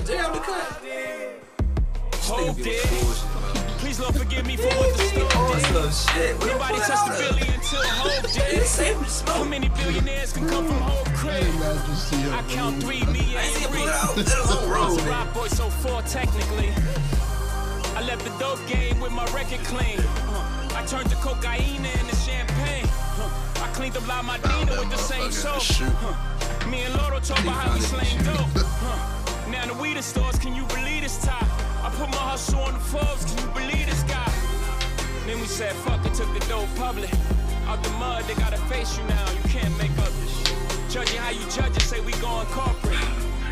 What? 0.00 0.06
Jay 0.06 0.16
the 0.16 0.40
cut? 0.40 0.82
Hold 2.24 2.58
it. 2.60 2.80
Please 3.80 3.98
Lord 4.00 4.14
forgive 4.14 4.46
me 4.46 4.56
for 4.56 4.68
what 4.68 4.96
the 4.96 5.02
store 5.04 5.28
Oh, 5.34 5.54
did. 5.54 5.92
shit. 5.92 6.38
Nobody 6.46 6.78
touched 6.78 6.88
the 6.88 7.12
fuck? 7.12 7.18
billy 7.18 7.48
until 7.54 7.82
Hove 7.82 8.24
It's 8.24 8.34
did. 8.34 8.66
safe 8.66 8.96
to 8.96 9.02
How 9.04 9.08
smoke. 9.08 9.48
many 9.48 9.68
billionaires 9.70 10.32
can 10.32 10.48
come 10.48 10.66
from 10.68 10.78
Hove 10.80 11.06
crib? 11.14 11.44
I 12.32 12.42
count 12.48 12.82
three, 12.82 13.04
me 13.06 13.36
I 13.36 13.42
ain't 13.42 13.54
see 13.54 13.64
and 13.64 13.74
three. 13.74 13.82
it 13.82 13.88
out. 13.88 14.16
Let 14.16 14.26
it 14.26 14.38
alone 14.38 14.70
roll, 14.70 14.94
It's 14.96 15.04
a 15.04 15.08
rock 15.10 15.34
boy, 15.34 15.48
so 15.48 15.68
four 15.70 16.02
technically. 16.02 16.70
I 17.96 18.02
left 18.02 18.24
the 18.24 18.32
dope 18.38 18.64
game 18.68 19.00
with 19.00 19.12
my 19.12 19.24
record 19.32 19.60
clean. 19.64 19.98
Uh, 20.00 20.68
I 20.76 20.84
turned 20.86 21.08
the 21.10 21.16
cocaine 21.16 21.84
into 21.84 22.16
champagne. 22.16 22.86
Uh, 23.18 23.64
I 23.64 23.68
cleaned 23.74 23.96
up 23.96 24.06
La 24.06 24.22
Madina 24.22 24.78
with 24.78 24.90
the 24.90 24.96
same 24.96 25.30
soap. 25.32 25.62
Uh, 25.82 26.66
Me 26.68 26.82
and 26.82 26.94
Loro 26.94 27.18
talk 27.20 27.38
about 27.40 27.54
how 27.56 27.74
we 27.74 27.80
slang 27.80 28.24
dope. 28.24 28.64
Now 29.50 29.66
the 29.66 29.74
weed 29.74 30.00
stores, 30.02 30.38
can 30.38 30.54
you 30.54 30.64
believe 30.66 31.02
this 31.02 31.18
time? 31.24 31.46
I 31.82 31.90
put 31.98 32.08
my 32.10 32.22
hustle 32.30 32.60
on 32.60 32.74
the 32.74 32.80
Forbes, 32.80 33.24
can 33.24 33.38
you 33.44 33.52
believe 33.52 33.86
this 33.86 34.02
guy? 34.04 34.30
Then 35.26 35.40
we 35.40 35.46
said 35.46 35.72
fuck 35.84 36.04
it, 36.06 36.14
took 36.14 36.32
the 36.32 36.40
dope 36.48 36.68
public. 36.76 37.10
Out 37.66 37.82
the 37.82 37.90
mud, 37.90 38.24
they 38.24 38.34
gotta 38.34 38.56
face 38.72 38.96
you 38.96 39.04
now. 39.04 39.30
You 39.30 39.48
can't 39.48 39.76
make 39.78 39.90
up 39.98 40.12
this 40.22 40.32
shit. 40.38 40.56
Judging 40.90 41.18
how 41.18 41.30
you 41.30 41.40
judge 41.50 41.76
it, 41.76 41.82
say 41.82 42.00
we 42.00 42.12
going 42.14 42.46
corporate. 42.48 42.98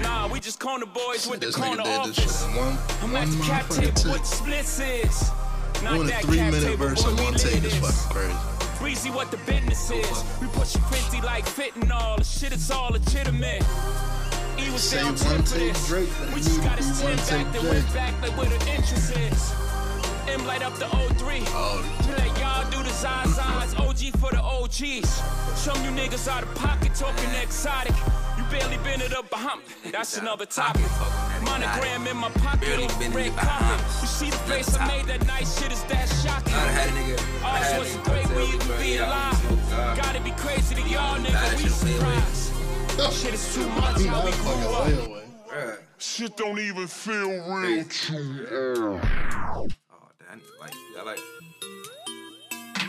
Nah, 0.03 0.29
we 0.29 0.41
just 0.41 0.61
corner 0.61 0.87
boys 0.87 1.27
with 1.29 1.41
the 1.41 1.51
corner 1.51 1.83
office. 1.83 2.45
one, 2.57 2.79
I'm 3.03 3.13
one 3.13 3.23
at 3.23 3.29
the 3.29 3.43
cap 3.45 3.69
table 3.69 4.13
with 4.13 4.21
the 4.21 4.25
splits 4.25 4.79
is. 4.81 5.31
Not 5.83 5.95
Doing 5.95 6.03
a 6.09 6.11
that 6.11 6.23
three 6.23 6.39
cap 6.39 6.53
minute 6.53 6.67
table, 6.67 6.89
verse 6.89 7.03
boy, 7.05 7.11
in 7.11 7.17
one 7.25 7.35
take 7.35 7.63
is 7.65 7.81
this. 7.81 8.07
fucking 8.07 8.15
crazy. 8.15 8.79
Breezy 8.79 9.11
what 9.11 9.31
the 9.31 9.39
business 9.39 9.91
is. 9.91 10.25
We 10.41 10.47
pushing 10.49 10.81
50 10.83 11.21
like 11.23 11.45
fentanyl. 11.47 12.17
The 12.19 12.25
shit 12.25 12.53
is 12.53 12.71
all 12.71 12.91
legitimate. 12.91 13.63
E 14.61 14.71
was 14.71 14.83
Say 14.83 14.97
down 14.99 15.07
one 15.07 15.17
ten 15.17 15.43
for 15.43 15.59
take 15.59 15.73
this. 15.73 15.89
Drake, 15.89 16.09
We 16.35 16.41
just 16.41 16.63
got 16.63 16.79
his 16.79 17.03
one 17.03 17.17
10 17.17 17.27
take 17.27 17.45
back, 17.45 17.53
then 17.53 17.69
went 17.69 17.95
back 17.95 18.23
like 18.23 18.37
where 18.37 18.49
the 18.49 18.61
interest 18.71 19.17
is. 19.17 19.55
M 20.29 20.45
light 20.47 20.63
up 20.63 20.75
the 20.75 20.87
03. 20.87 21.43
Oh, 21.49 21.83
We 22.07 22.15
let 22.15 22.39
y'all 22.39 22.69
do 22.71 22.83
the 22.83 22.91
Zazas, 22.91 23.79
OG 23.79 24.19
for 24.21 24.31
the 24.31 24.43
OGs. 24.43 25.09
Some 25.59 25.83
you 25.85 25.91
niggas 25.91 26.29
out 26.29 26.43
of 26.43 26.55
pocket 26.55 26.95
talking 26.95 27.31
exotic. 27.43 27.95
You 28.37 28.45
barely 28.51 28.77
been 28.79 29.01
it 29.01 29.13
up 29.15 29.31
behind. 29.31 29.63
That's 29.91 30.17
another 30.19 30.47
topic. 30.47 30.87
Monogram 31.43 32.07
in 32.07 32.17
my 32.17 32.31
pocket, 32.31 32.61
Barely 32.61 32.85
on 32.85 32.99
been 32.99 33.11
in 33.11 33.17
red 33.17 33.37
carpet. 33.37 33.87
You 34.01 34.07
see 34.07 34.31
the 34.31 34.37
face 34.51 34.77
I 34.77 34.87
made 34.87 35.07
that 35.07 35.27
night 35.27 35.47
shit 35.47 35.73
is 35.73 35.83
that 35.85 36.07
shocking. 36.23 36.55
I 36.55 36.67
had 36.71 36.89
a 36.89 36.93
nigga. 36.93 37.43
I 37.43 37.59
Ours 37.59 37.73
a 37.73 37.79
wasn't 37.79 38.05
great, 38.05 38.29
we 38.31 38.43
even 38.55 38.79
be 38.81 38.97
alive. 38.99 39.97
Gotta 39.97 40.21
be 40.21 40.31
crazy 40.33 40.75
to 40.75 40.83
y'all 40.83 41.17
nigga, 41.19 41.57
we 41.57 41.69
shit 41.69 41.85
way 41.85 41.91
away. 41.91 41.99
surprised. 41.99 42.48
Shit 42.99 43.35
is 43.35 43.55
too 43.55 43.67
much 43.71 44.03
how 44.05 44.25
we 44.25 44.31
grew 44.33 44.51
up. 44.51 44.57
motherfucking 44.59 44.99
way 44.99 45.07
away. 45.07 45.25
Bruh. 45.49 45.79
Shit 45.99 46.37
don't 46.37 46.59
even 46.59 46.87
feel 46.87 47.31
real 47.31 47.85
to 47.85 48.13
me. 48.13 48.45
Oh, 48.51 49.01
damn. 50.21 50.31
I 50.31 50.35
need 50.35 50.43
to 50.43 50.59
like, 50.61 50.75
I 50.99 51.03
like. 51.05 51.19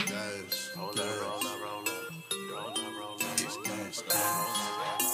Guys, 0.10 0.72
Roll 0.76 0.90
up, 0.90 0.96
roll 0.98 1.06
up, 1.06 1.62
roll 1.62 1.82
up. 1.82 1.94
Roll 2.52 2.68
up, 2.68 2.78
roll 3.00 3.14
up. 3.14 3.20
guys, 3.20 3.56
guys, 3.64 4.02
guys. 4.02 5.06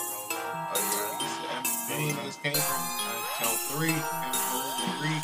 Many 1.89 2.11
niggas 2.13 2.39
came 2.41 2.53
from 2.53 2.83
count 3.37 3.59
three, 3.71 3.91
and 3.91 4.93
three. 4.99 5.19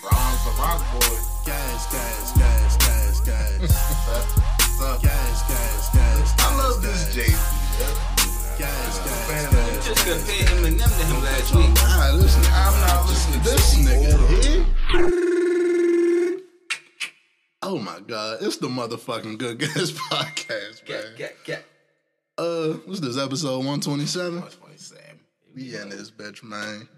Bronze, 0.00 0.40
the 0.44 0.50
rock 0.58 0.80
boy. 0.94 1.18
Guys, 1.44 1.86
guys, 1.92 2.32
guys, 2.38 2.76
guys, 2.78 3.20
guys. 3.20 3.60
What's 3.60 4.80
up? 4.82 5.02
Guys, 5.02 5.42
guys, 5.42 5.88
guys. 5.92 6.32
I 6.38 6.56
love 6.56 6.80
this 6.80 7.04
guys, 7.06 7.14
Jay 7.14 7.26
Z. 7.32 8.13
Guys, 8.58 8.98
guys, 8.98 9.46
guys. 9.52 9.86
Just 9.86 10.06
compared 10.06 10.48
Eminem 10.48 10.78
to 10.78 11.04
him 11.04 11.24
last 11.24 11.54
week. 11.54 11.70
Listen, 12.22 12.42
I'm 12.52 12.80
not 12.86 13.06
listening 13.08 13.40
to 13.40 13.50
this 13.50 13.74
nigga 13.78 14.12
here. 14.42 14.64
Oh 17.62 17.78
my 17.78 17.98
god, 18.06 18.38
it's 18.42 18.58
the 18.58 18.68
motherfucking 18.68 19.38
Good 19.38 19.58
Gas 19.58 19.90
podcast, 20.10 20.88
man. 20.88 21.02
Get, 21.16 21.16
get, 21.16 21.44
get. 21.44 21.64
Uh, 22.38 22.74
what's 22.84 23.00
this 23.00 23.18
episode 23.18 23.58
127? 23.58 24.40
27. 24.42 25.04
We 25.54 25.76
in 25.76 25.88
this 25.88 26.10
bitch, 26.12 26.44
man. 26.44 26.88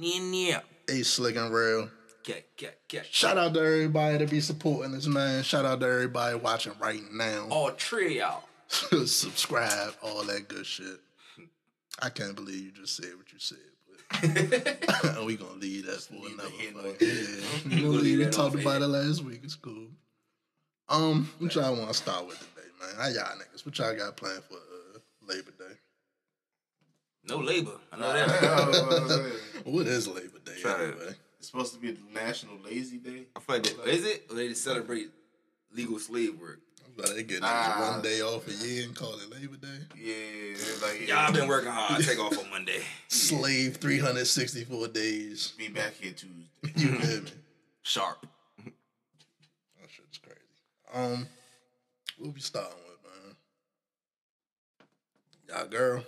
Yeah. 0.00 0.60
A 0.88 1.02
slick 1.02 1.36
and 1.36 1.52
real. 1.52 1.88
Get, 2.22 2.56
get, 2.56 2.78
get. 2.86 3.06
Shout 3.06 3.38
out 3.38 3.54
to 3.54 3.60
everybody 3.60 4.18
to 4.18 4.26
be 4.26 4.40
supporting 4.40 4.92
this 4.92 5.06
man. 5.08 5.42
Shout 5.42 5.64
out 5.64 5.80
to 5.80 5.86
everybody 5.86 6.36
watching 6.36 6.74
right 6.80 7.02
now. 7.12 7.48
All 7.50 7.70
three 7.70 8.06
of 8.06 8.12
y'all. 8.12 8.42
Subscribe, 9.06 9.92
all 10.02 10.22
that 10.24 10.48
good 10.48 10.66
shit. 10.66 10.98
I 12.00 12.08
can't 12.08 12.34
believe 12.34 12.64
you 12.64 12.70
just 12.72 12.96
said 12.96 13.10
what 13.16 13.30
you 13.32 13.38
said, 13.38 13.58
but 14.10 15.24
we 15.26 15.36
gonna 15.36 15.52
leave 15.60 15.86
that 15.86 16.00
for 16.00 16.14
another 16.14 16.48
hit 16.50 16.72
fuck. 16.74 16.84
on 16.84 16.94
Yeah, 17.00 17.44
we 17.64 17.70
gonna 17.70 17.82
gonna 17.82 17.88
leave 17.88 18.02
leave. 18.18 18.26
We 18.26 18.32
talked 18.32 18.54
about 18.54 18.76
air. 18.76 18.82
it 18.82 18.86
last 18.88 19.22
week. 19.24 19.40
It's 19.44 19.54
cool. 19.56 19.88
Um, 20.88 21.30
what 21.38 21.54
y'all 21.54 21.76
want 21.76 21.88
to 21.88 21.94
start 21.94 22.26
with 22.26 22.38
today, 22.38 22.68
man? 22.80 22.90
How 22.96 23.08
y'all 23.08 23.36
niggas? 23.38 23.64
What 23.66 23.78
y'all 23.78 23.94
got 23.96 24.16
planned 24.16 24.42
for 24.44 24.54
uh, 24.56 24.98
Labor 25.28 25.50
Day? 25.58 25.74
No 27.24 27.36
labor. 27.38 27.78
I 27.92 27.96
know 27.98 28.12
that. 28.12 29.32
What 29.64 29.86
is 29.86 30.08
Labor 30.08 30.38
Day 30.44 30.60
Try 30.60 30.76
to- 30.76 30.82
anyway? 30.84 31.14
It's 31.38 31.48
supposed 31.50 31.74
to 31.74 31.80
be 31.80 31.90
the 31.90 32.00
National 32.12 32.56
Lazy 32.64 32.98
Day. 32.98 33.24
I 33.36 33.40
feel 33.40 33.56
like 33.56 33.64
that. 33.64 33.88
Is 33.88 34.04
it? 34.06 34.26
Or 34.30 34.36
they 34.36 34.48
just 34.48 34.62
celebrate 34.64 35.08
legal 35.74 35.98
slave 35.98 36.38
work? 36.40 36.60
But 36.96 37.14
they 37.14 37.22
get 37.22 37.40
Nah. 37.40 37.92
one 37.92 38.02
day 38.02 38.20
off 38.20 38.46
a 38.46 38.52
year 38.52 38.84
and 38.84 38.94
call 38.94 39.14
it 39.18 39.30
Labor 39.30 39.56
Day. 39.56 39.68
Yeah, 39.96 40.86
like 40.86 41.08
Y'all 41.08 41.32
been 41.32 41.48
working 41.48 41.70
hard. 41.70 42.04
Take 42.04 42.18
off 42.18 42.38
on 42.38 42.50
Monday. 42.50 42.82
Slave 43.08 43.76
364 43.78 44.88
days. 44.88 45.52
Be 45.56 45.68
back 45.68 45.94
here 45.94 46.12
Tuesday. 46.12 46.48
You 46.76 46.92
hear 46.98 47.20
me? 47.22 47.30
Sharp. 47.82 48.26
That 48.64 49.90
shit's 49.90 50.18
crazy. 50.18 50.38
Um, 50.92 51.26
what 52.18 52.34
we 52.34 52.40
starting 52.40 52.76
with, 52.88 53.26
man? 53.26 53.36
Y'all 55.48 55.66
girl, 55.68 56.04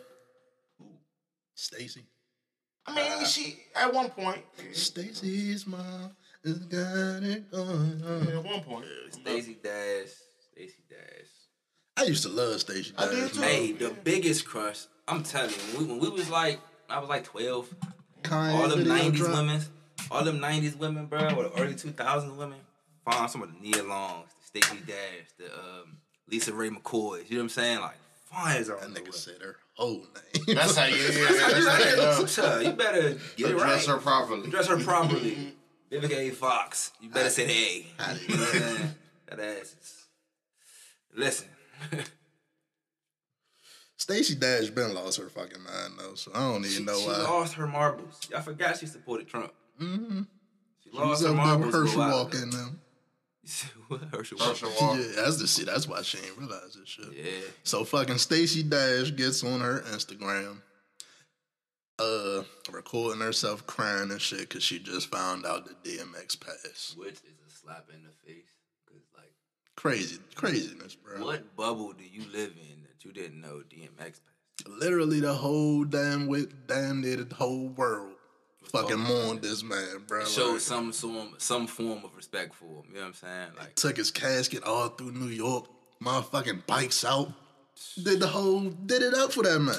Stacy. 1.54 2.04
I 2.86 2.94
mean, 2.94 3.24
she 3.26 3.58
at 3.74 3.92
one 3.92 4.10
point. 4.10 4.42
Stacy's 4.72 5.66
mom 5.66 6.10
has 6.44 6.58
got 6.58 7.22
it 7.22 7.50
going 7.50 8.02
on. 8.06 8.28
At 8.28 8.44
one 8.44 8.60
point. 8.60 8.84
Stacy 9.10 9.56
Dash. 9.62 10.08
Stacey 10.54 10.84
Dash. 10.88 11.28
I 11.96 12.04
used 12.04 12.22
to 12.22 12.28
love 12.28 12.60
Stacy. 12.60 12.92
I 12.96 13.06
did 13.08 13.20
Dash, 13.22 13.32
too. 13.32 13.40
Hey, 13.40 13.72
the 13.72 13.90
biggest 13.90 14.46
crush. 14.46 14.86
I'm 15.08 15.22
telling 15.24 15.50
you, 15.50 15.56
when 15.78 15.88
we, 15.88 15.92
when 15.94 16.00
we 16.00 16.10
was 16.10 16.30
like, 16.30 16.60
I 16.88 17.00
was 17.00 17.08
like 17.08 17.24
12. 17.24 17.74
Kanye 18.22 18.54
all 18.54 18.68
them 18.68 18.84
90s 18.84 19.14
drop. 19.14 19.34
women, 19.34 19.60
all 20.10 20.24
them 20.24 20.38
90s 20.38 20.76
women, 20.76 21.06
bro, 21.06 21.20
or 21.36 21.42
the 21.44 21.60
early 21.60 21.74
2000s 21.74 22.36
women, 22.36 22.58
find 23.04 23.28
some 23.30 23.42
of 23.42 23.52
the 23.52 23.60
Nia 23.60 23.82
Longs, 23.82 24.30
the 24.52 24.60
Stacey 24.60 24.82
Dash, 24.86 25.26
the 25.38 25.46
um, 25.46 25.98
Lisa 26.30 26.54
Raye 26.54 26.70
McCoys. 26.70 27.28
You 27.28 27.36
know 27.36 27.40
what 27.40 27.42
I'm 27.42 27.48
saying? 27.50 27.80
Like, 27.80 27.98
fine 28.26 28.56
as 28.56 28.68
That 28.68 28.82
on 28.82 28.94
nigga 28.94 29.12
said 29.12 29.42
her 29.42 29.56
whole 29.74 30.06
name. 30.46 30.56
That's 30.56 30.76
how 30.76 30.86
you. 30.86 30.96
Yeah, 30.96 31.28
that's 31.30 31.66
how 31.66 31.90
you 31.90 31.96
know. 31.96 32.26
Sir, 32.26 32.62
you 32.62 32.72
better 32.72 33.18
get 33.36 33.50
it 33.50 33.56
right. 33.56 33.66
Dress 33.66 33.86
her 33.86 33.98
properly. 33.98 34.48
Dress 34.48 34.68
her 34.68 34.78
properly. 34.78 35.54
Vivica 35.90 36.16
A. 36.16 36.30
Fox. 36.30 36.92
You 37.00 37.10
better 37.10 37.28
say 37.28 37.46
hey. 37.46 37.86
How 37.98 38.14
do 38.14 38.20
You 38.20 38.36
know 38.36 38.40
what 38.42 38.54
I'm 38.54 38.60
saying? 38.60 38.94
That 39.26 39.40
ass 39.40 39.76
is. 39.80 40.03
Listen. 41.14 41.48
Stacy 43.96 44.34
Dash 44.34 44.68
been 44.70 44.94
lost 44.94 45.18
her 45.18 45.28
fucking 45.28 45.62
mind 45.62 45.94
though, 45.98 46.14
so 46.14 46.30
I 46.34 46.40
don't 46.40 46.64
She, 46.64 46.72
even 46.74 46.86
know 46.86 46.98
she 46.98 47.06
why. 47.06 47.18
lost 47.18 47.54
her 47.54 47.66
marbles. 47.66 48.20
Y'all 48.30 48.42
forgot 48.42 48.76
she 48.78 48.86
supported 48.86 49.28
Trump. 49.28 49.52
Mm-hmm. 49.80 50.22
She 50.82 50.90
She 50.90 50.96
lost 50.96 51.22
her 51.22 51.30
up 51.30 51.36
marbles. 51.36 51.66
with 51.66 51.74
a 51.74 51.78
Herschel 51.78 51.98
while 52.00 52.24
walking 52.24 52.42
ago. 52.42 52.50
them. 52.56 52.80
Herschel 54.12 54.38
Walker. 54.80 55.00
Yeah, 55.00 55.22
that's 55.22 55.36
the 55.38 55.46
shit. 55.46 55.66
That's 55.66 55.86
why 55.88 56.02
she 56.02 56.18
ain't 56.18 56.36
realize 56.38 56.76
this 56.78 56.88
shit. 56.88 57.12
Yeah. 57.14 57.30
So 57.62 57.84
fucking 57.84 58.18
Stacy 58.18 58.62
Dash 58.62 59.14
gets 59.14 59.44
on 59.44 59.60
her 59.60 59.80
Instagram, 59.92 60.60
uh, 61.98 62.42
recording 62.72 63.20
herself 63.22 63.66
crying 63.66 64.10
and 64.10 64.20
shit 64.20 64.40
because 64.48 64.62
she 64.62 64.78
just 64.80 65.08
found 65.10 65.46
out 65.46 65.66
the 65.66 65.88
DMX 65.88 66.38
passed. 66.40 66.98
Which 66.98 67.12
is 67.14 67.20
a 67.46 67.50
slap 67.50 67.86
in 67.94 68.02
the 68.02 68.10
face. 68.26 68.44
Cause 69.84 69.92
like, 69.92 70.00
Crazy, 70.00 70.18
craziness, 70.34 70.94
bro. 70.96 71.24
what 71.24 71.56
bubble 71.56 71.92
do 71.92 72.04
you 72.04 72.22
live 72.32 72.52
in 72.56 72.82
that 72.84 73.04
you 73.04 73.12
didn't 73.12 73.40
know 73.40 73.62
DMX 73.68 73.98
passed? 73.98 74.22
Literally 74.66 75.20
the 75.20 75.32
whole 75.34 75.84
damn 75.84 76.26
with 76.26 76.66
damn 76.66 77.02
near 77.02 77.16
the 77.16 77.34
whole 77.34 77.68
world 77.68 78.12
fucking 78.64 78.96
talking 78.96 79.04
mourned 79.04 79.42
this 79.42 79.62
man, 79.62 80.04
bro. 80.06 80.24
Showed 80.24 80.52
Like, 80.52 80.60
some 80.60 80.92
form, 80.92 81.34
some 81.38 81.66
form 81.66 82.02
of 82.04 82.16
respect 82.16 82.54
for 82.54 82.64
him. 82.64 82.84
You 82.88 82.94
know 82.94 83.00
what 83.00 83.06
I'm 83.08 83.14
saying? 83.14 83.48
Like, 83.58 83.74
took 83.74 83.96
his 83.98 84.10
casket 84.10 84.62
all 84.64 84.88
through 84.88 85.12
New 85.12 85.28
York, 85.28 85.66
motherfucking 86.02 86.66
bikes 86.66 87.04
out, 87.04 87.30
did 88.02 88.20
the 88.20 88.26
whole, 88.26 88.60
did 88.70 89.02
it 89.02 89.12
up 89.14 89.32
for 89.32 89.42
that 89.42 89.58
man. 89.60 89.74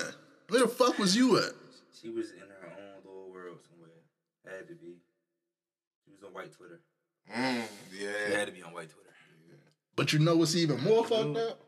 Where 0.49 0.61
the 0.61 0.67
fuck 0.67 0.99
was 0.99 1.15
you 1.15 1.37
at? 1.39 1.51
she 1.99 2.09
was 2.09 2.29
in 2.31 2.39
her 2.39 2.67
own 2.77 3.03
little 3.03 3.31
world 3.33 3.57
somewhere. 3.67 3.89
Had 4.45 4.67
to 4.67 4.75
be. 4.75 4.97
She 6.05 6.11
was 6.11 6.21
on 6.23 6.31
white 6.33 6.53
Twitter. 6.53 6.79
Mm, 7.35 7.63
She 7.97 8.03
yeah. 8.05 8.37
had 8.37 8.45
to 8.47 8.53
be 8.53 8.61
on 8.61 8.71
white 8.73 8.89
Twitter. 8.91 9.01
But 9.95 10.13
you 10.13 10.19
know 10.19 10.35
what's 10.35 10.55
even 10.55 10.81
more 10.81 11.05
fucked 11.05 11.37
up? 11.37 11.65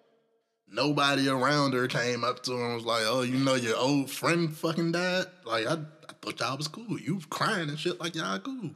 nobody 0.70 1.30
around 1.30 1.74
her 1.74 1.88
came 1.88 2.24
up 2.24 2.44
to 2.44 2.52
her 2.58 2.66
and 2.66 2.76
was 2.76 2.86
like, 2.86 3.04
"Oh, 3.06 3.22
you 3.22 3.38
know 3.38 3.56
your 3.56 3.78
old 3.78 4.10
friend 4.10 4.56
fucking 4.56 4.92
died." 4.92 5.26
Like 5.46 5.66
I, 5.66 5.74
I 5.74 6.14
thought 6.22 6.40
y'all 6.40 6.58
was 6.58 6.68
cool. 6.68 7.00
You 7.00 7.20
crying 7.30 7.70
and 7.70 7.80
shit 7.80 8.00
like 8.00 8.16
y'all 8.16 8.40
cool. 8.40 8.72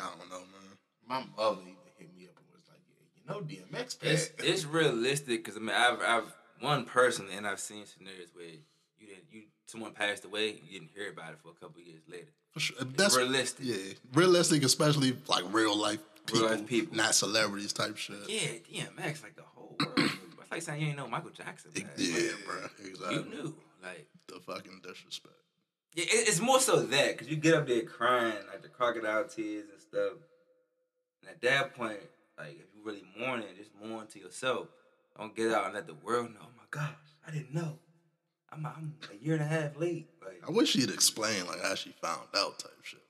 I 0.00 0.10
don't 0.18 0.28
know, 0.28 0.40
man. 0.40 0.78
My 1.08 1.24
mother 1.36 1.60
even 1.62 1.76
hit 1.96 2.16
me 2.16 2.26
up 2.26 2.36
and 2.36 2.46
was 2.52 2.68
like, 2.68 2.80
yeah, 2.88 3.06
you 3.16 3.24
know 3.28 3.40
DMX 3.40 3.96
eh. 4.02 4.10
It's 4.10 4.28
passed. 4.28 4.32
it's 4.38 4.64
realistic 4.64 5.44
because 5.44 5.56
I 5.56 5.60
mean 5.60 5.76
I've 5.76 6.00
I've 6.00 6.34
one 6.60 6.84
person 6.84 7.26
and 7.34 7.46
I've 7.46 7.60
seen 7.60 7.86
scenarios 7.86 8.28
where 8.34 8.46
you 8.46 9.06
didn't 9.06 9.24
you 9.30 9.42
someone 9.66 9.92
passed 9.92 10.24
away 10.24 10.48
you 10.48 10.78
didn't 10.78 10.90
hear 10.94 11.10
about 11.10 11.32
it 11.32 11.38
for 11.40 11.50
a 11.50 11.54
couple 11.54 11.80
years 11.82 12.02
later. 12.08 12.32
For 12.52 12.60
sure. 12.60 12.76
That's 12.96 13.16
realistic. 13.16 13.66
Yeah, 13.66 13.94
realistic, 14.12 14.62
especially 14.62 15.16
like 15.28 15.44
real 15.52 15.76
life 15.76 15.98
people, 16.26 16.40
Real 16.48 16.50
life 16.50 16.66
people. 16.66 16.96
not 16.96 17.14
celebrities 17.14 17.72
type 17.72 17.96
shit. 17.96 18.16
Yeah, 18.28 18.84
DMX 18.86 19.22
like 19.22 19.36
the 19.36 19.42
whole 19.42 19.76
world. 19.78 19.96
knew. 19.98 20.08
That's 20.38 20.50
like 20.50 20.62
saying 20.62 20.80
you 20.82 20.88
ain't 20.88 20.96
know 20.96 21.08
Michael 21.08 21.30
Jackson. 21.30 21.70
Yeah, 21.74 21.84
man. 22.12 22.30
bro. 22.46 22.56
Exactly. 22.86 23.16
You 23.16 23.24
knew 23.24 23.54
like. 23.82 24.06
The 24.28 24.40
fucking 24.40 24.80
disrespect. 24.82 25.34
Yeah, 25.94 26.04
it- 26.04 26.28
it's 26.28 26.40
more 26.40 26.60
so 26.60 26.80
that 26.82 27.12
because 27.12 27.28
you 27.28 27.36
get 27.36 27.54
up 27.54 27.66
there 27.68 27.82
crying 27.82 28.34
like 28.50 28.62
the 28.62 28.68
crocodile 28.68 29.24
tears 29.24 29.66
and 29.70 29.80
stuff, 29.80 30.12
and 31.20 31.30
at 31.30 31.40
that 31.42 31.74
point, 31.74 32.00
like 32.38 32.52
if 32.58 32.66
you 32.74 32.82
really 32.84 33.04
mourning, 33.18 33.46
just 33.56 33.70
mourn 33.82 34.06
to 34.08 34.18
yourself. 34.18 34.68
Don't 35.16 35.36
get 35.36 35.52
out 35.52 35.66
and 35.66 35.74
let 35.74 35.86
the 35.86 35.94
world 35.94 36.30
know. 36.34 36.40
Oh 36.42 36.48
my 36.56 36.64
gosh, 36.70 36.90
I 37.26 37.30
didn't 37.30 37.54
know. 37.54 37.78
I'm 38.50 38.66
I'm 38.66 38.94
a 39.12 39.24
year 39.24 39.34
and 39.34 39.42
a 39.42 39.46
half 39.46 39.76
late. 39.78 40.08
Like 40.24 40.42
I 40.46 40.50
wish 40.50 40.70
she'd 40.70 40.90
explain 40.90 41.46
like 41.46 41.62
how 41.62 41.76
she 41.76 41.90
found 41.90 42.22
out 42.34 42.58
type 42.58 42.72
shit. 42.82 43.00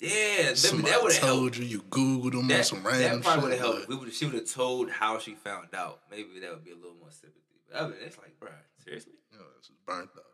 Yeah, 0.00 0.42
that, 0.50 0.58
Somebody 0.58 0.90
that 0.90 1.02
would 1.02 1.12
have 1.12 1.20
told 1.22 1.40
helped. 1.54 1.58
you, 1.58 1.64
you 1.64 1.82
Googled 1.82 2.32
them 2.32 2.44
or 2.44 2.48
That, 2.48 2.66
some 2.66 2.82
that 2.82 2.92
random 2.92 3.22
probably 3.22 3.42
would 3.42 3.50
have 3.52 3.60
helped. 3.60 3.78
like- 3.80 3.88
We 3.88 3.96
would 3.96 4.12
she 4.12 4.24
would 4.26 4.34
have 4.34 4.50
told 4.50 4.90
how 4.90 5.18
she 5.18 5.34
found 5.34 5.74
out. 5.74 6.00
Maybe 6.10 6.40
that 6.40 6.50
would 6.50 6.64
be 6.64 6.70
a 6.72 6.76
little 6.76 6.96
more 7.00 7.10
sympathy. 7.10 7.40
But 7.70 7.76
other 7.78 7.94
than 7.94 8.02
it's 8.06 8.18
like, 8.18 8.38
bro, 8.40 8.50
seriously. 8.84 9.12
Yo, 9.32 9.38
this 9.58 9.66
is 9.70 9.76
burnt 9.86 10.10
out. 10.16 10.24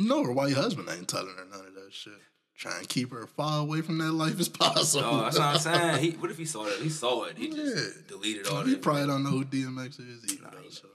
No, 0.00 0.24
her 0.24 0.32
white 0.32 0.54
husband 0.54 0.88
ain't 0.90 1.08
telling 1.08 1.34
her 1.36 1.44
none 1.50 1.66
of 1.66 1.74
that 1.74 1.92
shit. 1.92 2.12
Try 2.56 2.78
and 2.78 2.88
keep 2.88 3.10
her 3.12 3.26
far 3.26 3.60
away 3.62 3.80
from 3.80 3.98
that 3.98 4.12
life 4.12 4.38
as 4.38 4.48
possible. 4.48 5.04
Oh, 5.04 5.20
that's 5.22 5.38
what 5.38 5.48
I'm 5.48 5.58
saying. 5.58 6.02
He, 6.02 6.10
what 6.18 6.30
if 6.30 6.38
he 6.38 6.44
saw 6.44 6.64
that? 6.64 6.78
He 6.80 6.88
saw 6.88 7.24
it. 7.24 7.36
He 7.36 7.48
just 7.50 7.76
Yeah. 7.76 8.02
deleted 8.08 8.46
all 8.46 8.62
He 8.62 8.72
that. 8.74 8.82
probably 8.82 9.06
don't 9.06 9.24
know 9.24 9.30
who 9.30 9.44
DMX 9.44 9.98
is 10.00 10.32
either. 10.32 10.42
Nah, 10.44 10.50
though, 10.50 10.68
so. 10.70 10.86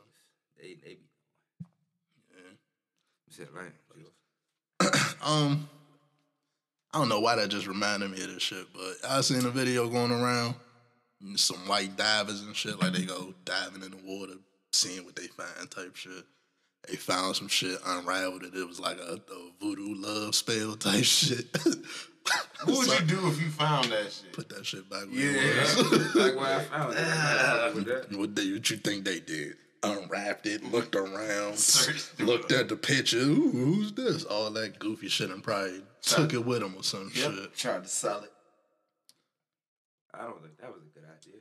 They, 0.57 0.75
they 0.75 0.95
be. 0.95 1.07
Yeah. 2.31 2.51
You 3.27 3.33
said 3.33 3.47
right. 3.53 3.71
Um, 5.21 5.67
I 6.93 6.97
don't 6.99 7.09
know 7.09 7.19
why 7.19 7.35
that 7.35 7.49
just 7.49 7.67
reminded 7.67 8.11
me 8.11 8.21
of 8.23 8.33
this 8.33 8.41
shit, 8.43 8.65
but 8.73 9.09
I 9.09 9.21
seen 9.21 9.45
a 9.45 9.49
video 9.51 9.87
going 9.87 10.11
around. 10.11 10.55
Some 11.35 11.57
white 11.67 11.95
divers 11.97 12.41
and 12.41 12.55
shit, 12.55 12.81
like 12.81 12.93
they 12.93 13.03
go 13.03 13.33
diving 13.45 13.83
in 13.83 13.91
the 13.91 13.97
water, 14.05 14.33
seeing 14.71 15.03
what 15.05 15.15
they 15.15 15.27
find, 15.27 15.69
type 15.69 15.95
shit. 15.95 16.23
They 16.87 16.95
found 16.95 17.35
some 17.35 17.49
shit, 17.49 17.77
unraveled 17.85 18.43
it. 18.43 18.55
It 18.55 18.65
was 18.67 18.79
like 18.79 18.97
a, 18.99 19.15
a 19.15 19.51
voodoo 19.61 19.95
love 19.95 20.33
spell 20.33 20.75
type 20.75 21.03
shit. 21.03 21.45
What 22.65 22.87
would 22.87 22.99
you 22.99 23.05
do 23.07 23.27
if 23.29 23.41
you 23.41 23.49
found 23.49 23.85
that 23.91 24.11
shit? 24.11 24.33
Put 24.33 24.49
that 24.49 24.63
shit 24.63 24.87
back 24.89 25.05
where 25.05 25.15
Yeah. 25.15 25.41
it 25.41 25.77
was. 25.91 26.15
like 26.15 26.35
where 26.35 26.59
I 26.59 26.63
found 26.63 26.93
it. 27.87 28.11
What, 28.17 28.29
what 28.29 28.69
you 28.69 28.77
think 28.77 29.03
they 29.05 29.19
did? 29.19 29.55
Unwrapped 29.81 30.45
it, 30.45 30.63
looked 30.63 30.95
around, 30.95 31.57
looked 32.19 32.51
at 32.51 32.67
the 32.67 32.75
picture. 32.75 33.17
Ooh, 33.17 33.49
who's 33.51 33.93
this? 33.93 34.25
All 34.25 34.49
that 34.51 34.77
goofy 34.77 35.07
shit 35.07 35.29
and 35.29 35.41
probably 35.41 35.83
took 36.01 36.33
it 36.33 36.45
with 36.45 36.59
them 36.59 36.75
or 36.75 36.83
some 36.83 37.09
shit. 37.11 37.55
Tried 37.55 37.83
to 37.83 37.89
sell 37.89 38.21
it. 38.23 38.31
I 40.13 40.23
don't 40.23 40.41
think 40.41 40.57
that 40.59 40.73
was 40.73 40.81
a 40.83 40.99
good 40.99 41.05
idea. 41.05 41.39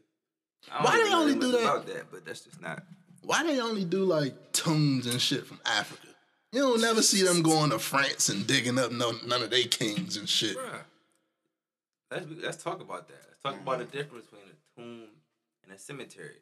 I 0.70 0.76
don't 0.76 0.84
Why 0.84 1.04
they 1.04 1.14
only 1.14 1.34
do 1.34 1.52
that? 1.52 1.62
about 1.62 1.86
that? 1.86 2.10
But 2.12 2.24
that's 2.24 2.42
just 2.42 2.60
not. 2.60 2.84
Why 3.22 3.42
they 3.42 3.60
only 3.60 3.84
do 3.84 4.04
like 4.04 4.52
tunes 4.52 5.06
and 5.06 5.20
shit 5.20 5.44
from 5.46 5.58
Africa? 5.66 6.06
You 6.52 6.60
don't 6.60 6.80
never 6.80 7.02
see 7.02 7.22
them 7.22 7.42
going 7.42 7.70
to 7.70 7.78
France 7.78 8.28
and 8.28 8.46
digging 8.46 8.78
up 8.78 8.92
no, 8.92 9.12
none 9.26 9.42
of 9.42 9.50
their 9.50 9.64
kings 9.64 10.16
and 10.16 10.28
shit. 10.28 10.56
Bruh. 10.56 10.80
Let's 12.10 12.26
let's 12.42 12.62
talk 12.62 12.80
about 12.80 13.08
that. 13.08 13.18
Let's 13.28 13.42
talk 13.42 13.60
about 13.60 13.78
the 13.80 13.84
difference 13.84 14.26
between 14.26 14.48
a 14.48 14.80
tomb 14.80 15.08
and 15.68 15.76
a 15.76 15.80
cemetery. 15.80 16.36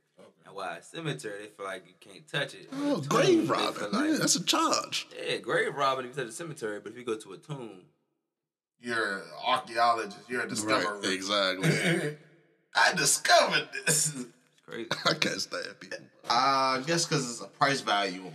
And 0.46 0.54
why 0.54 0.76
a 0.76 0.82
cemetery 0.82 1.40
they 1.42 1.46
feel 1.48 1.66
like 1.66 1.84
you 1.86 1.94
can't 2.00 2.26
touch 2.28 2.54
it. 2.54 2.68
but 2.70 2.78
a 2.78 2.82
Oh, 2.90 2.94
tomb, 2.96 3.06
grave 3.08 3.26
they 3.48 3.52
robbing. 3.52 3.90
like- 3.92 4.10
yeah, 4.10 4.16
that's 4.18 4.36
a 4.36 4.44
charge. 4.44 5.06
yeah, 5.26 5.36
grave 5.38 5.74
robbing 5.74 6.06
if 6.06 6.16
you 6.16 6.22
touch 6.22 6.30
a 6.30 6.34
cemetery, 6.34 6.80
but 6.80 6.92
if 6.92 6.98
you 6.98 7.04
go 7.04 7.16
to 7.16 7.32
a 7.32 7.38
tomb, 7.38 7.82
You're 8.78 9.18
an 9.18 9.22
archaeologist. 9.44 10.18
You're 10.28 10.40
a 10.40 10.42
Right, 10.44 10.50
discoverer. 10.50 11.00
exactly. 11.04 12.16
I 12.74 12.92
discovered 12.94 13.68
this. 13.86 14.14
it's 14.14 14.26
crazy. 14.66 14.88
I 15.06 15.14
can't 15.14 15.40
stand 15.40 15.80
people. 15.80 15.98
Uh, 16.28 16.78
I 16.78 16.82
guess 16.86 17.06
because 17.06 17.28
it's 17.30 17.40
a 17.40 17.46
price 17.46 17.80
value 17.80 18.20
on 18.20 18.26
it. 18.28 18.32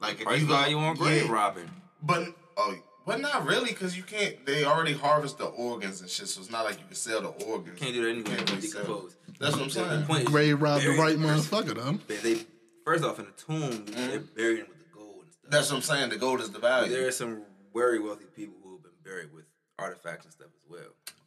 Like 0.00 0.18
if 0.20 0.24
Price 0.26 0.40
you 0.42 0.46
go- 0.46 0.52
value 0.54 0.76
on 0.76 0.94
grave 0.96 1.24
yeah, 1.26 1.32
robbing. 1.32 1.70
But 2.02 2.28
oh, 2.58 2.74
but 3.06 3.20
not 3.20 3.46
really 3.46 3.70
because 3.70 3.96
you 3.96 4.02
can't. 4.02 4.44
They 4.44 4.64
already 4.64 4.92
harvest 4.92 5.38
the 5.38 5.46
organs 5.46 6.02
and 6.02 6.10
shit, 6.10 6.28
so 6.28 6.40
it's 6.42 6.50
not 6.50 6.64
like 6.66 6.78
you 6.78 6.84
can 6.86 6.94
sell 6.94 7.22
the 7.22 7.28
organs. 7.46 7.78
Can't 7.80 7.94
do 7.94 8.02
that 8.02 8.10
anyway. 8.10 8.24
Can't 8.24 8.38
Can't 8.46 8.50
really 8.50 8.68
decompose. 8.68 9.16
That's 9.38 9.54
what 9.54 9.64
I'm 9.64 9.70
saying. 9.70 10.00
The 10.00 10.06
point 10.06 10.22
is, 10.22 10.28
Grave 10.28 10.60
robbed 10.60 10.82
the 10.82 10.88
bury 10.88 10.98
right 10.98 11.18
person. 11.20 11.58
motherfucker, 11.62 11.74
though. 11.74 11.98
They, 12.08 12.16
they 12.34 12.42
first 12.84 13.04
off 13.04 13.18
in 13.18 13.26
the 13.26 13.30
tomb, 13.32 13.84
they're 13.86 14.20
burying 14.20 14.66
with 14.68 14.78
the 14.78 14.94
gold 14.94 15.22
and 15.22 15.32
stuff. 15.32 15.50
That's 15.50 15.70
what 15.70 15.76
I'm 15.76 15.82
saying. 15.82 16.10
The 16.10 16.16
gold 16.16 16.40
is 16.40 16.50
the 16.50 16.58
value. 16.58 16.90
there 16.92 17.06
are 17.06 17.12
some 17.12 17.42
very 17.74 18.00
wealthy 18.00 18.24
people 18.34 18.54
who 18.62 18.72
have 18.72 18.82
been 18.82 18.92
buried 19.04 19.32
with 19.32 19.44
artifacts 19.78 20.24
and 20.24 20.32
stuff 20.34 20.48
as 20.48 20.70
well. 20.70 20.80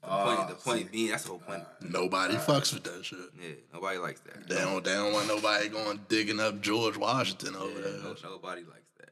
The 0.03 0.07
Ah, 0.09 0.35
point, 0.35 0.49
the 0.49 0.55
point 0.55 0.91
being, 0.91 1.11
that's 1.11 1.23
the 1.23 1.29
whole 1.29 1.37
point. 1.39 1.63
Nobody 1.87 2.33
fucks 2.35 2.73
with 2.73 2.83
that 2.85 3.05
shit. 3.05 3.19
Yeah, 3.39 3.49
nobody 3.71 3.99
likes 3.99 4.19
that. 4.21 4.47
They 4.49 4.55
don't, 4.55 4.83
they 4.83 4.93
don't 4.93 5.13
want 5.13 5.27
nobody 5.27 5.69
going 5.69 6.01
digging 6.09 6.39
up 6.39 6.59
George 6.59 6.97
Washington 6.97 7.55
over 7.55 7.69
Yeah, 7.79 7.81
there. 7.87 7.97
no, 8.03 8.15
nobody 8.23 8.61
likes 8.63 8.89
that. 8.99 9.09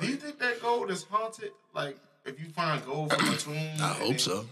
Do 0.00 0.06
you 0.06 0.16
think 0.16 0.38
that 0.40 0.60
gold 0.60 0.90
is 0.90 1.04
haunted? 1.04 1.52
Like 1.74 1.96
if 2.26 2.38
you 2.38 2.46
find 2.50 2.84
gold 2.84 3.12
from 3.14 3.28
a 3.32 3.36
tomb, 3.38 3.56
I 3.80 3.94
hope 3.94 4.08
then 4.10 4.18
so. 4.18 4.44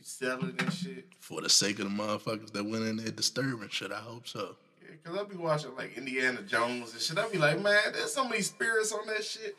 You 0.00 0.04
sell 0.06 0.42
it 0.46 0.62
and 0.62 0.72
shit. 0.72 1.04
For 1.20 1.42
the 1.42 1.50
sake 1.50 1.78
of 1.78 1.84
the 1.84 1.90
motherfuckers 1.90 2.52
that 2.52 2.64
went 2.64 2.84
in 2.84 2.96
there 2.96 3.10
disturbing 3.10 3.68
shit, 3.68 3.92
I 3.92 3.98
hope 3.98 4.26
so. 4.26 4.56
Yeah, 4.82 4.96
cause 5.04 5.18
I 5.18 5.24
be 5.24 5.36
watching 5.36 5.76
like 5.76 5.94
Indiana 5.94 6.40
Jones 6.40 6.94
and 6.94 7.02
shit. 7.02 7.18
I 7.18 7.28
be 7.28 7.36
like, 7.36 7.60
man, 7.60 7.92
there's 7.92 8.14
so 8.14 8.26
many 8.26 8.40
spirits 8.40 8.92
on 8.92 9.06
that 9.08 9.22
shit. 9.22 9.58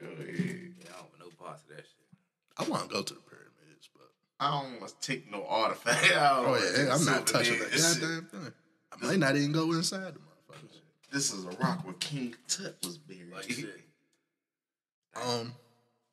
Go 0.00 0.06
ahead. 0.06 0.26
Yeah, 0.26 0.86
I 0.88 0.96
don't 0.96 1.10
want 1.10 1.20
no 1.20 1.44
parts 1.44 1.62
of 1.64 1.76
that 1.76 1.84
shit. 1.84 2.56
I 2.56 2.64
want 2.70 2.88
to 2.88 2.88
go 2.88 3.02
to 3.02 3.12
the 3.12 3.20
pyramids, 3.20 3.90
but 3.94 4.08
I 4.40 4.62
don't 4.62 4.80
want 4.80 4.98
to 4.98 5.06
take 5.06 5.30
no 5.30 5.44
artifact. 5.46 6.04
I 6.16 6.40
don't 6.40 6.48
oh 6.48 6.54
yeah, 6.54 6.94
I'm 6.94 7.04
not 7.04 7.26
touching 7.26 7.58
that 7.58 7.70
and 7.70 8.00
goddamn 8.00 8.28
thing. 8.30 8.52
I 8.94 9.06
might 9.06 9.18
not 9.18 9.36
even 9.36 9.52
go 9.52 9.72
inside 9.72 10.14
the 10.14 10.20
motherfuckers. 10.20 10.80
This 11.12 11.34
is 11.34 11.44
a 11.44 11.50
rock 11.62 11.84
where 11.84 11.92
King 12.00 12.34
Tut 12.48 12.78
was 12.82 12.96
buried. 12.96 13.30
Like 13.30 13.50
shit. 13.50 13.78
Um, 15.14 15.52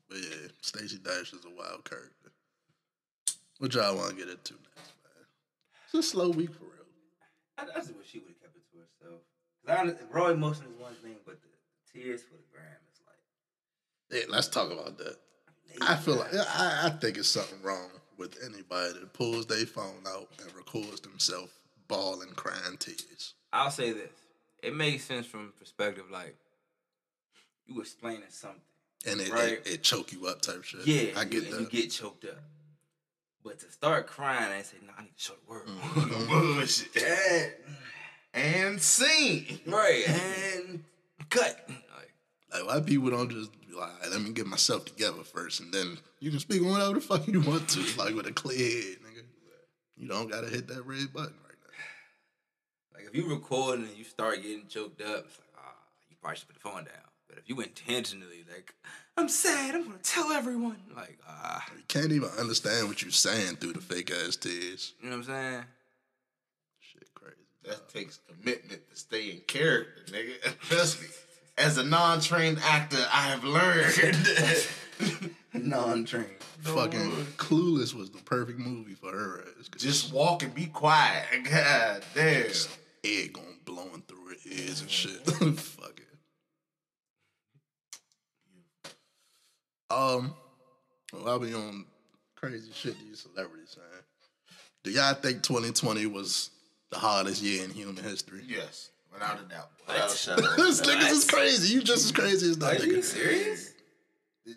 but 0.09 0.17
yeah, 0.17 0.49
Stacey 0.61 0.97
Dash 0.97 1.31
is 1.31 1.45
a 1.45 1.55
wild 1.57 1.85
character. 1.85 2.20
What 3.61 3.75
y'all 3.75 3.95
want 3.95 4.09
to 4.09 4.15
get 4.15 4.27
into 4.27 4.53
next, 4.53 4.93
man? 5.03 5.25
It's 5.85 5.93
a 5.93 6.01
slow 6.01 6.31
week 6.31 6.51
for 6.51 6.63
real. 6.63 6.87
I, 7.59 7.61
I 7.61 7.79
just 7.79 7.95
wish 7.95 8.07
she 8.09 8.17
would 8.17 8.29
have 8.29 8.41
kept 8.41 8.55
it 8.55 8.63
to 8.71 8.77
herself. 9.05 9.21
Cause 9.67 9.95
I, 10.01 10.17
raw 10.17 10.29
emotion 10.29 10.63
is 10.73 10.81
one 10.81 10.95
thing, 10.95 11.17
but 11.27 11.37
the 11.43 11.99
tears 11.99 12.23
for 12.23 12.33
the 12.37 12.43
gram 12.51 12.65
is 12.91 13.01
like. 13.05 14.19
Yeah, 14.19 14.33
let's 14.33 14.47
talk 14.47 14.71
about 14.71 14.97
that. 14.97 15.15
I 15.79 15.95
feel 15.95 16.15
like 16.15 16.33
I, 16.33 16.81
I 16.85 16.89
think 16.89 17.19
it's 17.19 17.27
something 17.27 17.61
wrong 17.61 17.89
with 18.17 18.35
anybody 18.43 18.93
that 18.93 19.13
pulls 19.13 19.45
their 19.45 19.67
phone 19.67 20.05
out 20.07 20.27
and 20.43 20.51
records 20.55 21.01
themselves 21.01 21.51
bawling, 21.87 22.29
crying 22.35 22.77
tears. 22.79 23.35
I'll 23.53 23.69
say 23.69 23.91
this: 23.91 24.09
it 24.63 24.75
makes 24.75 25.03
sense 25.03 25.27
from 25.27 25.53
perspective, 25.59 26.05
like 26.11 26.35
you 27.67 27.79
explaining 27.79 28.23
something. 28.29 28.59
And 29.05 29.21
it, 29.21 29.31
Right. 29.31 29.51
it, 29.53 29.67
it 29.67 29.83
choke 29.83 30.11
you 30.11 30.25
up 30.25 30.41
type 30.41 30.63
shit. 30.63 30.87
Yeah, 30.87 31.11
I 31.15 31.25
get 31.25 31.43
and 31.43 31.53
that. 31.53 31.61
you 31.61 31.67
get 31.67 31.91
choked 31.91 32.25
up. 32.25 32.39
But 33.43 33.59
to 33.59 33.71
start 33.71 34.07
crying 34.07 34.51
and 34.53 34.65
say, 34.65 34.77
"No, 34.85 34.93
I 34.97 35.01
need 35.03 35.17
to 35.17 35.23
show 35.23 35.33
the 35.33 35.49
world." 35.51 35.67
Mm-hmm. 35.67 36.27
Bullshit. 36.57 37.03
and, 38.33 38.63
And 38.69 38.81
scene. 38.81 39.59
right, 39.65 40.03
and 40.07 40.83
cut. 41.29 41.65
Like, 41.67 42.13
Like 42.53 42.65
why 42.67 42.79
people 42.81 43.09
don't 43.09 43.31
just 43.31 43.51
be 43.67 43.73
like, 43.75 43.91
let 44.11 44.21
me 44.21 44.31
get 44.31 44.45
myself 44.47 44.85
together 44.85 45.23
first, 45.23 45.59
and 45.59 45.73
then 45.73 45.97
you 46.19 46.29
can 46.29 46.39
speak 46.39 46.61
on 46.61 46.69
whatever 46.69 46.93
the 46.95 47.01
fuck 47.01 47.27
you 47.27 47.41
want 47.41 47.67
to, 47.69 47.79
like 47.97 48.13
with 48.15 48.27
a 48.27 48.31
clear 48.31 48.57
head, 48.57 48.97
nigga. 49.03 49.23
You 49.97 50.07
don't 50.07 50.29
gotta 50.29 50.47
hit 50.47 50.67
that 50.67 50.85
red 50.85 51.11
button 51.13 51.33
right 51.43 51.57
now. 51.63 52.95
like 52.99 53.05
if 53.07 53.15
you 53.15 53.27
recording 53.29 53.85
and 53.85 53.97
you 53.97 54.03
start 54.03 54.41
getting 54.41 54.67
choked 54.67 55.01
up, 55.01 55.25
it's 55.25 55.39
like, 55.39 55.49
ah, 55.57 55.73
you 56.09 56.15
probably 56.21 56.37
should 56.37 56.47
put 56.47 56.55
the 56.55 56.61
phone 56.61 56.83
down. 56.83 57.10
But 57.31 57.37
if 57.39 57.47
you 57.49 57.61
intentionally 57.61 58.43
like, 58.53 58.73
I'm 59.15 59.29
sad, 59.29 59.73
I'm 59.73 59.83
gonna 59.85 59.99
tell 60.03 60.33
everyone. 60.33 60.75
Like, 60.93 61.17
ah, 61.25 61.63
You 61.77 61.83
can't 61.87 62.11
even 62.11 62.27
understand 62.37 62.89
what 62.89 63.01
you're 63.01 63.09
saying 63.11 63.55
through 63.55 63.71
the 63.73 63.79
fake 63.81 64.11
ass 64.11 64.35
tears. 64.35 64.93
you 65.01 65.09
know 65.09 65.15
what 65.17 65.29
I'm 65.29 65.33
saying? 65.33 65.63
Shit, 66.81 67.07
crazy. 67.15 67.35
That 67.63 67.87
takes 67.87 68.19
commitment 68.27 68.81
to 68.89 68.95
stay 68.97 69.29
in 69.31 69.39
character, 69.47 70.01
nigga. 70.11 70.59
Trust 70.69 70.99
me. 71.01 71.07
As 71.57 71.77
a 71.77 71.83
non-trained 71.85 72.59
actor, 72.63 72.97
I 73.13 73.29
have 73.29 73.45
learned. 73.45 74.17
Non-trained. 75.53 76.27
Fucking 76.63 77.11
Clueless 77.37 77.93
was 77.93 78.09
the 78.11 78.17
perfect 78.19 78.59
movie 78.59 78.93
for 78.95 79.11
her 79.11 79.45
ass. 79.59 79.69
'cause 79.69 79.81
Just 79.81 80.11
walk 80.13 80.43
and 80.43 80.53
be 80.53 80.65
quiet. 80.65 81.25
God 81.49 82.03
damn. 82.13 82.51
egg 83.05 83.33
going 83.33 83.59
blowing 83.63 84.03
through 84.07 84.25
her 84.29 84.35
ears 84.45 84.81
and 84.81 84.89
shit. 84.91 85.25
Fuck 85.25 85.99
it. 85.99 86.07
Um, 89.91 90.33
well, 91.13 91.27
I'll 91.27 91.39
be 91.39 91.53
on 91.53 91.85
crazy 92.35 92.71
shit 92.73 92.95
these 92.99 93.19
celebrities 93.21 93.75
saying. 93.75 94.03
Do 94.83 94.91
y'all 94.91 95.13
think 95.13 95.43
2020 95.43 96.05
was 96.07 96.49
the 96.89 96.97
hardest 96.97 97.41
year 97.43 97.63
in 97.63 97.69
human 97.71 97.97
history? 98.03 98.41
Yes, 98.47 98.89
without 99.13 99.39
a 99.39 99.43
doubt. 99.43 99.69
Without 99.87 100.11
a 100.11 100.15
shadow. 100.17 100.41
this 100.57 100.81
niggas 100.81 101.11
is 101.11 101.29
crazy. 101.29 101.73
You 101.75 101.81
just 101.83 102.05
as 102.05 102.11
crazy 102.11 102.49
as 102.49 102.57
that 102.59 102.81
Are 102.81 102.85
you 102.85 102.97
nigga. 102.97 103.03
serious? 103.03 103.73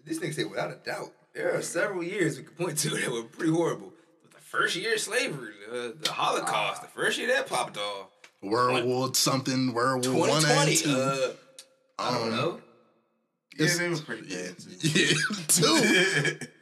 This 0.06 0.18
nigga 0.18 0.34
said 0.34 0.50
without 0.50 0.70
a 0.70 0.76
doubt. 0.76 1.12
There 1.34 1.54
are 1.56 1.62
several 1.62 2.02
years 2.02 2.38
we 2.38 2.44
could 2.44 2.56
point 2.56 2.78
to 2.78 2.90
that 2.96 3.10
were 3.10 3.24
pretty 3.24 3.52
horrible. 3.52 3.92
The 4.32 4.40
first 4.40 4.76
year 4.76 4.94
of 4.94 5.00
slavery, 5.00 5.52
the, 5.70 5.96
the 6.00 6.12
Holocaust, 6.12 6.82
the 6.82 6.88
first 6.88 7.18
year 7.18 7.26
that 7.28 7.46
popped 7.48 7.76
off. 7.76 8.06
World 8.40 8.84
War 8.84 9.12
something, 9.14 9.72
World 9.74 10.06
War 10.06 10.28
One 10.28 10.44
and 10.46 10.76
two. 10.76 10.90
uh, 10.90 11.32
I 11.98 12.10
don't 12.18 12.30
know. 12.30 12.60
Yeah, 13.58 13.74
they 13.78 13.88
was 13.88 14.00
pretty 14.00 14.26
yeah, 14.28 14.42
bad. 14.48 14.58
too. 15.48 15.78
yeah, 15.78 16.34
two. 16.38 16.38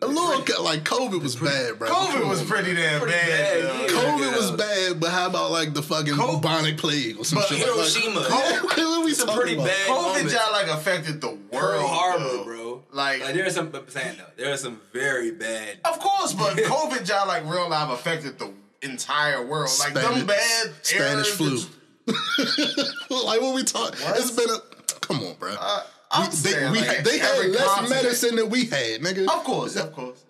A 0.00 0.06
little 0.06 0.42
ca- 0.42 0.62
like 0.62 0.84
COVID 0.84 1.20
was 1.20 1.34
bad, 1.34 1.76
bro. 1.80 1.88
COVID 1.88 2.28
was 2.28 2.40
pretty 2.44 2.72
damn 2.72 3.00
Pretty 3.00 3.14
bad. 3.16 3.64
bad, 3.64 3.90
yeah. 3.90 3.96
COVID 3.96 4.36
was 4.36 4.50
bad, 4.52 5.00
but 5.00 5.10
how 5.10 5.26
about 5.26 5.50
like 5.50 5.74
the 5.74 5.82
fucking 5.82 6.14
Co- 6.14 6.36
bubonic 6.36 6.76
plague 6.78 7.18
or 7.18 7.24
some 7.24 7.40
But 7.40 7.48
shit 7.48 7.58
Hiroshima. 7.58 8.20
like 8.20 8.28
that? 8.28 8.62
what 8.76 9.04
we 9.04 9.10
It's 9.10 9.20
a 9.20 9.26
pretty 9.26 9.54
about? 9.54 9.66
bad 9.66 9.88
COVID 9.88 10.02
moment. 10.02 10.30
just 10.30 10.52
like 10.52 10.68
affected 10.68 11.20
the 11.20 11.26
world. 11.30 11.40
Pearl 11.50 11.86
Harbor, 11.88 12.24
though. 12.24 12.44
bro. 12.44 12.82
Like, 12.92 13.22
Like 13.24 13.34
there's 13.34 13.56
some, 13.56 13.70
but 13.70 13.82
I'm 13.82 13.88
saying 13.88 14.18
though, 14.18 14.24
there 14.36 14.52
are 14.52 14.56
some 14.56 14.80
very 14.92 15.32
bad. 15.32 15.78
of 15.84 15.98
course, 15.98 16.32
but 16.32 16.56
COVID 16.56 17.08
y'all 17.08 17.26
like 17.26 17.44
real 17.46 17.68
life 17.68 17.90
affected 17.90 18.38
the 18.38 18.52
entire 18.82 19.44
world. 19.44 19.68
Like 19.80 19.94
them 19.94 20.26
bad 20.28 20.70
Spanish 20.82 21.26
flu. 21.30 21.58
like 22.06 23.40
what 23.40 23.52
we 23.54 23.64
talking? 23.64 23.98
It's 24.14 24.30
been 24.30 24.48
a 24.48 24.58
come 25.00 25.18
on, 25.24 25.34
bro. 25.40 25.54
Uh, 25.58 25.82
I'm 26.10 26.30
they 26.30 26.36
saying, 26.36 26.72
we 26.72 26.78
like, 26.78 26.86
had, 26.88 27.04
they 27.04 27.18
had 27.18 27.34
every 27.36 27.48
less 27.52 27.64
continent- 27.66 28.02
medicine 28.02 28.36
than 28.36 28.48
we 28.50 28.64
had, 28.66 29.00
nigga. 29.02 29.24
Of 29.26 29.44
course, 29.44 29.76
of 29.76 29.92
course. 29.92 30.24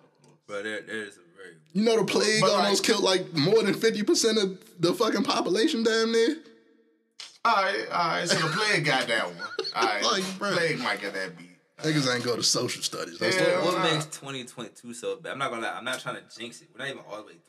But 0.47 0.63
there, 0.63 0.81
there's 0.81 1.15
some 1.15 1.23
very. 1.37 1.55
You 1.73 1.83
know 1.83 1.97
the 1.97 2.05
plague 2.05 2.41
But, 2.41 2.51
like- 2.51 2.63
almost 2.63 2.83
killed 2.83 3.03
like 3.03 3.33
more 3.33 3.63
than 3.63 3.73
fifty 3.73 4.03
percent 4.03 4.37
of 4.37 4.59
the 4.79 4.93
fucking 4.93 5.23
population 5.23 5.83
down 5.83 6.11
there. 6.11 6.35
All 7.45 7.55
right, 7.55 7.85
all 7.91 8.07
right. 8.09 8.27
So 8.27 8.37
the 8.37 8.47
plague 8.53 8.83
got 8.85 9.07
that 9.07 9.25
one. 9.25 9.35
All 9.75 9.83
right, 9.85 10.03
Like, 10.03 10.23
bruh. 10.23 10.53
plague 10.57 10.79
might 10.79 10.99
get 11.01 11.13
that 11.13 11.37
beat. 11.37 11.47
Niggas 11.81 12.13
ain't 12.13 12.25
go 12.25 12.35
to 12.35 12.43
social 12.43 12.83
studies. 12.83 13.17
That's 13.19 13.37
Yeah. 13.37 13.63
what, 13.63 13.75
What 13.75 13.83
makes 13.93 14.05
2022 14.07 14.93
so 14.93 15.15
bad? 15.15 15.31
I'm 15.31 15.37
not 15.39 15.49
gonna 15.49 15.61
lie. 15.61 15.71
I'm 15.77 15.85
not 15.85 16.01
trying 16.01 16.15
to 16.15 16.23
jinx 16.37 16.61
it. 16.61 16.67
We're 16.73 16.79
not 16.83 16.91
even 16.91 17.03
all 17.09 17.17
the 17.17 17.23
way 17.23 17.31
through, 17.33 17.39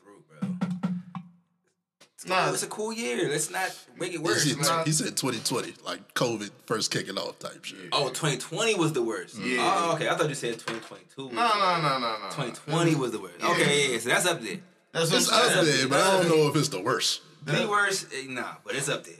It's, 2.21 2.29
Nah. 2.29 2.45
cool. 2.45 2.53
it's 2.53 2.63
a 2.63 2.67
cool 2.67 2.93
year. 2.93 3.29
Let's 3.29 3.49
not 3.49 3.75
make 3.97 4.13
it 4.13 4.21
worse. 4.21 4.43
he, 4.43 4.53
Like- 4.53 4.65
said, 4.65 4.85
he 4.85 4.91
said 4.91 5.17
2020, 5.17 5.73
like 5.83 6.13
COVID 6.13 6.51
first 6.67 6.91
kicking 6.91 7.17
off 7.17 7.39
type 7.39 7.63
shit. 7.65 7.79
oh, 7.91 8.09
2020 8.09 8.75
was 8.75 8.93
the 8.93 9.01
worst. 9.01 9.37
Yeah. 9.39 9.57
Oh, 9.61 9.95
okay. 9.95 10.07
I 10.07 10.15
thought 10.15 10.29
you 10.29 10.35
said 10.35 10.53
2022. 10.59 11.25
was 11.25 11.33
No, 11.33 11.41
the 11.41 11.55
no, 11.57 11.65
worst. 11.65 11.81
no, 11.83 11.99
no, 11.99 12.11
no. 12.19 12.29
2020 12.29 12.95
was 12.95 13.11
the 13.11 13.19
worst. 13.19 13.43
Okay, 13.43 13.85
yeah, 13.87 13.93
yeah, 13.93 13.99
so 13.99 14.09
that's 14.09 14.25
up 14.27 14.41
there. 14.41 14.57
That's 14.91 15.09
what 15.09 15.19
It's 15.21 15.31
I'm 15.31 15.59
up 15.59 15.65
there, 15.65 15.87
but 15.87 15.99
I 15.99 16.17
don't 16.21 16.29
know 16.29 16.47
if 16.49 16.55
it's 16.55 16.67
the 16.69 16.81
worst. 16.81 17.21
The 17.43 17.67
worst, 17.67 18.07
eh, 18.13 18.25
nah, 18.27 18.55
but 18.63 18.75
it's 18.75 18.87
up 18.89 19.03
there. 19.03 19.15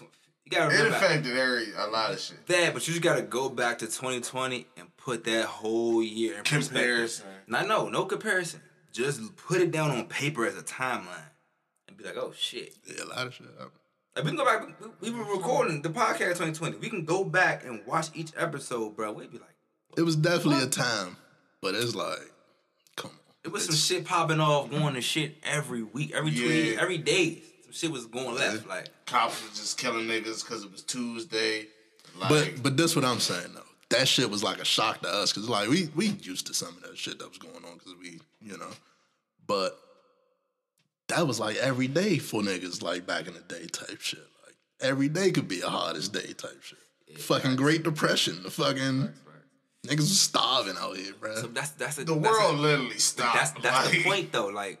You 0.00 0.50
gotta 0.50 0.68
remember, 0.68 0.86
It 0.90 0.96
affected 1.02 1.36
every 1.36 1.72
a 1.76 1.88
lot 1.88 2.12
of 2.12 2.20
shit. 2.20 2.46
that, 2.46 2.72
but 2.72 2.86
you 2.86 2.94
just 2.94 3.02
gotta 3.02 3.20
go 3.22 3.48
back 3.48 3.80
to 3.80 3.86
2020 3.86 4.66
and 4.76 4.96
put 4.96 5.24
that 5.24 5.44
whole 5.46 6.00
year 6.02 6.34
in 6.38 6.44
perspective. 6.44 6.68
Comparison. 6.68 7.26
Not 7.48 7.66
no, 7.66 7.88
no 7.88 8.04
comparison. 8.04 8.60
Just 8.92 9.34
put 9.36 9.60
it 9.60 9.72
down 9.72 9.90
on 9.90 10.06
paper 10.06 10.46
as 10.46 10.56
a 10.56 10.62
timeline 10.62 11.02
and 11.04 11.04
be 11.04 11.25
like, 12.06 12.16
oh 12.16 12.32
shit. 12.36 12.74
Yeah, 12.86 13.04
a 13.04 13.06
lot 13.06 13.26
of 13.26 13.34
shit. 13.34 13.46
happened. 13.58 13.70
Like, 14.14 14.24
we 14.24 14.30
can 14.30 14.36
go 14.38 14.44
back. 14.44 14.66
We, 15.00 15.10
we 15.10 15.18
were 15.18 15.24
recording 15.36 15.82
the 15.82 15.90
podcast 15.90 16.38
2020. 16.38 16.78
We 16.78 16.88
can 16.88 17.04
go 17.04 17.22
back 17.24 17.64
and 17.64 17.84
watch 17.86 18.08
each 18.14 18.32
episode, 18.36 18.96
bro. 18.96 19.12
We'd 19.12 19.30
be 19.30 19.38
like, 19.38 19.54
It 19.98 20.02
was 20.02 20.16
definitely 20.16 20.64
a 20.64 20.68
time, 20.68 21.16
but 21.60 21.74
it's 21.74 21.94
like, 21.94 22.32
come 22.96 23.10
on. 23.10 23.18
it 23.44 23.52
was 23.52 23.66
some 23.66 23.74
shit 23.74 24.04
popping 24.06 24.40
off, 24.40 24.70
going 24.70 24.94
to 24.94 25.00
shit 25.02 25.36
every 25.44 25.82
week, 25.82 26.12
every 26.14 26.30
Yeah. 26.30 26.46
tweet, 26.46 26.78
every 26.78 26.98
day. 26.98 27.42
Some 27.64 27.72
shit 27.72 27.90
was 27.92 28.06
going 28.06 28.34
left. 28.36 28.66
Like, 28.66 28.88
Cops 29.04 29.42
was 29.48 29.58
just 29.58 29.76
killing 29.78 30.06
niggas 30.06 30.42
because 30.44 30.64
it 30.64 30.72
was 30.72 30.82
Tuesday. 30.82 31.66
Like, 32.18 32.28
But 32.30 32.62
but 32.62 32.76
this 32.78 32.96
what 32.96 33.04
I'm 33.04 33.20
saying 33.20 33.52
though. 33.54 33.60
That 33.90 34.08
shit 34.08 34.30
was 34.30 34.42
like 34.42 34.58
a 34.58 34.64
shock 34.64 35.02
to 35.02 35.08
us 35.08 35.30
because 35.32 35.48
like 35.50 35.68
we 35.68 35.90
we 35.94 36.06
used 36.22 36.46
to 36.46 36.54
some 36.54 36.68
of 36.76 36.82
that 36.84 36.96
shit 36.96 37.18
that 37.18 37.28
was 37.28 37.36
going 37.38 37.54
on 37.64 37.74
because 37.74 37.94
we 38.00 38.18
you 38.40 38.56
know, 38.56 38.70
but 39.46 39.78
that 41.08 41.26
was 41.26 41.38
like 41.40 41.56
every 41.56 41.88
day 41.88 42.18
for 42.18 42.42
niggas 42.42 42.82
like 42.82 43.06
back 43.06 43.26
in 43.26 43.34
the 43.34 43.40
day 43.40 43.66
type 43.66 44.00
shit. 44.00 44.20
Like 44.44 44.56
every 44.80 45.08
day 45.08 45.30
could 45.30 45.48
be 45.48 45.60
a 45.60 45.68
hardest 45.68 46.12
day 46.12 46.32
type 46.32 46.62
shit. 46.62 47.20
fucking 47.20 47.56
Great 47.56 47.82
Depression, 47.82 48.42
the 48.42 48.50
fucking 48.50 49.10
niggas 49.86 49.98
was 49.98 50.20
starving 50.20 50.74
out 50.80 50.96
here, 50.96 51.12
bro. 51.18 51.36
so 51.36 51.46
that's 51.48 51.70
that's 51.70 51.98
a, 51.98 52.04
the 52.04 52.14
that's 52.14 52.26
world 52.38 52.56
A, 52.56 52.60
literally 52.60 52.98
stopped. 52.98 53.36
that's 53.36 53.50
that's 53.62 53.90
the 53.90 54.02
point 54.04 54.32
though. 54.32 54.48
Like, 54.48 54.80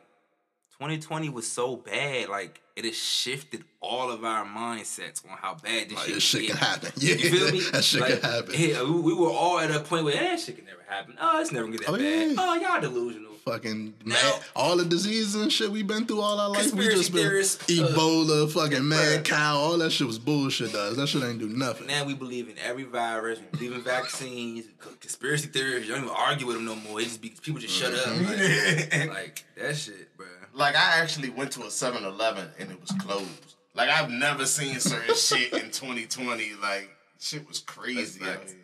2020 0.78 1.28
was 1.30 1.46
so 1.50 1.76
bad. 1.76 2.28
Like, 2.28 2.60
it 2.76 2.84
has 2.84 2.96
shifted 2.96 3.64
all 3.80 4.10
of 4.10 4.24
our 4.24 4.44
mindsets 4.44 5.24
on 5.30 5.36
how 5.38 5.54
bad 5.54 5.88
this 5.88 5.96
Like 5.96 6.04
shit, 6.06 6.14
this 6.14 6.22
shit 6.24 6.46
can 6.48 6.56
happen. 6.56 6.92
Yeah, 6.96 7.14
You 7.14 7.30
feel 7.30 7.52
me? 7.52 7.60
that 7.72 7.82
shit 7.84 8.00
Like, 8.02 8.20
can 8.20 8.30
happen. 8.30 8.54
Yeah, 8.58 8.82
we, 8.84 9.00
we 9.00 9.14
were 9.14 9.30
all 9.30 9.58
at 9.58 9.70
a 9.70 9.80
point 9.80 10.04
where 10.04 10.14
eh, 10.14 10.20
that 10.20 10.40
shit 10.40 10.56
can 10.56 10.66
never 10.66 10.82
happen. 10.86 11.16
Oh, 11.20 11.40
it's 11.40 11.50
never 11.52 11.66
gonna 11.66 11.78
get 11.78 11.86
that 11.86 11.92
Oh, 11.94 11.96
bad. 11.96 12.28
yeah. 12.30 12.34
Oh, 12.38 12.54
y'all 12.56 12.80
delusional. 12.82 13.32
fucking 13.46 13.94
Now- 14.04 14.12
mad, 14.14 14.40
all 14.54 14.76
the 14.76 14.84
diseases 14.84 15.34
and 15.36 15.50
shit 15.50 15.70
we've 15.70 15.86
been 15.86 16.04
through 16.04 16.20
all 16.20 16.38
our 16.38 16.50
life. 16.50 16.64
We 16.64 16.70
Conspiracy 16.88 16.96
just 16.98 17.12
been 17.14 17.22
theorists, 17.22 17.64
uh, 17.64 17.86
Ebola, 17.96 18.50
fucking 18.52 18.86
mad 18.86 19.24
cow, 19.24 19.56
all 19.56 19.78
that 19.78 19.90
shit 19.90 20.06
was 20.06 20.18
bullshit. 20.18 20.72
Does 20.72 20.98
that 20.98 21.06
shit 21.06 21.22
ain't 21.22 21.38
do 21.38 21.48
nothing. 21.48 21.86
Now 21.86 22.04
we 22.04 22.12
believe 22.14 22.50
in 22.50 22.56
every 22.58 22.84
virus. 22.84 23.38
We 23.38 23.46
believe 23.58 23.72
in 23.72 23.80
vaccines, 23.80 24.66
conspiracy 25.00 25.46
theories. 25.48 25.86
You 25.88 25.94
don't 25.94 26.04
even 26.04 26.14
argue 26.14 26.46
with 26.46 26.56
them 26.56 26.66
no 26.66 26.74
more. 26.74 27.00
It 27.00 27.04
just 27.04 27.22
be 27.22 27.30
people 27.40 27.60
just 27.60 27.72
shut 27.74 27.94
up. 27.94 28.06
Like, 28.06 29.08
like, 29.08 29.44
that 29.56 29.76
shit, 29.76 30.14
bro. 30.18 30.26
Like 30.56 30.74
I 30.74 31.00
actually 31.00 31.30
went 31.30 31.52
to 31.52 31.62
a 31.62 31.66
7-Eleven 31.66 32.48
and 32.58 32.70
it 32.70 32.80
was 32.80 32.90
closed. 33.00 33.54
Like 33.74 33.88
I've 33.90 34.10
never 34.10 34.46
seen 34.46 34.80
certain 34.80 35.14
shit 35.28 35.52
in 35.52 35.70
2020. 35.70 36.54
Like 36.62 36.90
shit 37.20 37.46
was 37.46 37.60
crazy 37.60 38.20
That's 38.20 38.32
out 38.32 38.38
facts. 38.40 38.52
here. 38.52 38.60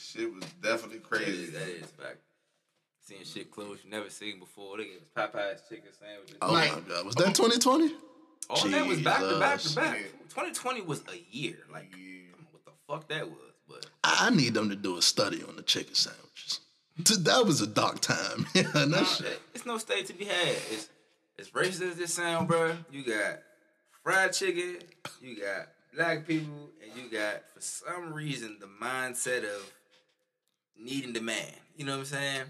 Shit 0.00 0.34
was 0.34 0.44
definitely 0.62 0.98
crazy. 0.98 1.44
is, 1.44 1.52
that 1.52 1.68
is 1.68 1.86
fact. 1.90 2.18
Seeing 3.04 3.24
shit 3.24 3.50
close 3.50 3.78
you 3.84 3.90
never 3.90 4.10
seen 4.10 4.38
before. 4.38 4.76
They 4.76 4.84
gave 4.84 4.96
us 4.98 5.08
Popeye's 5.16 5.62
chicken 5.68 5.90
sandwiches. 5.98 6.36
Oh 6.42 6.52
Like- 6.52 6.72
my 6.72 6.80
god, 6.94 7.06
was 7.06 7.14
that 7.16 7.34
2020? 7.34 7.94
All 8.50 8.68
that 8.68 8.86
was 8.86 9.00
back 9.00 9.20
to 9.20 9.38
back 9.38 9.60
to 9.60 9.74
back. 9.74 9.96
Yeah. 9.98 10.06
2020 10.28 10.82
was 10.82 11.02
a 11.08 11.34
year. 11.34 11.58
Like, 11.72 11.90
Yeah. 11.96 11.96
I 11.98 12.30
don't 12.32 12.40
know 12.42 12.48
what 12.50 12.64
the 12.64 12.72
fuck 12.88 13.08
that 13.08 13.28
was, 13.30 13.52
but 13.68 13.86
I 14.04 14.26
I 14.26 14.30
need 14.30 14.52
them 14.54 14.68
to 14.68 14.76
do 14.76 14.98
a 14.98 15.02
study 15.02 15.42
on 15.48 15.56
the 15.56 15.62
chicken 15.62 15.94
sandwiches. 15.94 16.31
That 16.98 17.44
was 17.46 17.60
a 17.60 17.66
dark 17.66 18.00
time. 18.00 18.46
Yeah, 18.54 18.84
Nah, 18.84 19.04
shit. 19.04 19.40
it's 19.54 19.64
no 19.66 19.78
state 19.78 20.06
to 20.06 20.12
be 20.12 20.24
had. 20.26 20.56
It's 20.70 20.88
as 21.38 21.50
racist 21.50 21.90
as 21.90 21.96
this 21.96 22.14
sound, 22.14 22.48
bro. 22.48 22.72
You 22.90 23.02
got 23.04 23.38
fried 24.02 24.32
chicken, 24.32 24.76
you 25.20 25.36
got 25.40 25.68
black 25.96 26.26
people, 26.26 26.70
and 26.82 26.92
you 27.02 27.10
got 27.10 27.42
for 27.54 27.60
some 27.60 28.12
reason 28.12 28.58
the 28.60 28.66
mindset 28.84 29.44
of 29.44 29.72
needing 30.78 31.12
demand. 31.12 31.54
You 31.76 31.86
know 31.86 31.92
what 31.92 31.98
I'm 32.00 32.04
saying? 32.06 32.42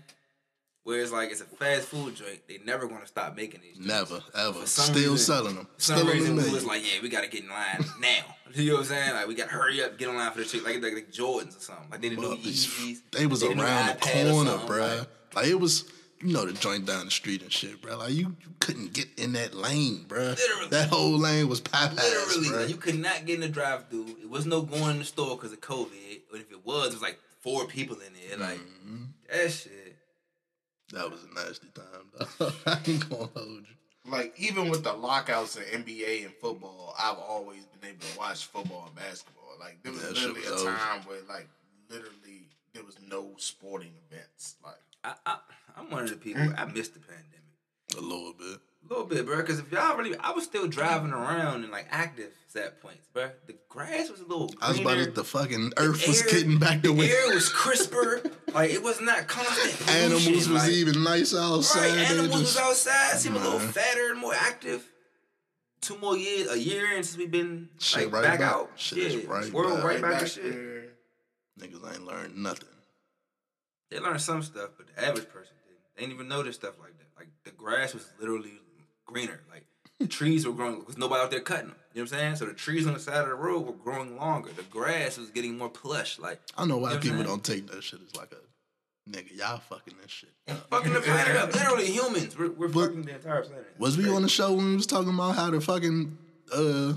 Whereas 0.85 1.13
like 1.13 1.31
it's 1.31 1.41
a 1.41 1.45
fast 1.45 1.87
food 1.89 2.17
joint, 2.17 2.41
they 2.49 2.59
never 2.65 2.89
gonna 2.89 3.07
stop 3.07 3.37
making 3.37 3.61
these. 3.61 3.77
joints. 3.77 3.89
Never, 3.89 4.21
ever. 4.35 4.67
Still 4.67 4.95
reason- 5.13 5.19
selling 5.19 5.55
them. 5.57 5.69
For 5.77 5.83
some 5.83 5.97
Still 5.99 6.09
on 6.11 6.15
reason, 6.17 6.37
we 6.37 6.51
was 6.51 6.65
like, 6.65 6.83
yeah, 6.83 7.01
we 7.03 7.09
gotta 7.09 7.29
get 7.29 7.45
in 7.45 7.49
line 7.51 7.85
now. 8.01 8.09
You 8.55 8.67
know 8.69 8.75
what 8.75 8.81
I'm 8.81 8.87
saying? 8.87 9.15
Like 9.15 9.29
we 9.29 9.35
gotta 9.37 9.51
hurry 9.51 9.83
up, 9.83 9.97
get 9.97 10.09
in 10.09 10.17
line 10.17 10.33
for 10.33 10.39
the 10.39 10.45
chick, 10.45 10.65
like 10.65 10.83
like, 10.83 10.95
like 10.95 11.13
Jordans 11.13 11.57
or 11.57 11.61
something. 11.61 11.89
Like 11.91 12.01
they 12.01 12.09
didn't 12.09 12.23
know 12.23 12.31
But 12.31 12.43
these- 12.43 13.03
They 13.13 13.27
was 13.27 13.41
they 13.43 13.47
around 13.49 13.99
the 14.01 14.01
corner, 14.01 14.51
bruh. 14.67 14.99
like- 14.99 15.09
Like, 15.35 15.47
it 15.47 15.59
was, 15.61 15.85
you 16.21 16.33
know, 16.35 16.45
the 16.45 16.53
joint 16.53 16.85
down 16.85 17.05
the 17.07 17.11
street 17.13 17.43
and 17.43 17.53
shit, 17.53 17.81
bruh. 17.81 17.97
Like 17.99 18.11
you, 18.13 18.35
you 18.43 18.53
couldn't 18.59 18.93
get 18.93 19.07
in 19.17 19.33
that 19.35 19.55
lane, 19.55 20.05
bruh. 20.09 20.37
Literally. 20.37 20.69
That 20.71 20.89
whole 20.89 21.17
lane 21.17 21.49
was 21.49 21.61
pop 21.61 21.93
Literally, 21.95 22.49
ass, 22.49 22.53
like, 22.57 22.69
you 22.69 22.77
could 22.77 22.99
not 22.99 23.25
get 23.25 23.37
in 23.37 23.41
the 23.43 23.49
drive 23.49 23.89
through. 23.89 24.09
It 24.21 24.29
was 24.29 24.47
no 24.47 24.63
going 24.63 24.91
in 24.91 24.99
the 24.99 25.05
store 25.05 25.37
because 25.37 25.53
of 25.53 25.61
COVID. 25.61 26.21
Or 26.33 26.39
if 26.39 26.51
it 26.51 26.67
was, 26.67 26.89
it 26.89 26.93
was 26.95 27.03
like 27.03 27.19
four 27.41 27.67
people 27.67 27.97
in 28.01 28.13
there. 28.29 28.37
Like 28.37 28.59
Mm-hmm. 28.59 29.05
that 29.33 29.51
shit. 29.53 29.92
That 30.93 31.11
was 31.11 31.21
a 31.25 31.35
nasty 31.35 31.69
time, 31.75 32.29
though. 32.39 32.53
I 32.67 32.79
ain't 32.87 33.09
gonna 33.09 33.29
hold 33.35 33.49
you. 33.69 34.11
Like 34.11 34.35
even 34.39 34.69
with 34.69 34.83
the 34.85 34.93
lockouts 34.93 35.57
in 35.57 35.83
NBA 35.85 36.25
and 36.25 36.35
football, 36.35 36.95
I've 36.99 37.19
always 37.19 37.65
been 37.81 37.91
able 37.91 38.01
to 38.01 38.19
watch 38.19 38.47
football 38.47 38.85
and 38.87 38.97
basketball. 38.97 39.55
Like 39.61 39.83
there 39.83 39.93
was 39.93 40.03
That 40.03 40.17
shit 40.17 40.29
literally 40.29 40.51
was 40.51 40.63
a 40.63 40.67
over. 40.69 40.77
time 40.77 41.01
where 41.07 41.19
like 41.29 41.49
literally 41.89 42.49
there 42.75 42.85
was 42.85 42.97
no 43.09 43.31
sporting 43.37 43.93
events. 44.11 44.57
Like 44.65 44.75
I, 45.05 45.15
I, 45.25 45.37
I'm 45.77 45.89
one 45.91 46.03
of 46.05 46.11
the 46.11 46.17
people. 46.17 46.43
Mm. 46.43 46.59
I 46.59 46.65
missed 46.67 46.95
the 46.95 47.01
pandemic 47.01 47.97
A 47.97 48.01
little 48.01 48.33
bit. 48.33 48.59
A 48.85 48.89
little 48.93 49.07
bit, 49.07 49.25
bro. 49.27 49.37
Because 49.39 49.59
if 49.59 49.71
y'all 49.73 49.97
really, 49.97 50.17
I 50.19 50.33
was 50.33 50.45
still 50.45 50.67
driving 50.69 51.13
around 51.13 51.63
and 51.65 51.73
like 51.73 51.87
active 51.91 52.31
set 52.49 52.81
points, 52.83 53.07
bro. 53.13 53.31
The 53.47 53.55
grass 53.69 54.11
was 54.11 54.21
a 54.21 54.25
little. 54.25 54.49
Greener. 54.49 54.59
I 54.65 54.69
was 54.71 54.81
about 54.81 54.95
to, 55.05 55.11
the 55.11 55.25
fucking 55.25 55.73
earth 55.77 56.07
was 56.07 56.23
air- 56.23 56.29
getting 56.31 56.59
back 56.59 56.83
to 56.83 56.89
The 56.89 56.93
where 56.95 57.27
air 57.29 57.35
was 57.35 57.49
crisper. 57.49 58.23
like 58.55 58.71
it 58.71 58.83
was 58.83 59.01
not 59.01 59.27
constant. 59.29 59.91
animals 59.97 60.25
pollution, 60.27 60.53
was 60.53 60.63
like- 60.65 60.73
even 60.73 61.03
nice 61.05 61.35
outside. 61.35 61.81
Right, 61.81 61.95
They 61.95 62.05
animals 62.07 62.41
just- 62.41 62.57
was 62.57 62.59
outside, 62.59 63.19
seemed 63.19 63.37
a 63.37 63.41
little 63.41 63.59
fatter 63.61 64.11
and 64.11 64.21
more 64.21 64.35
active. 64.35 64.85
two 65.81 65.99
more 65.99 66.17
years, 66.17 66.51
a 66.51 66.59
year 66.59 66.93
in 66.97 67.03
since 67.03 67.17
we've 67.17 67.31
been 67.31 67.69
Shit 67.79 68.05
like 68.05 68.13
right 68.15 68.23
back, 68.23 68.39
back. 68.41 68.53
out. 68.53 68.71
Shit 68.77 68.99
yeah, 68.99 69.05
is 69.05 69.25
right 69.27 69.53
world 69.53 69.77
back. 69.79 69.85
right 69.85 70.03
back, 70.03 70.21
back 70.21 70.27
shit. 70.29 70.43
there. 70.45 70.85
Niggas 71.61 71.93
ain't 71.95 72.05
learned 72.05 72.37
nothing. 72.37 72.69
They 73.91 73.99
learned 73.99 74.21
some 74.23 74.43
stuff, 74.43 74.71
but 74.77 74.87
the 74.87 75.05
average 75.05 75.29
person 75.29 75.53
didn't. 75.67 75.81
They 75.97 76.03
didn't 76.03 76.15
even 76.15 76.29
notice 76.29 76.55
stuff 76.57 76.75
like 76.81 76.97
that. 76.99 77.07
Like 77.19 77.29
the 77.45 77.51
grass 77.51 77.93
was 77.95 78.07
literally 78.21 78.53
greener. 79.07 79.41
Like 79.51 79.65
the 79.99 80.07
trees 80.07 80.47
were 80.47 80.53
growing 80.53 80.81
because 80.81 80.99
nobody 80.99 81.23
out 81.23 81.31
there 81.31 81.41
cutting 81.41 81.69
them. 81.69 81.77
You 81.95 82.01
know 82.01 82.05
what 82.05 82.13
I'm 82.15 82.19
saying? 82.19 82.37
So 82.37 82.47
the 82.47 82.55
trees 82.55 82.87
on 82.87 82.95
the 82.95 83.01
side 83.01 83.21
of 83.23 83.29
the 83.29 83.35
road 83.35 83.67
were 83.67 83.73
growing 83.73 84.17
longer. 84.17 84.51
The 84.57 84.63
grass 84.65 85.19
was 85.19 85.31
getting 85.31 85.59
more 85.59 85.69
plush. 85.69 86.19
Like 86.19 86.41
I 86.57 86.63
don't 86.63 86.69
know 86.69 86.79
why 86.79 86.91
You 86.91 86.95
know 86.97 87.01
people 87.03 87.25
don't 87.25 87.45
take 87.45 87.71
that 87.71 87.83
shit 87.83 88.01
as 88.07 88.17
like 88.17 88.33
a 88.33 89.11
nigga. 89.11 89.37
Y'all 89.37 89.59
fucking 89.59 89.95
this 90.01 90.11
shit. 90.11 90.31
up. 90.49 90.69
fucking 90.71 90.93
the 90.93 91.01
planet 91.03 91.37
up. 91.37 91.53
Literally 91.55 91.87
humans. 91.87 92.37
We're, 92.39 92.51
we're 92.53 92.69
But- 92.69 92.87
fucking 92.87 93.03
the 93.03 93.15
entire 93.17 93.43
planet. 93.43 93.75
Was 93.79 93.97
we 93.99 94.09
on 94.09 94.23
the 94.23 94.29
show 94.29 94.53
when 94.53 94.67
we 94.71 94.77
was 94.77 94.87
talking 94.87 95.13
about 95.13 95.35
how 95.37 95.51
the 95.51 95.61
fucking 95.61 96.17
uh 96.55 96.95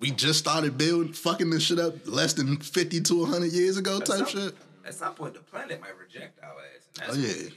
we 0.00 0.10
just 0.10 0.40
started 0.40 0.76
building 0.76 1.12
fucking 1.12 1.50
this 1.50 1.62
shit 1.62 1.78
up 1.78 1.94
less 2.06 2.32
than 2.32 2.56
fifty 2.56 3.00
to 3.02 3.24
hundred 3.26 3.52
years 3.52 3.76
ago 3.76 3.98
At 3.98 4.06
type 4.06 4.18
some- 4.18 4.26
shit? 4.26 4.54
At 4.84 4.94
some 4.94 5.14
point, 5.14 5.34
the 5.34 5.40
planet 5.40 5.80
might 5.80 5.96
reject 5.96 6.42
our 6.42 6.50
ass. 6.50 6.88
And 7.00 7.10
Oh 7.10 7.14
yeah, 7.14 7.48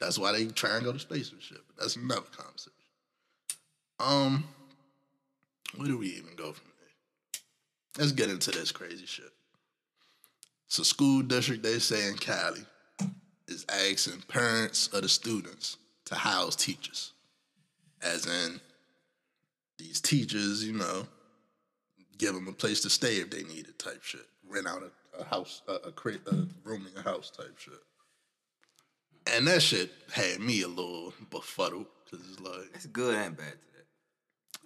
that's 0.00 0.18
why 0.18 0.32
they 0.32 0.46
try 0.46 0.76
and 0.76 0.84
go 0.84 0.92
to 0.92 0.98
space 0.98 1.30
and 1.32 1.42
shit. 1.42 1.58
But 1.68 1.82
that's 1.82 1.96
another 1.96 2.22
conversation. 2.34 2.71
Um, 4.02 4.44
where 5.76 5.86
do 5.86 5.96
we 5.96 6.08
even 6.08 6.34
go 6.34 6.52
from 6.52 6.66
there? 6.80 8.00
Let's 8.00 8.12
get 8.12 8.30
into 8.30 8.50
this 8.50 8.72
crazy 8.72 9.06
shit. 9.06 9.30
So, 10.66 10.82
school 10.82 11.22
district 11.22 11.62
they 11.62 11.78
say 11.78 12.08
in 12.08 12.16
Cali 12.16 12.64
is 13.46 13.64
asking 13.68 14.22
parents 14.22 14.88
of 14.88 15.02
the 15.02 15.08
students 15.08 15.76
to 16.06 16.16
house 16.16 16.56
teachers, 16.56 17.12
as 18.02 18.26
in 18.26 18.60
these 19.78 20.00
teachers, 20.00 20.64
you 20.64 20.72
know, 20.72 21.06
give 22.18 22.34
them 22.34 22.48
a 22.48 22.52
place 22.52 22.80
to 22.80 22.90
stay 22.90 23.16
if 23.16 23.30
they 23.30 23.44
need 23.44 23.68
it, 23.68 23.78
type 23.78 24.02
shit. 24.02 24.26
Rent 24.48 24.66
out 24.66 24.82
a, 24.82 25.20
a 25.20 25.24
house, 25.24 25.62
a, 25.68 25.74
a, 25.74 25.92
crate, 25.92 26.22
a 26.26 26.34
room 26.64 26.86
in 26.88 26.92
your 26.94 27.04
house, 27.04 27.30
type 27.30 27.56
shit. 27.56 27.74
And 29.32 29.46
that 29.46 29.62
shit 29.62 29.92
had 30.10 30.40
me 30.40 30.62
a 30.62 30.68
little 30.68 31.12
befuddled 31.30 31.86
because 32.04 32.26
it's 32.28 32.40
like, 32.40 32.70
It's 32.74 32.86
good 32.86 33.14
and 33.14 33.36
bad. 33.36 33.54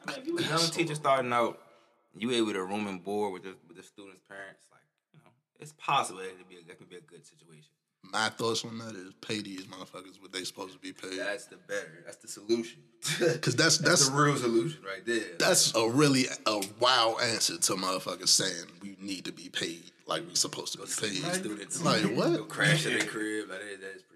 I 0.06 0.16
mean, 0.16 0.26
you 0.26 0.38
a 0.38 0.42
young 0.42 0.58
teacher 0.70 0.94
starting 0.94 1.32
out, 1.32 1.58
you 2.16 2.30
able 2.32 2.52
to 2.52 2.62
room 2.64 2.86
and 2.86 3.02
board 3.02 3.32
with 3.32 3.42
the 3.44 3.54
with 3.68 3.76
the 3.76 3.82
students' 3.82 4.22
parents, 4.28 4.64
like 4.70 4.80
you 5.12 5.20
know, 5.24 5.30
it's 5.60 5.72
possible 5.72 6.20
that 6.20 6.26
it 6.28 6.48
be 6.48 6.56
a, 6.56 6.66
that 6.68 6.78
can 6.78 6.86
be 6.86 6.96
a 6.96 7.00
good 7.00 7.24
situation. 7.26 7.70
my 8.02 8.28
thoughts 8.28 8.64
on 8.64 8.78
that 8.78 8.94
is 8.94 9.12
pay 9.20 9.42
these 9.42 9.64
motherfuckers 9.64 10.20
what 10.22 10.32
they 10.32 10.44
supposed 10.44 10.72
to 10.72 10.78
be 10.78 10.92
paid. 10.92 11.18
That's 11.18 11.46
the 11.46 11.56
better. 11.56 12.02
That's 12.04 12.18
the 12.18 12.28
solution. 12.28 12.82
Because 13.18 13.54
that's 13.54 13.78
That's 13.78 14.06
that's 14.06 14.08
the 14.08 14.16
real 14.16 14.36
solution 14.36 14.80
right 14.84 15.04
there. 15.06 15.36
that's 15.38 15.74
a 15.74 15.88
really 15.88 16.24
a 16.46 16.62
wild 16.80 17.20
answer 17.22 17.56
to 17.58 17.72
motherfuckers 17.74 18.28
saying 18.28 18.66
we 18.82 18.96
need 19.00 19.24
to 19.26 19.32
be 19.32 19.48
paid 19.48 19.84
like 20.06 20.26
we 20.28 20.34
supposed 20.34 20.72
to 20.72 20.78
be 20.78 20.84
paid. 20.84 21.22
students 21.34 21.82
Like 21.82 22.02
what? 22.16 22.48
crash 22.48 22.86
at 22.86 22.98
the 23.00 23.06
crib. 23.06 23.48
Like 23.48 23.60
that, 23.60 23.80
that 23.80 23.94
is 23.96 24.02
pretty 24.02 24.15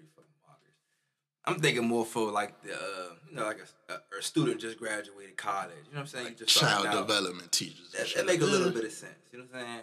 I'm 1.45 1.59
thinking 1.59 1.87
more 1.87 2.05
for 2.05 2.31
like 2.31 2.61
the 2.61 2.73
uh, 2.73 3.13
you 3.29 3.35
know 3.35 3.45
like 3.45 3.59
a, 3.89 3.93
a, 3.93 4.19
a 4.19 4.21
student 4.21 4.61
just 4.61 4.77
graduated 4.77 5.37
college. 5.37 5.71
You 5.89 5.95
know 5.95 5.97
what 5.97 5.99
I'm 6.01 6.07
saying? 6.07 6.27
You 6.27 6.33
just 6.35 6.57
Child 6.57 6.81
starting 6.81 6.99
out. 6.99 7.07
development 7.07 7.51
teachers. 7.51 7.91
That, 7.97 8.13
that 8.15 8.25
make 8.25 8.41
a 8.41 8.45
little 8.45 8.71
bit 8.71 8.85
of 8.85 8.91
sense. 8.91 9.13
You 9.31 9.39
know 9.39 9.45
what 9.51 9.61
I'm 9.61 9.65
saying? 9.67 9.81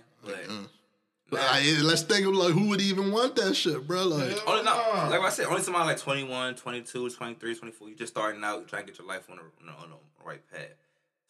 But 1.31 1.39
But 1.39 1.41
I- 1.41 1.81
let's 1.83 2.03
think 2.03 2.27
of 2.27 2.35
like 2.35 2.53
who 2.53 2.69
would 2.69 2.81
even 2.81 3.11
want 3.11 3.35
that 3.37 3.55
shit, 3.57 3.87
bro. 3.87 4.05
Like 4.05 4.39
Only 4.49 4.63
not, 4.63 5.11
like 5.11 5.21
I 5.21 5.31
said, 5.31 5.47
only 5.47 5.63
somebody 5.63 5.87
like 5.87 5.99
21, 5.99 6.55
22, 6.55 7.11
23, 7.11 7.55
24. 7.57 7.89
You 7.89 7.95
just 7.97 8.13
starting 8.15 8.43
out, 8.45 8.61
you 8.61 8.67
trying 8.67 8.87
to 8.87 8.93
get 8.93 8.99
your 8.99 9.09
life 9.09 9.29
on 9.31 9.37
the, 9.37 9.43
on 9.43 9.51
the, 9.67 9.73
on 9.83 9.91
the 9.91 10.25
right 10.25 10.41
path. 10.53 10.61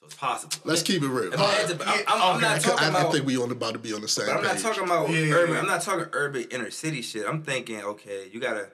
So 0.01 0.07
it's 0.07 0.15
possible. 0.15 0.55
let's 0.65 0.83
keep 0.83 1.03
it 1.03 1.09
real. 1.09 1.33
If 1.33 1.41
I 1.41 1.45
had 1.53 1.69
to- 1.81 1.89
I'm, 1.89 2.05
I'm, 2.07 2.35
I'm 2.37 2.41
not 2.41 2.57
I, 2.57 2.59
talking 2.61 2.87
I 2.87 2.91
about. 2.91 3.13
think 3.13 3.27
we 3.27 3.37
on 3.39 3.51
about 3.51 3.73
to 3.73 3.79
be 3.81 3.93
on 3.93 4.01
the 4.03 4.07
same 4.09 4.27
but 4.27 4.37
I'm 4.37 4.43
not 4.45 4.59
talking 4.59 4.85
about 4.85 5.11
Yeah. 5.11 5.33
urban. 5.33 5.57
I'm 5.57 5.67
not 5.67 5.81
talking 5.83 6.07
urban 6.13 6.43
inner 6.53 6.71
city 6.71 7.03
shit. 7.03 7.27
I'm 7.27 7.43
thinking, 7.43 7.81
okay, 7.83 8.29
you 8.33 8.39
gotta. 8.41 8.69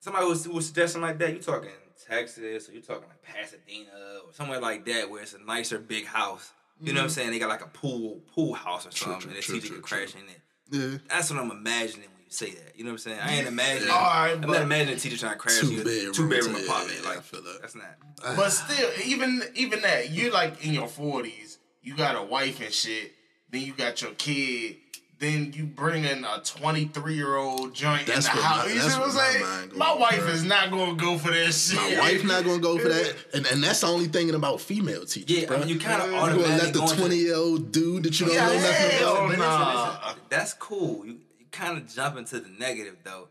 Somebody 0.00 0.26
was, 0.26 0.48
would 0.48 0.64
suggest 0.64 0.94
something 0.94 1.08
like 1.08 1.18
that. 1.18 1.32
You 1.32 1.38
talking 1.38 1.70
Texas, 2.08 2.68
or 2.68 2.72
you 2.72 2.80
talking 2.80 3.08
like 3.08 3.22
Pasadena, 3.22 3.90
or 4.26 4.32
somewhere 4.32 4.60
like 4.60 4.84
that, 4.86 5.10
where 5.10 5.22
it's 5.22 5.34
a 5.34 5.38
nicer 5.38 5.78
big 5.78 6.06
house. 6.06 6.52
You 6.82 6.94
know 6.94 7.00
what 7.00 7.02
I'm 7.02 7.06
mm-hmm. 7.08 7.14
saying? 7.14 7.30
They 7.32 7.38
got 7.38 7.50
like 7.50 7.62
a 7.62 7.68
pool 7.68 8.22
pool 8.34 8.54
house 8.54 8.86
or 8.86 8.90
something, 8.90 9.20
true, 9.20 9.28
and 9.28 9.38
the 9.38 9.42
true, 9.42 9.54
teacher 9.56 9.66
true, 9.66 9.76
can 9.76 9.86
true. 9.86 9.98
crash 9.98 10.14
in 10.14 10.28
it. 10.28 10.40
Yeah. 10.70 10.98
That's 11.08 11.30
what 11.30 11.38
I'm 11.38 11.50
imagining 11.50 12.08
when 12.08 12.24
you 12.24 12.30
say 12.30 12.52
that. 12.52 12.72
You 12.76 12.84
know 12.84 12.90
what 12.90 12.94
I'm 12.94 12.98
saying? 12.98 13.20
I 13.20 13.34
ain't 13.34 13.48
imagining. 13.48 13.88
Right, 13.88 14.32
I'm 14.32 14.50
not 14.50 14.62
imagining 14.62 14.94
a 14.94 14.98
teacher 14.98 15.18
trying 15.18 15.32
to 15.32 15.38
crash 15.38 15.60
Two 15.60 15.72
you 15.72 15.82
a 15.82 16.12
two 16.12 16.28
bedroom 16.28 16.56
yeah, 16.56 16.64
apartment. 16.64 17.00
yeah, 17.04 17.10
I 17.10 17.20
feel 17.20 17.42
that. 17.42 17.58
that's 17.60 17.74
not. 17.74 17.96
But 18.36 18.50
still, 18.50 18.90
even 19.04 19.42
even 19.54 19.82
that, 19.82 20.10
you're 20.10 20.32
like 20.32 20.64
in 20.64 20.72
your 20.72 20.88
forties, 20.88 21.58
you 21.82 21.94
got 21.94 22.16
a 22.16 22.22
wife 22.22 22.60
and 22.62 22.72
shit. 22.72 23.12
Then 23.50 23.62
you 23.62 23.74
got 23.74 24.00
your 24.00 24.12
kid. 24.12 24.76
Then 25.20 25.52
you 25.54 25.64
bring 25.66 26.04
in 26.04 26.24
a 26.24 26.40
twenty 26.42 26.86
three 26.86 27.14
year 27.14 27.36
old 27.36 27.74
joint 27.74 28.06
That's 28.06 28.26
in 28.26 28.34
the 28.34 28.40
what 28.40 28.42
my- 28.42 28.56
house. 28.56 28.68
you 28.74 28.80
that's 28.80 28.94
see 28.94 29.00
what 29.00 29.08
I'm 29.10 29.14
what 29.14 29.22
my 29.24 29.30
saying? 29.32 29.42
mind 29.44 29.72
My, 29.76 29.94
wife 29.94 30.18
bro. 30.20 30.28
is 30.28 30.44
not 30.44 30.70
gonna 30.70 30.94
go 30.96 31.18
for 31.18 31.30
that 31.30 31.52
shit. 31.52 31.76
My 31.76 31.98
wife 32.00 32.24
not 32.24 32.44
gonna 32.44 32.58
go 32.58 32.78
for 32.78 32.88
that, 32.88 33.16
and 33.34 33.46
and 33.46 33.62
that's 33.62 33.80
the 33.82 33.86
only 33.88 34.06
thing 34.06 34.34
about 34.34 34.62
female 34.62 35.04
teachers. 35.04 35.36
Yeah, 35.36 35.46
bro. 35.46 35.56
I 35.58 35.60
mean, 35.60 35.68
you 35.68 35.78
kind 35.78 36.00
of 36.00 36.08
You 36.10 36.16
gonna 36.16 36.32
automatically 36.32 36.80
let 36.80 36.88
the 36.90 36.96
twenty 36.96 37.16
year 37.16 37.36
old 37.36 37.70
dude 37.70 38.04
that 38.04 38.18
you 38.18 38.26
don't 38.26 38.34
Yeah, 38.34 38.46
know 38.46 38.54
nothing 38.54 38.98
about? 38.98 39.14
But 39.16 39.28
listen, 39.28 39.38
nah. 39.40 40.00
listen, 40.06 40.20
that's 40.30 40.52
cool. 40.54 41.04
You, 41.06 41.12
you 41.38 41.46
kind 41.52 41.76
of 41.76 41.86
jump 41.94 42.16
into 42.16 42.40
the 42.40 42.48
negative 42.58 42.96
though. 43.04 43.28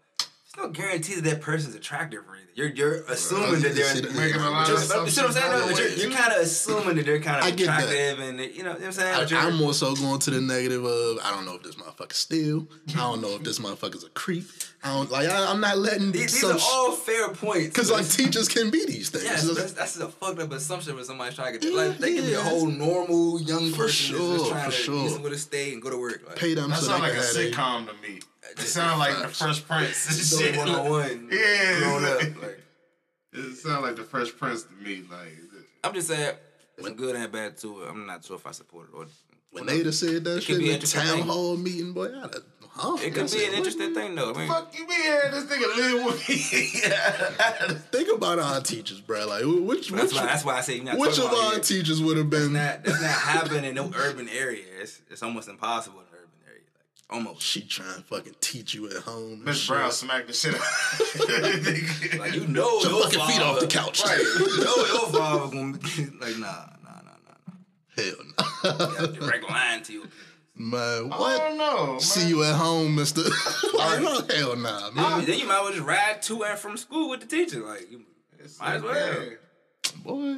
There's 0.56 0.66
no 0.68 0.72
guarantee 0.74 1.16
that 1.16 1.24
that 1.26 1.42
person's 1.42 1.76
attractive 1.76 2.22
or 2.28 2.34
anything. 2.36 2.50
You're 2.56 2.70
you're 2.70 2.96
assuming 3.08 3.62
that 3.62 3.76
they're. 3.76 3.86
See 3.86 4.02
that- 4.02 4.16
Making 4.16 4.42
a 4.42 4.50
lot 4.50 4.68
You 4.68 4.76
of 4.76 4.90
know 4.90 4.96
what 4.98 5.04
I'm 5.06 5.32
saying? 5.32 5.52
No, 5.52 5.68
but 5.68 5.78
you're, 5.80 5.90
you're 5.90 6.12
kind 6.12 6.34
of 6.34 6.42
assuming 6.42 6.96
that 6.96 7.06
they're 7.06 7.20
kind 7.22 7.48
of 7.48 7.56
get 7.56 7.68
that. 7.68 7.84
attractive 7.84 8.20
and 8.20 8.40
you 8.40 8.46
know, 8.48 8.54
you 8.54 8.64
know 8.64 8.72
what 8.74 8.84
I'm 8.84 8.92
saying. 8.92 9.34
I, 9.34 9.48
I'm 9.48 9.56
more 9.58 9.74
so 9.76 9.96
going 9.96 10.20
to 10.20 10.32
the 10.32 10.42
negative 10.42 10.84
of 10.84 11.20
I 11.24 11.30
don't 11.32 11.46
know 11.46 11.54
if 11.56 11.62
this 11.64 11.76
motherfucker's 11.76 12.18
steal. 12.18 12.68
I 12.90 12.94
don't 12.94 13.22
know 13.22 13.30
if 13.36 13.44
this 13.44 13.60
motherfucker's 13.60 14.04
a 14.04 14.10
creep. 14.10 14.46
I 14.84 14.96
don't 14.96 15.12
like. 15.12 15.30
I, 15.30 15.52
I'm 15.52 15.62
not 15.62 15.78
letting 15.78 16.12
these, 16.12 16.34
these 16.34 16.44
are 16.44 16.58
all 16.60 16.94
fair 16.94 17.30
points. 17.30 17.68
because 17.68 17.92
like 17.92 18.10
teachers 18.10 18.48
can 18.50 18.72
be 18.72 18.86
these 18.86 19.10
things. 19.12 19.26
Yes, 19.26 19.44
It's 19.46 19.56
that's, 19.56 19.70
like- 19.70 19.78
that's 19.78 19.98
a 19.98 20.08
fucked 20.10 20.40
up 20.40 20.52
assumption 20.52 20.96
when 20.96 21.06
somebody's 21.06 21.36
trying 21.36 21.54
to 21.54 21.60
get 21.60 21.74
like 21.74 21.98
they 22.00 22.16
can 22.16 22.26
be 22.26 22.34
a 22.34 22.42
whole 22.42 22.66
normal 22.66 23.40
young 23.40 23.70
For 23.72 23.84
person 23.84 24.16
that's 24.18 24.26
sure, 24.26 24.38
just 24.40 24.50
trying 24.50 24.66
for 24.66 24.72
to 24.72 24.84
sure. 24.84 25.04
get 25.04 25.12
somewhere 25.12 25.32
to 25.32 25.38
stay 25.38 25.74
and 25.74 25.82
go 25.82 25.92
to 25.92 25.98
work. 26.00 26.24
Like, 26.28 26.36
pay 26.38 26.56
them 26.56 26.72
That 26.72 26.80
so 26.80 26.88
sound 26.88 27.04
they 27.04 27.10
like 27.10 27.18
a 27.20 27.22
can 27.22 27.52
sitcom 27.52 27.88
to 27.88 27.94
me. 28.02 28.20
It 28.52 28.60
sound 28.62 29.00
like 29.00 29.18
the 29.22 29.28
Fresh 29.28 29.66
Prince 29.68 30.08
and 30.08 30.18
Just 30.18 30.40
shit. 30.40 30.58
one 30.58 30.70
on 30.70 30.90
one. 30.90 31.30
Yeah. 31.32 32.18
up. 32.20 32.42
Like, 32.42 32.62
It 33.34 33.56
sound 33.58 33.84
like 33.84 33.96
the 33.96 34.04
Fresh 34.04 34.36
Prince 34.38 34.64
to 34.64 34.74
me. 34.84 35.04
Like 35.10 35.34
I'm 35.84 35.94
just 35.94 36.08
saying, 36.08 36.36
there's 36.76 36.88
some 36.88 36.96
good 36.98 37.16
and 37.16 37.32
bad 37.32 37.58
to 37.58 37.84
it. 37.84 37.90
I'm 37.90 38.06
not 38.06 38.24
sure 38.26 38.36
if 38.38 38.46
I 38.48 38.52
support 38.52 38.90
it 38.94 38.96
or. 38.98 39.06
When 39.52 39.66
they 39.66 39.82
just 39.82 40.00
said 40.00 40.24
that 40.26 40.38
It 40.38 40.44
shit 40.44 40.56
could 40.58 40.60
be 40.60 40.66
in 40.66 40.68
the 40.70 40.74
interesting 40.76 41.02
town 41.02 41.18
thing. 41.18 41.24
hall 41.26 41.58
meeting, 41.58 41.92
boy, 41.94 42.06
I'd 42.16 42.22
have, 42.22 42.36
huh? 42.70 42.98
It 43.02 43.08
I 43.08 43.10
could 43.10 43.22
be 43.24 43.28
said, 43.30 43.50
an 43.50 43.56
interesting 43.56 43.96
thing 43.96 44.14
though. 44.14 44.32
I 44.32 44.38
mean, 44.38 44.48
fuck 44.48 44.78
you 44.78 44.86
be 44.86 44.94
here. 44.94 45.28
This 45.32 45.46
nigga 45.46 45.76
live 45.76 46.06
with 46.06 46.30
me. 46.30 46.36
Think 47.92 48.16
about 48.16 48.38
our 48.38 48.62
teachers, 48.62 49.02
bro. 49.02 49.26
Like, 49.26 49.42
which 49.46 49.90
that's 49.90 50.14
which, 50.14 50.22
why 50.22 50.26
that's 50.28 50.46
why 50.46 50.58
I 50.58 50.62
say 50.62 50.76
you're 50.76 50.86
not 50.86 51.00
which 51.00 51.18
of 51.18 51.26
our 51.34 51.52
here. 51.54 51.60
teachers 51.62 52.00
would 52.02 52.18
have 52.18 52.30
been? 52.30 52.54
That 52.54 52.84
that's 52.84 53.02
not 53.02 53.10
happening 53.10 53.66
in 53.66 53.74
no 53.76 53.92
urban 53.98 54.30
area. 54.30 54.64
It's 54.82 55.02
it's 55.10 55.24
almost 55.24 55.50
impossible 55.50 55.98
in 56.00 56.06
an 56.06 56.12
urban 56.14 56.30
area. 56.48 56.62
Like 56.76 56.86
almost. 57.10 57.42
She 57.42 57.62
trying 57.62 57.96
to 57.96 58.02
fucking 58.02 58.36
teach 58.40 58.74
you 58.74 58.90
at 58.90 58.98
home. 59.04 59.34
and 59.34 59.46
Miss. 59.46 59.68
Brown 59.68 59.92
smacked 59.92 60.28
the 60.28 60.34
shit 60.34 60.56
out. 60.56 62.20
Like 62.20 62.34
you 62.34 62.48
know 62.48 62.80
Your 62.82 62.92
your 62.92 63.04
fucking 63.04 63.20
feet 63.28 63.42
off 63.42 63.60
the 63.60 63.68
couch. 63.68 64.04
Right. 64.04 64.20
You 64.20 64.58
know 64.64 64.76
your 64.76 65.08
father 65.10 65.56
gonna 65.56 65.78
be 65.78 66.06
like 66.20 66.38
nah 66.38 66.66
nah 66.84 67.02
nah 67.02 67.16
nah 67.26 67.38
nah. 67.48 67.54
Hell 67.96 68.16
no. 68.26 68.96
Yeah, 69.00 69.08
direct 69.20 69.50
line 69.50 69.84
to 69.84 69.94
you. 69.94 70.08
man, 70.56 71.10
what? 71.10 71.18
I 71.18 71.20
what? 71.22 71.38
don't 71.38 71.58
know. 71.58 71.88
Man. 71.92 72.00
See 72.00 72.28
you 72.30 72.44
at 72.44 72.56
home, 72.56 72.96
Mister. 72.96 73.22
like, 73.78 74.02
no, 74.02 74.22
hell 74.36 74.56
nah, 74.58 74.92
man. 74.92 75.26
Then 75.26 75.40
you 75.40 75.48
might 75.48 75.58
as 75.60 75.64
well 75.64 75.74
just 75.74 75.86
ride 75.86 76.22
to 76.24 76.44
and 76.44 76.60
from 76.60 76.78
school 76.78 77.10
with 77.10 77.22
the 77.22 77.28
teacher. 77.28 77.62
Like 77.62 77.90
you 77.92 78.04
might 78.60 78.76
as 78.76 78.82
well. 78.84 79.26
Boy, 80.04 80.38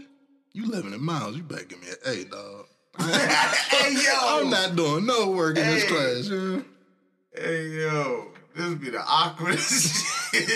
you 0.53 0.67
living 0.69 0.93
in 0.93 1.01
miles. 1.03 1.35
You 1.35 1.43
better 1.43 1.65
give 1.65 1.81
me 1.81 1.87
an 1.89 1.95
A, 2.05 2.23
dog. 2.25 2.65
Hey 2.99 3.93
yo. 3.93 4.11
I'm 4.21 4.49
not 4.49 4.75
doing 4.75 5.05
no 5.05 5.31
work 5.31 5.57
in 5.57 5.65
this 5.65 5.85
class. 5.85 6.27
Yeah. 6.29 6.61
Hey 7.33 7.67
yo. 7.69 8.27
This 8.55 8.73
be 8.75 8.89
the 8.89 8.97
awkwardest 8.99 10.31
shit. 10.33 10.49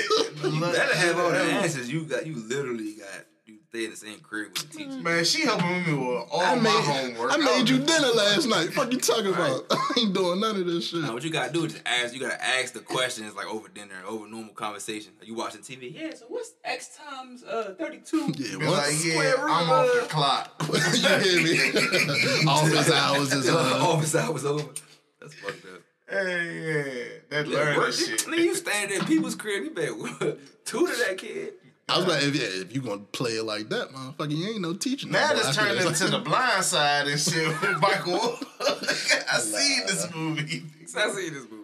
You 0.43 0.59
better 0.59 0.95
have 0.95 1.17
all 1.17 1.29
the 1.29 1.37
answers. 1.39 1.91
You 1.91 2.03
got 2.05 2.25
you 2.27 2.35
literally 2.35 2.95
got 2.95 3.25
you 3.29 3.34
stay 3.69 3.85
in 3.85 3.91
the 3.91 3.97
same 3.97 4.19
crib 4.19 4.49
with 4.53 4.71
the 4.71 4.77
teacher. 4.77 4.91
Man, 5.01 5.23
she 5.25 5.43
helping 5.43 5.85
me 5.85 5.93
with 5.93 6.27
all 6.31 6.41
I 6.41 6.55
my 6.55 6.61
made, 6.61 6.83
homework. 6.83 7.31
I 7.33 7.37
made 7.37 7.69
you 7.69 7.77
dinner 7.79 8.07
last 8.09 8.47
night. 8.49 8.73
Fuck 8.73 8.91
you 8.91 8.99
talking 8.99 9.27
about? 9.33 9.65
I 9.71 9.93
ain't 9.99 10.13
doing 10.13 10.39
none 10.39 10.55
of 10.55 10.65
this 10.65 10.87
shit. 10.89 11.01
Now 11.01 11.13
what 11.13 11.23
you 11.23 11.29
gotta 11.29 11.51
do 11.51 11.65
is 11.65 11.73
just 11.73 11.85
ask. 11.85 12.13
You 12.13 12.19
gotta 12.21 12.43
ask 12.43 12.73
the 12.73 12.79
questions 12.79 13.35
like 13.35 13.47
over 13.47 13.67
dinner, 13.67 13.95
over 14.07 14.27
normal 14.27 14.53
conversation. 14.53 15.13
Are 15.21 15.25
you 15.25 15.35
watching 15.35 15.61
TV? 15.61 15.93
Yeah. 15.93 16.13
So 16.13 16.25
what's 16.29 16.53
X 16.63 16.97
times 16.97 17.43
uh 17.43 17.75
thirty 17.77 17.99
two? 17.99 18.31
Yeah, 18.37 18.57
Be 18.57 18.65
like, 18.67 18.85
square 18.91 19.23
yeah, 19.35 19.41
root 19.41 19.51
I'm 19.51 19.63
of 19.63 19.69
off 19.69 19.93
the 20.01 20.07
clock. 20.09 20.63
you 20.69 21.09
hear 21.09 21.43
me? 21.43 22.45
Office 22.47 22.91
hours 22.91 23.33
is 23.33 23.49
uh, 23.49 23.79
Office 23.81 24.15
hours 24.15 24.45
over. 24.45 24.63
That's 25.19 25.33
fucked 25.35 25.65
up. 25.65 25.81
Hey, 26.07 26.19
yeah. 26.61 27.03
That 27.29 27.47
Yeah, 27.47 27.57
learning 27.57 27.79
work- 27.79 27.93
shit. 27.93 28.19
Nigga, 28.19 28.37
you 28.43 28.55
standing 28.55 28.99
in 28.99 29.05
people's 29.05 29.33
crib. 29.35 29.63
You 29.63 29.71
better 29.71 30.37
tutor 30.63 30.93
that 31.07 31.17
kid. 31.17 31.53
I 31.87 31.97
was 31.99 32.07
like, 32.07 32.23
if, 32.23 32.35
yeah, 32.35 32.61
if 32.63 32.73
you 32.75 32.81
gonna 32.81 33.01
play 33.01 33.33
it 33.33 33.43
like 33.43 33.69
that, 33.69 33.89
motherfucker, 33.89 34.31
you 34.35 34.47
ain't 34.47 34.61
no 34.61 34.73
teacher. 34.73 35.07
Now 35.07 35.29
no 35.31 35.37
it's 35.39 35.49
I 35.49 35.51
turned 35.63 35.77
feel 35.79 35.87
into 35.89 36.03
like- 36.05 36.11
the 36.13 36.19
blind 36.19 36.63
side 36.63 37.07
and 37.07 37.19
shit 37.19 37.47
with 37.47 37.61
Michael. 37.81 38.13
Wolff. 38.13 38.43
I 39.31 39.37
seen 39.37 39.85
this 39.85 40.13
movie. 40.15 40.63
I 40.97 41.11
see 41.11 41.29
this 41.29 41.43
movie. 41.43 41.63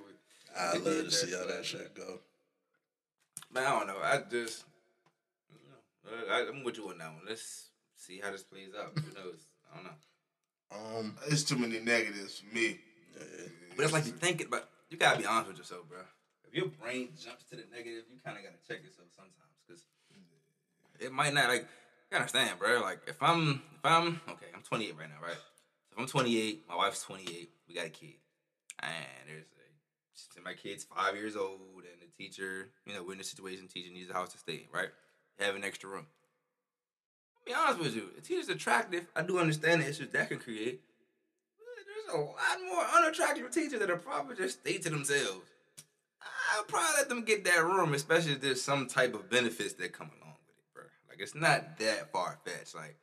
I 0.57 0.77
They 0.77 0.79
love 0.79 1.05
to 1.05 1.12
see 1.12 1.31
that 1.31 1.39
how 1.39 1.47
that 1.47 1.65
shit. 1.65 1.79
shit 1.81 1.95
go. 1.95 2.19
Man, 3.53 3.65
I 3.65 3.69
don't 3.79 3.88
know. 3.88 3.97
I 4.03 4.17
just, 4.29 4.63
you 5.51 5.57
know, 5.69 6.34
I, 6.34 6.47
I'm 6.49 6.63
with 6.63 6.77
you 6.77 6.88
on 6.89 6.99
that 6.99 7.07
one. 7.13 7.23
Let's 7.27 7.69
see 7.97 8.19
how 8.23 8.31
this 8.31 8.43
plays 8.43 8.69
out. 8.79 8.91
Who 8.95 9.13
knows? 9.19 9.39
I 9.73 9.75
don't 9.77 9.86
know. 9.86 10.99
Um, 10.99 11.17
It's 11.29 11.43
too 11.43 11.57
many 11.57 11.79
negatives 11.79 12.39
for 12.39 12.53
me. 12.55 12.79
But 13.75 13.84
it's 13.86 13.93
like 13.93 14.05
you 14.05 14.12
think 14.12 14.41
it, 14.41 14.49
but 14.51 14.69
you 14.89 14.97
gotta 14.97 15.19
be 15.19 15.25
honest 15.25 15.47
with 15.49 15.57
yourself, 15.57 15.88
bro. 15.89 15.99
If 16.47 16.53
your 16.55 16.67
brain 16.67 17.10
jumps 17.17 17.43
to 17.49 17.55
the 17.55 17.63
negative, 17.71 18.03
you 18.12 18.19
kind 18.23 18.38
of 18.38 18.43
gotta 18.43 18.60
check 18.67 18.84
yourself 18.84 19.07
sometimes, 19.15 19.36
because 19.36 19.50
it 21.01 21.11
might 21.11 21.33
not. 21.33 21.49
Like, 21.49 21.67
you 22.11 22.17
understand, 22.17 22.59
bro. 22.59 22.81
Like, 22.81 23.01
if 23.07 23.21
I'm, 23.21 23.61
if 23.73 23.85
I'm, 23.85 24.21
okay, 24.29 24.47
I'm 24.55 24.61
28 24.61 24.95
right 24.97 25.09
now, 25.09 25.15
right? 25.21 25.37
If 25.91 25.99
I'm 25.99 26.07
28, 26.07 26.63
my 26.69 26.75
wife's 26.75 27.03
28, 27.03 27.49
we 27.67 27.75
got 27.75 27.85
a 27.85 27.89
kid, 27.89 28.15
and 28.81 28.93
there's 29.27 29.43
a, 30.37 30.41
my 30.41 30.53
kid's 30.53 30.83
five 30.83 31.15
years 31.15 31.35
old, 31.35 31.59
and 31.75 32.01
the 32.01 32.17
teacher, 32.17 32.69
you 32.85 32.93
know, 32.93 33.03
we're 33.03 33.13
in 33.13 33.19
a 33.19 33.23
situation, 33.23 33.67
teacher 33.67 33.91
needs 33.91 34.09
a 34.09 34.13
house 34.13 34.31
to 34.31 34.37
stay 34.37 34.53
in, 34.53 34.67
right? 34.73 34.89
Have 35.39 35.55
an 35.55 35.63
extra 35.63 35.89
room. 35.89 36.05
I'll 37.35 37.45
be 37.45 37.53
honest 37.53 37.79
with 37.79 37.95
you, 37.95 38.09
the 38.15 38.21
teacher's 38.21 38.49
attractive. 38.49 39.07
I 39.15 39.23
do 39.23 39.39
understand 39.39 39.81
the 39.81 39.89
issues 39.89 40.09
that 40.09 40.29
can 40.29 40.39
create. 40.39 40.81
There's 41.59 42.15
a 42.15 42.21
lot 42.21 42.37
more 42.69 42.85
unattractive 42.97 43.51
teachers 43.51 43.79
that 43.79 43.89
are 43.89 43.97
probably 43.97 44.35
just 44.35 44.59
stay 44.61 44.77
to 44.77 44.89
themselves. 44.89 45.47
I'll 46.55 46.63
probably 46.63 46.97
let 46.97 47.09
them 47.09 47.23
get 47.23 47.43
that 47.45 47.63
room, 47.63 47.93
especially 47.93 48.33
if 48.33 48.41
there's 48.41 48.61
some 48.61 48.87
type 48.87 49.13
of 49.13 49.29
benefits 49.29 49.73
that 49.73 49.93
come 49.93 50.11
along 50.21 50.35
with 50.47 50.57
it, 50.57 50.73
bro. 50.73 50.83
Like 51.09 51.11
it's 51.21 51.36
not 51.36 51.77
that 51.79 52.12
far 52.12 52.38
fetched. 52.45 52.75
Like 52.75 52.95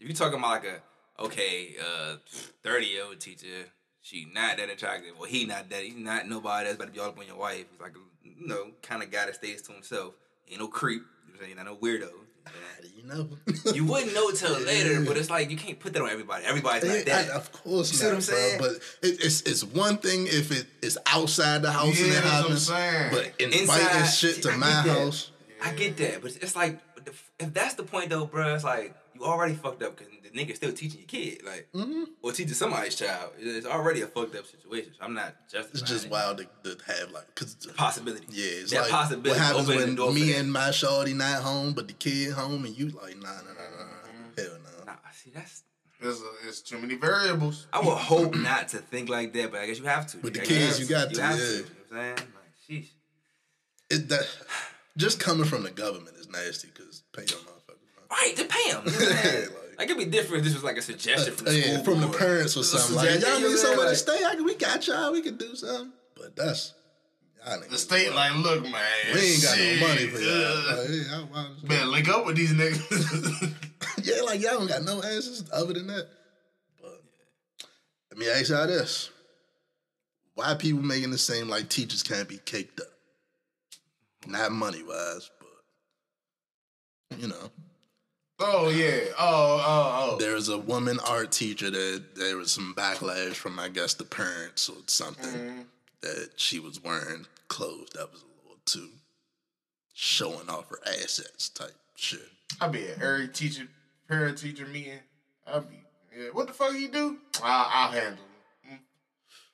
if 0.00 0.06
you're 0.08 0.16
talking 0.16 0.38
about 0.38 0.50
like 0.62 0.64
a 0.64 1.22
okay, 1.24 1.74
uh, 1.80 2.16
thirty 2.62 2.86
year 2.86 3.04
old 3.04 3.20
teacher, 3.20 3.66
she 4.02 4.26
not 4.32 4.56
that 4.58 4.70
attractive, 4.70 5.14
Well, 5.18 5.28
he 5.28 5.46
not 5.46 5.70
that, 5.70 5.82
he's 5.82 5.96
not 5.96 6.28
nobody 6.28 6.64
that's 6.66 6.76
about 6.76 6.86
to 6.86 6.92
be 6.92 6.98
all 7.00 7.08
up 7.08 7.18
on 7.18 7.26
your 7.26 7.36
wife. 7.36 7.64
He's 7.70 7.80
like 7.80 7.94
you 8.22 8.46
know 8.46 8.70
kind 8.82 9.02
of 9.02 9.10
guy 9.10 9.26
that 9.26 9.34
stays 9.36 9.62
to 9.62 9.72
himself. 9.72 10.14
Ain't 10.50 10.60
no 10.60 10.68
creep. 10.68 11.02
You 11.26 11.32
know 11.34 11.38
what 11.38 11.40
I'm 11.40 11.46
saying? 11.46 11.56
Not 11.56 11.66
no 11.66 11.76
weirdo. 11.76 12.10
how 12.44 12.82
do 12.82 12.88
you 12.94 13.02
know? 13.06 13.28
You 13.74 13.86
wouldn't 13.86 14.14
know 14.14 14.30
till 14.30 14.58
later, 14.60 15.00
but 15.04 15.16
it's 15.16 15.30
like 15.30 15.50
you 15.50 15.56
can't 15.56 15.80
put 15.80 15.94
that 15.94 16.02
on 16.02 16.10
everybody. 16.10 16.44
Everybody's 16.44 16.84
like 16.88 17.06
that. 17.06 17.30
I- 17.30 17.34
of 17.34 17.50
course 17.50 17.90
You 17.92 17.98
see 17.98 18.04
not, 18.04 18.10
what 18.10 18.14
I'm 18.16 18.20
saying? 18.20 18.58
bro. 18.58 18.68
But 18.68 18.76
it, 19.08 19.24
it's 19.24 19.40
it's 19.42 19.64
one 19.64 19.96
thing 19.98 20.26
if 20.26 20.50
it 20.50 20.66
is 20.82 20.98
outside 21.06 21.62
the 21.62 21.72
house 21.72 21.98
and 21.98 22.08
Yeah, 22.12 22.18
it 22.18 22.24
what 22.24 22.24
I'm 22.26 22.42
happens, 22.42 22.68
but 22.68 23.40
inviting 23.40 23.60
Inside, 23.62 24.04
shit 24.06 24.42
to 24.42 24.50
I 24.52 24.56
my 24.56 24.70
house, 24.70 25.30
I 25.62 25.72
get 25.72 25.96
that, 25.96 26.20
but 26.20 26.36
it's 26.36 26.54
like 26.54 26.78
if 27.06 27.54
that's 27.54 27.74
the 27.74 27.82
point 27.82 28.10
though, 28.10 28.26
bro. 28.26 28.54
It's 28.54 28.64
like 28.64 28.94
you 29.14 29.24
already 29.24 29.54
fucked 29.54 29.82
up 29.82 29.96
because 29.96 30.12
the 30.22 30.30
nigga 30.30 30.56
still 30.56 30.72
teaching 30.72 31.00
your 31.00 31.06
kid, 31.08 31.44
like, 31.44 31.68
Mm-hmm. 31.74 32.04
or 32.22 32.32
teaching 32.32 32.54
somebody's 32.54 32.94
child. 32.96 33.30
It's 33.38 33.66
already 33.66 34.02
a 34.02 34.06
fucked 34.06 34.34
up 34.36 34.46
situation. 34.46 34.92
So 34.98 35.04
I'm 35.04 35.14
not 35.14 35.34
justifying. 35.50 35.70
it's 35.72 35.82
just 35.82 36.06
it. 36.06 36.10
wild 36.10 36.38
to, 36.38 36.44
to 36.74 36.84
have 36.92 37.10
like 37.12 37.26
because 37.34 37.54
possibility. 37.76 38.26
yeah, 38.30 38.60
it's 38.62 38.72
that 38.72 38.82
like 38.82 38.90
possibility. 38.90 39.30
what 39.30 39.38
happens 39.38 39.68
when 39.68 40.14
me 40.14 40.34
and 40.34 40.52
my 40.52 40.70
shorty 40.70 41.14
not 41.14 41.42
home, 41.42 41.72
but 41.72 41.86
the 41.88 41.94
kid 41.94 42.32
home, 42.32 42.64
and 42.64 42.76
you 42.76 42.88
like 42.88 43.16
nah 43.18 43.28
nah 43.28 43.34
nah 43.34 43.76
nah, 43.76 43.84
nah. 43.84 44.42
hell 44.42 44.58
no. 44.78 44.84
Nah, 44.86 44.92
see 45.12 45.30
that's. 45.34 45.62
There's, 46.00 46.20
a, 46.20 46.24
there's 46.42 46.60
too 46.60 46.78
many 46.78 46.96
variables. 46.96 47.66
I 47.72 47.78
would 47.78 47.96
hope 47.96 48.34
not 48.34 48.68
to 48.70 48.78
think 48.78 49.08
like 49.08 49.32
that, 49.32 49.50
but 49.52 49.60
I 49.60 49.66
guess 49.66 49.78
you 49.78 49.86
have 49.86 50.06
to. 50.08 50.18
With 50.18 50.34
the 50.34 50.40
kids, 50.40 50.78
you 50.78 50.86
got 50.86 51.14
to, 51.14 51.22
have 51.22 51.38
yeah. 51.38 51.44
You 51.44 51.52
know 51.52 51.62
what 51.62 51.98
I'm 51.98 52.16
saying? 52.16 52.28
Like, 52.34 52.84
sheesh. 52.84 52.88
It 53.90 54.08
that 54.08 54.26
just 54.96 55.18
coming 55.20 55.44
from 55.46 55.62
the 55.62 55.70
government 55.70 56.16
is 56.16 56.28
nasty 56.28 56.68
because 56.72 57.02
pay 57.12 57.22
your 57.22 57.38
motherfuckers. 57.40 57.80
man. 57.96 58.06
Right, 58.10 58.36
to 58.36 58.44
pay 58.44 58.70
them. 58.72 58.82
You 58.86 58.92
know 58.92 59.06
I'm? 59.10 59.54
Like- 59.54 59.60
like, 59.76 59.90
it'd 59.90 59.98
be 59.98 60.04
different 60.04 60.38
if 60.38 60.44
this 60.44 60.54
was 60.54 60.62
like 60.62 60.76
a 60.76 60.82
suggestion 60.82 61.34
from 61.34 61.46
the 61.46 61.58
yeah, 61.58 61.82
from 61.82 62.00
the 62.00 62.06
parents 62.06 62.56
or 62.56 62.60
This 62.60 62.68
is 62.68 62.74
a 62.74 62.78
something 62.78 62.96
like 62.96 63.20
y'all 63.20 63.38
need 63.40 63.42
what 63.46 63.50
I'm 63.50 63.56
somewhere 63.58 63.88
to 63.88 63.96
stay. 63.96 64.22
I, 64.24 64.34
we 64.40 64.54
got 64.54 64.86
y'all. 64.86 65.10
We 65.10 65.20
can 65.20 65.36
do 65.36 65.56
something, 65.56 65.90
but 66.16 66.36
that's 66.36 66.74
The 67.70 67.76
state 67.76 68.14
wild. 68.14 68.36
like, 68.36 68.44
look, 68.44 68.62
man, 68.70 68.72
we 69.12 69.20
ain't 69.20 69.42
got 69.42 69.56
shit, 69.56 69.80
no 69.80 69.88
money 69.88 70.06
for 70.06 70.18
y'all. 70.20 70.32
uh, 70.32 70.76
Like, 70.76 70.86
hey, 70.86 70.94
y'all 71.10 71.26
wild 71.26 71.56
as. 71.56 71.62
Better 71.64 71.86
link 71.86 72.08
up 72.08 72.24
with 72.24 72.36
these 72.36 72.52
niggas. 72.52 73.54
yeah, 74.04 74.22
like 74.22 74.40
y'all 74.40 74.58
don't 74.58 74.68
got 74.68 74.84
no 74.84 75.02
answers 75.02 75.42
other 75.52 75.72
than 75.72 75.88
that. 75.88 76.06
But 76.80 77.00
let 78.12 78.18
me 78.20 78.30
ask 78.30 78.50
y'all 78.50 78.68
this: 78.68 79.10
Why 80.36 80.54
people 80.54 80.82
making 80.82 81.12
it 81.12 81.18
seem 81.18 81.48
like 81.48 81.68
teachers 81.68 82.04
can't 82.04 82.28
be 82.28 82.38
caked 82.44 82.78
up? 82.78 82.86
Not 84.26 84.52
money 84.52 84.82
wise, 84.82 85.30
but 85.38 87.18
you 87.18 87.28
know, 87.28 87.50
oh 88.40 88.70
yeah. 88.70 89.12
Oh 89.18 89.62
oh 89.66 90.12
oh. 90.12 90.16
there's 90.18 90.48
a 90.48 90.58
woman 90.58 90.98
art 91.06 91.30
teacher 91.30 91.70
that 91.70 92.14
there 92.16 92.36
was 92.36 92.50
some 92.50 92.74
backlash 92.76 93.34
from, 93.34 93.58
I 93.58 93.68
guess, 93.68 93.94
the 93.94 94.04
parents 94.04 94.68
or 94.68 94.76
something 94.86 95.40
mm-hmm. 95.40 95.60
that 96.00 96.30
she 96.36 96.58
was 96.58 96.82
wearing 96.82 97.26
clothes 97.48 97.90
that 97.94 98.10
was 98.10 98.22
a 98.22 98.42
little 98.42 98.60
too 98.64 98.88
showing 99.92 100.48
off 100.48 100.68
her 100.70 100.80
assets 100.86 101.48
type 101.50 101.74
shit. 101.94 102.28
I 102.60 102.68
be 102.68 102.88
at 102.88 103.02
every 103.02 103.28
teacher, 103.28 103.68
parent 104.08 104.38
teacher 104.38 104.66
meeting. 104.66 105.00
I 105.46 105.60
be, 105.60 105.76
yeah. 106.16 106.28
What 106.32 106.46
the 106.46 106.52
fuck 106.52 106.74
he 106.74 106.88
do? 106.88 107.18
I'll, 107.42 107.66
I'll 107.70 107.92
handle 107.92 108.24
it. 108.24 108.24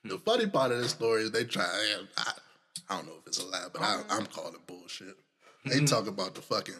The 0.02 0.18
funny 0.18 0.46
part 0.46 0.72
of 0.72 0.78
this 0.78 0.92
story 0.92 1.22
is 1.22 1.30
they 1.30 1.44
try. 1.44 1.64
I, 2.16 2.33
I 2.88 2.97
don't 2.97 3.07
know 3.07 3.14
if 3.21 3.27
it's 3.27 3.38
a 3.43 3.47
lie, 3.47 3.66
but 3.73 3.83
I, 3.83 4.03
I'm 4.11 4.27
calling 4.27 4.55
bullshit. 4.66 5.14
They 5.64 5.81
talk 5.85 6.07
about 6.07 6.35
the 6.35 6.40
fucking 6.40 6.75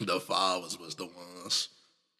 the 0.00 0.20
fathers 0.20 0.78
was 0.78 0.94
the 0.94 1.06
ones 1.06 1.68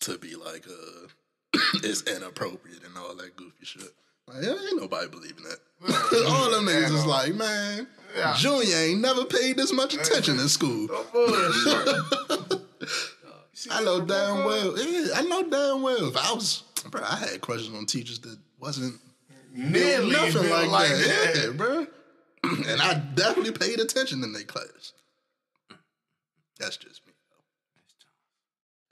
to 0.01 0.19
be 0.19 0.35
like, 0.35 0.65
uh, 0.67 1.09
it's 1.85 2.03
inappropriate 2.03 2.83
and 2.85 2.97
all 2.97 3.15
that 3.17 3.37
goofy 3.37 3.65
shit. 3.65 3.83
Like, 4.27 4.45
ain't 4.45 4.81
nobody 4.81 5.09
believing 5.09 5.45
that. 5.45 5.59
all 6.29 6.51
them 6.51 6.67
niggas 6.67 6.95
is 6.95 7.07
like, 7.07 7.35
man, 7.35 7.87
Yeah. 8.17 8.35
Junior 8.37 8.77
ain't 8.77 9.01
never 9.01 9.25
paid 9.25 9.57
this 9.57 9.73
much 9.73 9.95
attention 9.95 10.39
in 10.39 10.49
school. 10.49 10.89
I 13.71 13.83
know 13.83 14.01
damn 14.01 14.45
well. 14.45 14.79
Yeah, 14.79 15.09
I 15.17 15.23
know 15.23 15.43
damn 15.49 15.83
well. 15.83 16.09
If 16.09 16.17
I 16.17 16.33
was, 16.33 16.63
bro, 16.91 17.03
I 17.03 17.17
had 17.17 17.41
crushes 17.41 17.71
on 17.71 17.87
teachers 17.87 18.19
that 18.21 18.37
wasn't 18.61 18.95
Nearly 19.55 20.11
nothing 20.13 20.49
like, 20.51 20.69
like 20.69 20.89
that. 20.91 21.33
that. 21.35 21.45
Yeah, 21.47 21.51
bro. 21.53 21.87
and 22.69 22.81
I 22.81 22.95
definitely 23.15 23.53
paid 23.53 23.81
attention 23.81 24.23
in 24.23 24.33
their 24.33 24.45
class. 24.45 24.93
That's 26.59 26.77
just 26.77 27.07
me. 27.07 27.13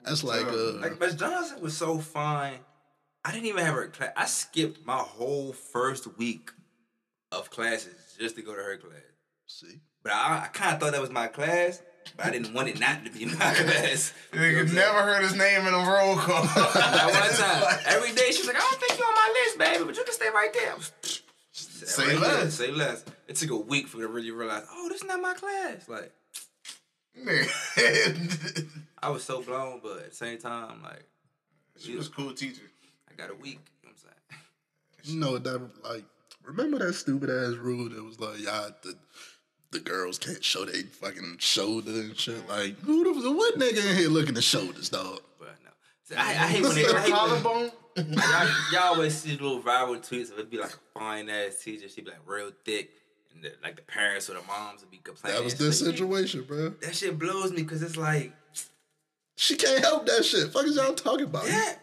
That's 0.03 0.23
like 0.23 0.47
uh, 0.47 0.73
Like 0.79 0.99
Miss 0.99 1.15
Johnson 1.15 1.61
was 1.61 1.75
so 1.75 1.97
fine. 1.99 2.59
I 3.25 3.31
didn't 3.31 3.47
even 3.47 3.65
have 3.65 3.75
her 3.75 3.87
class. 3.87 4.11
I 4.15 4.25
skipped 4.25 4.85
my 4.85 4.97
whole 4.97 5.51
first 5.51 6.17
week 6.17 6.49
of 7.31 7.49
classes 7.49 8.15
just 8.17 8.35
to 8.37 8.41
go 8.41 8.55
to 8.55 8.61
her 8.61 8.77
class. 8.77 9.01
see. 9.47 9.79
But 10.03 10.13
I, 10.13 10.43
I 10.45 10.47
kind 10.53 10.73
of 10.73 10.79
thought 10.79 10.93
that 10.93 11.01
was 11.01 11.09
my 11.09 11.27
class, 11.27 11.81
but 12.15 12.27
I 12.27 12.29
didn't 12.29 12.53
want 12.53 12.69
it 12.69 12.79
not 12.79 13.03
to 13.03 13.11
be 13.11 13.25
my 13.25 13.33
class. 13.35 14.13
Nigga 14.31 14.71
never 14.73 15.01
heard 15.01 15.23
his 15.23 15.35
name 15.35 15.67
in 15.67 15.73
a 15.73 15.77
roll 15.77 16.15
call. 16.15 16.43
That 16.43 17.09
one 17.11 17.33
time, 17.73 17.79
every 17.87 18.13
day 18.15 18.27
she's 18.31 18.47
like, 18.47 18.55
"I 18.55 18.59
don't 18.59 18.79
think 18.79 18.97
you're 18.97 19.07
on 19.07 19.13
my 19.15 19.43
list, 19.45 19.57
baby, 19.57 19.83
but 19.83 19.97
you 19.97 20.03
can 20.05 20.13
stay 20.13 20.29
right 20.29 20.53
there." 20.53 20.75
Say 21.85 22.07
right 22.07 22.19
less. 22.19 22.57
there, 22.57 22.67
Say 22.67 22.71
less. 22.71 23.05
It 23.27 23.35
took 23.35 23.51
a 23.51 23.57
week 23.57 23.87
for 23.87 23.97
me 23.97 24.03
to 24.03 24.07
really 24.09 24.31
realize, 24.31 24.63
oh, 24.71 24.89
this 24.89 25.01
is 25.01 25.07
not 25.07 25.21
my 25.21 25.33
class. 25.33 25.87
Like 25.87 26.11
Nigga. 27.23 28.65
I 29.01 29.09
was 29.09 29.23
so 29.23 29.41
blown, 29.41 29.79
but 29.81 29.97
at 29.97 30.09
the 30.11 30.15
same 30.15 30.37
time, 30.37 30.81
like 30.83 31.03
she 31.77 31.95
was 31.95 32.07
a 32.07 32.11
cool 32.11 32.33
teacher. 32.33 32.61
I 33.09 33.15
got 33.15 33.31
a 33.31 33.35
week. 33.35 33.59
You 33.83 33.89
know 33.89 33.93
what 33.93 33.95
I'm 33.95 33.97
saying? 33.97 35.13
You 35.15 35.19
know 35.19 35.37
that 35.37 35.69
like 35.89 36.05
remember 36.43 36.79
that 36.79 36.93
stupid 36.93 37.29
ass 37.29 37.55
rule 37.55 37.89
that 37.89 38.03
was 38.03 38.19
like 38.19 38.39
y'all 38.39 38.71
the 38.83 38.95
the 39.71 39.79
girls 39.79 40.17
can't 40.17 40.43
show 40.43 40.65
they 40.65 40.83
fucking 40.83 41.37
shoulder 41.39 41.91
and 41.91 42.17
shit. 42.17 42.47
Like 42.47 42.79
who 42.79 43.03
the 43.21 43.31
what 43.31 43.57
nigga 43.57 43.89
in 43.89 43.97
here 43.97 44.09
looking 44.09 44.37
at 44.37 44.43
shoulders, 44.43 44.89
dog? 44.89 45.21
But 46.09 46.17
no, 46.17 46.23
See, 46.23 46.27
I, 46.29 46.31
I 46.43 46.47
hate 46.47 46.63
when 46.63 46.75
they. 46.75 46.85
I 46.85 46.87
hate 46.87 46.93
when, 47.01 47.11
Collarbone? 47.11 47.71
y'all, 47.95 48.47
y'all 48.71 48.81
always 48.95 49.15
see 49.17 49.31
little 49.31 49.61
viral 49.61 49.97
tweets 49.97 50.31
of 50.31 50.33
it'd 50.39 50.49
be 50.49 50.57
like 50.59 50.71
a 50.73 50.99
fine 50.99 51.29
ass 51.29 51.61
teacher. 51.63 51.89
She'd 51.89 52.05
be 52.05 52.11
like 52.11 52.19
real 52.25 52.51
thick, 52.65 52.91
and 53.33 53.43
the, 53.43 53.51
like 53.63 53.75
the 53.75 53.81
parents 53.81 54.29
or 54.29 54.33
the 54.33 54.41
moms 54.43 54.81
would 54.81 54.91
be 54.91 54.97
complaining. 54.97 55.37
That 55.39 55.43
was 55.43 55.55
this 55.55 55.81
like, 55.81 55.91
situation, 55.95 56.43
bro. 56.43 56.69
That 56.81 56.95
shit 56.95 57.17
blows 57.17 57.51
me 57.51 57.63
because 57.63 57.81
it's 57.81 57.97
like, 57.97 58.33
She 59.35 59.55
can't 59.55 59.83
help 59.83 60.05
that 60.07 60.23
shit. 60.25 60.51
Fuck 60.51 60.65
is 60.65 60.75
y'all 60.75 60.93
talking 60.93 61.25
about? 61.25 61.47
yeah. 61.47 61.73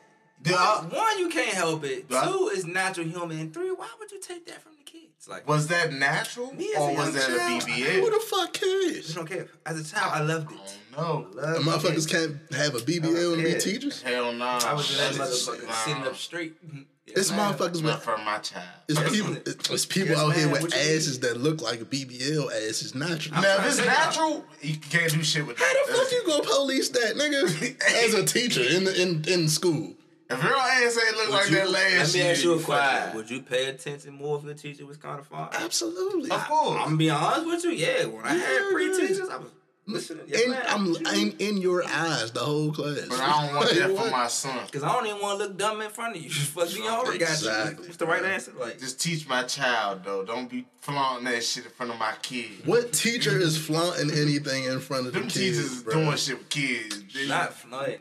Did 0.42 0.54
I- 0.54 0.84
One, 0.90 1.18
you 1.18 1.28
can't 1.30 1.54
help 1.54 1.84
it. 1.84 2.04
Right. 2.10 2.28
Two, 2.28 2.48
is 2.54 2.66
natural 2.66 3.06
human. 3.06 3.38
And 3.40 3.54
three, 3.54 3.70
why 3.70 3.88
would 3.98 4.12
you 4.12 4.20
take 4.20 4.46
that 4.46 4.60
from 4.62 4.72
the 4.76 4.82
kids? 5.24 5.28
Like, 5.28 5.48
Was 5.48 5.68
that 5.68 5.92
natural? 5.92 6.54
Me 6.54 6.70
as 6.74 6.76
a 6.76 6.80
or 6.80 6.88
was 6.94 6.96
young 6.96 7.12
that 7.14 7.30
a 7.30 7.38
child, 7.38 7.62
Who 7.64 8.10
the 8.10 8.20
fuck 8.20 8.48
I 8.48 8.50
cares? 8.52 9.02
just 9.04 9.14
don't 9.14 9.26
care. 9.28 9.46
As 9.66 9.80
a 9.80 9.94
child, 9.94 10.12
I 10.14 10.20
loved 10.22 10.52
it. 10.52 10.78
No. 10.96 11.26
The 11.34 11.58
motherfuckers 11.60 12.08
can't 12.10 12.36
have 12.54 12.74
a 12.74 12.78
BBL 12.78 13.34
and 13.34 13.42
be 13.42 13.50
Yeah. 13.50 13.58
teachers. 13.58 14.02
Hell 14.02 14.32
no. 14.32 14.44
I 14.44 14.72
was 14.74 14.90
in 14.90 14.96
that 14.98 15.12
That's- 15.14 15.46
motherfucker 15.48 15.66
nah. 15.66 15.84
sitting 15.84 16.02
up 16.04 16.16
straight. 16.16 16.66
Mm-hmm. 16.66 16.82
It's 17.06 17.30
man. 17.30 17.52
motherfuckers 17.52 17.82
Not 17.82 17.96
with 17.96 18.02
for 18.02 18.16
my 18.18 18.38
child. 18.38 18.64
it's 18.88 18.98
people 19.10 19.36
it's 19.46 19.84
people 19.86 20.10
Yes, 20.10 20.18
out 20.20 20.30
here 20.34 20.44
man. 20.44 20.52
with 20.52 20.62
What 20.62 20.72
you 20.74 20.78
mean? 20.80 20.96
asses 20.96 21.20
that 21.20 21.36
look 21.38 21.60
like 21.60 21.80
a 21.82 21.84
BBL 21.84 22.50
ass 22.50 22.80
is 22.82 22.94
natural. 22.94 23.40
Now, 23.42 23.56
if 23.58 23.66
it's 23.66 23.84
natural, 23.84 24.44
you 24.62 24.76
can't 24.78 25.12
do 25.12 25.22
shit 25.22 25.46
with 25.46 25.58
How 25.58 25.64
that. 25.64 25.84
the 25.86 25.92
fuck 25.94 26.12
you 26.12 26.22
gonna 26.26 26.42
police 26.44 26.88
that, 26.90 27.14
nigga? 27.16 27.82
As 28.06 28.14
a 28.14 28.24
teacher 28.24 28.62
in 28.62 28.84
the, 28.84 29.00
in 29.02 29.24
in 29.28 29.48
school. 29.50 29.94
If 30.30 30.42
your 30.42 30.56
ass 30.56 30.98
ain't 31.06 31.16
look 31.16 31.26
Would 31.28 31.34
like 31.34 31.50
you- 31.50 31.56
that 31.56 31.70
last 31.70 31.90
year, 31.90 31.98
Let 32.04 32.12
me 32.14 32.20
year, 32.20 32.30
ask 32.32 32.44
you 32.44 32.52
a 32.54 32.56
you 32.58 32.62
question. 32.64 32.86
fired. 33.02 33.14
Would 33.14 33.30
you 33.30 33.42
pay 33.42 33.66
attention 33.66 34.14
more 34.14 34.38
if 34.38 34.44
your 34.44 34.54
teacher 34.54 34.86
was 34.86 34.96
kind 34.96 35.20
of 35.20 35.26
fine? 35.26 35.48
Absolutely. 35.52 36.30
Of 36.30 36.44
course. 36.48 36.78
I'm 36.80 36.84
gonna 36.84 36.96
be 36.96 37.10
honest 37.10 37.46
with 37.46 37.64
you. 37.64 37.70
Yeah, 37.72 38.04
when 38.06 38.24
I 38.24 38.34
Yeah, 38.34 38.40
had 38.42 38.72
pre 38.72 38.86
yeah. 38.90 38.98
teachers, 39.08 39.28
I 39.28 39.36
was 39.36 39.50
listening. 39.86 40.24
Yes, 40.26 40.40
And 40.42 40.52
man. 40.52 40.62
I'm 40.66 40.96
I'm 41.06 41.34
in 41.38 41.58
your 41.58 41.84
eyes 41.86 42.30
the 42.32 42.40
whole 42.40 42.72
class. 42.72 43.00
But 43.06 43.20
I 43.20 43.26
don't 43.46 43.54
want 43.54 43.66
Like, 43.66 43.76
that 43.78 43.88
for 43.88 43.92
what? 43.96 44.10
my 44.12 44.28
son. 44.28 44.66
Cause 44.72 44.82
I 44.82 44.92
don't 44.94 45.06
even 45.06 45.20
want 45.20 45.40
to 45.40 45.44
look 45.44 45.58
dumb 45.58 45.82
in 45.82 45.90
front 45.90 46.16
of 46.16 46.22
you. 46.22 46.30
Fuck 46.54 46.72
me 46.72 46.88
over, 46.88 47.18
got 47.18 47.42
you. 47.42 47.50
What's 47.84 47.96
the 47.98 48.06
right 48.06 48.22
bro. 48.22 48.30
answer? 48.30 48.52
Like, 48.58 48.80
Just 48.80 48.98
teach 49.02 49.28
my 49.28 49.42
child 49.42 50.04
though. 50.04 50.24
Don't 50.24 50.48
be 50.48 50.64
flaunting 50.80 51.26
that 51.30 51.44
shit 51.44 51.66
in 51.66 51.70
front 51.72 51.92
of 51.92 51.98
my 51.98 52.14
kids. 52.22 52.64
What 52.64 52.94
teacher 52.94 53.38
is 53.38 53.58
flaunting 53.58 54.10
anything 54.10 54.64
in 54.64 54.80
front 54.80 55.06
of 55.06 55.12
the 55.12 55.18
Them 55.20 55.28
kids? 55.28 55.34
teachers 55.34 55.72
is 55.72 55.82
bro? 55.82 55.92
doing 55.96 56.16
shit 56.16 56.38
with 56.38 56.48
kids. 56.48 57.02
They- 57.12 57.28
not 57.28 57.52
flooding. 57.52 58.00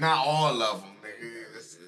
not 0.00 0.24
all 0.26 0.62
of 0.62 0.80
them, 0.82 0.90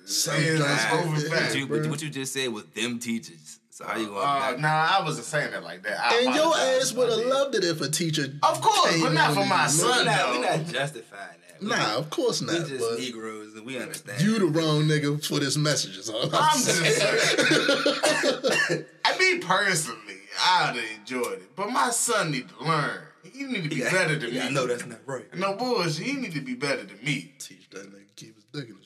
nigga. 0.06 0.10
It's, 0.10 0.12
it's, 0.12 0.22
Some 0.24 0.34
it's 0.42 0.60
guys- 0.60 0.92
over 0.92 1.10
What 1.44 1.54
you, 1.54 1.66
bro. 1.66 1.88
what 1.90 2.02
you 2.02 2.10
just 2.10 2.32
said 2.32 2.52
was 2.52 2.64
them 2.74 2.98
teachers. 2.98 3.60
So 3.70 3.84
how 3.84 3.98
you 3.98 4.06
going? 4.06 4.18
Uh, 4.18 4.56
nah, 4.58 4.98
I 4.98 5.02
wasn't 5.04 5.26
saying 5.26 5.52
it 5.52 5.62
like 5.62 5.82
that. 5.82 5.98
I 6.00 6.22
And 6.24 6.34
your 6.34 6.56
ass 6.56 6.92
would 6.94 7.10
have 7.10 7.26
loved 7.26 7.54
it 7.56 7.64
if 7.64 7.80
a 7.82 7.88
teacher. 7.90 8.24
Of 8.42 8.60
course, 8.62 8.90
came 8.92 9.02
but 9.02 9.12
not 9.12 9.34
for 9.34 9.40
and- 9.40 9.48
my 9.50 9.64
we 9.66 9.70
son. 9.70 10.06
not, 10.06 10.30
we 10.32 10.36
though. 10.42 10.56
not 10.56 10.66
justifying 10.66 11.20
that. 11.48 11.60
We 11.60 11.68
Nah, 11.68 11.96
of 11.96 12.08
course 12.10 12.40
not. 12.42 12.52
we 12.54 12.58
not. 12.60 12.68
just 12.68 12.98
Negroes 13.00 13.54
and 13.54 13.66
we 13.66 13.78
understand. 13.78 14.20
you 14.22 14.38
the 14.38 14.46
wrong 14.46 14.82
nigga 14.84 15.22
for 15.26 15.40
this 15.40 15.56
message. 15.58 15.96
Is 15.98 16.08
all 16.10 16.22
I'm, 16.24 16.34
I'm 16.34 16.58
just 16.58 16.66
saying. 16.66 17.18
saying. 17.18 18.84
I 19.04 19.18
mean, 19.18 19.40
personally, 19.40 20.20
I'd 20.42 20.76
have 20.76 20.98
enjoyed 21.00 21.40
it, 21.40 21.54
but 21.56 21.70
my 21.70 21.90
son 21.90 22.30
need 22.30 22.48
to 22.48 22.64
learn. 22.64 22.98
He 23.24 23.44
need 23.44 23.64
to 23.64 23.68
be 23.68 23.76
Yeah, 23.76 23.90
better 23.90 24.16
than 24.18 24.32
yeah, 24.32 24.48
me. 24.48 24.54
know 24.54 24.66
that's 24.66 24.86
not 24.86 25.00
right. 25.06 25.24
no 25.34 25.54
bullshit. 25.56 26.06
He 26.06 26.12
need 26.14 26.32
to 26.32 26.40
be 26.40 26.54
better 26.54 26.84
than 26.84 26.98
me. 27.04 27.32
Teach 27.38 27.68
that 27.70 27.90
nigga 27.92 28.04
keep 28.16 28.34
his 28.36 28.44
dick 28.52 28.68
in 28.70 28.76
his 28.76 28.85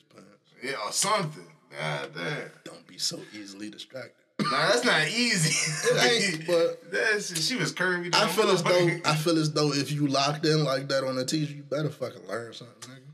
Yeah, 0.63 0.73
or 0.85 0.91
something. 0.91 1.45
God 1.77 2.09
damn. 2.15 2.51
Don't 2.63 2.85
be 2.87 2.97
so 2.97 3.19
easily 3.33 3.69
distracted. 3.69 4.13
Nah, 4.39 4.69
that's 4.69 4.83
not 4.83 5.07
easy. 5.07 5.87
It 5.89 6.33
ain't, 6.39 6.47
but 6.47 6.91
That's, 6.91 7.39
she 7.47 7.55
was 7.55 7.73
curvy. 7.73 8.13
I 8.15 8.27
feel 8.27 8.49
as 8.49 8.63
though. 8.63 8.89
I 9.05 9.15
feel 9.15 9.37
as 9.37 9.51
though 9.53 9.71
if 9.73 9.91
you 9.91 10.07
locked 10.07 10.45
in 10.45 10.63
like 10.63 10.87
that 10.89 11.03
on 11.03 11.17
a 11.17 11.25
teacher, 11.25 11.53
you 11.53 11.63
better 11.63 11.89
fucking 11.89 12.27
learn 12.27 12.53
something, 12.53 12.75
nigga. 12.91 13.11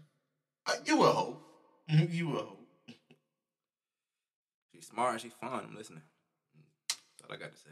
Uh, 0.68 0.74
you 0.86 0.98
will 0.98 1.12
hope. 1.12 1.44
Mhm, 1.92 2.14
You 2.14 2.28
will 2.30 2.38
hope. 2.38 2.68
She's 4.74 4.88
smart 4.88 5.22
she's 5.22 5.34
fun. 5.34 5.66
I'm 5.70 5.76
listening. 5.76 6.02
That's 6.90 7.30
all 7.30 7.36
I 7.36 7.40
got 7.40 7.52
to 7.54 7.58
say. 7.58 7.70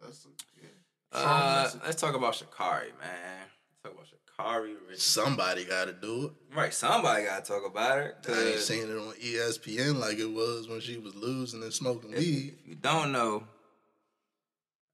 That's 0.00 0.26
yeah. 0.62 0.68
Uh, 1.12 1.70
let's 1.84 2.00
talk 2.00 2.14
about 2.14 2.34
Sha'Carri, 2.34 2.90
man. 3.00 3.46
Let's 3.82 3.96
talk 3.96 4.04
about 4.36 4.56
Sha'Carri. 4.60 4.74
Rich. 4.88 5.00
Somebody 5.00 5.64
got 5.64 5.86
to 5.86 5.92
do 5.92 6.26
it. 6.26 6.56
Right, 6.56 6.74
somebody 6.74 7.24
got 7.24 7.44
to 7.44 7.52
talk 7.52 7.66
about 7.66 7.98
her. 7.98 8.14
I 8.28 8.48
ain't 8.50 8.58
seen 8.58 8.88
it 8.88 8.96
on 8.96 9.14
ESPN 9.14 9.98
like 9.98 10.18
it 10.18 10.30
was 10.30 10.68
when 10.68 10.80
she 10.80 10.98
was 10.98 11.14
losing 11.14 11.62
and 11.62 11.72
smoking 11.72 12.12
if, 12.12 12.18
weed. 12.18 12.56
if 12.60 12.68
you 12.68 12.74
don't 12.74 13.12
know, 13.12 13.44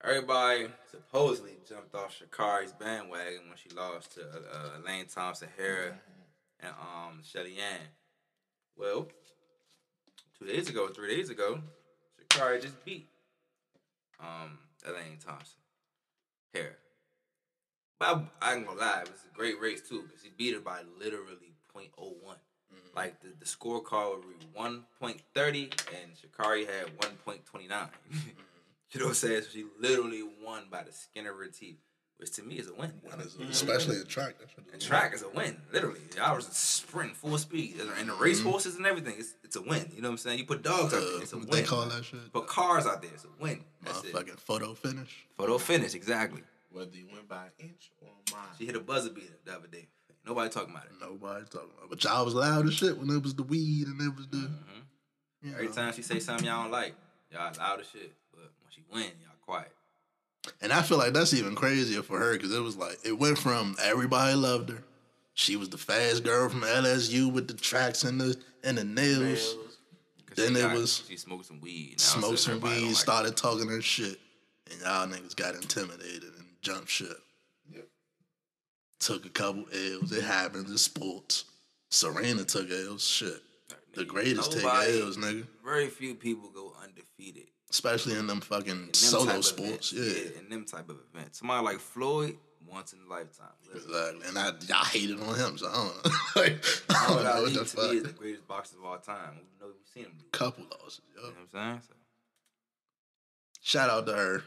everybody 0.05 0.69
supposedly 0.91 1.57
jumped 1.69 1.95
off 1.95 2.17
Sha'Carri's 2.21 2.73
bandwagon 2.73 3.49
when 3.49 3.57
she 3.57 3.71
lost 3.75 4.13
to 4.15 4.23
uh, 4.23 4.81
Elaine 4.83 5.07
Thompson 5.07 5.49
Herah 5.59 5.95
and 6.61 6.73
um 6.73 7.21
Shelly 7.25 7.57
Ann. 7.59 7.81
Well, 8.77 9.09
two 10.39 10.47
days 10.47 10.69
ago, 10.69 10.89
three 10.89 11.17
days 11.17 11.31
ago, 11.31 11.61
Sha'Carri 12.31 12.63
just 12.63 12.85
beat 12.85 13.09
um 14.21 14.59
Elaine 14.87 15.19
Thompson 15.25 15.59
Herah. 16.55 16.75
But 17.99 18.09
I, 18.43 18.51
I 18.51 18.55
ain't 18.57 18.67
gonna 18.67 18.79
lie, 18.81 19.01
it 19.03 19.11
was 19.11 19.21
a 19.31 19.35
great 19.37 19.61
race 19.61 19.89
too 19.89 20.03
because 20.03 20.23
he 20.23 20.31
beat 20.37 20.55
her 20.55 20.61
by 20.61 20.81
literally 20.99 21.55
0.01. 21.75 22.37
Like 22.95 23.21
the, 23.21 23.29
the 23.39 23.45
scorecard 23.45 24.17
would 24.17 24.25
read 24.25 24.83
1.30 25.35 25.63
and 26.03 26.13
Sha'Carri 26.17 26.67
had 26.67 26.97
1.29. 26.99 27.43
you 27.63 27.69
know 27.69 29.07
what 29.07 29.09
I'm 29.09 29.15
saying? 29.15 29.43
So 29.43 29.49
she 29.53 29.65
literally 29.81 30.23
won 30.45 30.65
by 30.71 30.83
the 30.83 30.93
skin 30.93 31.27
of 31.27 31.37
her 31.37 31.47
teeth, 31.49 31.77
which 32.17 32.33
to 32.33 32.43
me 32.43 32.55
is 32.57 32.69
a 32.69 32.75
win. 32.75 32.93
And 33.13 33.21
it's- 33.21 33.37
Especially 33.51 33.97
in 33.97 34.07
track. 34.07 34.39
that 34.39 34.49
shit 34.49 34.65
is 34.67 34.73
And 34.75 34.83
a 34.83 34.85
track 34.85 35.13
is 35.15 35.23
a 35.23 35.29
win, 35.29 35.59
literally. 35.73 36.01
I 36.23 36.33
was 36.33 36.47
sprinting 36.47 37.15
full 37.15 37.37
speed, 37.37 37.77
and 37.99 38.09
the 38.09 38.15
race 38.15 38.43
horses 38.43 38.77
and 38.77 38.87
everything. 38.87 39.17
It's, 39.19 39.35
it's 39.45 39.57
a 39.57 39.63
win. 39.63 39.91
You 39.95 40.01
know 40.01 40.09
what 40.09 40.13
I'm 40.13 40.19
saying? 40.19 40.39
You 40.39 40.47
put 40.47 40.63
dogs 40.63 40.95
out 40.95 41.01
there, 41.01 41.19
Uh, 41.19 41.21
it's 41.21 41.33
a 41.35 41.39
win. 41.39 41.49
they 41.51 41.63
call 41.65 41.85
that 41.87 42.03
shit? 42.05 42.33
Put 42.33 42.47
cars 42.47 42.87
out 42.87 43.03
there, 43.03 43.11
it's 43.13 43.25
a 43.25 43.43
win. 43.43 43.63
That's 43.85 44.05
it. 44.05 44.15
Motherfucking 44.15 44.39
photo 44.41 44.73
finish. 44.75 45.27
Photo 45.37 45.59
finish, 45.59 45.95
exactly. 45.95 46.43
Whether 46.71 46.97
you 46.97 47.07
went 47.13 47.29
by 47.29 47.45
an 47.47 47.53
inch 47.71 47.91
or 48.03 48.09
a 48.09 48.33
mile. 48.35 48.45
She 48.59 48.67
hit 48.67 48.77
a 48.77 48.81
buzzer 48.81 49.11
beater 49.11 49.33
the 49.45 49.53
other 49.55 49.69
day. 49.69 49.87
Nobody 50.27 50.51
talking 50.51 50.71
about 50.75 50.85
it. 50.87 50.93
Nobody 51.01 51.45
talking 51.51 51.71
about. 51.73 51.85
It. 51.85 51.91
But 51.91 52.05
y'all 52.05 52.25
was 52.25 52.35
loud 52.35 52.67
as 52.67 52.75
shit 52.75 52.99
when 52.99 53.09
it 53.11 53.23
was 53.23 53.35
the 53.35 53.45
weed 53.45 53.87
and 53.87 54.01
it 54.01 54.15
was 54.17 54.27
the. 54.29 54.51
you 55.43 55.53
Every 55.53 55.67
know. 55.67 55.73
time 55.73 55.93
she 55.95 56.03
say 56.03 56.19
something 56.19 56.45
y'all 56.47 56.65
don't 56.65 56.73
like, 56.73 56.95
y'all 57.31 57.53
loud 57.59 57.81
as 57.81 57.87
shit. 57.89 58.13
But 58.33 58.41
when 58.63 58.71
she 58.71 58.83
win, 58.93 59.05
y'all 59.23 59.37
quiet. 59.43 59.71
And 60.61 60.73
I 60.73 60.83
feel 60.83 60.99
like 60.99 61.13
that's 61.13 61.33
even 61.35 61.55
crazier 61.55 62.03
for 62.03 62.19
her 62.19 62.33
because 62.33 62.53
it 62.55 62.61
was 62.61 62.77
like 62.77 62.99
it 63.05 63.19
went 63.19 63.39
from 63.39 63.77
everybody 63.83 64.35
loved 64.35 64.71
her. 64.71 64.83
She 65.35 65.57
was 65.57 65.69
the 65.69 65.79
fast 65.79 66.25
girl 66.25 66.49
from 66.49 66.63
LSU 66.63 67.31
with 67.33 67.47
the 67.49 67.55
tracks 67.55 68.03
and 68.05 68.21
the 68.21 68.37
and 68.65 68.79
the 68.79 68.85
nails. 68.85 69.55
'Cause 70.27 70.37
Then 70.37 70.57
it 70.57 70.61
got- 70.63 70.75
was 70.77 71.03
she 71.09 71.17
smoked 71.17 71.47
some 71.47 71.61
weed. 71.61 71.95
Now 71.99 72.05
Smoked 72.05 72.39
some 72.41 72.61
weed, 72.61 72.87
like 72.89 72.97
started 72.97 73.37
talking 73.37 73.69
her 73.69 73.81
shit, 73.83 74.19
and 74.71 74.81
y'all 74.81 75.07
niggas 75.07 75.35
got 75.37 75.55
intimidated 75.55 76.33
jumped 76.67 76.89
ship. 76.91 77.19
Yep. 77.73 77.87
Took 79.01 79.25
a 79.27 79.29
couple 79.29 79.65
L's. 79.73 80.11
It 80.13 80.25
happens 80.25 80.69
in 80.71 80.79
sports. 80.79 81.45
Serena 81.91 82.45
took 82.45 82.69
L's. 82.71 83.07
Shit. 83.07 83.41
The 83.95 84.05
greatest 84.05 84.55
Nobody- 84.57 84.93
take 84.93 85.03
L's, 85.03 85.17
nigga. 85.17 85.47
Very 85.65 85.87
few 85.89 86.15
people 86.17 86.51
go 86.51 86.73
undefeated. 86.83 87.47
Especially 87.71 88.15
in 88.19 88.27
them 88.27 88.41
fucking 88.41 88.71
in 88.71 88.83
them 88.87 88.95
solo 88.95 89.41
sports. 89.41 89.93
events. 89.93 90.33
Yeah. 90.35 90.41
in 90.41 90.49
them 90.49 90.65
type 90.65 90.89
of 90.89 90.97
events. 91.15 91.39
Somebody 91.39 91.65
like 91.65 91.79
Floyd, 91.79 92.37
once 92.69 92.93
in 92.93 92.99
a 93.07 93.09
lifetime. 93.09 93.47
literally. 93.73 94.19
Exactly. 94.19 94.29
And 94.29 94.39
I, 94.39 94.75
y'all 94.75 94.85
hated 94.85 95.21
on 95.21 95.35
him, 95.37 95.57
so 95.59 95.69
I 95.69 95.73
don't 95.75 96.05
know. 96.05 96.11
like, 96.43 96.65
I 96.91 97.07
don't 97.09 97.25
know 97.25 97.43
what 97.43 97.55
the 97.55 97.65
to 97.65 97.89
me 97.93 97.97
is 97.99 98.03
the 98.03 98.13
greatest 98.13 98.47
boxer 98.49 98.77
of 98.79 98.85
all 98.85 98.99
time. 98.99 99.37
We 99.37 99.61
know 99.61 99.73
we've 99.73 99.87
seen 99.95 100.05
him. 100.05 100.13
do. 100.19 100.25
Couple 100.33 100.65
losses, 100.81 101.01
yo. 101.15 101.23
You 101.23 101.29
know 101.29 101.35
what 101.51 101.61
I'm 101.61 101.71
saying? 101.71 101.81
So, 101.89 101.95
Shout 103.63 103.91
out 103.91 104.07
to 104.07 104.13
her. 104.15 104.43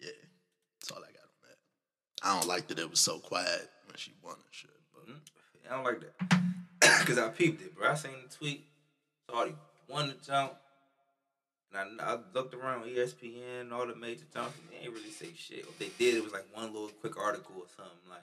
Yeah, 0.00 0.10
that's 0.80 0.90
all 0.90 0.98
I 0.98 1.12
got 1.12 1.22
on 1.22 1.38
that. 1.42 1.58
I 2.22 2.34
don't 2.34 2.48
like 2.48 2.68
that 2.68 2.78
it 2.78 2.90
was 2.90 3.00
so 3.00 3.18
quiet 3.18 3.70
when 3.86 3.96
she 3.96 4.12
won 4.22 4.34
and 4.34 4.44
shit. 4.50 4.70
But 4.94 5.08
mm-hmm. 5.08 5.72
I 5.72 5.76
don't 5.76 5.84
like 5.84 6.00
that. 6.00 6.42
Because 7.00 7.18
I 7.18 7.28
peeped 7.28 7.62
it, 7.62 7.74
bro. 7.76 7.90
I 7.90 7.94
seen 7.94 8.12
the 8.28 8.34
tweet. 8.34 8.64
He 9.28 9.34
won 9.88 10.08
the 10.08 10.14
jump. 10.24 10.52
And 11.74 12.00
I, 12.00 12.12
I 12.12 12.18
looked 12.34 12.54
around 12.54 12.84
ESPN, 12.84 13.62
and 13.62 13.72
all 13.72 13.86
the 13.86 13.94
major 13.94 14.24
jumps, 14.32 14.56
and 14.58 14.68
they 14.70 14.84
ain't 14.84 14.94
really 14.94 15.10
say 15.10 15.28
shit. 15.36 15.60
If 15.60 15.78
they 15.78 15.90
did, 15.98 16.16
it 16.16 16.24
was 16.24 16.32
like 16.32 16.46
one 16.52 16.72
little 16.72 16.90
quick 17.00 17.18
article 17.18 17.54
or 17.56 17.66
something. 17.76 18.08
Like, 18.08 18.22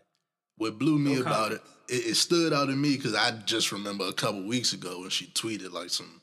what 0.57 0.79
blew 0.79 0.97
me 0.97 1.15
No 1.15 1.21
about 1.21 1.51
it, 1.51 1.61
it, 1.87 2.07
it 2.07 2.15
stood 2.15 2.53
out 2.53 2.65
to 2.65 2.75
me 2.75 2.95
because 2.95 3.13
I 3.13 3.31
just 3.45 3.71
remember 3.71 4.07
a 4.07 4.13
couple 4.13 4.43
weeks 4.43 4.73
ago 4.73 5.01
when 5.01 5.09
she 5.09 5.27
tweeted 5.27 5.71
like 5.71 5.89
some 5.89 6.21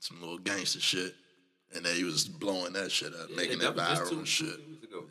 some 0.00 0.20
little 0.20 0.38
gangster 0.38 0.80
shit, 0.80 1.14
and 1.74 1.84
they 1.84 2.02
was 2.02 2.26
blowing 2.26 2.72
that 2.72 2.90
shit 2.90 3.14
up, 3.14 3.30
making 3.30 3.58
it 3.58 3.60
that 3.60 3.76
was 3.76 3.98
just 3.98 4.12
viral 4.12 4.18
and 4.18 4.28
shit. 4.28 4.60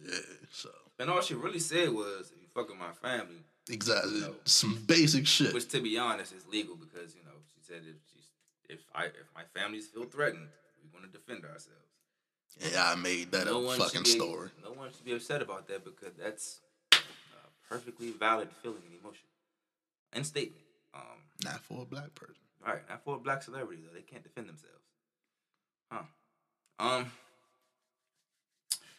Yeah, 0.06 0.19
so 0.51 0.69
And 1.01 1.09
all 1.09 1.21
she 1.21 1.33
really 1.33 1.59
said 1.59 1.89
was, 1.89 2.31
you 2.39 2.47
fuck 2.53 2.69
my 2.77 2.91
family, 2.91 3.41
exactly 3.69 4.21
No. 4.21 4.35
some 4.45 4.75
basic 4.85 5.25
shit. 5.25 5.51
which 5.51 5.67
to 5.69 5.81
be 5.81 5.97
honest 5.97 6.31
is 6.31 6.45
legal 6.47 6.75
because, 6.75 7.15
you 7.15 7.23
know, 7.23 7.31
she 7.55 7.59
said 7.63 7.81
if 7.89 7.95
she's, 8.13 8.27
if 8.69 8.79
I 8.93 9.05
if 9.05 9.27
my 9.35 9.41
families 9.59 9.87
feel 9.87 10.03
threatened, 10.03 10.47
we 10.83 10.89
want 10.93 11.11
to 11.11 11.17
defend 11.17 11.43
ourselves. 11.43 11.89
Yeah, 12.59 12.85
I 12.91 12.95
made 12.95 13.31
that 13.31 13.47
a 13.47 13.77
fucking 13.77 14.03
be, 14.03 14.09
story. 14.09 14.49
No 14.63 14.73
one 14.73 14.91
should 14.93 15.03
be 15.03 15.13
upset 15.13 15.41
about 15.41 15.67
that 15.69 15.83
because 15.83 16.13
that's 16.21 16.59
a 16.93 16.97
perfectly 17.67 18.11
valid 18.11 18.49
feeling 18.61 18.83
and 18.85 18.99
emotion 19.01 19.25
and 20.13 20.23
statement. 20.23 20.61
Um, 20.93 21.01
Not 21.43 21.61
for 21.63 21.81
a 21.81 21.85
black 21.85 22.13
person. 22.13 22.35
all 22.67 22.73
right, 22.73 22.87
not 22.89 23.03
for 23.03 23.15
a 23.15 23.19
black 23.19 23.41
celebrity 23.41 23.81
though; 23.83 23.93
they 23.95 24.01
can't 24.03 24.21
defend 24.21 24.49
themselves. 24.49 24.85
Huh? 25.91 26.03
Um, 26.77 27.11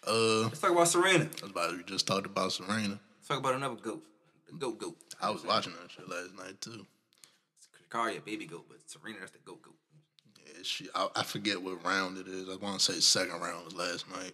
Uh, 0.06 0.42
let's 0.42 0.60
talk 0.60 0.72
about 0.72 0.88
Serena. 0.88 1.24
that's 1.24 1.42
about 1.42 1.76
we 1.76 1.82
just 1.84 2.06
talked 2.06 2.26
about 2.26 2.52
Serena. 2.52 2.98
Let's 3.18 3.28
talk 3.28 3.38
about 3.38 3.54
another 3.54 3.76
goat, 3.76 4.02
the 4.50 4.56
goat 4.58 4.78
goat. 4.78 4.96
I 5.20 5.30
was 5.30 5.44
watching 5.44 5.72
that 5.80 5.90
shit 5.90 6.08
last 6.08 6.36
night 6.36 6.60
too. 6.60 6.86
Kari 7.90 8.16
a 8.16 8.20
baby 8.20 8.46
goat, 8.46 8.64
but 8.68 8.78
Serena 8.86 9.18
that's 9.20 9.32
the 9.32 9.38
goat 9.44 9.62
goat. 9.62 9.74
Yeah, 10.44 10.62
she. 10.62 10.88
I, 10.94 11.08
I 11.16 11.22
forget 11.22 11.62
what 11.62 11.84
round 11.84 12.18
it 12.18 12.26
is. 12.26 12.48
I 12.48 12.56
want 12.56 12.80
to 12.80 12.92
say 12.92 12.98
second 13.00 13.40
round 13.40 13.64
was 13.64 13.74
last 13.74 14.10
night, 14.10 14.32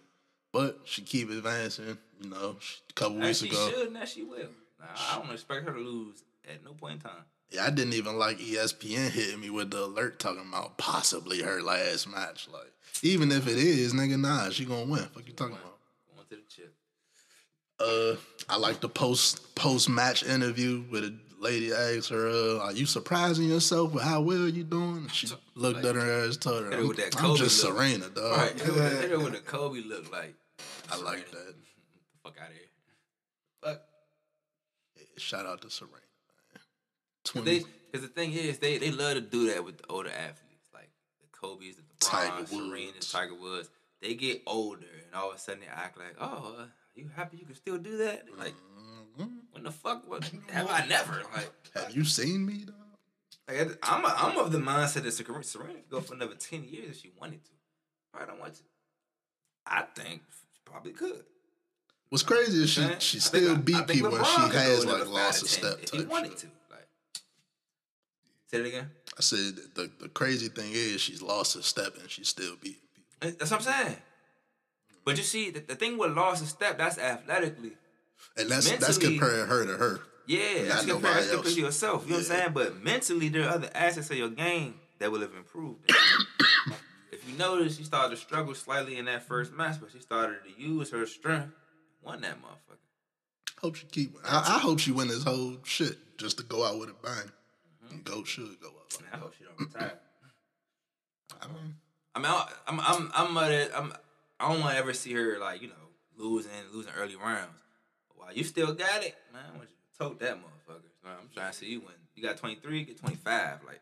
but 0.53 0.81
she 0.85 1.03
keep 1.03 1.29
advancing. 1.31 1.99
You 2.23 2.31
know, 2.31 2.57
she, 2.61 2.79
a 2.89 2.93
couple 2.95 3.19
weeks 3.19 3.39
she 3.41 3.49
ago. 3.49 3.71
should, 3.71 3.89
and 3.89 3.97
as 3.99 4.11
she 4.11 4.23
will. 4.23 4.49
Nah, 4.81 4.87
I 4.97 5.19
don't 5.21 5.33
expect 5.33 5.67
her 5.67 5.75
to 5.75 5.81
lose 5.81 6.23
at 6.49 6.65
no 6.65 6.73
point 6.73 6.95
in 6.95 7.01
time. 7.01 7.25
Yeah, 7.51 7.65
I 7.65 7.71
didn't 7.71 7.95
even 7.95 8.19
like 8.19 8.39
ESPN 8.39 9.11
hitting 9.11 9.41
me 9.41 9.49
with 9.51 9.71
the 9.71 9.85
alert 9.85 10.19
talking 10.19 10.45
about 10.49 10.77
possibly 10.77 11.41
her 11.43 11.63
last 11.63 12.07
match. 12.09 12.47
Like, 12.53 12.71
even 13.03 13.33
if 13.33 13.47
it 13.47 13.57
is, 13.57 13.95
nigga, 13.95 14.21
nah, 14.21 14.51
she 14.51 14.65
gonna 14.67 14.85
win. 14.91 15.05
Fuck 15.15 15.27
you 15.27 15.33
talking 15.33 15.55
about? 15.55 15.79
Going 16.15 16.27
to 16.29 16.37
the 16.37 16.43
chip. 16.49 16.75
Uh, 17.81 18.17
I 18.53 18.59
like 18.59 18.81
the 18.81 18.89
post 18.89 19.55
post 19.55 19.89
match 19.89 20.23
interview 20.25 20.85
with 20.91 21.05
a 21.05 21.15
lady 21.39 21.73
asked 21.73 22.11
her, 22.11 22.29
uh, 22.29 22.59
"Are 22.65 22.73
you 22.73 22.85
surprising 22.85 23.49
yourself 23.49 23.93
with 23.95 24.03
how 24.03 24.21
well 24.21 24.49
you 24.49 24.65
doing?" 24.65 24.97
And 24.99 25.13
she 25.13 25.29
looked 25.55 25.85
at 25.85 25.95
her 25.95 26.27
ass, 26.27 26.37
told 26.37 26.65
her, 26.67 26.73
"I'm, 26.73 26.89
with 26.89 26.97
that 26.99 27.17
I'm 27.23 27.37
just 27.37 27.65
look. 27.65 27.77
Serena, 27.79 28.09
dog." 28.11 28.37
Right. 28.37 28.53
Hit 28.53 28.67
her 28.67 28.73
with- 28.73 29.01
hit 29.01 29.11
her 29.11 29.19
with 29.21 29.33
the 29.33 29.39
Kobe 29.53 29.81
look 29.81 30.13
like. 30.13 30.35
I 30.91 30.97
like 30.97 31.31
that. 31.31 31.55
Fuck 32.25 32.37
out 32.43 32.49
of 32.49 32.55
here. 32.55 32.63
Fuck. 33.63 33.81
Shout 35.17 35.47
out 35.47 35.63
to 35.63 35.71
Serena, 35.71 35.95
20. 37.29 37.65
Because 37.91 38.07
the 38.07 38.13
thing 38.13 38.33
is, 38.33 38.59
they, 38.59 38.79
they 38.79 38.91
love 38.91 39.15
to 39.15 39.21
do 39.21 39.53
that 39.53 39.65
with 39.65 39.79
the 39.79 39.85
older 39.89 40.11
athletes, 40.11 40.69
like 40.75 40.91
the 41.21 41.29
Kobe's, 41.33 41.77
the 41.77 41.83
LeBron's, 41.83 42.51
Serena's, 42.51 43.11
Tiger 43.11 43.35
Woods. 43.35 43.71
They 44.03 44.15
get 44.15 44.43
older, 44.47 44.87
and 45.07 45.15
all 45.15 45.31
of 45.31 45.37
a 45.37 45.39
sudden 45.39 45.61
they 45.61 45.67
act 45.67 45.99
like, 45.99 46.17
oh, 46.21 46.57
uh, 46.59 46.65
you 46.95 47.11
happy 47.15 47.39
you 47.39 47.47
can 47.47 47.55
still 47.55 47.79
do 47.79 47.97
that? 47.99 48.27
Like, 48.39 48.55
mm-hmm. 49.19 49.29
when 49.53 49.65
the 49.65 49.71
fuck? 49.71 50.09
What, 50.09 50.31
have 50.51 50.71
I 50.71 50.87
never? 50.87 51.23
Like, 51.35 51.51
have 51.75 51.97
you 51.97 52.05
seen 52.05 52.45
me? 52.45 52.65
Though? 52.67 52.75
Like, 53.49 53.79
I'm 53.83 54.05
a, 54.05 54.15
I'm 54.17 54.39
of 54.39 54.53
the 54.53 54.59
mindset 54.59 55.03
that 55.05 55.13
Serena 55.13 55.75
could 55.75 55.91
go 55.91 56.01
for 56.01 56.15
another 56.15 56.35
ten 56.35 56.65
years 56.65 56.97
if 56.97 57.03
she 57.03 57.11
wanted 57.19 57.45
to. 57.45 57.51
Probably 58.13 58.29
don't 58.29 58.41
want 58.41 58.55
to. 58.55 58.63
I 59.67 59.83
think 59.95 60.23
she 60.53 60.61
probably 60.65 60.93
could. 60.93 61.25
What's 62.11 62.23
crazy 62.23 62.63
is 62.63 62.71
she 62.71 62.87
she 62.99 63.21
still 63.21 63.53
I, 63.53 63.57
beat 63.57 63.77
I 63.77 63.83
people 63.83 64.15
and 64.15 64.27
she 64.27 64.41
has 64.41 64.87
like 64.87 65.09
lost 65.09 65.43
a 65.45 65.49
step. 65.49 65.79
If 65.83 65.91
he 65.91 66.05
wanted 66.05 66.37
to, 66.39 66.47
Say 68.49 68.61
it 68.61 68.67
again. 68.67 68.91
I 69.17 69.21
said 69.21 69.57
the 69.75 69.91
the 70.01 70.09
crazy 70.09 70.49
thing 70.49 70.73
is 70.73 71.01
she's 71.01 71.23
lost 71.23 71.57
a 71.57 71.63
step 71.63 71.97
and 72.01 72.11
she's 72.11 72.29
still 72.29 72.57
beating 72.61 72.81
people. 72.95 73.37
That's 73.39 73.51
what 73.51 73.67
I'm 73.67 73.87
saying. 73.87 73.97
But 75.05 75.17
you 75.17 75.23
see, 75.23 75.51
the, 75.51 75.61
the 75.61 75.75
thing 75.75 75.97
with 75.97 76.13
lost 76.13 76.43
a 76.43 76.47
step, 76.47 76.79
that's 76.79 76.99
athletically. 76.99 77.73
And 78.37 78.51
that's 78.51 78.71
that's 78.71 78.99
comparing 78.99 79.47
her 79.47 79.67
to 79.67 79.77
her. 79.77 80.01
Yeah, 80.27 80.65
that's 80.65 80.87
Not 80.87 80.95
compared 80.95 81.17
that's 81.17 81.31
compared 81.31 81.55
to 81.55 81.61
yourself. 81.61 82.05
You 82.05 82.11
know 82.11 82.17
what 82.17 82.31
I'm 82.31 82.39
saying? 82.39 82.53
But 82.53 82.83
mentally, 82.83 83.29
there 83.29 83.45
are 83.45 83.55
other 83.55 83.71
aspects 83.75 84.11
of 84.11 84.17
your 84.17 84.29
game 84.29 84.75
that 84.99 85.11
will 85.11 85.21
have 85.21 85.35
improved. 85.35 85.91
if 87.13 87.29
you 87.29 87.37
notice, 87.39 87.77
she 87.77 87.85
started 87.85 88.17
to 88.17 88.21
struggle 88.21 88.55
slightly 88.55 88.99
in 88.99 89.07
that 89.07 89.23
first 89.23 89.53
match, 89.53 89.77
but 89.81 89.91
she 89.91 90.01
started 90.01 90.39
to 90.45 90.63
use 90.63 90.91
her 90.91 91.07
strength, 91.07 91.53
won 92.03 92.21
that 92.21 92.37
motherfucker. 92.43 92.77
Hope 93.61 93.77
she 93.77 93.87
keep. 93.87 94.15
I, 94.25 94.57
I 94.57 94.59
hope 94.59 94.79
she 94.79 94.93
win 94.93 95.09
this 95.09 95.25
whole 95.25 95.57
shit 95.65 95.97
just 96.19 96.37
to 96.39 96.45
go 96.45 96.65
out 96.65 96.79
with 96.79 96.91
a 96.91 96.95
bang. 97.03 97.33
Mm-hmm. 97.89 97.95
And 97.97 98.05
go 98.05 98.25
should 98.25 98.61
go 98.61 98.69
up. 98.69 98.93
And 98.99 99.07
I 99.13 99.17
hope 99.17 99.35
she 99.39 99.45
don't 99.45 99.59
retire. 99.59 99.99
I 101.43 101.47
mean, 101.47 101.75
I 102.15 102.19
mean, 102.19 102.27
I- 102.27 102.49
I'm, 102.67 102.81
I'm, 102.81 103.11
I'm, 103.15 103.37
I'm, 103.39 103.69
I'm 103.75 103.93
I 104.41 104.49
don't 104.49 104.61
want 104.61 104.73
to 104.73 104.79
ever 104.79 104.93
see 104.93 105.13
her 105.15 105.39
like 105.39 105.63
you 105.63 105.69
know 105.69 105.75
losing, 106.17 106.51
losing 106.73 106.93
early 106.99 107.17
rounds. 107.17 107.51
But 108.09 108.19
while 108.25 108.33
you 108.35 108.45
still 108.45 108.73
got 108.73 109.03
it, 109.03 109.17
man, 109.33 109.43
I 109.53 109.57
want 109.57 109.69
you 109.71 109.77
to 109.93 109.99
tote 109.99 110.21
that 110.21 110.37
motherfucker. 110.37 110.83
You 111.05 111.11
I'm 111.11 111.29
trying 111.35 111.51
to 111.53 111.57
see 111.59 111.67
you 111.71 111.81
win. 111.81 111.95
You 112.15 112.23
got 112.23 112.37
23, 112.37 112.85
get 112.85 112.99
25. 112.99 113.61
Like 113.67 113.81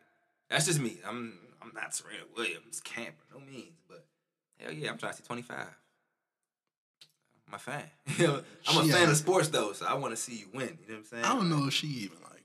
that's 0.49 0.65
just 0.65 0.79
me. 0.79 0.97
I'm, 1.07 1.33
I'm 1.61 1.71
not 1.75 1.93
Serena 1.95 2.23
Williams 2.35 2.79
camper, 2.81 3.23
no 3.33 3.39
means, 3.39 3.81
but 3.87 4.05
hell 4.59 4.71
yeah, 4.71 4.91
I'm 4.91 4.97
trying 4.97 5.13
to 5.13 5.17
see 5.17 5.23
25. 5.25 5.57
I'm 7.47 7.53
a 7.53 7.59
fan. 7.59 7.83
I'm 8.19 8.77
a 8.79 8.83
She 8.83 8.91
fan 8.91 9.09
of 9.09 9.17
sports 9.17 9.49
though, 9.49 9.71
so 9.73 9.85
I 9.85 9.93
want 9.95 10.13
to 10.13 10.17
see 10.21 10.35
you 10.35 10.45
win. 10.53 10.61
You 10.61 10.67
know 10.69 10.75
what 10.87 10.97
I'm 10.97 11.03
saying? 11.05 11.23
I 11.25 11.33
don't 11.33 11.49
know 11.49 11.67
if 11.67 11.73
she 11.73 11.87
even 11.87 12.17
like 12.29 12.36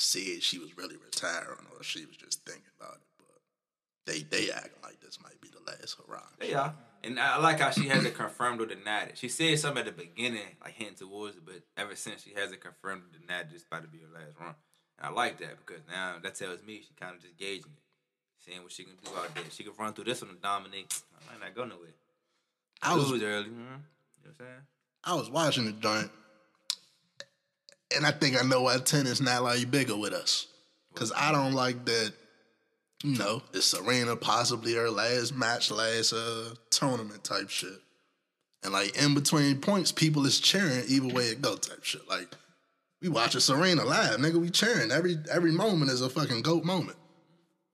said 0.00 0.42
she 0.42 0.58
was 0.58 0.76
really 0.76 0.96
retiring 0.96 1.66
or 1.76 1.82
she 1.82 2.06
was 2.06 2.16
just 2.16 2.44
thinking 2.44 2.64
about 2.80 2.94
it. 2.94 3.06
But 3.18 3.40
they 4.06 4.22
they 4.22 4.50
acting 4.50 4.82
like 4.82 5.00
this 5.00 5.18
might 5.22 5.40
be 5.40 5.48
the 5.48 5.70
last 5.70 5.96
hurrah. 5.98 6.22
They 6.38 6.54
are. 6.54 6.74
And 7.02 7.18
I 7.18 7.38
like 7.38 7.60
how 7.60 7.70
she 7.70 7.88
hasn't 7.88 8.14
confirmed 8.14 8.60
or 8.60 8.66
denied 8.66 9.08
it. 9.08 9.18
She 9.18 9.28
said 9.28 9.58
something 9.58 9.86
at 9.86 9.86
the 9.86 10.04
beginning, 10.04 10.56
like 10.62 10.74
hinting 10.74 10.96
towards 10.96 11.36
it, 11.36 11.46
but 11.46 11.62
ever 11.76 11.96
since 11.96 12.22
she 12.22 12.34
hasn't 12.34 12.60
confirmed 12.60 13.02
or 13.04 13.18
denied 13.18 13.50
this 13.50 13.64
about 13.64 13.82
to 13.82 13.88
be 13.88 13.98
her 13.98 14.12
last 14.12 14.38
run. 14.38 14.54
And 14.98 15.08
I 15.08 15.10
like 15.10 15.38
that 15.38 15.56
because 15.64 15.82
now 15.90 16.16
that 16.22 16.34
tells 16.34 16.62
me 16.62 16.82
she 16.82 16.92
kind 16.98 17.16
of 17.16 17.22
just 17.22 17.38
gauging 17.38 17.72
it. 17.72 17.82
Seeing 18.44 18.62
what 18.62 18.72
she 18.72 18.84
can 18.84 18.94
do 19.04 19.10
out 19.18 19.34
there. 19.34 19.44
She 19.50 19.64
can 19.64 19.74
run 19.78 19.92
through 19.92 20.04
this 20.04 20.22
one 20.22 20.30
and 20.30 20.40
dominate. 20.40 21.02
I 21.28 21.32
might 21.32 21.46
not 21.46 21.54
go 21.54 21.64
nowhere. 21.64 21.88
I 22.82 22.94
was 22.94 23.10
Lose 23.10 23.22
early. 23.22 23.44
You 23.44 23.50
know 23.50 23.60
what 23.60 24.28
I'm 24.28 24.34
saying? 24.38 24.60
I 25.04 25.14
was 25.14 25.30
watching 25.30 25.66
the 25.66 25.72
joint, 25.72 26.10
and 27.96 28.06
I 28.06 28.10
think 28.10 28.40
I 28.42 28.46
know 28.46 28.62
why 28.62 28.78
tennis 28.78 29.20
not 29.20 29.42
like 29.42 29.70
bigger 29.70 29.96
with 29.96 30.12
us. 30.12 30.46
Cause 30.94 31.12
I 31.16 31.30
don't 31.32 31.52
like 31.52 31.84
that. 31.84 32.12
You 33.02 33.16
know, 33.16 33.42
it's 33.54 33.66
Serena 33.66 34.14
possibly 34.16 34.74
her 34.74 34.90
last 34.90 35.34
match, 35.34 35.70
last 35.70 36.12
uh 36.12 36.54
tournament 36.70 37.24
type 37.24 37.48
shit. 37.48 37.78
And 38.62 38.72
like 38.72 39.00
in 39.02 39.14
between 39.14 39.60
points, 39.60 39.90
people 39.92 40.26
is 40.26 40.38
cheering 40.40 40.84
either 40.88 41.08
way 41.08 41.26
it 41.26 41.40
go 41.40 41.56
type 41.56 41.82
shit. 41.84 42.06
Like 42.08 42.28
we 43.00 43.08
watching 43.08 43.40
Serena 43.40 43.84
live, 43.84 44.18
nigga. 44.18 44.34
We 44.40 44.50
cheering 44.50 44.90
every 44.90 45.16
every 45.32 45.52
moment 45.52 45.90
is 45.90 46.02
a 46.02 46.10
fucking 46.10 46.42
goat 46.42 46.64
moment. 46.64 46.98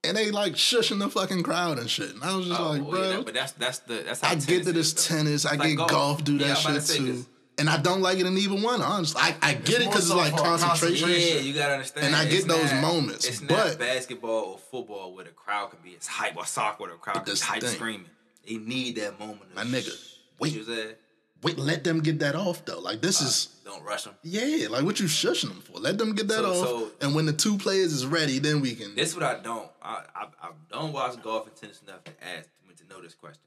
And 0.03 0.15
they 0.15 0.31
like 0.31 0.53
shushing 0.53 0.99
the 0.99 1.09
fucking 1.09 1.43
crowd 1.43 1.79
and 1.79 1.89
shit. 1.89 2.13
And 2.13 2.23
I 2.23 2.35
was 2.37 2.47
just 2.47 2.61
like, 2.61 2.81
bro, 2.87 3.01
Oh, 3.01 3.11
yeah, 3.17 3.21
but 3.25 3.33
that's 3.33 3.51
that's 3.53 3.79
the 3.79 4.03
that's 4.05 4.21
how 4.21 4.31
I 4.31 4.35
get 4.35 4.63
that 4.65 4.77
it's 4.77 4.93
though. 4.93 5.15
tennis. 5.17 5.45
I 5.45 5.57
get 5.57 5.77
like 5.77 5.89
golf. 5.89 6.23
do 6.23 6.37
Yeah, 6.37 6.49
that 6.53 6.57
shit 6.57 6.97
too. 6.97 7.05
this. 7.13 7.25
And 7.59 7.69
I 7.69 7.77
don't 7.77 8.01
like 8.01 8.19
it 8.19 8.27
in 8.27 8.37
either 8.37 8.53
one. 8.55 8.81
Honestly, 8.83 9.19
I, 9.19 9.35
I 9.41 9.53
get 9.55 9.81
it 9.81 9.87
because 9.89 10.05
it's 10.11 10.13
like 10.15 10.35
concentration. 10.37 11.09
Yeah, 11.09 11.39
you 11.39 11.53
gotta 11.53 11.73
understand. 11.73 12.05
And 12.07 12.15
I 12.15 12.25
get 12.25 12.47
those 12.47 12.71
not- 12.71 12.81
moments, 12.81 13.25
It's 13.27 13.41
not 13.41 13.49
but- 13.49 13.79
basketball 13.79 14.43
or 14.53 14.57
football 14.59 15.15
where 15.15 15.25
the 15.25 15.31
crowd 15.31 15.71
can 15.71 15.79
be 15.83 15.95
as 15.99 16.05
hype 16.05 16.37
or 16.37 16.45
soccer 16.45 16.83
where 16.83 16.91
the 16.91 16.97
crowd 16.97 17.13
can 17.15 17.23
be 17.23 17.31
that's 17.31 17.41
hype 17.41 17.61
thing. 17.61 17.71
screaming. 17.71 18.09
They 18.47 18.57
need 18.57 18.97
that 18.97 19.19
moment. 19.19 19.55
My 19.55 19.63
nigga, 19.63 19.91
What 20.37 20.51
wait. 20.51 20.97
Wait, 21.43 21.59
let 21.59 21.83
them 21.83 21.99
get 22.01 22.19
that 22.19 22.35
off 22.35 22.63
though. 22.65 22.79
Like 22.79 23.01
this 23.01 23.21
is 23.21 23.47
Don't 23.65 23.83
rush 23.83 24.03
them. 24.05 24.13
yeah. 24.23 24.67
Like 24.69 24.83
what 24.85 24.99
you 24.99 25.05
shushing 25.07 25.49
them 25.49 25.61
for? 25.61 25.79
Let 25.79 25.97
them 25.97 26.13
get 26.15 26.27
that 26.29 26.35
So- 26.43 26.51
off. 26.51 26.67
so- 26.67 26.91
and 27.01 27.15
when 27.15 27.25
the 27.25 27.33
two 27.33 27.57
players 27.57 27.91
is 27.91 28.05
ready, 28.05 28.37
then 28.39 28.61
we 28.61 28.75
can. 28.75 28.95
This 28.95 29.09
is 29.09 29.15
what 29.15 29.23
I 29.23 29.39
don't. 29.39 29.69
I 29.81 30.03
I, 30.15 30.27
I 30.43 30.49
don't 30.71 30.93
watch 30.93 31.21
golf 31.23 31.47
and 31.47 31.55
tennis 31.55 31.81
enough 31.81 32.03
to 32.05 32.11
ask 32.23 32.47
me 32.67 32.75
to 32.75 32.83
know 32.87 33.01
this 33.01 33.13
question. 33.15 33.41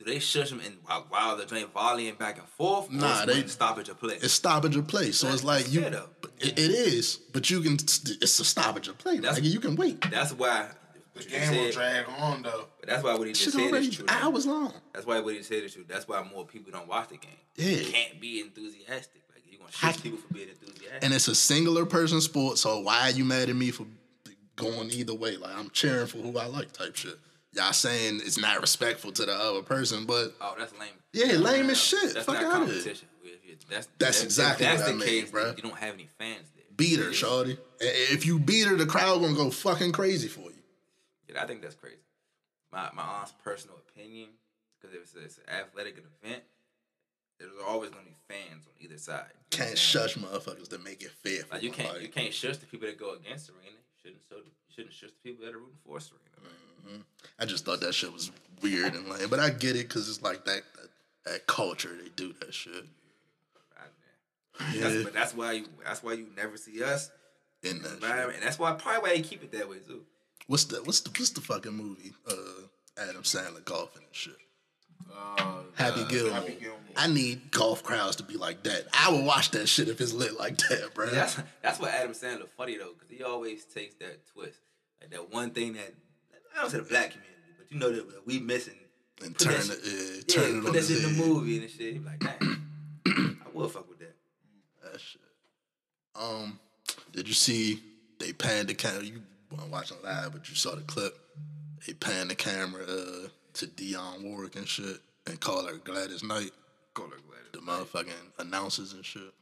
Do 0.00 0.06
they 0.06 0.18
shush 0.18 0.48
them 0.48 0.60
in 0.60 0.78
while, 0.84 1.04
while 1.10 1.36
they're 1.36 1.44
playing 1.46 1.66
volleying 1.66 2.14
back 2.18 2.38
and 2.38 2.48
forth? 2.48 2.88
or 2.88 2.92
Nah, 2.94 3.18
it's 3.22 3.26
they- 3.26 3.40
when 3.40 3.48
stoppage 3.48 3.88
of 3.90 4.00
play. 4.00 4.14
it's 4.14 4.32
stoppage 4.32 4.74
of 4.76 4.86
play. 4.88 5.12
So 5.12 5.28
it's 5.28 5.44
like 5.44 5.70
you. 5.70 5.82
fair. 5.82 6.04
It, 6.38 6.58
it 6.58 6.70
is, 6.70 7.16
but 7.34 7.50
you 7.50 7.60
can. 7.60 7.74
It's 7.74 8.40
a 8.40 8.44
stoppage 8.46 8.88
of 8.88 8.96
play. 8.96 9.16
That's- 9.16 9.34
Like 9.34 9.44
you 9.44 9.60
can 9.60 9.76
wait. 9.76 10.00
That's 10.10 10.32
why. 10.32 10.68
The 11.12 11.18
what 11.18 11.24
you 11.24 11.30
game 11.30 11.64
will 11.64 11.70
drag 11.72 12.06
on 12.18 12.42
though. 12.42 12.64
But 12.80 12.88
that's 12.88 13.04
why 13.04 13.14
what 13.14 13.26
he 13.26 13.34
just 13.34 13.44
Shit 13.44 13.52
said 13.52 13.62
already 13.68 13.88
is 13.88 13.96
true. 13.96 14.06
hours 14.08 14.46
long. 14.46 14.72
That's 14.94 15.04
why 15.04 15.20
what 15.20 15.34
he 15.34 15.42
said 15.42 15.64
is 15.64 15.74
true. 15.74 15.84
That's 15.86 16.08
why 16.08 16.22
more 16.32 16.46
people 16.46 16.72
don't 16.72 16.88
watch 16.88 17.10
the 17.10 17.18
game. 17.18 17.32
Yeah. 17.56 17.68
You 17.84 17.92
can't 17.92 18.20
be 18.20 18.40
enthusiastic. 18.40 19.20
Like 19.34 19.42
you're 19.50 19.58
gonna 19.60 19.70
I- 19.82 19.92
shoot 19.92 20.02
people 20.02 20.18
for 20.26 20.32
being 20.32 20.48
enthusiastic. 20.48 21.00
and 21.04 21.12
it's 21.12 21.28
a 21.28 21.34
singular 21.34 21.84
person 21.84 22.22
sport. 22.22 22.56
So 22.56 22.80
why 22.80 23.02
are 23.02 23.10
you 23.10 23.26
mad 23.26 23.50
at 23.50 23.56
me 23.56 23.70
for 23.70 23.84
going 24.56 24.90
either 24.92 25.14
way? 25.14 25.36
Like 25.36 25.54
I'm 25.54 25.68
cheering 25.70 26.06
for 26.06 26.18
who 26.18 26.38
I 26.38 26.46
like, 26.46 26.72
type 26.72 26.96
shit. 26.96 27.18
Y'all 27.52 27.72
saying 27.72 28.20
it's 28.24 28.38
not 28.38 28.60
respectful 28.60 29.10
to 29.12 29.26
the 29.26 29.32
other 29.32 29.62
person, 29.62 30.04
but 30.06 30.32
oh, 30.40 30.54
that's 30.58 30.72
lame. 30.78 30.90
Yeah, 31.12 31.36
lame 31.38 31.68
as 31.70 31.80
shit. 31.80 32.14
That's 32.14 32.24
Fuck 32.26 32.36
not 32.36 32.44
outta 32.44 32.66
here. 32.66 32.74
competition. 32.74 33.08
If 33.24 33.68
That's, 33.68 33.88
That's 33.98 34.22
exactly 34.22 34.66
that's 34.66 34.80
what 34.82 34.88
I 34.88 34.92
the 34.92 34.98
mean, 34.98 35.06
case, 35.08 35.30
then 35.32 35.54
You 35.56 35.62
don't 35.64 35.76
have 35.78 35.94
any 35.94 36.08
fans 36.18 36.46
there. 36.54 36.64
beat 36.76 36.98
her, 37.00 37.06
Yeah. 37.06 37.12
shorty. 37.12 37.58
If 37.80 38.24
you 38.26 38.38
beat 38.38 38.66
her, 38.68 38.76
the 38.76 38.86
crowd 38.86 39.20
gonna 39.20 39.34
go 39.34 39.50
fucking 39.50 39.90
crazy 39.92 40.28
for 40.28 40.42
you. 40.50 40.62
Yeah, 41.28 41.42
I 41.42 41.46
think 41.46 41.60
that's 41.62 41.74
crazy. 41.74 41.96
My 42.72 42.90
my 42.94 43.02
aunt's 43.02 43.32
personal 43.42 43.76
opinion, 43.88 44.28
because 44.80 44.94
if 44.94 45.02
it's, 45.02 45.14
it's 45.16 45.38
an 45.38 45.52
athletic 45.52 45.98
event, 45.98 46.42
there's 47.40 47.50
always 47.66 47.90
gonna 47.90 48.04
be 48.04 48.14
fans 48.28 48.64
on 48.66 48.72
either 48.80 48.96
side. 48.98 49.26
You 49.28 49.34
know 49.34 49.40
what 49.50 49.60
I'm 49.60 49.66
Can't 49.66 49.78
shush 49.78 50.14
motherfuckers 50.16 50.68
to 50.68 50.78
make 50.78 51.02
it 51.02 51.10
fair. 51.10 51.42
For 51.42 51.54
Like 51.54 51.62
you 51.64 51.70
can't 51.72 51.92
Like, 51.94 52.02
you 52.02 52.08
can't 52.08 52.32
shush 52.32 52.58
the 52.58 52.66
people 52.66 52.86
that 52.86 52.98
go 52.98 53.14
against 53.14 53.46
Serena. 53.46 53.66
You 53.70 53.98
shouldn't 54.00 54.22
you 54.30 54.52
shouldn't 54.74 54.94
shush 54.94 55.10
the 55.10 55.28
people 55.30 55.44
that 55.44 55.54
are 55.54 55.58
rooting 55.58 55.78
for 55.84 55.98
Serena. 56.00 56.24
Man. 56.84 57.04
I 57.38 57.44
just 57.46 57.64
thought 57.64 57.80
that 57.80 57.94
shit 57.94 58.12
was 58.12 58.30
weird 58.62 58.94
and 58.94 59.08
lame, 59.08 59.28
but 59.28 59.40
I 59.40 59.50
get 59.50 59.76
it 59.76 59.88
because 59.88 60.08
it's 60.08 60.22
like 60.22 60.44
that, 60.44 60.62
that 60.76 60.88
that 61.32 61.46
culture. 61.46 61.90
They 62.02 62.10
do 62.16 62.34
that 62.40 62.52
shit. 62.54 62.72
Right, 63.78 64.74
Yeah. 64.74 64.88
That's, 64.88 65.04
but 65.04 65.12
that's 65.14 65.34
why 65.34 65.52
you 65.52 65.66
that's 65.84 66.02
why 66.02 66.14
you 66.14 66.26
never 66.36 66.56
see 66.56 66.82
us 66.82 67.10
In 67.62 67.82
that 67.82 67.92
environment, 67.94 68.38
and 68.38 68.46
that's 68.46 68.58
why 68.58 68.72
probably 68.72 69.02
why 69.02 69.16
they 69.16 69.22
keep 69.22 69.42
it 69.42 69.52
that 69.52 69.68
way 69.68 69.78
too. 69.86 70.02
What's 70.46 70.64
the 70.64 70.82
what's 70.82 71.00
the 71.00 71.10
what's 71.10 71.30
the 71.30 71.40
fucking 71.40 71.72
movie? 71.72 72.12
Uh, 72.28 72.34
Adam 73.08 73.22
Sandler 73.22 73.64
golfing 73.64 74.02
and 74.02 74.14
shit. 74.14 74.36
Uh, 75.16 75.60
Happy 75.74 76.02
uh, 76.02 76.08
Gilmore. 76.08 76.34
Happy 76.34 76.56
Gilmore. 76.60 76.78
I 76.96 77.06
need 77.06 77.50
golf 77.50 77.82
crowds 77.82 78.16
to 78.16 78.22
be 78.22 78.36
like 78.36 78.62
that. 78.64 78.86
I 78.92 79.10
would 79.10 79.24
watch 79.24 79.50
that 79.52 79.68
shit 79.68 79.88
if 79.88 80.00
it's 80.00 80.12
lit 80.12 80.38
like 80.38 80.56
that, 80.68 80.92
bro. 80.94 81.06
That's 81.06 81.38
that's 81.62 81.80
what 81.80 81.90
Adam 81.92 82.12
Sandler 82.12 82.48
funny 82.56 82.76
though, 82.76 82.92
because 82.92 83.08
he 83.16 83.22
always 83.22 83.64
takes 83.64 83.94
that 83.96 84.26
twist, 84.34 84.58
like 85.00 85.10
that 85.10 85.32
one 85.32 85.50
thing 85.50 85.74
that 85.74 85.94
I 86.56 86.60
don't 86.62 86.70
say 86.70 86.78
the 86.78 86.84
black 86.84 87.10
community, 87.10 87.52
but 87.58 87.70
you 87.72 87.78
know 87.78 87.90
that 87.92 88.26
we 88.26 88.38
missing. 88.40 88.74
and 89.24 89.38
turn 89.38 89.52
that 89.54 89.60
it, 89.60 89.66
shit- 89.68 89.84
yeah, 89.84 90.42
Yeah, 90.42 90.48
turn 90.48 90.58
it 90.58 90.64
put 90.64 90.72
that 90.74 90.90
in 90.90 91.02
the 91.16 91.24
movie 91.24 91.58
and 91.58 91.70
shit. 91.70 92.04
Like, 92.04 92.20
dang, 92.20 92.66
I 93.46 93.48
will 93.52 93.68
fuck 93.68 93.88
with 93.88 93.98
that. 94.00 94.14
That 94.82 95.00
shit. 95.00 95.20
Um, 96.14 96.58
did 97.12 97.28
you 97.28 97.34
see 97.34 97.80
they 98.18 98.32
panned 98.32 98.68
the 98.68 98.74
camera. 98.74 99.02
You 99.04 99.22
weren't 99.56 99.70
watching 99.70 99.96
live, 100.04 100.32
but 100.32 100.48
you 100.48 100.54
saw 100.54 100.74
the 100.74 100.82
clip. 100.82 101.16
They 101.86 101.94
panned 101.94 102.30
the 102.30 102.34
camera 102.34 102.82
uh, 102.82 103.28
to 103.54 103.66
Dionne 103.66 104.22
Warwick 104.22 104.56
and 104.56 104.68
shit, 104.68 104.98
and 105.26 105.40
called 105.40 105.68
her 105.70 105.76
Gladys 105.78 106.22
Knight, 106.22 106.50
Call 106.92 107.06
her 107.06 107.16
Gladys. 107.26 107.48
the 107.52 107.58
motherfucking 107.60 108.12
announcers 108.38 108.92
and 108.92 109.04
shit. 109.04 109.32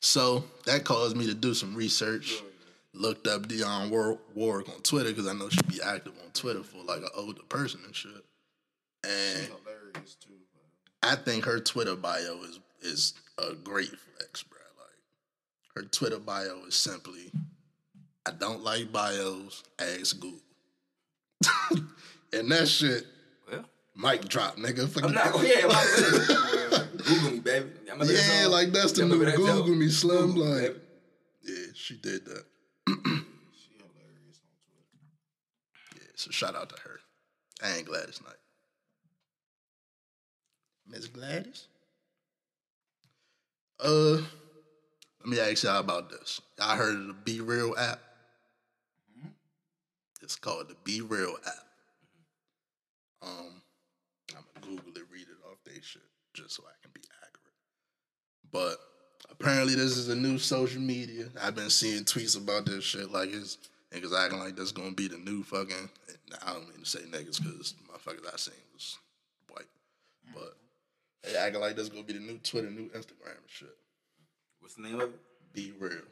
So 0.00 0.44
that 0.66 0.84
caused 0.84 1.16
me 1.16 1.26
to 1.26 1.34
do 1.34 1.54
some 1.54 1.74
research. 1.74 2.42
Looked 2.92 3.26
up 3.28 3.42
Dionne 3.46 3.88
War- 3.90 4.18
Warwick 4.34 4.68
on 4.68 4.80
Twitter 4.82 5.10
because 5.10 5.26
I 5.28 5.32
know 5.32 5.48
she'd 5.48 5.68
be 5.68 5.80
active 5.82 6.12
on 6.24 6.30
Twitter 6.32 6.62
for 6.64 6.82
like 6.84 7.02
an 7.02 7.08
older 7.16 7.42
person 7.48 7.80
and 7.86 7.94
shit. 7.94 8.10
And 9.04 9.46
Hilarious 9.46 10.16
too. 10.16 10.32
I 11.02 11.14
think 11.16 11.44
her 11.44 11.60
Twitter 11.60 11.96
bio 11.96 12.42
is 12.42 12.58
is 12.82 13.14
a 13.38 13.54
great 13.54 13.88
flex, 13.88 14.42
bro. 14.42 14.58
Like 14.76 15.76
her 15.76 15.82
Twitter 15.88 16.18
bio 16.18 16.64
is 16.66 16.74
simply, 16.74 17.30
"I 18.26 18.32
don't 18.32 18.62
like 18.64 18.90
bios. 18.92 19.62
Ask 19.78 20.18
Google." 20.20 20.40
and 22.34 22.50
that 22.50 22.68
shit, 22.68 23.06
Well, 23.50 23.64
mic 23.96 24.28
drop, 24.28 24.56
nigga. 24.56 25.02
I'm 25.02 25.12
not. 25.12 25.42
Yeah, 25.42 25.62
I'm 25.62 26.70
not 26.70 26.86
Google 27.04 27.30
me, 27.30 27.38
baby. 27.40 27.70
I'm 27.90 28.00
yeah, 28.02 28.46
like 28.48 28.72
that's 28.72 28.92
the 28.92 29.06
new 29.06 29.24
Google 29.24 29.74
me, 29.76 29.88
Slim. 29.88 30.32
Google 30.32 30.44
Like, 30.52 30.62
baby. 30.62 30.78
yeah, 31.44 31.66
she 31.74 31.96
did 31.96 32.24
that. 32.26 32.44
She 32.86 32.94
hilarious 33.78 34.40
on 34.42 34.52
Twitter. 34.66 35.96
Yeah, 35.96 36.09
so 36.20 36.30
shout 36.30 36.54
out 36.54 36.68
to 36.68 36.76
her. 36.82 37.00
I 37.62 37.76
ain't 37.76 37.86
Gladys 37.86 38.20
Knight. 38.22 38.34
Miss 40.86 41.06
Gladys? 41.06 41.66
Uh, 43.82 44.18
let 45.20 45.26
me 45.26 45.40
ask 45.40 45.62
y'all 45.62 45.80
about 45.80 46.10
this. 46.10 46.42
Y'all 46.58 46.76
heard 46.76 46.96
of 46.96 47.06
the 47.06 47.14
Be 47.14 47.40
Real 47.40 47.74
app? 47.78 48.00
It's 50.22 50.36
called 50.36 50.68
the 50.68 50.76
Be 50.84 51.00
Real 51.00 51.36
app. 51.46 51.66
Um, 53.22 53.62
I'm 54.36 54.44
gonna 54.62 54.76
Google 54.76 54.92
it, 54.96 55.06
read 55.10 55.22
it 55.22 55.50
off 55.50 55.58
they 55.64 55.80
shit, 55.80 56.02
just 56.34 56.54
so 56.54 56.64
I 56.66 56.76
can 56.82 56.90
be 56.92 57.00
accurate. 57.22 57.54
But 58.52 58.76
apparently, 59.30 59.74
this 59.74 59.96
is 59.96 60.10
a 60.10 60.14
new 60.14 60.38
social 60.38 60.80
media. 60.82 61.26
I've 61.42 61.54
been 61.54 61.70
seeing 61.70 62.04
tweets 62.04 62.36
about 62.36 62.66
this 62.66 62.84
shit, 62.84 63.10
like 63.10 63.30
it's 63.32 63.56
niggas 63.92 64.16
acting 64.18 64.38
like 64.38 64.56
that's 64.56 64.72
gonna 64.72 64.92
be 64.92 65.08
the 65.08 65.18
new 65.18 65.42
fucking. 65.42 65.88
I 66.46 66.52
don't 66.52 66.68
mean 66.68 66.80
to 66.80 66.86
say 66.86 67.00
niggas 67.00 67.42
because 67.42 67.74
motherfuckers 67.88 68.32
I 68.32 68.36
seen 68.36 68.54
was 68.72 68.98
white, 69.50 69.66
but 70.34 70.56
they 71.22 71.36
acting 71.36 71.60
like 71.60 71.76
that's 71.76 71.88
gonna 71.88 72.04
be 72.04 72.14
the 72.14 72.20
new 72.20 72.38
Twitter, 72.38 72.70
new 72.70 72.88
Instagram 72.90 73.36
and 73.36 73.48
shit. 73.48 73.76
What's 74.60 74.74
the 74.74 74.82
name 74.82 74.96
of 74.96 75.10
it? 75.10 75.20
Be 75.52 75.72
real. 75.78 76.02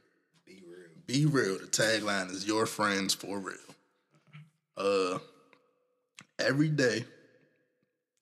Be 0.45 0.62
real. 0.66 0.89
Be 1.07 1.26
real. 1.26 1.59
The 1.59 1.66
tagline 1.66 2.31
is 2.31 2.47
your 2.47 2.66
friends 2.66 3.14
for 3.14 3.39
real. 3.39 3.57
Uh 4.76 5.18
every 6.39 6.68
day, 6.68 7.05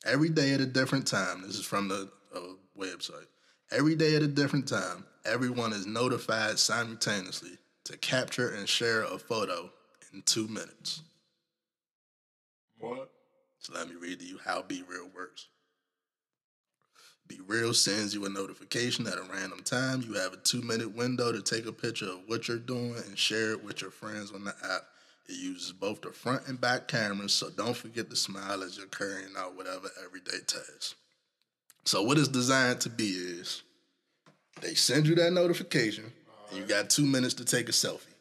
every 0.04 0.28
day 0.28 0.52
at 0.54 0.60
a 0.60 0.66
different 0.66 1.06
time. 1.06 1.42
This 1.42 1.56
is 1.56 1.64
from 1.64 1.88
the 1.88 2.08
uh, 2.34 2.40
website. 2.78 3.26
Every 3.70 3.94
day 3.94 4.14
at 4.16 4.22
a 4.22 4.28
different 4.28 4.68
time, 4.68 5.04
everyone 5.24 5.72
is 5.72 5.86
notified 5.86 6.58
simultaneously 6.58 7.58
to 7.86 7.96
capture 7.96 8.48
and 8.48 8.68
share 8.68 9.02
a 9.02 9.16
photo 9.16 9.70
in 10.12 10.22
two 10.22 10.48
minutes. 10.48 11.02
What? 12.78 13.10
So 13.60 13.72
let 13.74 13.88
me 13.88 13.94
read 13.94 14.18
to 14.20 14.26
you 14.26 14.38
how 14.44 14.62
Be 14.62 14.82
Real 14.88 15.08
works. 15.14 15.46
Be 17.28 17.38
Real 17.46 17.72
sends 17.72 18.12
you 18.12 18.24
a 18.26 18.28
notification 18.28 19.06
at 19.06 19.18
a 19.18 19.22
random 19.32 19.62
time. 19.62 20.02
You 20.02 20.14
have 20.14 20.32
a 20.32 20.36
two 20.36 20.62
minute 20.62 20.96
window 20.96 21.30
to 21.30 21.40
take 21.40 21.66
a 21.66 21.72
picture 21.72 22.06
of 22.06 22.20
what 22.26 22.48
you're 22.48 22.58
doing 22.58 22.96
and 23.06 23.16
share 23.16 23.52
it 23.52 23.64
with 23.64 23.82
your 23.82 23.92
friends 23.92 24.32
on 24.32 24.44
the 24.44 24.54
app. 24.64 24.82
It 25.28 25.34
uses 25.34 25.72
both 25.72 26.02
the 26.02 26.10
front 26.10 26.46
and 26.48 26.60
back 26.60 26.88
cameras, 26.88 27.32
so 27.32 27.50
don't 27.50 27.76
forget 27.76 28.10
to 28.10 28.16
smile 28.16 28.62
as 28.62 28.76
you're 28.76 28.86
carrying 28.86 29.34
out 29.36 29.56
whatever 29.56 29.90
everyday 30.04 30.38
task. 30.46 30.96
So, 31.84 32.02
what 32.02 32.18
it's 32.18 32.28
designed 32.28 32.80
to 32.82 32.90
be 32.90 33.10
is 33.10 33.62
they 34.60 34.74
send 34.74 35.06
you 35.06 35.14
that 35.16 35.32
notification, 35.32 36.12
and 36.50 36.58
you 36.58 36.64
got 36.64 36.90
two 36.90 37.06
minutes 37.06 37.34
to 37.34 37.44
take 37.44 37.68
a 37.68 37.72
selfie. 37.72 38.12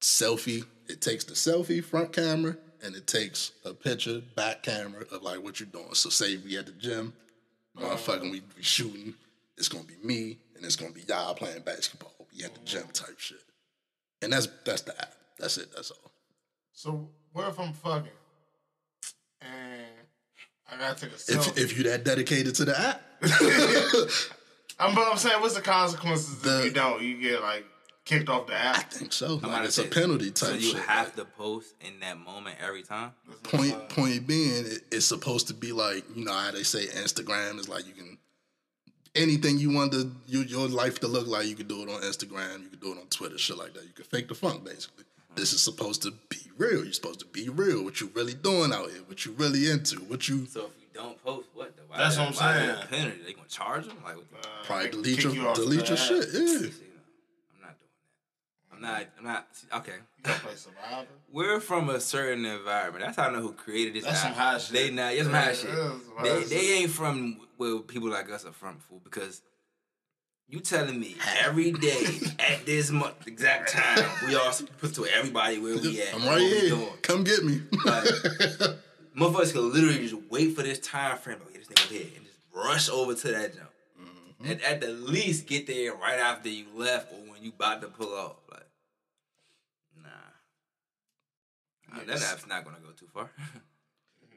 Selfie, 0.00 0.64
it 0.88 1.00
takes 1.00 1.24
the 1.24 1.32
selfie 1.32 1.82
front 1.82 2.12
camera 2.12 2.56
and 2.82 2.94
it 2.94 3.06
takes 3.06 3.52
a 3.64 3.72
picture 3.72 4.20
back 4.36 4.62
camera 4.62 5.04
of 5.10 5.22
like 5.22 5.42
what 5.42 5.58
you're 5.58 5.66
doing. 5.66 5.94
So 5.94 6.10
say 6.10 6.36
we 6.36 6.58
at 6.58 6.66
the 6.66 6.72
gym, 6.72 7.14
motherfucking 7.78 8.30
we, 8.30 8.42
we 8.56 8.62
shooting, 8.62 9.14
it's 9.56 9.68
gonna 9.68 9.84
be 9.84 9.96
me 10.02 10.38
and 10.54 10.64
it's 10.64 10.76
gonna 10.76 10.92
be 10.92 11.02
y'all 11.08 11.34
playing 11.34 11.62
basketball. 11.62 12.12
We 12.36 12.44
at 12.44 12.54
the 12.54 12.60
gym 12.60 12.84
type 12.92 13.18
shit. 13.18 13.42
And 14.20 14.32
that's 14.32 14.48
that's 14.64 14.82
the 14.82 15.00
app. 15.00 15.14
That's 15.38 15.56
it, 15.56 15.68
that's 15.74 15.90
all. 15.90 16.12
So 16.72 17.08
what 17.32 17.48
if 17.48 17.58
I'm 17.58 17.72
fucking 17.72 18.10
and 19.40 19.50
I 20.70 20.76
gotta 20.78 21.00
take 21.00 21.12
a 21.12 21.14
selfie? 21.14 21.48
If 21.56 21.58
if 21.58 21.78
you 21.78 21.84
that 21.84 22.04
dedicated 22.04 22.54
to 22.56 22.66
the 22.66 22.78
app, 22.78 23.02
I'm, 24.78 24.94
but 24.94 25.06
I'm 25.10 25.16
saying, 25.16 25.40
what's 25.40 25.54
the 25.54 25.60
consequences 25.62 26.40
The- 26.42 26.58
if 26.60 26.64
you 26.66 26.70
don't? 26.72 27.02
You 27.02 27.20
get 27.20 27.40
like 27.42 27.64
kicked 28.04 28.28
off 28.28 28.46
the 28.46 28.54
app. 28.54 28.76
I 28.76 28.80
think 28.82 29.12
so. 29.12 29.40
I'm 29.42 29.50
Like 29.50 29.64
it's 29.66 29.76
to 29.76 29.84
a 29.84 29.86
penalty 29.86 30.30
type 30.30 30.50
So 30.50 30.54
you 30.56 30.72
shit. 30.72 30.80
have 30.82 31.06
Like, 31.06 31.16
to 31.16 31.24
post 31.24 31.74
in 31.80 32.00
that 32.00 32.18
moment 32.18 32.56
every 32.60 32.82
time. 32.82 33.12
point 33.44 33.88
point 33.90 34.26
being, 34.26 34.66
it, 34.66 34.82
it's 34.92 35.06
supposed 35.06 35.48
to 35.48 35.54
be 35.54 35.72
like 35.72 36.04
you 36.14 36.24
know 36.24 36.32
how 36.32 36.50
they 36.50 36.62
say 36.64 36.86
Instagram 36.86 37.58
is 37.58 37.68
like 37.68 37.86
you 37.86 37.92
can 37.94 38.18
anything 39.14 39.58
you 39.58 39.72
want 39.72 39.92
to 39.92 40.10
you, 40.26 40.40
your 40.40 40.68
life 40.68 41.00
to 41.00 41.06
look 41.08 41.26
like. 41.26 41.46
You 41.46 41.54
can 41.54 41.66
do 41.68 41.82
it 41.82 41.88
on 41.88 42.00
Instagram. 42.02 42.62
You 42.64 42.68
can 42.70 42.78
do 42.80 42.92
it 42.92 42.98
on 42.98 43.06
Twitter, 43.10 43.38
shit 43.38 43.56
like 43.56 43.72
that. 43.74 43.84
You 43.84 43.92
can 43.94 44.04
fake 44.04 44.28
the 44.28 44.34
funk 44.34 44.64
basically. 44.64 45.04
Mm-hmm. 45.04 45.36
This 45.36 45.52
is 45.52 45.62
supposed 45.62 46.02
to 46.02 46.12
be 46.28 46.38
real. 46.58 46.84
You're 46.84 46.92
supposed 46.92 47.20
to 47.20 47.26
be 47.26 47.48
real. 47.48 47.84
What 47.84 48.00
you 48.00 48.10
really 48.14 48.34
doing 48.34 48.72
out 48.72 48.90
here? 48.90 49.00
What 49.06 49.24
you 49.24 49.32
really 49.32 49.70
into? 49.70 49.96
What 50.00 50.28
you 50.28 50.46
So 50.46 50.66
if 50.66 50.72
you 50.80 50.83
don't 50.94 51.22
post, 51.24 51.48
what? 51.54 51.76
The, 51.76 51.82
why 51.88 51.98
That's 51.98 52.16
the- 52.16 52.22
what 52.22 52.28
I'm 52.30 52.34
why 52.36 52.56
saying. 52.58 52.76
The 52.80 52.86
penalty? 52.86 53.20
They 53.26 53.32
gonna 53.32 53.48
charge 53.48 53.86
them? 53.86 53.96
Like, 54.04 54.16
what 54.16 54.30
the, 54.30 54.48
probably 54.64 54.90
delete 54.90 55.22
your 55.24 55.32
you 55.34 55.54
delete 55.54 55.88
your 55.88 55.98
app. 55.98 56.04
shit. 56.04 56.26
Yeah. 56.32 56.46
see, 56.58 56.84
no, 56.90 57.00
I'm 57.54 57.60
not 57.60 57.76
doing 57.78 57.90
that. 58.70 58.74
I'm 58.76 58.80
not. 58.80 59.06
I'm 59.18 59.24
not. 59.24 59.46
see, 59.52 59.66
Okay. 59.76 59.92
You 59.92 60.22
gotta 60.22 60.40
play 60.40 60.54
Survivor. 60.54 61.06
We're 61.32 61.60
from 61.60 61.90
a 61.90 62.00
certain 62.00 62.44
environment. 62.44 63.04
That's 63.04 63.16
how 63.16 63.28
I 63.28 63.32
know 63.32 63.40
who 63.40 63.52
created 63.52 63.94
this. 63.94 64.04
That's 64.04 64.22
some 64.22 64.32
high 64.32 64.58
shit. 64.58 64.72
They 64.72 64.90
not. 64.90 65.12
That's 65.14 65.22
some 65.24 65.32
high 65.32 65.46
Yeah, 65.48 65.52
shit. 65.52 65.68
some 65.68 66.02
high 66.16 66.22
They, 66.28 66.40
shit. 66.40 66.48
they 66.50 66.72
ain't 66.78 66.90
from 66.90 67.40
where 67.56 67.78
people 67.80 68.08
like 68.10 68.30
us 68.30 68.44
are 68.44 68.52
from, 68.52 68.78
fool. 68.78 69.00
Because 69.02 69.42
you 70.48 70.60
telling 70.60 71.00
me 71.00 71.16
every 71.44 71.72
day 71.72 72.20
at 72.38 72.64
this 72.66 72.90
month 72.90 73.26
exact 73.26 73.72
time 73.72 74.04
we 74.28 74.34
all 74.36 74.52
put 74.78 74.94
to 74.94 75.06
everybody 75.06 75.58
where 75.58 75.76
we 75.76 76.00
at. 76.02 76.14
I'm 76.14 76.24
right 76.26 76.38
here. 76.40 76.78
Come 77.02 77.24
get 77.24 77.44
me. 77.44 77.62
Like, 77.84 78.04
motherfuckers 79.16 79.52
can 79.52 79.72
literally 79.72 79.98
just 80.06 80.16
wait 80.30 80.54
for 80.54 80.62
this 80.62 80.78
time 80.78 81.16
frame. 81.18 81.38
Okay, 81.48 81.58
this 81.58 81.68
nigga 81.68 81.88
here, 81.90 82.06
and 82.16 82.24
just 82.24 82.38
rush 82.54 82.88
over 82.88 83.14
to 83.14 83.28
that 83.28 83.54
jump. 83.54 83.70
Mm-hmm. 84.00 84.50
And 84.50 84.62
at 84.62 84.80
the 84.80 84.88
least 84.88 85.46
get 85.46 85.66
there 85.66 85.94
right 85.94 86.18
after 86.18 86.48
you 86.48 86.66
left 86.74 87.12
or 87.12 87.16
when 87.30 87.42
you 87.42 87.50
about 87.50 87.80
to 87.82 87.88
pull 87.88 88.14
off. 88.14 88.36
Like, 88.50 88.66
nah. 90.02 90.08
Nah, 91.98 92.04
that 92.06 92.22
app's 92.22 92.46
not 92.46 92.64
gonna 92.64 92.78
go 92.82 92.90
too 92.90 93.06
far. 93.12 93.30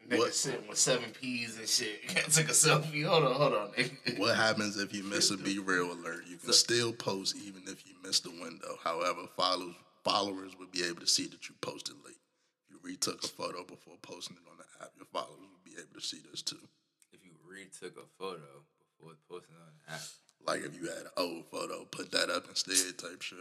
Nigga 0.09 0.19
What? 0.19 0.33
sitting 0.33 0.67
with 0.69 0.77
seven 0.77 1.09
P's 1.11 1.57
and 1.57 1.67
shit. 1.67 2.07
Can't 2.07 2.33
take 2.33 2.47
a 2.47 2.51
selfie. 2.53 3.03
Hold 3.05 3.25
on, 3.25 3.33
hold 3.33 3.53
on, 3.53 3.67
nigga. 3.71 4.17
What 4.19 4.37
happens 4.37 4.77
if 4.77 4.93
you 4.93 5.03
miss 5.03 5.31
a 5.31 5.37
Be 5.37 5.59
Real 5.59 5.91
alert? 5.91 6.23
You 6.29 6.37
can 6.37 6.53
still 6.53 6.93
post 6.93 7.35
even 7.35 7.63
if 7.67 7.85
you 7.85 7.93
miss 8.03 8.21
the 8.21 8.29
window. 8.29 8.77
However, 8.83 9.23
followers 9.35 9.75
followers 10.05 10.53
would 10.57 10.71
be 10.71 10.83
able 10.85 11.01
to 11.01 11.07
see 11.07 11.27
that 11.27 11.49
you 11.49 11.55
posted 11.59 11.95
late. 12.05 12.15
You 12.69 12.79
retook 12.81 13.21
a 13.25 13.27
photo 13.27 13.65
before 13.65 13.95
posting 14.01 14.37
it 14.37 14.49
on 14.49 14.56
the 14.56 14.56
app, 14.56 14.56
your 14.56 14.56
followers 15.17 15.47
would 15.51 15.63
be 15.63 15.71
able 15.79 15.99
to 15.99 16.05
see 16.05 16.19
this 16.31 16.41
too. 16.41 16.57
if 17.13 17.19
you 17.25 17.31
retook 17.49 17.97
a 17.97 18.05
photo 18.23 18.41
before 18.99 19.15
posting 19.29 19.55
on 19.55 19.71
the 19.87 19.93
app. 19.93 20.01
Like 20.45 20.61
if 20.63 20.79
you 20.79 20.87
had 20.87 21.05
an 21.05 21.11
old 21.17 21.45
photo, 21.51 21.85
put 21.91 22.11
that 22.11 22.29
up 22.29 22.45
instead 22.49 22.97
type 22.97 23.21
shit. 23.21 23.37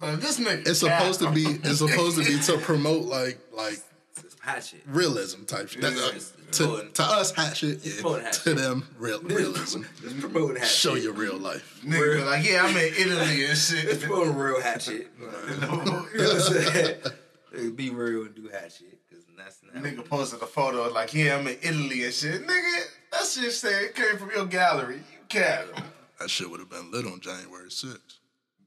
But 0.00 0.20
this 0.20 0.38
nigga. 0.40 0.66
It's 0.68 0.80
supposed 0.80 1.20
to 1.20 1.30
be 1.30 1.44
it's 1.44 1.78
supposed 1.78 2.18
to 2.18 2.24
be 2.24 2.38
to 2.42 2.58
promote 2.58 3.04
like 3.06 3.38
like 3.52 3.78
It's 4.16 4.32
some 4.32 4.40
hot 4.42 4.64
shit. 4.64 4.82
realism 4.86 5.44
type 5.44 5.68
shit. 5.68 5.82
That's, 5.82 6.00
uh, 6.00 6.12
to, 6.52 6.88
to 6.94 7.02
us, 7.02 7.32
hat 7.32 7.56
shit. 7.56 7.84
Yeah. 7.84 7.92
promoting 8.00 8.24
hat 8.24 8.32
To 8.44 8.54
them, 8.54 8.88
real 8.98 9.20
realism. 9.20 9.82
It's 10.02 10.14
promoting 10.20 10.56
hat 10.56 10.66
Show 10.68 10.94
your 10.94 11.12
real 11.12 11.36
life. 11.36 11.80
Nigga, 11.84 12.24
like, 12.26 12.48
yeah, 12.48 12.64
I'm 12.64 12.76
in 12.76 12.92
Italy 12.94 13.44
and 13.46 13.56
shit. 13.58 13.84
It's 13.88 14.00
shit. 14.00 14.02
promoting 14.02 14.36
real 14.36 14.60
hat 14.60 14.82
shit. 14.82 15.08
you 15.20 15.56
know 15.60 15.76
what 15.76 16.08
I'm 16.18 16.40
saying? 16.40 16.96
Be 17.76 17.90
real 17.90 18.22
and 18.26 18.34
do 18.34 18.48
hat 18.48 18.72
shit. 18.72 18.98
Cause 19.36 19.60
that's 19.62 19.74
not. 19.74 19.82
Nigga 19.82 20.04
posted 20.08 20.42
a 20.42 20.46
photo 20.46 20.90
like, 20.92 21.12
yeah, 21.14 21.36
I'm 21.36 21.46
in 21.46 21.56
Italy 21.62 22.04
and 22.04 22.14
shit. 22.14 22.46
Nigga, 22.46 22.84
that 23.12 23.26
shit 23.26 23.52
said 23.52 23.82
it 23.84 23.94
came 23.94 24.16
from 24.16 24.30
your 24.30 24.46
gallery. 24.46 24.96
You 24.96 25.18
cap. 25.28 25.66
That 26.18 26.30
shit 26.30 26.50
would 26.50 26.60
have 26.60 26.70
been 26.70 26.90
lit 26.90 27.04
on 27.04 27.20
January 27.20 27.68
6th. 27.68 27.98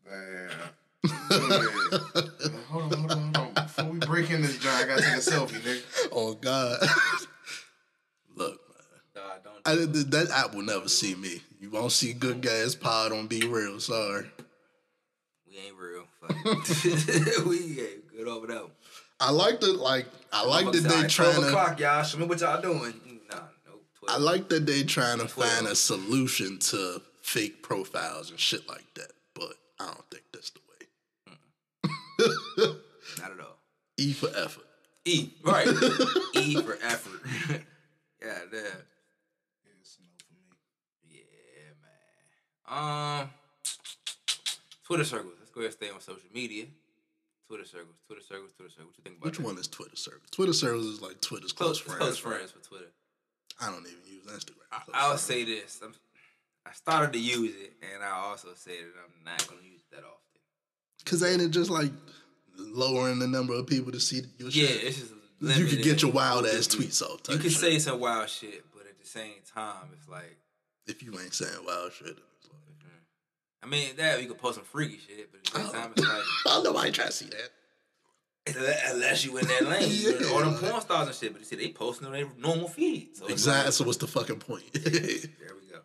Damn. 0.05 0.51
hold 2.69 2.93
on, 2.93 2.99
hold 2.99 3.11
on, 3.11 3.33
hold 3.33 3.37
on. 3.37 3.53
Before 3.55 3.85
we 3.85 3.97
break 3.97 4.29
in 4.29 4.43
this 4.43 4.59
joint, 4.59 4.75
I 4.75 4.85
gotta 4.85 5.01
take 5.01 5.13
a 5.13 5.17
selfie, 5.17 5.59
nigga. 5.59 6.09
Oh 6.11 6.35
God. 6.35 6.79
Look, 8.35 8.61
man. 9.15 9.15
Nah, 9.15 9.21
don't. 9.43 9.67
I, 9.67 9.83
that 10.09 10.29
app 10.31 10.53
will 10.53 10.61
never 10.61 10.87
see 10.87 11.15
me. 11.15 11.41
You 11.59 11.71
won't 11.71 11.91
see 11.91 12.13
Good 12.13 12.41
Gas 12.41 12.75
pod 12.75 13.13
on 13.13 13.25
Be 13.25 13.47
Real. 13.47 13.79
Sorry. 13.79 14.27
we 15.47 15.57
ain't 15.57 15.75
real. 15.75 16.03
Fuck 16.21 17.47
we 17.47 17.81
ain't 17.81 18.11
good 18.15 18.27
over 18.27 18.45
that. 18.45 18.61
one. 18.61 18.71
I 19.19 19.31
like 19.31 19.59
that. 19.61 19.75
Like 19.79 20.07
I 20.31 20.45
like 20.45 20.71
that 20.71 20.83
they 20.83 21.07
trying 21.07 21.33
12 21.33 21.35
to. 21.35 21.47
o'clock, 21.47 21.79
y'all. 21.79 22.03
Show 22.03 22.17
me 22.19 22.25
what 22.25 22.39
y'all 22.39 22.61
doing. 22.61 22.93
Nah, 23.31 23.39
nope. 23.67 23.83
12. 23.99 24.09
I 24.09 24.17
like 24.17 24.49
that 24.49 24.65
they 24.65 24.83
trying 24.83 25.19
to 25.19 25.27
find 25.27 25.67
a 25.67 25.75
solution 25.75 26.59
to 26.59 27.01
fake 27.21 27.61
profiles 27.61 28.29
and 28.31 28.39
shit 28.39 28.67
like 28.67 28.85
that. 28.95 29.11
But 29.33 29.53
I 29.79 29.85
don't 29.85 30.09
think 30.09 30.23
that's 30.33 30.51
the 30.51 30.59
way. 30.69 31.35
Not 33.19 33.31
at 33.31 33.39
all. 33.39 33.57
E 33.97 34.13
for 34.13 34.29
effort. 34.35 34.65
E, 35.05 35.29
right. 35.43 35.67
e 36.35 36.61
for 36.61 36.77
effort. 36.83 37.21
yeah, 38.21 38.39
damn. 38.51 38.61
It's 39.81 39.97
no 39.99 40.09
for 40.27 40.33
me. 41.07 41.23
Yeah, 41.25 41.73
man. 42.69 43.21
Um, 43.21 43.29
Twitter 44.83 45.03
circles. 45.03 45.33
Let's 45.39 45.51
go 45.51 45.61
ahead 45.61 45.71
and 45.71 45.73
stay 45.73 45.89
on 45.89 46.01
social 46.01 46.29
media. 46.33 46.65
Twitter 47.49 47.65
circles, 47.65 47.95
Twitter 48.05 48.21
circles, 48.21 48.51
Twitter 48.55 48.69
circles. 48.71 48.87
What 48.93 48.97
you 48.97 49.03
think 49.03 49.17
about 49.17 49.25
Which 49.25 49.37
that? 49.37 49.45
one 49.45 49.57
is 49.57 49.67
Twitter 49.67 49.95
circles? 49.95 50.29
Twitter 50.31 50.53
circles 50.53 50.85
is 50.85 51.01
like 51.01 51.19
Twitter's 51.19 51.51
close, 51.51 51.81
Close, 51.81 51.97
friends. 51.97 51.99
close 51.99 52.25
right? 52.25 52.35
friends 52.37 52.51
for 52.51 52.61
Twitter. 52.63 52.91
I 53.59 53.65
don't 53.71 53.81
even 53.87 53.99
use 54.05 54.23
Instagram. 54.25 54.69
I, 54.71 54.77
Close 54.85 54.93
I'll 54.93 55.07
friends. 55.17 55.21
say 55.21 55.43
this. 55.45 55.81
I'm, 55.83 55.93
I 56.65 56.71
started 56.73 57.11
to 57.13 57.19
use 57.19 57.55
it, 57.55 57.73
and 57.93 58.03
I 58.03 58.11
also 58.11 58.49
say 58.55 58.77
that 58.77 58.93
I'm 59.03 59.23
not 59.25 59.47
going 59.49 59.61
to 59.61 59.67
use 59.67 59.81
it 59.81 59.95
that 59.95 60.03
often. 60.05 60.15
Cause 61.05 61.23
ain't 61.23 61.41
it 61.41 61.49
just 61.49 61.71
like 61.71 61.91
lowering 62.57 63.17
the 63.19 63.27
number 63.27 63.53
of 63.55 63.65
people 63.65 63.91
to 63.93 63.99
see 63.99 64.21
your 64.37 64.49
Yeah, 64.49 64.67
shit? 64.67 64.83
it's 64.83 64.99
just 64.99 65.11
you 65.59 65.65
could 65.65 65.81
get 65.81 66.01
your 66.03 66.11
wild 66.11 66.45
ass 66.45 66.67
tweets 66.67 67.01
off. 67.01 67.21
You 67.29 67.37
can 67.39 67.49
shit. 67.49 67.59
say 67.59 67.79
some 67.79 67.99
wild 67.99 68.29
shit, 68.29 68.63
but 68.73 68.85
at 68.85 68.99
the 68.99 69.07
same 69.07 69.35
time, 69.55 69.87
it's 69.97 70.07
like, 70.07 70.37
if 70.85 71.01
you 71.01 71.17
ain't 71.19 71.33
saying 71.33 71.51
wild 71.65 71.93
shit. 71.93 72.17
Then 73.61 73.73
it's 73.73 73.81
like- 73.81 73.87
I 73.87 73.87
mean, 73.87 73.95
that 73.97 74.21
you 74.21 74.27
could 74.27 74.37
post 74.37 74.55
some 74.55 74.63
freaky 74.65 74.97
shit, 74.99 75.31
but 75.31 75.39
at 75.39 75.45
the 75.45 75.59
same 75.59 75.67
oh. 75.69 75.71
time, 75.81 75.91
it's 75.95 76.07
like, 76.07 76.21
I 76.47 76.61
know 76.63 76.75
I 76.75 76.85
ain't 76.87 76.95
trying 76.95 77.07
to 77.07 77.13
see 77.13 77.25
that. 77.25 77.49
unless- 78.91 79.25
you 79.25 79.37
in 79.37 79.47
that 79.47 79.67
lane, 79.67 79.89
you 79.91 80.17
Yeah. 80.19 80.27
all 80.33 80.39
them 80.39 80.55
porn 80.55 80.81
stars 80.81 81.07
and 81.07 81.15
shit. 81.15 81.33
But 81.33 81.41
you 81.41 81.45
see, 81.45 81.55
they 81.55 81.69
posting 81.71 82.07
on 82.07 82.13
their 82.13 82.27
normal 82.37 82.67
feed. 82.67 83.15
So 83.17 83.27
Exactly. 83.27 83.65
like- 83.65 83.73
So 83.73 83.83
what's 83.85 83.97
the 83.97 84.07
fucking 84.07 84.39
point? 84.39 84.63
There 84.73 85.55
we 85.61 85.67
go. 85.69 85.79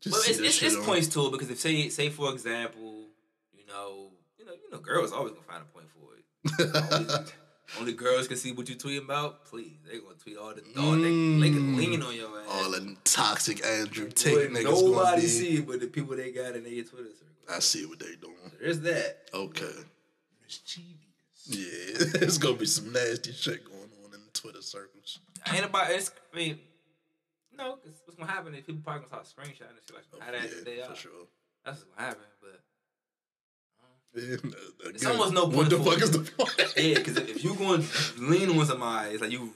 Just 0.00 0.14
Well, 0.14 0.22
it's, 0.26 0.38
it's, 0.38 0.62
it's 0.62 0.86
points 0.86 1.08
to 1.08 1.26
it 1.26 1.32
because 1.32 1.50
if 1.50 1.58
say 1.60 1.88
say 1.90 2.08
for 2.08 2.32
example, 2.32 3.06
you 3.52 3.66
know, 3.66 4.12
you 4.38 4.46
know, 4.46 4.52
you 4.52 4.70
know, 4.70 4.78
girls 4.78 5.12
always 5.12 5.32
gonna 5.34 5.44
find 5.44 5.62
a 5.62 5.66
point 5.66 5.88
for 5.90 6.14
it. 6.16 7.34
Only 7.78 7.92
girls 7.92 8.26
can 8.26 8.36
see 8.36 8.52
what 8.52 8.68
you 8.68 8.74
tweet 8.74 9.02
about. 9.02 9.44
Please, 9.44 9.76
they 9.86 9.98
gonna 9.98 10.14
tweet 10.14 10.36
all 10.36 10.52
the 10.54 10.62
all 10.80 10.92
they, 10.92 11.02
they 11.02 11.54
can 11.54 11.74
mm. 11.74 11.76
lean 11.76 12.02
on 12.02 12.14
your 12.14 12.28
ass. 12.40 12.46
All 12.48 12.70
the 12.70 12.96
toxic 13.04 13.64
Andrew 13.64 14.08
Tate 14.08 14.50
niggas 14.50 14.64
nobody 14.64 15.22
see 15.22 15.58
it, 15.58 15.66
but 15.66 15.80
the 15.80 15.86
people 15.86 16.16
they 16.16 16.32
got 16.32 16.56
in 16.56 16.64
their 16.64 16.82
Twitter 16.82 17.10
circle. 17.12 17.26
I 17.48 17.60
see 17.60 17.86
what 17.86 17.98
they 17.98 18.16
doing. 18.20 18.34
There's 18.60 18.80
that. 18.80 19.28
Okay. 19.32 19.72
Mischievous. 20.42 20.96
Yeah, 21.46 22.06
there's 22.18 22.38
gonna 22.38 22.56
be 22.56 22.66
some 22.66 22.92
nasty 22.92 23.32
shit 23.32 23.64
going 23.64 23.90
on 24.04 24.14
in 24.14 24.20
the 24.20 24.30
Twitter 24.32 24.62
circles. 24.62 25.20
Ain't 25.52 25.64
about 25.64 25.90
it's. 25.90 26.10
I 26.32 26.36
mean, 26.36 26.58
no, 27.56 27.76
because 27.76 28.00
what's 28.04 28.18
gonna 28.18 28.30
happen 28.30 28.54
is 28.54 28.64
people 28.64 28.82
probably 28.84 29.06
gonna 29.08 29.24
start 29.24 29.48
screenshotting 29.48 29.70
and 29.70 29.78
shit 29.86 29.94
like 29.94 30.10
that 30.10 30.34
oh, 30.34 30.64
they 30.64 30.78
yeah, 30.78 30.88
for 30.88 30.94
sure. 30.96 31.26
That's 31.64 31.78
what's 31.78 31.90
gonna 31.94 32.08
happen. 32.08 32.24
But 32.40 32.60
Yeah, 34.14 34.36
It's 34.86 35.02
again, 35.02 35.12
almost 35.12 35.32
no 35.34 35.44
point. 35.46 35.56
What 35.56 35.70
the 35.70 35.78
fuck 35.78 35.96
it. 35.98 36.02
is 36.02 36.10
the 36.10 36.18
point? 36.18 36.52
yeah, 36.76 36.94
because 36.94 37.16
if, 37.18 37.44
you 37.44 37.54
going 37.54 37.82
to 37.82 37.88
lean 38.18 38.50
on 38.58 38.66
somebody, 38.66 39.10
it's 39.12 39.22
like 39.22 39.30
you 39.30 39.52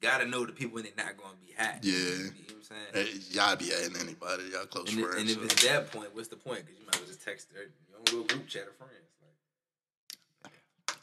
gotta 0.00 0.24
know 0.26 0.46
the 0.46 0.52
people 0.52 0.78
in 0.78 0.86
it 0.86 0.96
not 0.96 1.16
gonna 1.16 1.34
be 1.44 1.52
hacked. 1.56 1.84
Yeah. 1.84 1.94
you 1.94 1.98
know 1.98 2.24
what 2.24 2.54
I'm 2.94 2.94
saying. 2.94 3.06
Hey, 3.06 3.18
y'all 3.32 3.56
be 3.56 3.72
adding 3.72 3.96
anybody, 4.00 4.44
y'all 4.52 4.66
close 4.66 4.92
And, 4.94 5.04
friends. 5.04 5.20
and 5.20 5.30
if 5.30 5.44
it's 5.44 5.64
that 5.66 5.90
point, 5.90 6.14
what's 6.14 6.28
the 6.28 6.36
point? 6.36 6.64
Because 6.64 6.78
you 6.78 6.86
might 6.86 6.94
as 6.94 7.00
well 7.00 7.08
just 7.08 7.24
text 7.24 7.52
their 7.52 7.62
your 7.64 7.98
own 7.98 8.04
little 8.04 8.24
group 8.24 8.46
chat 8.46 8.68
of 8.68 8.76
friends. 8.76 8.92
Like, 10.44 10.52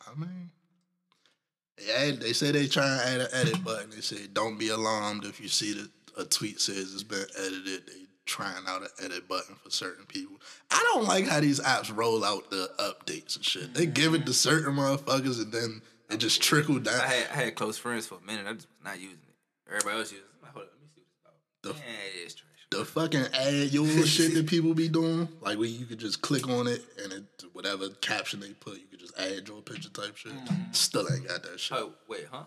I 0.08 0.18
mean, 0.18 0.50
they, 1.78 1.92
add, 1.94 2.22
they 2.22 2.32
say 2.32 2.52
they 2.52 2.68
try 2.68 2.88
and 2.88 3.02
add 3.02 3.22
an 3.22 3.28
edit 3.34 3.64
button. 3.64 3.90
They 3.90 4.00
say 4.02 4.28
don't 4.32 4.58
be 4.58 4.70
alarmed 4.70 5.26
if 5.26 5.42
you 5.42 5.50
see 5.50 5.74
that 5.74 5.90
a 6.18 6.24
tweet 6.24 6.62
says 6.62 6.94
it's 6.94 7.04
been 7.04 7.26
edited. 7.38 7.88
They 7.88 8.05
trying 8.26 8.66
out 8.68 8.82
an 8.82 8.90
edit 9.04 9.28
button 9.28 9.56
for 9.56 9.70
certain 9.70 10.06
people. 10.06 10.36
I 10.72 10.84
don't 10.94 11.06
like 11.06 11.28
how 11.28 11.40
these 11.40 11.60
apps 11.60 11.96
roll 11.96 12.24
out 12.24 12.50
the 12.50 12.70
updates 12.80 13.36
and 13.36 13.46
shit. 13.46 13.74
They 13.74 13.86
give 13.86 14.14
it 14.14 14.26
to 14.26 14.32
mm. 14.32 14.36
certain 14.36 14.76
motherfuckers 14.76 15.42
and 15.42 15.52
then 15.52 15.82
it 16.10 16.18
just 16.18 16.42
trickle 16.42 16.80
down. 16.80 17.00
I 17.02 17.08
had 17.08 17.28
I 17.32 17.36
had 17.44 17.56
close 17.56 17.78
friends 17.78 18.08
for 18.08 18.16
a 18.16 18.22
minute. 18.22 18.46
I 18.48 18.54
just 18.54 18.68
was 18.70 18.84
not 18.84 19.00
using 19.00 19.18
it. 19.18 19.70
Everybody 19.70 19.98
else 19.98 20.12
using 20.12 20.26
it. 20.26 20.48
Hold 20.48 20.66
on, 20.66 20.70
let 20.72 20.82
me 20.82 20.88
see 20.94 21.02
what 21.02 21.08
it's 21.08 21.16
about. 21.22 21.76
The- 21.76 21.80
yeah, 21.80 22.24
it's 22.24 22.36
trash. 22.36 22.68
the 22.72 22.86
fucking 22.86 23.26
add 23.34 23.74
your 23.74 24.06
shit 24.06 24.34
that 24.34 24.48
people 24.48 24.74
be 24.74 24.90
doing, 24.90 25.28
like 25.42 25.58
where 25.58 25.68
you 25.68 25.86
could 25.86 26.00
just 26.00 26.22
click 26.22 26.48
on 26.48 26.68
it 26.68 26.84
and 27.04 27.14
it 27.14 27.24
whatever 27.54 27.90
caption 28.02 28.40
they 28.40 28.52
put, 28.52 28.76
you 28.76 28.88
could 28.90 29.00
just 29.00 29.18
add 29.20 29.48
your 29.48 29.62
picture 29.62 29.90
type 29.90 30.16
shit. 30.16 30.34
Mm. 30.34 30.76
Still 30.76 31.08
ain't 31.12 31.28
got 31.28 31.44
that 31.44 31.60
shit. 31.60 31.78
Oh 31.78 31.94
wait, 32.08 32.28
huh? 32.32 32.44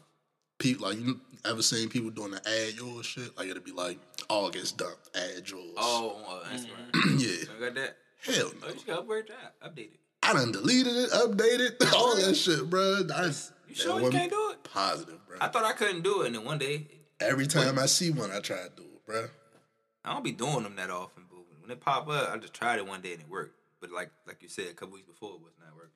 People 0.58 0.88
like 0.88 0.98
you 0.98 1.20
ever 1.44 1.62
seen 1.62 1.88
people 1.88 2.10
doing 2.10 2.32
the 2.32 2.38
ad 2.48 2.74
your 2.74 3.02
shit? 3.02 3.36
Like 3.36 3.48
it'll 3.48 3.62
be 3.62 3.72
like 3.72 3.98
August 4.28 4.78
dump, 4.78 4.96
add 5.14 5.48
yours. 5.48 5.72
Oh, 5.76 6.16
on 6.26 6.40
uh, 6.42 6.56
Instagram. 6.56 7.20
yeah. 7.20 7.54
You 7.54 7.64
got 7.64 7.74
that? 7.74 7.96
Hell 8.24 8.50
Oh, 8.50 8.52
no. 8.60 8.66
you 8.68 8.72
just 8.74 8.86
got 8.86 8.98
upgrade 8.98 9.24
that, 9.28 9.60
update 9.64 9.92
it. 9.94 10.00
I 10.22 10.32
done 10.32 10.50
deleted 10.50 10.96
it, 10.96 11.10
updated, 11.10 11.92
all 11.94 12.16
that 12.16 12.34
shit, 12.34 12.68
bro. 12.68 12.82
I, 12.82 12.96
You 12.96 13.04
that 13.04 13.36
sure 13.74 14.00
you 14.00 14.10
can't 14.10 14.30
do 14.30 14.50
it? 14.50 14.64
Positive, 14.64 15.18
bro. 15.28 15.36
I 15.40 15.46
thought 15.48 15.64
I 15.64 15.72
couldn't 15.72 16.02
do 16.02 16.22
it, 16.22 16.26
and 16.26 16.34
then 16.34 16.44
one 16.44 16.58
day 16.58 16.86
Every 17.20 17.46
time 17.46 17.78
I 17.78 17.86
see 17.86 18.10
one, 18.10 18.30
I 18.32 18.40
try 18.40 18.56
to 18.56 18.70
do 18.76 18.82
it, 18.82 19.06
bro. 19.06 19.26
I 20.04 20.12
don't 20.12 20.24
be 20.24 20.32
doing 20.32 20.62
them 20.64 20.74
that 20.76 20.90
often, 20.90 21.24
but 21.30 21.38
when 21.60 21.70
it 21.70 21.80
pop 21.80 22.08
up, 22.08 22.30
I 22.32 22.36
just 22.38 22.54
tried 22.54 22.78
it 22.78 22.86
one 22.86 23.00
day 23.00 23.12
and 23.12 23.20
it 23.22 23.28
worked. 23.28 23.54
But 23.80 23.92
like 23.92 24.10
like 24.26 24.42
you 24.42 24.48
said, 24.48 24.66
a 24.66 24.72
couple 24.72 24.94
weeks 24.94 25.06
before 25.06 25.30
it 25.34 25.40
was 25.40 25.52
not 25.60 25.74
working. 25.76 25.90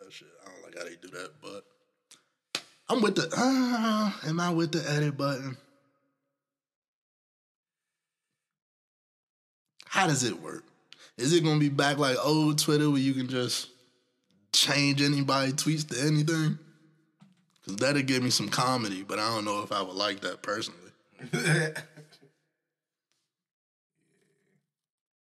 That 0.00 0.12
shit, 0.12 0.28
I 0.46 0.50
don't 0.50 0.62
like 0.64 0.76
how 0.78 0.84
they 0.84 0.96
do 1.00 1.08
that, 1.16 1.32
but 1.42 1.64
I'm 2.88 3.02
with 3.02 3.16
the. 3.16 3.28
Uh, 3.36 4.28
am 4.28 4.40
I 4.40 4.50
with 4.50 4.72
the 4.72 4.90
edit 4.90 5.16
button? 5.16 5.56
How 9.86 10.06
does 10.06 10.22
it 10.24 10.40
work? 10.40 10.64
Is 11.16 11.32
it 11.32 11.42
gonna 11.42 11.58
be 11.58 11.68
back 11.68 11.98
like 11.98 12.16
old 12.24 12.58
Twitter 12.58 12.88
where 12.88 13.00
you 13.00 13.14
can 13.14 13.26
just 13.26 13.68
change 14.52 15.02
anybody 15.02 15.52
tweets 15.52 15.88
to 15.88 16.00
anything? 16.00 16.58
Cause 17.66 17.76
that'd 17.76 18.06
give 18.06 18.22
me 18.22 18.30
some 18.30 18.48
comedy, 18.48 19.02
but 19.02 19.18
I 19.18 19.28
don't 19.34 19.44
know 19.44 19.62
if 19.62 19.72
I 19.72 19.82
would 19.82 19.96
like 19.96 20.20
that 20.20 20.40
personally. 20.42 20.92
I 21.20 21.36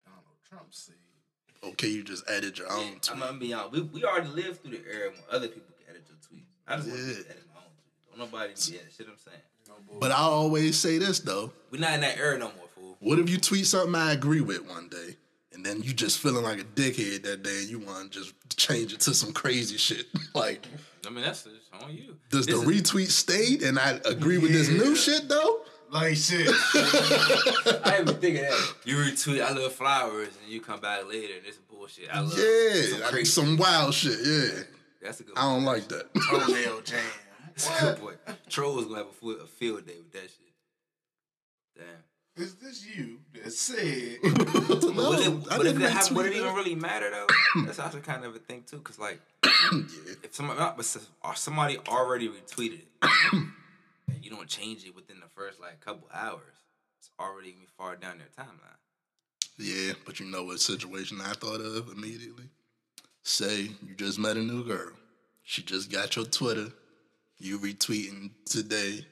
don't. 0.07 0.25
Trump 0.49 0.67
said. 0.71 0.95
Okay, 1.63 1.89
you 1.89 2.03
just 2.03 2.25
edit 2.31 2.59
your 2.59 2.73
own 2.73 2.93
tweet. 3.01 3.13
I'm 3.13 3.19
gonna 3.19 3.39
be 3.39 3.53
honest. 3.53 3.73
We, 3.73 3.83
we 3.83 4.05
already 4.05 4.29
lived 4.29 4.63
through 4.63 4.79
the 4.79 4.83
era 4.91 5.11
when 5.11 5.23
other 5.31 5.49
people 5.49 5.75
could 5.77 5.91
edit 5.91 6.05
your 6.09 6.17
tweets. 6.17 6.47
I 6.67 6.77
just 6.77 6.89
want 6.89 7.01
to 7.01 7.11
edit 7.11 7.27
my 7.55 7.61
own 7.61 7.67
tweets. 7.67 8.09
Don't 8.09 8.10
nobody 8.21 8.53
be 8.55 8.79
edit 8.79 8.93
shit 8.97 9.07
I'm 9.09 9.19
saying. 9.19 9.39
But 10.01 10.11
I 10.13 10.17
always 10.17 10.79
say 10.79 10.99
this 10.99 11.21
though. 11.21 11.53
We're 11.71 11.81
not 11.81 11.95
in 11.95 12.01
that 12.03 12.17
era 12.19 12.39
no 12.39 12.47
more, 12.57 12.69
fool. 12.75 12.97
What 13.01 13.19
if 13.19 13.29
you 13.31 13.39
tweet 13.39 13.67
something 13.67 13.95
I 13.95 14.13
agree 14.13 14.41
with 14.41 14.69
one 14.69 14.89
day, 14.89 15.17
and 15.53 15.65
then 15.65 15.83
you 15.83 15.93
just 15.93 16.19
feeling 16.19 16.45
like 16.45 16.61
a 16.61 16.65
dickhead 16.65 17.23
that 17.25 17.43
day, 17.43 17.59
and 17.61 17.69
you 17.69 17.79
want 17.81 18.13
to 18.13 18.21
just 18.21 18.35
change 18.57 18.93
it 18.93 19.01
to 19.01 19.15
some 19.15 19.33
crazy 19.33 19.77
shit? 19.79 20.07
like, 20.35 20.67
I 21.07 21.11
mean, 21.11 21.25
that's 21.25 21.45
just 21.45 21.57
on 21.85 21.93
you. 21.97 22.17
does 22.31 22.47
the 22.47 22.53
is- 22.61 22.65
retweet 22.65 23.11
stay, 23.11 23.59
and 23.67 23.79
I 23.79 24.01
agree 24.05 24.39
with 24.39 24.53
this 24.53 24.69
new 24.69 24.91
Yeah. 24.91 24.95
shit 24.95 25.29
though? 25.29 25.63
Like 25.91 26.17
shit. 26.17 26.49
I 26.75 27.97
ain't 27.99 28.09
even 28.09 28.21
thinking 28.21 28.43
that. 28.43 28.75
You 28.85 28.97
retweet, 28.97 29.43
I 29.43 29.53
love 29.53 29.73
flowers, 29.73 30.29
and 30.43 30.53
you 30.53 30.61
come 30.61 30.79
back 30.81 31.09
later 31.09 31.35
and 31.37 31.47
it's 31.47 31.57
bullshit. 31.57 32.09
I 32.15 32.21
love 32.21 32.33
some 32.33 32.41
Yeah, 32.43 32.45
I 32.45 33.01
mean, 33.01 33.03
crazy. 33.11 33.25
some 33.31 33.57
wild 33.57 33.93
shit. 33.95 34.19
Yeah, 34.25 34.63
That's 35.03 35.19
a 35.21 35.25
good. 35.25 35.37
I 35.37 35.43
don't 35.43 35.65
like 35.65 35.89
that. 35.89 36.13
Toenail 36.31 36.81
jam. 36.85 37.01
That's 37.69 37.83
a 37.83 37.85
good 37.87 38.01
boy. 38.01 38.15
Trolls 38.49 38.85
gonna 38.87 38.99
have 38.99 39.09
a, 39.09 39.13
full, 39.13 39.41
a 39.41 39.47
field 39.47 39.87
day 39.87 39.97
with 39.99 40.13
that 40.13 40.23
shit. 40.23 40.53
Damn. 41.77 41.87
Is 42.37 42.55
this 42.55 42.87
you 42.87 43.19
that 43.35 43.53
said? 43.53 44.19
But, 44.71 44.95
no, 44.95 45.11
would 45.11 45.21
it, 45.21 45.45
but 45.45 45.55
if 45.55 45.63
didn't 45.63 45.83
it 45.83 45.91
have, 45.91 46.11
would 46.13 46.27
it 46.27 46.35
even 46.35 46.55
really 46.55 46.75
matter 46.75 47.11
though? 47.11 47.27
That's 47.67 47.79
also 47.79 47.99
kind 47.99 48.25
of 48.25 48.35
a 48.37 48.39
thing 48.39 48.63
too, 48.67 48.79
cause 48.79 48.99
like 48.99 49.21
yeah. 49.45 49.81
if 50.23 50.35
somebody, 50.35 50.61
not, 50.61 50.77
but 50.77 50.87
somebody 51.37 51.79
already 51.89 52.29
retweeted 52.29 52.81
it, 52.81 52.89
and 53.33 54.23
you 54.23 54.31
don't 54.31 54.49
change 54.49 54.85
it 54.85 54.95
within 54.95 55.19
the 55.19 55.27
first 55.35 55.61
like 55.61 55.81
couple 55.81 56.09
hours, 56.15 56.65
it's 56.99 57.11
already 57.19 57.51
gonna 57.51 57.63
be 57.63 57.69
far 57.77 57.97
down 57.97 58.19
their 58.19 58.29
timeline. 58.39 58.79
Yeah, 59.59 59.95
but 60.07 60.21
you 60.21 60.27
know 60.27 60.45
what 60.45 60.61
situation 60.61 61.21
I 61.21 61.33
thought 61.33 61.61
of 61.61 61.89
immediately? 61.89 62.49
Say 63.23 63.71
you 63.87 63.95
just 63.97 64.19
met 64.19 64.37
a 64.37 64.41
new 64.41 64.65
girl. 64.65 64.93
She 65.43 65.63
just 65.63 65.91
got 65.91 66.15
your 66.17 66.25
Twitter. 66.25 66.69
You 67.41 67.59
retweeting 67.59 68.31
today. 68.45 69.07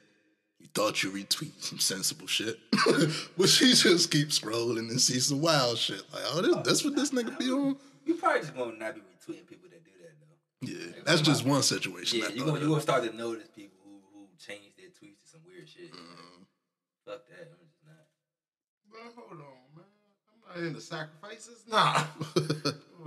You 0.59 0.67
thought 0.75 1.01
you 1.01 1.09
retweet 1.09 1.63
some 1.63 1.79
sensible 1.79 2.27
shit. 2.27 2.59
but 3.37 3.49
she 3.49 3.73
just 3.73 4.11
keeps 4.11 4.37
scrolling 4.39 4.89
and 4.89 5.01
sees 5.01 5.25
some 5.27 5.41
wild 5.41 5.79
shit. 5.79 6.03
Like, 6.13 6.21
oh, 6.27 6.41
this, 6.41 6.55
that's 6.57 6.85
what 6.85 6.95
this 6.95 7.09
nigga 7.09 7.35
be 7.39 7.49
on? 7.49 7.75
You 8.05 8.13
probably 8.15 8.41
just 8.41 8.55
gonna 8.55 8.77
not 8.77 8.93
be 8.93 9.01
retweeting 9.01 9.47
people 9.47 9.67
that 9.71 9.83
do 9.83 9.91
that 10.01 10.13
though. 10.21 10.37
Yeah, 10.61 10.91
that's 11.05 11.21
just 11.21 11.43
one 11.43 11.63
situation. 11.63 12.19
Yeah, 12.19 12.25
I 12.25 12.27
you 12.29 12.37
thought 12.39 12.45
gonna 12.47 12.59
you 12.61 12.67
gonna 12.67 12.81
start 12.81 13.03
to 13.03 13.11
notice 13.15 13.47
people 13.47 13.79
who 13.83 13.99
who 14.13 14.27
change 14.37 14.75
their 14.77 14.89
tweets 14.89 15.21
to 15.23 15.27
some 15.27 15.41
weird 15.47 15.67
shit. 15.67 15.91
Mm-hmm. 15.91 16.43
Fuck 17.05 17.25
that. 17.29 17.49
I'm 17.49 17.65
just 17.65 17.83
not. 17.83 18.05
But 18.91 18.99
hold 19.15 19.41
on, 19.41 19.73
man. 19.75 19.85
I'm 20.53 20.61
not 20.61 20.67
into 20.67 20.81
sacrifices. 20.81 21.65
Nah. 21.67 22.03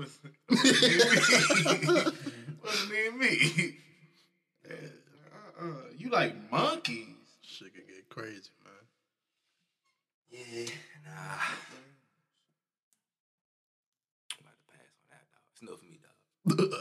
Wasn't 2.63 2.93
even 2.93 3.19
me. 3.19 3.53
Yeah, 3.57 3.71
uh-uh. 5.63 5.93
You 5.97 6.11
like 6.11 6.35
monkeys? 6.51 7.07
Shit 7.43 7.75
could 7.75 7.87
get 7.87 8.09
crazy, 8.09 8.51
man. 8.65 8.73
Yeah, 10.31 10.67
nah. 11.05 11.13
I'm 14.33 14.41
about 14.41 14.57
to 14.57 14.65
pass 14.73 14.93
on 14.99 15.07
that, 15.11 15.25
dog. 15.31 15.45
It's 15.53 15.63
no 15.63 15.77
for 15.77 15.87
me, 15.87 15.99
dog. 16.03 16.17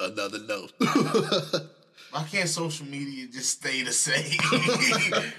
Another 0.12 0.40
no. 0.48 1.70
Why 2.12 2.24
can't 2.30 2.50
social 2.50 2.86
media 2.88 3.28
just 3.32 3.60
stay 3.60 3.84
the 3.84 3.92
same? 3.94 4.38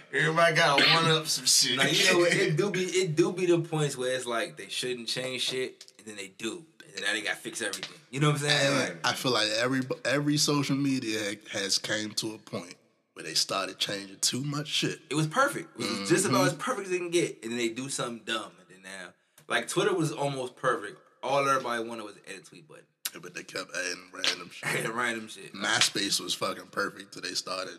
Everybody 0.12 0.57
got 0.57 0.78
to 0.78 0.84
one 0.95 1.11
up 1.11 1.26
some 1.26 1.45
shit. 1.45 1.76
Now 1.76 1.84
you 1.84 2.12
know 2.12 2.18
what? 2.20 2.32
It 2.32 2.57
do 2.57 2.70
be 2.70 2.84
it 2.84 3.14
do 3.14 3.32
be 3.32 3.45
the 3.45 3.59
points 3.59 3.97
where 3.97 4.14
it's 4.14 4.24
like 4.24 4.57
they 4.57 4.68
shouldn't 4.68 5.09
change 5.09 5.43
shit, 5.43 5.93
and 5.99 6.07
then 6.07 6.16
they 6.16 6.32
do, 6.38 6.64
and 6.95 7.05
now 7.05 7.12
they 7.12 7.20
got 7.20 7.34
to 7.34 7.36
fix 7.36 7.61
everything. 7.61 7.99
You 8.11 8.20
know 8.20 8.28
what 8.30 8.40
I'm 8.43 8.49
saying? 8.49 8.80
Like, 8.80 9.07
I 9.07 9.12
feel 9.12 9.32
like 9.32 9.49
every 9.59 9.82
every 10.07 10.38
social 10.38 10.76
media 10.76 11.36
has 11.53 11.76
came 11.78 12.12
to 12.12 12.34
a 12.34 12.38
point 12.38 12.74
where 13.14 13.24
they 13.24 13.34
started 13.34 13.78
changing 13.78 14.16
too 14.20 14.42
much 14.42 14.68
shit. 14.68 15.00
it 15.10 15.14
was 15.14 15.26
perfect. 15.26 15.78
It 15.80 16.00
was 16.00 16.08
just 16.08 16.24
about 16.24 16.38
mm-hmm. 16.38 16.46
as 16.46 16.54
perfect 16.54 16.86
as 16.86 16.90
they 16.90 16.98
can 16.98 17.10
get, 17.10 17.42
and 17.42 17.52
then 17.52 17.58
they 17.58 17.68
do 17.68 17.88
something 17.88 18.22
dumb, 18.24 18.52
and 18.60 18.68
then 18.70 18.82
now, 18.82 19.08
like 19.48 19.68
Twitter 19.68 19.94
was 19.94 20.12
almost 20.12 20.56
perfect. 20.56 20.98
All 21.22 21.48
everybody 21.48 21.84
wanted 21.84 22.04
was 22.04 22.16
edit 22.26 22.46
tweet 22.46 22.66
button 22.66 22.84
But 23.20 23.34
they 23.34 23.44
kept 23.44 23.70
adding 23.76 24.10
random 24.12 24.50
shit. 24.52 24.84
and 24.84 24.94
random 24.94 25.28
shit. 25.28 25.52
MySpace 25.54 26.20
was 26.20 26.34
fucking 26.34 26.66
perfect 26.72 27.12
till 27.12 27.22
they 27.22 27.34
started 27.34 27.78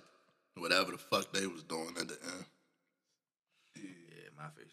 whatever 0.55 0.91
the 0.91 0.97
fuck 0.97 1.31
they 1.33 1.47
was 1.47 1.63
doing 1.63 1.89
at 1.99 2.07
the 2.07 2.17
end. 2.23 2.45
Yeah, 3.75 4.29
my 4.37 4.45
face 4.55 4.67
is 4.67 4.72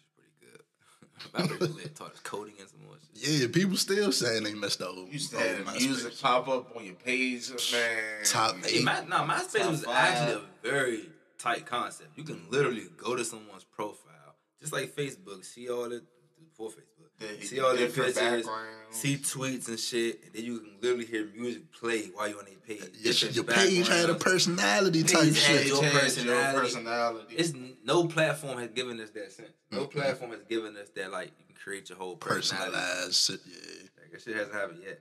My 1.33 1.47
face 1.47 1.59
was 1.59 1.89
taught 1.95 2.11
us 2.13 2.19
coding 2.19 2.53
and 2.59 2.69
some 2.69 2.83
more 2.85 2.95
shit. 3.15 3.41
Yeah, 3.41 3.47
people 3.51 3.77
still 3.77 4.11
saying 4.11 4.43
they 4.43 4.53
messed 4.53 4.81
up. 4.81 4.95
You 4.95 5.05
used 5.11 5.31
to 5.31 5.37
old 5.37 5.45
have 5.45 5.65
MySpace. 5.65 5.79
music 5.81 6.21
pop 6.21 6.47
up 6.47 6.75
on 6.75 6.85
your 6.85 6.95
page, 6.95 7.49
man. 7.71 8.23
Top 8.23 8.55
Hey, 8.65 8.77
eight. 8.79 8.83
my, 8.83 9.03
no, 9.05 9.17
MySpace 9.17 9.69
was 9.69 9.83
five. 9.83 9.95
actually 9.95 10.33
a 10.33 10.41
very 10.69 11.09
tight 11.37 11.65
concept. 11.65 12.09
You 12.17 12.23
can 12.23 12.41
literally 12.49 12.85
go 12.97 13.15
to 13.15 13.23
someone's 13.25 13.63
profile, 13.63 14.35
just 14.59 14.73
like 14.73 14.95
Facebook, 14.95 15.43
see 15.45 15.69
all 15.69 15.89
the 15.89 16.03
before 16.39 16.69
Facebook, 16.69 16.90
The 17.21 17.45
see 17.45 17.59
all 17.59 17.71
the 17.71 17.77
different 17.77 18.15
pictures, 18.15 18.45
backgrounds. 18.47 18.67
see 18.89 19.15
tweets 19.17 19.67
and 19.67 19.79
shit, 19.79 20.23
and 20.25 20.33
then 20.33 20.43
you 20.43 20.59
can 20.59 20.71
literally 20.81 21.05
hear 21.05 21.29
music 21.35 21.71
play 21.71 22.07
while 22.13 22.27
you're 22.27 22.39
on 22.39 22.45
their 22.45 22.55
page. 22.55 22.89
Your, 22.99 23.31
your 23.31 23.43
page 23.43 23.87
had 23.87 24.09
a 24.09 24.15
personality 24.15 25.03
type 25.03 25.33
shit. 25.33 25.67
your 25.67 25.81
personality. 25.83 26.59
personality. 26.59 27.35
It's 27.35 27.53
no 27.85 28.07
platform 28.07 28.57
has 28.57 28.69
given 28.69 28.99
us 28.99 29.11
that 29.11 29.31
sense. 29.31 29.51
No 29.71 29.85
platform 29.85 30.31
has 30.31 30.41
given 30.49 30.75
us 30.77 30.89
that 30.95 31.11
like 31.11 31.31
you 31.39 31.45
can 31.45 31.55
create 31.55 31.89
your 31.89 31.97
whole 31.99 32.15
personality. 32.15 32.71
Personalized 32.71 33.15
shit, 33.15 33.39
yeah. 33.45 33.89
Like, 34.01 34.11
that 34.11 34.21
shit 34.21 34.35
hasn't 34.35 34.55
happened 34.55 34.79
yet. 34.83 34.99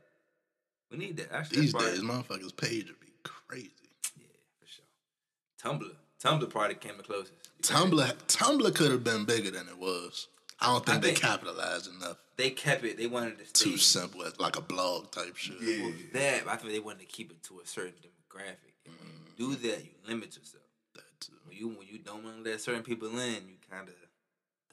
We 0.91 0.99
need 0.99 1.17
that. 1.19 1.33
Actually, 1.33 1.61
These 1.63 1.75
days, 1.75 2.01
motherfuckers' 2.01 2.57
page 2.57 2.87
would 2.89 3.01
be 3.01 3.13
crazy. 3.23 3.71
yeah, 4.19 4.27
for 4.61 4.67
sure. 4.67 4.85
Tumblr, 5.63 5.91
Tumblr 6.23 6.51
probably 6.51 6.75
came 6.75 6.97
the 6.97 7.03
closest. 7.03 7.33
Tumblr, 7.63 8.13
Tumblr 8.27 8.75
could 8.75 8.91
have 8.91 9.05
been 9.05 9.25
bigger 9.25 9.51
than 9.51 9.69
it 9.69 9.79
was. 9.79 10.29
I 10.61 10.67
don't 10.67 10.85
think 10.85 10.99
I 10.99 11.01
they 11.01 11.07
think- 11.09 11.21
capitalized 11.21 11.91
enough. 11.95 12.19
They 12.37 12.51
kept 12.51 12.85
it. 12.85 12.97
They 12.97 13.07
wanted 13.07 13.39
to 13.39 13.45
stay 13.47 13.71
Too 13.73 13.77
simple, 13.77 14.23
as 14.23 14.41
like 14.41 14.57
a 14.57 14.63
blog 14.63 15.11
type 15.11 15.37
shit. 15.37 15.57
Yeah. 15.61 15.83
Well, 15.83 15.93
that, 16.15 16.49
I 16.49 16.57
think 16.57 16.73
they 16.73 16.81
wanted 16.81 17.01
to 17.01 17.07
keep 17.07 17.31
it 17.31 17.43
to 17.45 17.61
a 17.61 17.67
certain 17.67 17.93
demographic. 18.01 18.73
And 18.87 18.95
when 18.99 19.11
you 19.27 19.37
do 19.37 19.57
mm-hmm. 19.57 19.69
that, 19.69 19.85
you 19.85 19.91
limit 20.09 20.37
yourself. 20.37 20.65
That 20.95 21.03
too. 21.21 21.35
When 21.45 21.57
you 21.59 21.69
when 21.69 21.87
you 21.87 21.99
don't 21.99 22.25
want 22.25 22.43
to 22.43 22.51
let 22.51 22.61
certain 22.63 22.83
people 22.83 23.09
in, 23.09 23.47
you 23.47 23.57
kind 23.71 23.89
of 23.89 23.95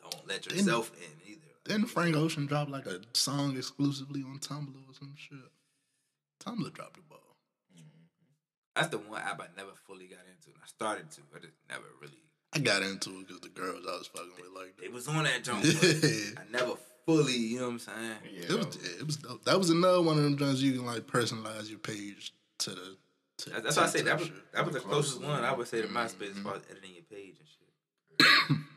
don't 0.01 0.27
let 0.27 0.45
yourself 0.45 0.91
in 0.97 1.29
either. 1.29 1.41
Didn't 1.65 1.87
Frank 1.87 2.15
Ocean 2.15 2.45
drop 2.45 2.69
like 2.69 2.85
a 2.85 3.01
song 3.13 3.57
exclusively 3.57 4.23
on 4.23 4.39
Tumblr 4.39 4.73
or 4.87 4.93
some 4.93 5.13
shit? 5.17 5.37
Tumblr 6.41 6.73
dropped 6.73 6.95
the 6.95 7.01
ball. 7.01 7.35
Mm-hmm. 7.75 8.05
That's 8.75 8.87
the 8.87 8.99
one 8.99 9.21
app 9.21 9.41
I 9.41 9.47
never 9.57 9.71
fully 9.85 10.05
got 10.05 10.19
into. 10.19 10.57
I 10.57 10.67
started 10.67 11.11
to, 11.11 11.21
but 11.33 11.43
it 11.43 11.51
never 11.69 11.83
really. 12.01 12.23
I 12.57 12.59
got 12.59 12.81
into 12.81 13.09
it 13.11 13.27
because 13.27 13.41
the 13.41 13.49
girls 13.49 13.85
I 13.87 13.97
was 13.97 14.07
fucking 14.07 14.31
with 14.37 14.51
like 14.55 14.73
It 14.83 14.91
was 14.91 15.07
on 15.07 15.23
that 15.23 15.43
joint. 15.43 15.63
Yeah. 15.65 16.41
I 16.41 16.51
never 16.51 16.73
fully, 17.05 17.33
you 17.33 17.59
know 17.59 17.65
what 17.65 17.71
I'm 17.73 17.79
saying? 17.79 18.15
Yeah, 18.33 18.55
It 18.55 18.65
was, 18.65 18.75
it 18.99 19.05
was 19.05 19.17
dope. 19.17 19.43
That 19.45 19.57
was 19.57 19.69
another 19.69 20.01
one 20.01 20.17
of 20.17 20.23
them 20.23 20.37
joints 20.37 20.61
you 20.61 20.73
can 20.73 20.85
like 20.85 21.07
personalize 21.07 21.69
your 21.69 21.79
page 21.79 22.33
to 22.59 22.71
the. 22.71 22.97
To, 23.39 23.49
That's, 23.51 23.63
that's 23.63 23.75
to 23.75 23.81
why 23.81 23.87
I 23.87 23.89
say 23.89 23.99
the 23.99 24.05
that 24.05 24.19
was 24.19 24.29
that 24.53 24.65
was 24.65 24.73
the 24.73 24.79
closest 24.79 25.21
one 25.21 25.43
I 25.43 25.53
would 25.53 25.67
say 25.67 25.81
to 25.83 25.87
MySpace 25.87 26.31
as 26.31 26.39
far 26.39 26.55
as 26.55 26.63
editing 26.71 26.91
your 26.95 27.03
page 27.03 27.35
and 27.39 27.47
shit. 27.47 28.57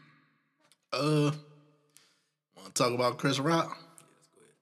Uh, 0.92 1.30
want 2.56 2.74
to 2.74 2.82
talk 2.82 2.92
about 2.92 3.16
Chris 3.16 3.38
Rock? 3.38 3.68
Yeah, 3.68 3.76
let's 4.16 4.28
go 4.34 4.40
ahead. 4.40 4.54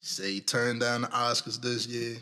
He 0.00 0.06
said 0.06 0.26
he 0.30 0.40
turned 0.40 0.80
down 0.80 1.02
the 1.02 1.08
Oscars 1.08 1.60
this 1.60 1.86
year. 1.86 2.14
He 2.14 2.20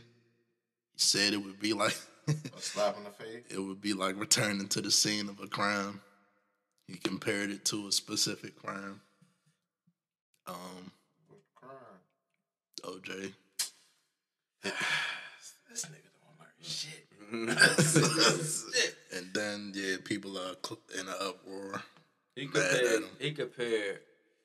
said 0.97 1.33
it 1.33 1.37
would 1.37 1.61
be 1.61 1.73
like 1.73 1.97
A 2.29 2.61
slap 2.61 2.97
in 2.97 3.05
the 3.05 3.11
face. 3.11 3.45
it 3.51 3.59
would 3.59 3.81
be 3.81 3.93
like 3.95 4.18
returning 4.18 4.68
to 4.68 4.81
the 4.81 4.91
scene 4.91 5.29
of 5.29 5.41
a 5.41 5.47
crime. 5.47 6.01
He 6.87 6.97
compared 6.97 7.51
it 7.51 7.64
to 7.66 7.87
a 7.89 7.93
specific 7.93 8.57
crime. 8.62 9.01
Um, 10.47 10.93
Crime. 11.55 12.01
OJ. 12.85 13.33
This 15.70 15.87
nigga 15.87 16.11
don't 16.20 16.39
learn 16.39 16.53
shit. 18.75 18.97
And 19.16 19.33
then 19.35 19.73
yeah, 19.75 19.97
people 20.05 20.37
are 20.39 20.55
in 21.01 21.09
an 21.09 21.14
uproar. 21.20 21.83
He 22.37 22.47
Mad 22.47 22.57
at 22.57 22.70
compared 22.70 23.03
him. 23.03 23.09
he 23.18 23.31
compared 23.33 24.01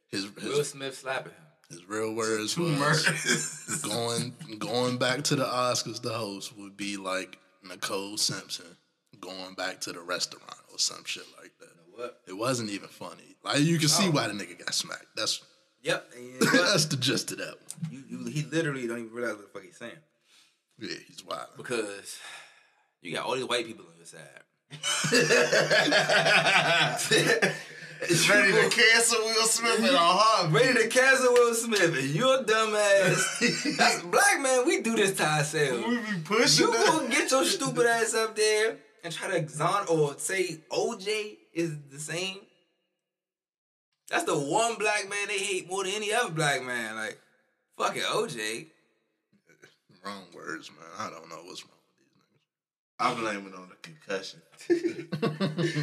His 0.08 0.36
Will 0.36 0.64
Smith 0.64 0.98
slapping 0.98 1.34
him. 1.34 1.42
his 1.70 1.88
real 1.90 2.14
words 2.16 2.58
was 2.58 3.82
going 3.84 4.34
going 4.58 4.98
back 4.98 5.24
to 5.26 5.36
the 5.36 5.44
Oscars. 5.46 6.02
The 6.02 6.14
host 6.14 6.58
would 6.58 6.78
be 6.78 6.96
like 6.98 7.38
Nicole 7.64 8.18
Simpson 8.18 8.78
going 9.20 9.54
back 9.56 9.82
to 9.82 9.92
the 9.92 10.00
restaurant 10.02 10.56
or 10.72 10.80
some 10.80 11.04
shit 11.06 11.26
like 11.42 11.52
that. 11.60 11.68
What? 11.94 12.22
It 12.28 12.34
wasn't 12.34 12.70
even 12.70 12.90
funny. 12.90 13.36
Like 13.44 13.60
you 13.62 13.80
can 13.80 13.88
see 13.88 14.08
oh. 14.08 14.12
why 14.12 14.28
the 14.28 14.34
nigga 14.34 14.60
got 14.60 14.74
smacked. 14.74 15.08
That's 15.16 15.42
Yep. 15.84 16.10
And 16.16 16.26
you, 16.26 16.40
know 16.42 16.72
that's 16.72 16.86
the 16.86 16.98
gist 16.98 17.32
of 17.32 17.38
that 17.40 17.56
one. 17.56 17.92
you, 17.92 18.04
you 18.08 18.26
he 18.26 18.44
literally 18.44 18.88
don't 18.88 19.00
even 19.00 19.12
realize 19.12 19.36
what 19.36 19.52
the 19.54 19.60
fuck 19.60 19.64
he's 19.64 19.78
saying 19.78 19.92
Yeah, 20.80 20.96
he's 21.08 21.24
wild. 21.26 21.48
because 21.56 22.20
you 23.02 23.14
got 23.14 23.26
all 23.26 23.36
these 23.36 23.46
white 23.46 23.66
people 23.66 23.86
on 23.86 23.96
your 23.98 24.06
side. 24.06 24.44
Ready 28.30 28.52
to 28.52 28.70
cancel 28.70 29.20
Will 29.20 29.46
Smith 29.46 29.80
in 29.80 29.86
a. 29.96 30.50
Ready 30.52 30.84
to 30.84 30.88
cancel 30.88 31.34
Will 31.34 31.54
Smith 31.54 31.98
and 31.98 32.10
you're 32.10 32.44
dumbass. 32.44 33.76
That's 33.78 34.02
black 34.04 34.40
man. 34.42 34.66
We 34.68 34.82
do 34.82 34.96
this 34.96 35.16
to 35.18 35.26
ourselves. 35.26 35.86
We 35.88 35.98
be 35.98 36.20
pushing 36.24 36.68
You 36.68 36.74
that. 36.74 36.86
gonna 36.88 37.10
get 37.10 37.32
your 37.32 37.44
stupid 37.46 37.86
ass 37.88 38.14
up 38.14 38.36
there 38.36 38.78
and 39.04 39.14
try 39.14 39.30
to 39.30 39.38
exonerate 39.38 39.90
or 39.90 40.16
say 40.18 40.60
OJ 40.72 41.38
is 41.54 41.76
the 41.90 42.00
same? 42.00 42.38
That's 44.10 44.24
the 44.26 44.38
one 44.38 44.76
black 44.76 45.10
man 45.10 45.28
they 45.28 45.40
hate 45.40 45.70
more 45.70 45.84
than 45.84 45.94
any 45.94 46.14
other 46.14 46.32
black 46.32 46.64
man. 46.64 46.96
Like, 46.96 47.20
fuck 47.78 47.96
it, 47.98 48.04
OJ. 48.04 48.68
Wrong 50.06 50.24
words, 50.34 50.70
man. 50.72 50.88
I 50.98 51.10
don't 51.10 51.28
know 51.30 51.38
what's 51.46 51.64
wrong 51.66 51.72
with 51.74 51.74
these 51.74 51.74
niggas. 51.74 51.77
I 53.00 53.14
blame 53.14 53.46
it 53.48 53.54
on 53.56 53.70
the 53.70 53.76
concussion 53.82 54.42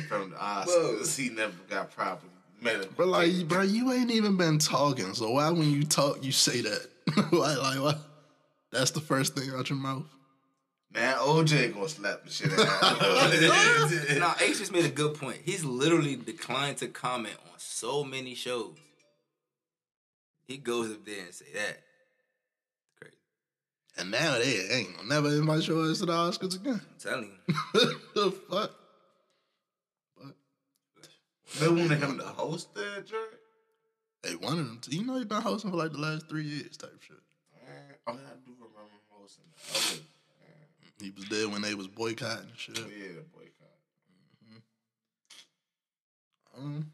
from 0.09 0.31
the 0.31 0.37
Oscars. 0.37 0.67
Whoa. 0.67 1.23
He 1.23 1.31
never 1.31 1.53
got 1.71 1.93
properly 1.93 2.33
medical. 2.61 2.93
But 2.97 3.07
like, 3.09 3.47
bro, 3.47 3.63
you 3.63 3.93
ain't 3.93 4.11
even 4.11 4.37
been 4.37 4.59
talking. 4.59 5.15
So 5.15 5.31
why, 5.31 5.51
when 5.51 5.71
you 5.71 5.85
talk, 5.85 6.25
you 6.25 6.33
say 6.33 6.63
that? 6.63 6.89
why, 7.31 7.55
like, 7.55 7.81
what? 7.81 7.99
That's 8.73 8.91
the 8.91 9.01
first 9.01 9.37
thing 9.37 9.51
out 9.55 9.71
your 9.71 9.79
mouth. 9.79 10.05
now 10.93 11.15
OJ 11.19 11.73
gonna 11.73 11.89
slap 11.89 12.25
the 12.25 12.31
shit 12.31 12.51
out 12.53 13.01
of 13.01 14.09
him. 14.09 14.19
Nah, 14.19 14.35
H 14.41 14.59
just 14.59 14.73
made 14.73 14.85
a 14.85 14.89
good 14.89 15.15
point. 15.15 15.39
He's 15.45 15.65
literally 15.65 16.17
declined 16.17 16.79
to 16.79 16.89
comment 16.89 17.37
on 17.47 17.59
so 17.59 18.03
many 18.03 18.35
shows. 18.35 18.75
He 20.49 20.57
goes 20.57 20.91
up 20.91 21.05
there 21.05 21.25
and 21.25 21.33
say 21.35 21.47
that. 21.55 21.84
And 23.97 24.11
now 24.11 24.39
they 24.39 24.61
ain't 24.71 24.97
gonna 24.97 25.09
never 25.09 25.29
invite 25.29 25.67
your 25.69 25.89
ass 25.91 25.99
to 25.99 26.07
the 26.07 26.13
Oscars 26.13 26.57
again. 26.57 26.81
I'm 26.83 26.99
telling 26.99 27.31
you. 27.47 27.55
the 28.15 28.31
fuck? 28.51 28.71
They 31.61 31.69
wanted 31.69 31.99
him 32.01 32.19
to 32.19 32.25
host 32.25 32.75
that 32.75 33.07
joint. 33.07 33.23
They 34.23 34.35
wanted 34.35 34.61
him 34.63 34.79
to. 34.83 34.91
You 34.97 35.05
know, 35.05 35.15
he's 35.17 35.27
been 35.27 35.41
hosting 35.43 35.71
for 35.71 35.77
like 35.77 35.93
the 35.93 35.99
last 35.99 36.29
three 36.29 36.43
years, 36.43 36.77
type 36.77 37.01
shit. 37.01 37.17
Man, 37.55 37.95
Oh, 38.09 38.13
I 38.13 38.17
do 38.45 38.53
remember 38.55 38.81
him 38.81 39.01
hosting. 39.11 39.45
that. 39.73 40.01
Eh. 40.43 41.05
He 41.05 41.11
was 41.11 41.29
there 41.29 41.49
when 41.49 41.63
they 41.63 41.75
was 41.75 41.87
boycotting 41.87 42.49
shit. 42.57 42.77
Yeah, 42.79 43.21
boycott. 43.33 43.79
Mm-hmm. 46.59 46.65
Um, 46.65 46.93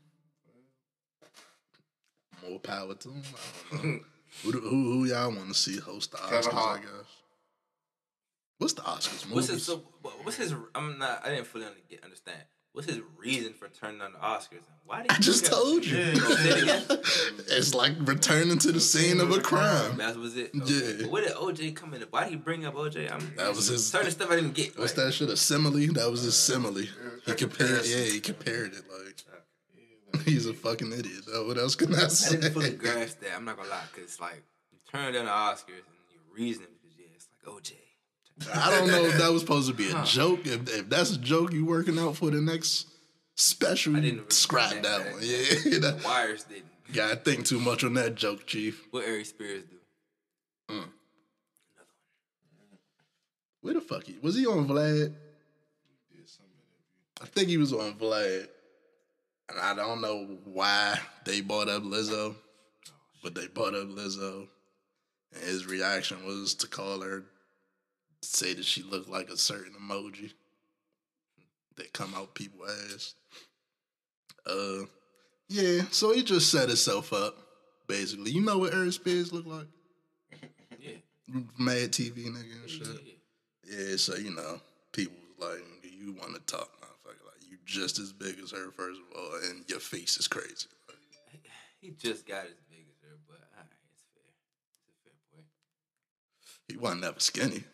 more 2.47 2.59
power 2.61 2.95
to 2.95 3.09
him. 3.09 4.05
I 4.47 4.51
don't 4.51 4.65
know. 4.65 4.71
who, 4.71 4.77
who 4.77 4.93
who 4.93 5.05
y'all 5.07 5.29
want 5.35 5.49
to 5.49 5.55
see 5.55 5.79
host 5.79 6.13
the 6.13 6.19
Oscars? 6.19 6.45
Kevin 6.45 6.59
I 6.59 6.79
guess. 6.79 7.11
What's 8.59 8.75
the 8.75 8.83
Oscars? 8.83 9.31
What's 9.33 9.49
his? 9.49 9.65
So, 9.65 9.83
what's 10.23 10.37
his? 10.37 10.55
I'm 10.75 10.99
not. 10.99 11.25
I 11.25 11.31
didn't 11.31 11.47
fully 11.47 11.65
get, 11.89 12.05
understand. 12.05 12.43
What's 12.73 12.89
his 12.89 13.01
reason 13.19 13.53
for 13.53 13.69
turning 13.69 14.01
on 14.01 14.13
the 14.13 14.19
Oscars? 14.19 14.63
Why 14.85 15.03
did 15.03 15.11
I 15.11 15.19
just 15.19 15.47
told 15.47 15.85
you. 15.85 15.97
Yeah. 15.97 16.15
Say 16.15 16.51
it 16.51 16.63
again. 16.63 16.83
it's 17.49 17.75
like 17.75 17.95
returning 18.01 18.59
to 18.59 18.71
the 18.71 18.79
scene 18.79 19.21
of 19.21 19.33
a 19.33 19.41
crime. 19.41 19.97
That 19.97 20.17
was 20.17 20.37
it. 20.37 20.51
Yeah. 20.55 21.03
But 21.03 21.11
where 21.11 21.23
did 21.23 21.33
OJ 21.33 21.75
come 21.75 21.95
in? 21.95 22.03
Why 22.11 22.25
did 22.25 22.31
he 22.31 22.37
bring 22.37 22.67
up 22.67 22.75
OJ? 22.75 23.13
I'm, 23.13 23.35
That 23.37 23.49
was 23.57 23.67
his- 23.67 23.89
certain 23.89 24.13
stuff 24.13 24.31
I 24.31 24.37
didn't 24.37 24.55
get. 24.55 24.79
What's 24.79 24.97
like, 24.97 25.07
that 25.07 25.13
shit? 25.13 25.31
A 25.31 25.37
simile? 25.37 25.93
That 25.95 26.11
was 26.11 26.23
his 26.23 26.37
simile. 26.37 26.75
He 26.75 27.33
compared. 27.35 27.85
Yeah, 27.87 28.05
he 28.05 28.21
compared 28.21 28.75
it 28.75 28.85
like 28.89 29.25
he's 30.25 30.47
a 30.47 30.55
fucking 30.55 30.93
idiot. 30.93 31.23
though. 31.27 31.47
What 31.47 31.59
else 31.59 31.75
can 31.75 31.95
I 31.95 32.09
say? 32.09 32.37
I 32.37 32.41
didn't 32.41 32.53
fully 32.55 32.71
grasp 32.73 33.21
that. 33.21 33.35
I'm 33.37 33.45
not 33.45 33.57
gonna 33.57 33.69
lie, 33.69 33.83
cause 33.95 34.19
like 34.21 34.43
you 34.73 34.79
turn 34.91 35.13
down 35.15 35.25
the 35.27 35.31
Oscars 35.31 35.69
and 35.69 36.11
your 36.11 36.23
reasoning 36.37 36.69
because 36.83 36.99
yeah, 36.99 37.07
it's 37.15 37.29
like 37.47 37.55
OJ. 37.55 37.73
I 38.55 38.71
don't 38.71 38.89
know 38.89 39.05
if 39.05 39.19
that 39.19 39.31
was 39.31 39.43
supposed 39.43 39.69
to 39.69 39.75
be 39.75 39.91
a 39.91 40.03
joke. 40.05 40.47
If, 40.47 40.69
if 40.75 40.89
that's 40.89 41.13
a 41.13 41.19
joke 41.19 41.53
you 41.53 41.67
working 41.67 41.99
out 41.99 42.17
for 42.17 42.31
the 42.31 42.41
next 42.41 42.87
special, 43.37 43.95
I 43.97 44.01
didn't 44.01 44.19
really 44.21 44.31
scrap 44.31 44.71
that 44.71 44.83
that. 44.83 45.13
one. 45.13 45.21
Yeah, 45.23 45.71
The 45.73 45.79
that, 45.81 46.05
Wires 46.05 46.45
didn't. 46.45 46.65
gotta 46.93 47.17
think 47.17 47.45
too 47.47 47.61
much 47.61 47.85
on 47.85 47.95
that 47.95 48.15
joke, 48.15 48.47
Chief. 48.47 48.87
What 48.93 49.05
Aries 49.05 49.29
Spears 49.29 49.65
do? 49.65 49.77
Mm. 50.69 50.73
Another 50.75 50.89
one. 50.89 50.93
Where 53.61 53.75
the 53.75 53.81
fuck 53.83 54.05
he 54.05 54.17
was 54.23 54.37
he 54.37 54.47
on 54.47 54.67
Vlad? 54.67 55.13
I 57.23 57.27
think 57.27 57.49
he 57.51 57.59
was 57.59 57.75
on 57.75 57.93
Vlad, 57.95 58.39
and 58.41 58.49
I 59.61 59.75
don't 59.75 60.01
know 60.01 60.39
why 60.45 60.99
they 61.25 61.41
bought 61.41 61.69
up 61.69 61.83
Lizzo, 61.83 62.35
but 63.23 63.35
they 63.35 63.47
bought 63.47 63.75
up 63.75 63.89
Lizzo, 63.89 64.47
and 65.35 65.43
his 65.45 65.67
reaction 65.67 66.25
was 66.27 66.55
to 66.57 66.69
call 66.69 67.01
her, 67.01 67.25
say 68.23 68.55
that 68.55 68.65
she 68.65 68.83
looked 68.83 69.09
like 69.09 69.31
a 69.31 69.37
certain 69.37 69.73
emoji 69.81 70.33
that 71.77 71.93
come 71.93 72.15
out 72.15 72.35
people 72.35 72.61
ass. 72.67 73.15
Uh, 74.47 74.85
yeah. 75.49 75.83
So 75.91 76.13
he 76.13 76.23
just 76.23 76.51
set 76.51 76.69
himself 76.69 77.13
up, 77.13 77.37
basically. 77.89 78.31
You 78.31 78.43
know 78.43 78.59
what 78.59 78.75
Aries 78.75 78.95
Spears 78.97 79.33
look 79.33 79.47
like? 79.47 79.67
Yeah. 80.79 80.97
Mad 81.59 81.93
TV 81.93 82.27
nigga 82.27 82.61
and 82.61 82.71
shit. 82.71 82.87
yeah. 82.87 83.13
Yeah, 83.71 83.97
so 83.97 84.17
you 84.17 84.35
know, 84.35 84.61
people 84.93 85.15
was 85.39 85.49
like, 85.49 85.83
"Do 85.83 85.89
you 85.89 86.13
want 86.15 86.35
to 86.35 86.41
talk, 86.41 86.69
motherfucker? 86.80 86.80
Like 86.80 86.80
you 86.80 86.80
just 87.71 87.99
as 87.99 88.13
big 88.13 88.39
as 88.43 88.51
her, 88.51 88.71
first 88.73 88.99
of 89.01 89.17
all, 89.19 89.35
and 89.49 89.65
your 89.69 89.81
face 89.81 90.17
is 90.19 90.27
crazy." 90.29 90.67
Like, 90.89 91.47
He 91.81 91.91
just 91.91 92.27
got 92.27 92.45
as 92.45 92.59
big 92.69 92.85
as 92.91 92.99
her, 93.09 93.17
but 93.29 93.39
all 93.57 93.63
right, 93.63 93.67
it's 93.93 94.03
fair. 94.13 94.23
It's 94.83 94.89
a 94.91 94.97
fair 95.05 95.15
point. 95.33 95.47
he 96.69 96.77
wasn't 96.77 97.01
never 97.03 97.21
skinny. 97.21 97.65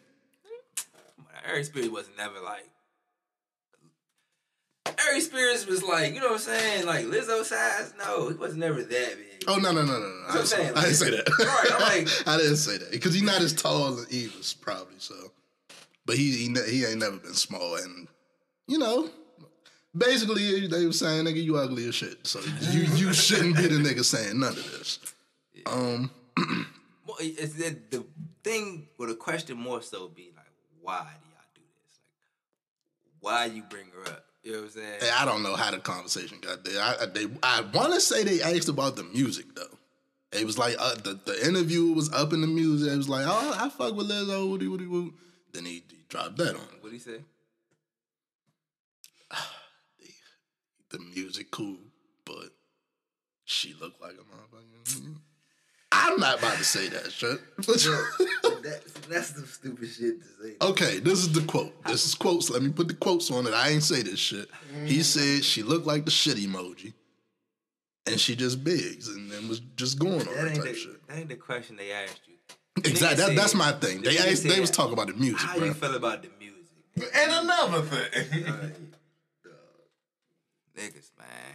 Aries 1.47 1.67
Spears 1.69 1.89
was 1.91 2.09
never 2.17 2.41
like. 2.41 2.69
Aries 5.09 5.27
Spears 5.27 5.67
was 5.67 5.83
like, 5.83 6.15
you 6.15 6.21
know 6.21 6.27
what 6.29 6.33
I'm 6.35 6.39
saying, 6.39 6.87
like 6.87 7.05
Lizzo 7.07 7.45
size. 7.45 7.93
No, 7.99 8.29
he 8.29 8.35
was 8.35 8.57
never 8.57 8.83
that 8.83 9.17
big. 9.17 9.45
Oh 9.49 9.57
no 9.57 9.71
no 9.73 9.83
no 9.85 9.93
no 9.93 9.99
no! 9.99 10.25
I'm 10.31 10.45
saying, 10.47 10.73
I 10.75 10.81
didn't 10.83 10.95
say 10.97 11.11
that. 11.11 11.29
Right, 11.39 11.73
I'm 11.73 11.81
like- 12.05 12.09
I 12.29 12.37
didn't 12.39 12.57
say 12.57 12.79
that 12.79 12.91
because 12.91 13.13
he's 13.15 13.23
not 13.23 13.41
as 13.41 13.53
tall 13.53 13.99
as 13.99 14.11
Eve 14.13 14.35
was 14.37 14.55
probably. 14.55 14.95
So, 14.99 15.15
but 16.05 16.17
he 16.17 16.33
he, 16.33 16.55
he 16.69 16.85
ain't 16.85 16.99
never 16.99 17.17
been 17.17 17.35
small, 17.35 17.77
and 17.77 18.09
you 18.67 18.79
know. 18.79 19.09
Basically, 19.97 20.67
they 20.67 20.87
were 20.87 20.93
saying, 20.93 21.25
"Nigga, 21.25 21.43
you 21.43 21.57
ugly 21.57 21.89
as 21.89 21.95
shit." 21.95 22.27
So 22.27 22.41
you 22.73 22.83
you 22.95 23.13
shouldn't 23.13 23.57
be 23.57 23.63
the 23.67 23.77
nigga 23.77 24.05
saying 24.05 24.39
none 24.41 24.53
of 24.53 24.57
this. 24.57 24.99
Um, 25.67 26.11
Well, 27.07 27.17
it's 27.21 27.55
the, 27.55 27.77
the 27.91 28.05
thing, 28.43 28.89
or 28.99 29.07
the 29.07 29.15
question 29.15 29.57
more 29.57 29.81
so 29.81 30.09
be 30.09 30.33
like, 30.37 30.45
why 30.83 30.99
do 31.23 31.29
y'all 31.31 31.45
do 31.55 31.61
this? 31.83 31.99
Like, 33.05 33.15
why 33.21 33.45
you 33.47 33.63
bring 33.71 33.87
her 33.95 34.13
up? 34.13 34.25
You 34.43 34.53
know 34.53 34.59
what 34.59 34.65
I'm 34.65 34.71
saying? 34.73 35.01
Hey, 35.01 35.11
I 35.17 35.25
don't 35.25 35.43
know 35.43 35.55
how 35.57 35.71
the 35.71 35.79
conversation 35.79 36.39
got 36.41 36.65
there. 36.65 36.81
I 36.83 36.97
I- 37.03 37.07
they 37.07 37.27
I 37.43 37.61
want 37.73 37.95
to 37.95 38.01
say 38.01 38.23
they 38.25 38.43
asked 38.43 38.69
about 38.69 38.97
the 38.97 39.05
music 39.05 39.47
though. 39.55 39.63
It 40.33 40.45
was 40.45 40.59
like 40.59 40.77
uh, 40.79 40.95
the 40.97 41.19
the 41.25 41.47
interview 41.47 41.93
was 41.93 42.13
up 42.13 42.33
in 42.33 42.41
the 42.43 42.47
music. 42.49 42.93
It 42.93 42.97
was 42.97 43.09
like, 43.09 43.25
oh, 43.27 43.55
I 43.59 43.69
fuck 43.71 43.95
with 43.95 44.11
Lizzo. 44.11 44.51
Woody 44.51 44.67
woody 44.69 44.87
woo. 44.87 45.15
Then 45.53 45.65
he, 45.65 45.83
he 45.89 45.99
dropped 46.09 46.37
that 46.39 46.55
on. 46.57 46.61
What 46.81 46.93
you 46.93 46.99
say? 46.99 47.21
The 50.91 50.99
music 50.99 51.51
cool, 51.51 51.79
but 52.25 52.51
she 53.45 53.75
looked 53.81 54.01
like 54.01 54.13
a 54.13 54.15
motherfucker. 54.17 55.17
I'm 55.93 56.19
not 56.19 56.39
about 56.39 56.59
to 56.59 56.65
say 56.65 56.89
that 56.89 57.13
shit. 57.13 57.39
that's, 57.57 58.93
that's 59.09 59.31
the 59.33 59.47
stupid 59.47 59.89
shit 59.89 60.21
to 60.21 60.27
say. 60.43 60.57
okay, 60.61 60.99
this 60.99 61.21
is 61.21 61.33
the 61.33 61.43
quote. 61.43 61.73
This 61.85 62.05
is 62.05 62.15
quotes. 62.15 62.51
Let 62.51 62.63
me 62.63 62.71
put 62.71 62.89
the 62.89 62.95
quotes 62.95 63.31
on 63.31 63.47
it. 63.47 63.55
I 63.55 63.71
ain't 63.71 63.83
say 63.83 64.03
this 64.03 64.19
shit. 64.19 64.49
He 64.85 64.99
mm. 64.99 65.05
said 65.05 65.45
she 65.45 65.63
looked 65.63 65.87
like 65.87 66.05
the 66.05 66.11
shit 66.11 66.37
emoji, 66.37 66.93
and 68.07 68.21
she 68.21 68.37
just 68.37 68.65
bigs 68.65 69.09
and 69.09 69.31
then 69.31 69.49
was 69.49 69.61
just 69.77 69.99
going 69.99 70.21
on 70.21 70.27
That 70.27 70.35
that 70.35 70.47
ain't, 70.49 70.57
type 70.57 70.65
the, 70.65 70.75
shit. 70.75 71.07
that 71.07 71.19
ain't 71.19 71.29
the 71.29 71.37
question 71.37 71.77
they 71.77 71.93
asked 71.93 72.21
you. 72.27 72.35
Exactly. 72.79 73.17
That, 73.17 73.29
said- 73.29 73.39
that's 73.39 73.55
my 73.55 73.73
thing. 73.73 74.03
They 74.03 74.17
nigga 74.17 74.33
asked, 74.33 74.43
they 74.45 74.61
was 74.61 74.71
talking 74.71 74.93
about 74.93 75.07
the 75.07 75.15
music, 75.15 75.41
How 75.41 75.57
bro. 75.57 75.67
you 75.67 75.75
feel 75.75 75.95
about 75.95 76.23
the 76.23 76.29
music? 76.39 76.57
And 77.15 77.33
another 77.33 77.83
thing. 77.83 78.93
Niggas, 80.77 81.11
man. 81.19 81.55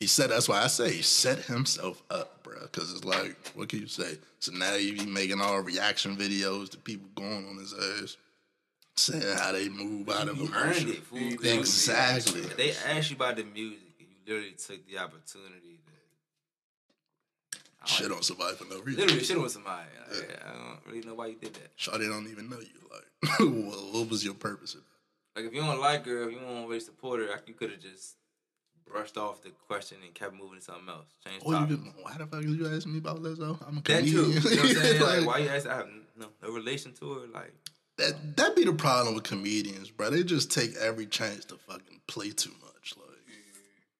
He 0.00 0.06
said 0.06 0.30
that's 0.30 0.48
why 0.48 0.62
I 0.62 0.68
say 0.68 0.92
he 0.92 1.02
set 1.02 1.38
himself 1.40 2.02
up, 2.10 2.42
bro. 2.44 2.60
Because 2.62 2.92
it's 2.92 3.04
like, 3.04 3.36
what 3.54 3.68
can 3.68 3.80
you 3.80 3.88
say? 3.88 4.16
So 4.38 4.52
now 4.52 4.74
you 4.74 4.96
be 4.96 5.06
making 5.06 5.40
all 5.40 5.60
reaction 5.60 6.16
videos 6.16 6.70
to 6.70 6.78
people 6.78 7.08
going 7.16 7.48
on 7.48 7.58
his 7.58 7.74
ass, 7.74 8.16
saying 8.96 9.36
how 9.38 9.52
they 9.52 9.68
move 9.68 10.08
out 10.08 10.28
of 10.28 10.38
emotion. 10.38 10.90
it. 10.90 11.44
Exactly. 11.44 12.40
If 12.42 12.56
they 12.56 12.70
asked 12.86 13.10
you 13.10 13.16
about 13.16 13.36
the 13.36 13.44
music 13.44 13.80
and 13.98 14.08
you 14.08 14.16
literally 14.26 14.52
took 14.52 14.86
the 14.86 14.98
opportunity 14.98 15.80
to 15.84 15.88
Shit 17.88 18.12
on 18.12 18.22
somebody 18.22 18.54
for 18.54 18.64
no 18.64 18.80
reason. 18.80 19.00
literally 19.00 19.24
shit 19.24 19.40
with 19.40 19.52
somebody. 19.52 19.88
Like, 20.10 20.40
I 20.44 20.52
don't 20.52 20.78
really 20.86 21.06
know 21.06 21.14
why 21.14 21.28
you 21.28 21.36
did 21.36 21.54
that. 21.54 21.76
Shawty 21.78 22.06
don't 22.08 22.30
even 22.30 22.50
know 22.50 22.58
you. 22.58 22.66
Like, 22.92 23.40
what, 23.40 23.78
what 23.94 24.10
was 24.10 24.22
your 24.22 24.34
purpose? 24.34 24.76
Like 25.34 25.46
if 25.46 25.54
you 25.54 25.62
don't 25.62 25.80
like 25.80 26.04
her, 26.04 26.28
if 26.28 26.32
you 26.32 26.40
don't 26.40 26.66
really 26.66 26.80
support 26.80 27.20
her, 27.20 27.40
you 27.46 27.54
could 27.54 27.70
have 27.70 27.80
just 27.80 28.16
brushed 28.90 29.16
off 29.16 29.42
the 29.42 29.50
question 29.66 29.98
and 30.04 30.14
kept 30.14 30.34
moving 30.34 30.58
to 30.58 30.64
something 30.64 30.88
else. 30.88 31.06
Change 31.26 31.42
Or 31.44 31.54
you 31.54 31.60
topic. 31.76 31.78
why 32.02 32.14
the 32.18 32.26
fuck 32.26 32.44
is 32.44 32.50
you 32.56 32.66
asking 32.68 32.92
me 32.92 32.98
about 32.98 33.22
Lizzo? 33.22 33.58
I'm 33.66 33.78
a 33.78 33.82
comedian. 33.82 34.32
That 34.32 34.42
too. 34.42 34.48
You 34.50 34.56
know 34.56 34.62
what 34.62 34.76
I'm 34.76 34.82
saying? 34.82 35.00
like, 35.02 35.16
Like, 35.18 35.26
why 35.26 35.38
you 35.38 35.48
ask? 35.48 35.66
I 35.66 35.76
have 35.76 35.88
no, 36.16 36.26
no 36.42 36.50
relation 36.50 36.92
to 36.94 37.12
her. 37.14 37.26
Like, 37.32 37.54
that 37.98 38.36
that 38.36 38.56
be 38.56 38.64
the 38.64 38.72
problem 38.72 39.14
with 39.14 39.24
comedians, 39.24 39.90
bro. 39.90 40.10
They 40.10 40.22
just 40.22 40.50
take 40.52 40.76
every 40.76 41.06
chance 41.06 41.44
to 41.46 41.56
fucking 41.56 42.00
play 42.06 42.30
too 42.30 42.52
much. 42.62 42.94
Like, 42.96 43.06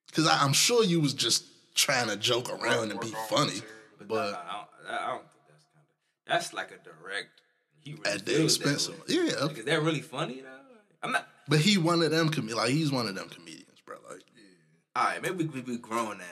because 0.06 0.26
I'm 0.28 0.52
sure 0.52 0.84
you 0.84 1.00
was 1.00 1.14
just 1.14 1.44
trying 1.74 2.08
to 2.08 2.16
joke 2.16 2.50
around 2.50 2.90
and 2.90 3.00
be 3.00 3.12
funny, 3.28 3.60
but, 3.98 4.08
but 4.08 4.34
I, 4.34 4.52
don't, 4.88 5.00
I 5.00 5.06
don't 5.08 5.22
think 5.22 5.44
that's 5.48 5.64
kind 5.72 5.84
of. 5.84 6.26
That's 6.26 6.52
like 6.52 6.70
a 6.70 6.78
direct. 6.82 7.28
He 7.80 7.92
really 7.94 8.10
at 8.10 8.26
the 8.26 8.44
expense 8.44 8.88
of 8.88 8.96
yeah. 9.08 9.32
Like, 9.44 9.58
is 9.58 9.64
that 9.64 9.82
really 9.82 10.00
funny 10.00 10.40
though? 10.42 10.48
I'm 11.02 11.12
not. 11.12 11.26
But 11.48 11.60
he 11.60 11.78
one 11.78 12.02
of 12.02 12.10
them 12.10 12.28
com- 12.28 12.48
like 12.48 12.70
he's 12.70 12.90
one 12.92 13.06
of 13.08 13.14
them 13.14 13.28
comedians, 13.28 13.64
All 14.98 15.04
right, 15.04 15.22
maybe 15.22 15.44
we 15.44 15.60
we 15.60 15.76
grown 15.78 16.18
now. 16.18 16.24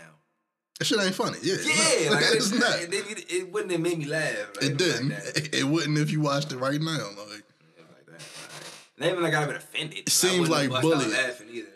that 0.78 0.84
shit 0.86 0.98
ain't 1.00 1.14
funny. 1.14 1.38
Yeah, 1.42 1.54
Yeah, 1.62 2.08
no, 2.08 2.14
like 2.16 2.24
it's 2.32 2.50
it, 2.52 2.58
not. 2.58 2.80
It, 2.80 2.92
it, 2.94 3.32
it 3.32 3.52
wouldn't 3.52 3.70
have 3.70 3.80
made 3.80 3.98
me 3.98 4.06
laugh. 4.06 4.50
Like, 4.56 4.70
It 4.70 4.76
didn't. 4.76 5.08
that. 5.10 5.36
It, 5.36 5.54
it 5.54 5.64
wouldn't 5.64 5.96
if 5.98 6.10
you 6.10 6.20
watched 6.20 6.52
it 6.52 6.56
right 6.58 6.80
now. 6.80 7.10
Like 7.10 7.18
like 7.18 8.06
that. 8.06 8.12
Like, 8.12 8.98
not 8.98 9.08
even 9.10 9.22
like 9.22 9.34
I've 9.34 9.46
been 9.46 9.56
offended. 9.56 9.98
It 10.00 10.08
seems 10.08 10.48
like 10.48 10.68
bullying. 10.70 11.12
either. 11.12 11.66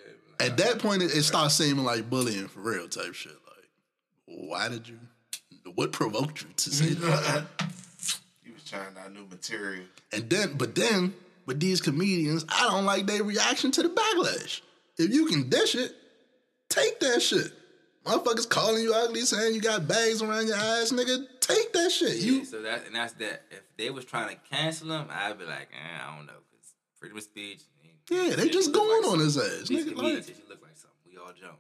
At 0.40 0.56
that 0.56 0.78
point, 0.80 1.02
it, 1.02 1.14
it 1.16 1.22
starts 1.22 1.54
seeming 1.54 1.84
like 1.84 2.10
bullying 2.10 2.48
for 2.48 2.60
real 2.60 2.88
type 2.88 3.14
shit. 3.14 3.32
Like, 3.32 3.68
why 4.48 4.68
did 4.68 4.88
you? 4.88 4.98
What 5.76 5.92
provoked 5.92 6.42
you 6.42 6.48
to 6.56 6.70
say 6.70 6.86
that? 6.94 7.44
He 8.42 8.50
was 8.50 8.64
trying 8.64 8.96
out 8.98 9.12
new 9.12 9.26
material. 9.30 9.84
And 10.12 10.28
then, 10.28 10.54
but 10.56 10.74
then 10.74 11.14
with 11.46 11.60
these 11.60 11.80
comedians, 11.80 12.44
I 12.48 12.62
don't 12.68 12.84
like 12.84 13.06
their 13.06 13.22
reaction 13.22 13.70
to 13.72 13.82
the 13.84 13.90
backlash. 13.90 14.62
If 14.98 15.10
you 15.12 15.26
can 15.26 15.48
dish 15.48 15.76
it, 15.76 15.94
take 16.70 16.98
that 17.00 17.20
shit. 17.20 17.52
Motherfuckers 18.04 18.48
calling 18.48 18.82
you 18.82 18.94
ugly, 18.94 19.20
saying 19.20 19.54
you 19.54 19.60
got 19.60 19.86
bags 19.86 20.22
around 20.22 20.46
your 20.48 20.56
eyes, 20.56 20.90
nigga. 20.90 21.26
Take 21.40 21.72
that 21.74 21.92
shit. 21.92 22.16
Yeah, 22.16 22.30
You 22.32 22.44
so 22.46 22.62
that 22.62 22.86
and 22.86 22.94
that's 22.94 23.12
that. 23.14 23.42
If 23.50 23.62
they 23.76 23.90
was 23.90 24.06
trying 24.06 24.30
to 24.30 24.36
cancel 24.50 24.90
him, 24.90 25.06
I'd 25.10 25.38
be 25.38 25.44
like, 25.44 25.68
eh, 25.72 26.02
I 26.02 26.16
don't 26.16 26.24
know, 26.26 26.32
because 26.50 26.72
freedom 26.98 27.18
of 27.18 27.24
speech. 27.24 27.60
Yeah, 28.10 28.34
they 28.34 28.48
just 28.48 28.72
going 28.72 29.02
like 29.04 29.12
on 29.12 29.18
his 29.20 29.36
ass, 29.36 29.68
nigga, 29.68 29.94
like- 29.94 30.24
she 30.24 30.34
look 30.48 30.62
like 30.62 30.76
something. 30.76 30.98
We 31.06 31.16
all 31.18 31.32
jump. 31.38 31.58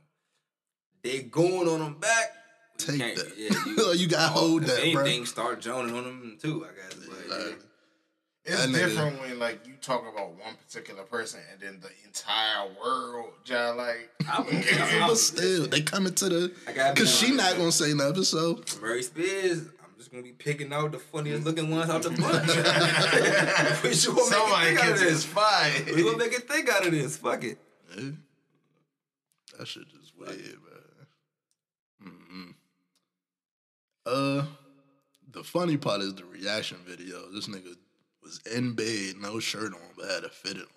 They 1.02 1.20
going 1.22 1.68
on 1.68 1.80
him 1.80 1.94
back. 2.00 2.32
Take 2.78 2.98
that. 3.16 3.32
Yeah, 3.36 3.92
You 3.92 4.08
gotta 4.08 4.32
oh, 4.34 4.40
hold 4.48 4.62
that, 4.64 4.80
anything, 4.80 5.26
start 5.26 5.60
joning 5.60 5.94
on 5.94 6.04
them 6.04 6.38
too. 6.40 6.64
I 6.66 6.74
guess. 6.74 6.94
But, 6.94 7.38
yeah. 7.38 7.52
Like, 8.46 8.54
It's 8.54 8.62
That 8.62 8.68
nigga- 8.70 8.88
different 8.88 9.20
when 9.20 9.38
like 9.38 9.66
you 9.66 9.74
talk 9.80 10.02
about 10.02 10.30
one 10.38 10.54
particular 10.66 11.02
person 11.04 11.40
and 11.52 11.60
then 11.60 11.80
the 11.80 11.90
entire 12.06 12.68
world, 12.82 13.32
just 13.44 13.76
like 13.76 14.10
I 14.28 14.40
would- 14.42 14.54
I 14.54 15.06
but 15.08 15.16
still, 15.16 15.66
they 15.66 15.82
coming 15.82 16.14
to 16.14 16.28
the 16.28 16.52
I 16.66 16.72
gotta 16.72 16.94
because 16.94 17.14
she 17.14 17.32
not 17.32 17.56
gonna 17.56 17.72
say 17.72 17.92
nothing. 17.94 18.24
So 18.24 18.62
Murray 18.80 19.02
Spears, 19.02 19.60
I'm 19.82 19.90
just 19.98 20.10
gonna 20.10 20.22
be 20.22 20.32
picking 20.32 20.72
out 20.72 20.92
the 20.92 20.98
funniest 20.98 21.44
looking 21.44 21.70
ones 21.70 21.90
out 21.90 22.02
the 22.02 22.10
bunch. 22.10 23.82
we 23.84 23.94
sure 23.94 24.14
make 24.14 24.24
somebody 24.24 24.74
a 24.74 24.76
thing 24.76 24.78
out 24.78 24.92
of 24.92 24.98
this. 25.00 25.24
fight. 25.24 25.82
We 25.94 26.02
gonna 26.02 26.16
make 26.18 26.36
a 26.36 26.40
thing 26.40 26.66
out 26.70 26.86
of 26.86 26.92
this. 26.92 27.16
Fuck 27.18 27.44
it. 27.44 27.58
yeah. 27.96 28.10
that 29.58 29.68
shit 29.68 29.88
just 29.88 30.16
weird, 30.18 30.30
man. 30.38 30.56
Mm-mm. 32.06 32.54
Uh, 34.06 34.44
the 35.32 35.44
funny 35.44 35.76
part 35.76 36.00
is 36.00 36.14
the 36.14 36.24
reaction 36.24 36.78
video. 36.86 37.30
This 37.30 37.46
nigga 37.46 37.76
was 38.22 38.40
in 38.54 38.72
bed, 38.74 39.14
no 39.20 39.40
shirt 39.40 39.72
on, 39.72 39.80
but 39.96 40.08
had 40.10 40.24
a 40.24 40.28
fitted 40.28 40.62
on. 40.62 40.68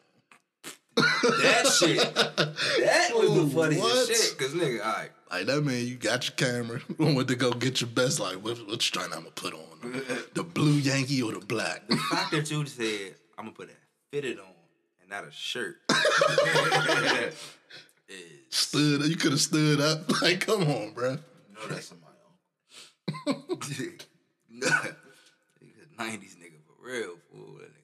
That 0.95 1.67
shit. 1.67 1.97
That 2.15 3.11
was 3.15 3.33
the 3.33 3.41
Ooh, 3.41 3.49
funniest 3.49 3.83
what? 3.83 4.07
shit. 4.07 4.37
Cause 4.37 4.53
nigga, 4.53 4.85
all 4.85 4.93
right. 4.93 5.09
Like 5.31 5.45
that 5.47 5.61
man, 5.63 5.85
you 5.87 5.95
got 5.95 6.25
your 6.27 6.35
camera, 6.35 6.81
went 6.99 7.27
to 7.29 7.35
go 7.35 7.51
get 7.51 7.81
your 7.81 7.89
best. 7.89 8.19
Like, 8.19 8.35
what, 8.35 8.57
what 8.67 8.81
strand 8.81 9.13
I'm 9.13 9.21
gonna 9.21 9.31
put 9.31 9.53
on? 9.53 9.61
The 10.33 10.43
blue 10.43 10.73
Yankee 10.73 11.21
or 11.21 11.31
the 11.33 11.39
black? 11.39 11.87
The 11.87 11.97
fact 11.97 12.31
that 12.31 12.49
you 12.49 12.65
said, 12.65 13.15
I'm 13.37 13.45
gonna 13.45 13.55
put 13.55 13.69
a 13.69 13.73
fitted 14.11 14.39
on 14.39 14.45
and 15.01 15.09
not 15.09 15.25
a 15.27 15.31
shirt. 15.31 15.77
Stood, 18.49 19.05
you 19.07 19.15
could 19.15 19.31
have 19.31 19.41
stood 19.41 19.81
up. 19.81 20.21
Like, 20.21 20.45
come 20.45 20.61
on, 20.61 20.93
bruh. 20.93 21.19
No, 21.53 21.67
that's 21.67 21.91
else. 21.91 21.99
nigga, 24.53 24.95
90s 25.99 26.35
nigga 26.37 26.52
real, 26.83 27.15
fool. 27.31 27.57
That 27.59 27.69
nigga 27.69 27.83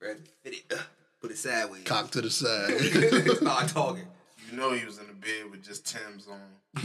Grab 0.00 0.16
it, 0.16 0.28
fit 0.42 0.54
it, 0.54 0.72
uh, 0.72 0.82
put 1.20 1.30
it 1.32 1.38
sideways. 1.38 1.82
Cock 1.84 2.10
to 2.12 2.20
the 2.22 2.30
side. 2.30 2.78
Start 3.36 3.68
talking. 3.74 4.06
You 4.50 4.56
know 4.56 4.72
he 4.72 4.84
was 4.84 4.98
in 4.98 5.06
the 5.08 5.12
bed 5.12 5.50
with 5.50 5.62
just 5.64 5.86
Tim's 5.86 6.28
on. 6.28 6.40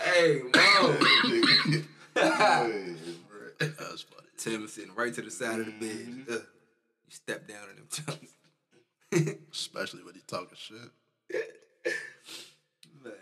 Hey, 0.00 0.40
mom. 0.42 0.96
That's 3.58 4.02
funny. 4.02 4.28
Tim 4.38 4.68
sitting 4.68 4.94
right 4.94 5.12
to 5.14 5.20
the 5.22 5.30
side 5.30 5.60
of 5.60 5.66
the 5.66 5.72
bed. 5.72 6.06
Mm-hmm. 6.06 6.32
Uh, 6.32 6.36
you 6.36 7.10
step 7.10 7.46
down 7.48 7.68
in 7.70 7.76
them 7.76 7.88
chunks. 7.90 8.32
Especially 9.52 10.02
when 10.04 10.14
he 10.14 10.20
talking 10.26 10.56
shit. 10.56 10.76
Man. 13.04 13.12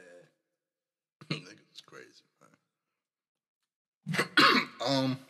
Niggas 1.31 1.73
is 1.73 1.81
crazy, 1.85 2.23
man. 4.17 4.29
um, 4.87 5.19
Yeah, 5.19 5.28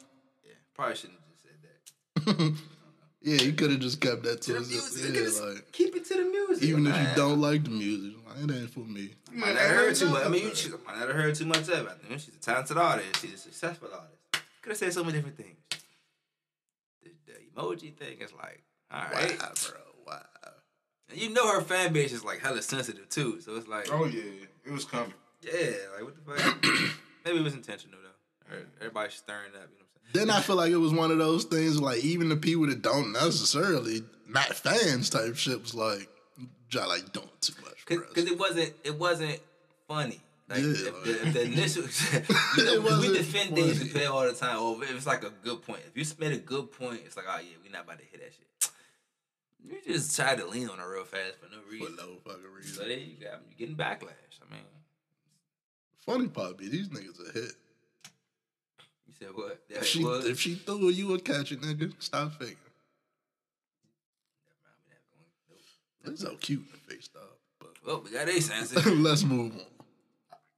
probably 0.78 0.96
shouldn't 0.96 1.18
have 1.18 1.28
just 1.28 1.42
said 1.44 2.46
that. 2.46 2.54
yeah, 3.22 3.36
he 3.38 3.52
could 3.52 3.70
have 3.72 3.80
just 3.80 4.00
kept 4.00 4.22
that 4.22 4.40
to 4.42 4.46
To 4.46 4.52
the 4.54 4.58
himself. 4.60 4.92
music. 4.94 5.14
Yeah, 5.14 5.20
just 5.20 5.42
like 5.42 5.72
keep 5.72 5.96
it 5.96 6.04
to 6.06 6.14
the 6.14 6.24
music. 6.24 6.64
even 6.68 6.86
if 6.86 6.96
you 6.96 7.06
don't 7.16 7.40
like 7.40 7.64
the 7.64 7.70
music, 7.70 8.14
like, 8.26 8.44
it 8.48 8.54
ain't 8.54 8.70
for 8.70 8.80
me. 8.80 9.10
might 9.32 9.54
not 9.54 9.62
heard 9.62 9.94
too 9.94 10.08
much. 10.08 10.24
I 10.24 10.28
mean, 10.28 10.44
you 10.44 10.54
should, 10.54 10.72
might 10.86 10.98
not 10.98 11.08
have 11.08 11.16
heard 11.16 11.34
too 11.34 11.46
much 11.46 11.62
of 11.68 11.70
it. 11.70 11.88
I 12.04 12.06
think 12.08 12.20
she's 12.20 12.34
a 12.36 12.38
talented 12.40 12.76
artist. 12.78 13.20
She's 13.20 13.34
a 13.34 13.38
successful 13.38 13.88
artist. 13.92 14.14
Could 14.62 14.70
have 14.70 14.78
said 14.78 14.92
so 14.92 15.02
many 15.04 15.18
different 15.18 15.36
things. 15.36 15.56
The, 17.02 17.10
the 17.26 17.60
emoji 17.60 17.94
thing 17.96 18.18
is 18.20 18.32
like, 18.32 18.62
all 18.92 19.02
right. 19.12 19.38
Wow, 19.40 19.52
bro. 19.68 19.80
Wow. 20.06 20.20
And 21.10 21.18
you 21.20 21.30
know 21.30 21.50
her 21.52 21.60
fan 21.62 21.92
base 21.92 22.12
is 22.12 22.24
like 22.24 22.40
hella 22.40 22.62
sensitive 22.62 23.08
too. 23.08 23.40
So 23.40 23.56
it's 23.56 23.66
like, 23.68 23.88
Oh 23.90 24.04
yeah, 24.04 24.22
it 24.66 24.72
was 24.72 24.84
coming. 24.84 25.14
yeah, 25.42 25.70
like 25.94 26.04
what 26.04 26.14
the 26.14 26.42
fuck? 26.42 26.64
Maybe 27.24 27.38
it 27.38 27.42
was 27.44 27.54
intentional 27.54 27.98
though. 28.02 28.54
Or 28.56 28.60
Everybody's 28.80 29.14
stirring 29.14 29.52
up. 29.54 29.54
You 29.54 29.58
know 29.60 29.62
what 29.62 29.70
I'm 29.70 29.86
saying? 29.86 29.87
Then 30.12 30.30
I 30.30 30.40
feel 30.40 30.56
like 30.56 30.72
it 30.72 30.76
was 30.76 30.92
one 30.92 31.10
of 31.10 31.18
those 31.18 31.44
things 31.44 31.80
like 31.80 32.02
even 32.04 32.28
the 32.28 32.36
people 32.36 32.66
that 32.66 32.82
don't 32.82 33.12
necessarily 33.12 34.02
not 34.28 34.46
fans 34.46 35.10
type 35.10 35.36
shit 35.36 35.60
was 35.60 35.74
like, 35.74 36.08
y'all 36.70 36.88
like 36.88 37.12
doing 37.12 37.28
too 37.40 37.52
much. 37.62 37.84
Cause, 37.84 38.24
it 38.24 38.38
wasn't 38.38 38.72
it 38.84 38.98
wasn't 38.98 39.38
funny. 39.86 40.20
Like 40.48 40.60
Yeah, 40.60 40.66
if, 40.68 41.04
the, 41.04 41.26
if 41.26 41.34
the 41.34 41.42
initial, 41.42 41.82
you 42.56 42.64
know, 42.82 42.98
we 43.00 43.08
defend 43.16 43.54
things 43.54 43.74
we 43.80 43.88
funny. 43.88 43.90
play 43.90 44.06
all 44.06 44.24
the 44.24 44.32
time. 44.32 44.58
Or 44.62 44.82
if 44.82 44.90
it's 44.96 45.06
like 45.06 45.24
a 45.24 45.30
good 45.42 45.62
point. 45.62 45.80
If 45.86 45.96
you 45.96 46.04
submit 46.04 46.32
a 46.32 46.38
good 46.38 46.72
point, 46.72 47.00
it's 47.04 47.16
like, 47.16 47.26
oh 47.28 47.38
yeah, 47.38 47.56
we're 47.62 47.70
not 47.72 47.84
about 47.84 47.98
to 47.98 48.04
hit 48.06 48.20
that 48.20 48.32
shit. 48.32 48.72
You 49.64 49.76
just 49.86 50.14
try 50.16 50.34
to 50.36 50.46
lean 50.46 50.68
on 50.70 50.78
it 50.78 50.84
real 50.84 51.04
fast 51.04 51.34
for 51.42 51.50
no 51.50 51.58
reason. 51.70 51.96
for 51.96 52.02
no 52.02 52.08
fucking 52.24 52.50
reason. 52.56 52.74
So 52.74 52.84
there 52.84 52.96
you 52.96 53.16
got 53.20 53.40
you 53.50 53.56
getting 53.58 53.74
backlash. 53.76 54.38
I 54.40 54.50
mean, 54.54 54.62
Funny 56.06 56.28
part 56.28 56.56
be 56.56 56.68
these 56.68 56.88
niggas 56.88 57.28
a 57.28 57.32
hit. 57.32 57.52
You 59.20 59.26
said 59.26 59.36
what? 59.36 59.60
Yeah, 59.68 59.78
If 59.78 59.86
she 59.86 60.04
what? 60.04 60.24
if 60.26 60.40
she 60.40 60.54
threw 60.54 60.88
it, 60.88 60.94
you 60.94 61.08
would 61.08 61.24
catch 61.24 61.52
it, 61.52 61.60
nigga. 61.60 61.92
Stop 61.98 62.32
faking. 62.38 62.56
It's 66.04 66.22
so 66.22 66.34
cute 66.40 66.60
in 66.60 66.66
the 66.72 66.94
face, 66.94 67.08
dog. 67.08 67.22
But 67.60 67.70
Well, 67.84 68.02
we 68.02 68.10
got 68.10 68.28
Ace 68.28 68.50
answer. 68.50 68.80
let's 68.94 69.24
move 69.24 69.52
on. 69.52 69.60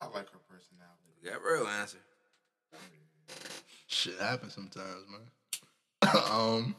I 0.01 0.07
like 0.07 0.31
her 0.31 0.39
personality. 0.49 1.11
We 1.23 1.31
got 1.31 1.43
real 1.43 1.67
answer. 1.67 1.99
Shit 3.89 4.19
happens 4.21 4.55
sometimes, 4.55 5.05
man. 5.11 6.23
um, 6.31 6.77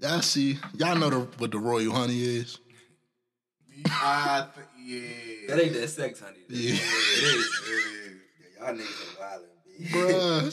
y'all 0.00 0.20
see, 0.22 0.58
y'all 0.74 0.96
know 0.96 1.10
the, 1.10 1.20
what 1.38 1.52
the 1.52 1.58
royal 1.58 1.92
honey 1.92 2.20
is. 2.20 2.58
I 3.86 4.46
th- 4.54 4.66
yeah. 4.84 5.54
That 5.54 5.62
ain't 5.62 5.72
that 5.74 5.88
sex, 5.88 6.20
honey. 6.20 6.38
Yeah. 6.48 6.72
Yeah, 6.74 6.80
y'all 8.66 8.74
niggas 8.74 8.80
are 8.80 9.38
wildin', 9.38 9.78
B. 9.78 9.84
Bruh, 9.86 10.50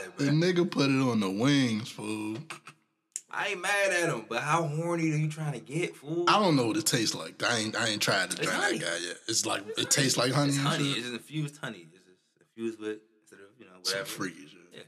Y'all 0.00 0.10
wildin', 0.12 0.40
the 0.40 0.52
nigga 0.62 0.70
put 0.70 0.90
it 0.90 1.00
on 1.00 1.20
the 1.20 1.30
wings, 1.30 1.88
fool. 1.90 2.36
I 3.30 3.48
ain't 3.48 3.60
mad 3.62 3.92
at 3.92 4.08
him, 4.10 4.26
but 4.28 4.42
how 4.42 4.62
horny 4.62 5.10
are 5.12 5.16
you 5.16 5.28
trying 5.28 5.54
to 5.54 5.58
get, 5.58 5.96
fool? 5.96 6.24
I 6.28 6.38
don't 6.38 6.54
know 6.54 6.66
what 6.68 6.76
it 6.76 6.86
tastes 6.86 7.14
like. 7.16 7.42
I 7.42 7.58
ain't 7.58 7.74
I 7.76 7.88
ain't 7.88 8.00
tried 8.02 8.30
to 8.30 8.36
It's 8.40 8.46
drink 8.46 8.52
honey. 8.62 8.78
that 8.78 8.84
guy 8.86 8.96
yet. 9.08 9.16
It's 9.26 9.44
like 9.44 9.64
it 9.76 9.90
tastes 9.90 10.16
like 10.16 10.30
honey. 10.32 10.50
It's 10.50 10.58
honey. 10.58 10.90
It's 10.92 11.08
infused 11.08 11.58
honey. 11.60 11.86
It's 11.92 12.04
just 12.04 12.20
infused 12.40 12.78
with 12.78 12.98
instead 13.22 13.40
of 13.40 13.46
you 13.58 13.64
know 13.66 13.72
Some 13.82 13.98
whatever. 14.00 14.04
freaky 14.06 14.46
shit. 14.46 14.60
Yeah. 14.72 14.80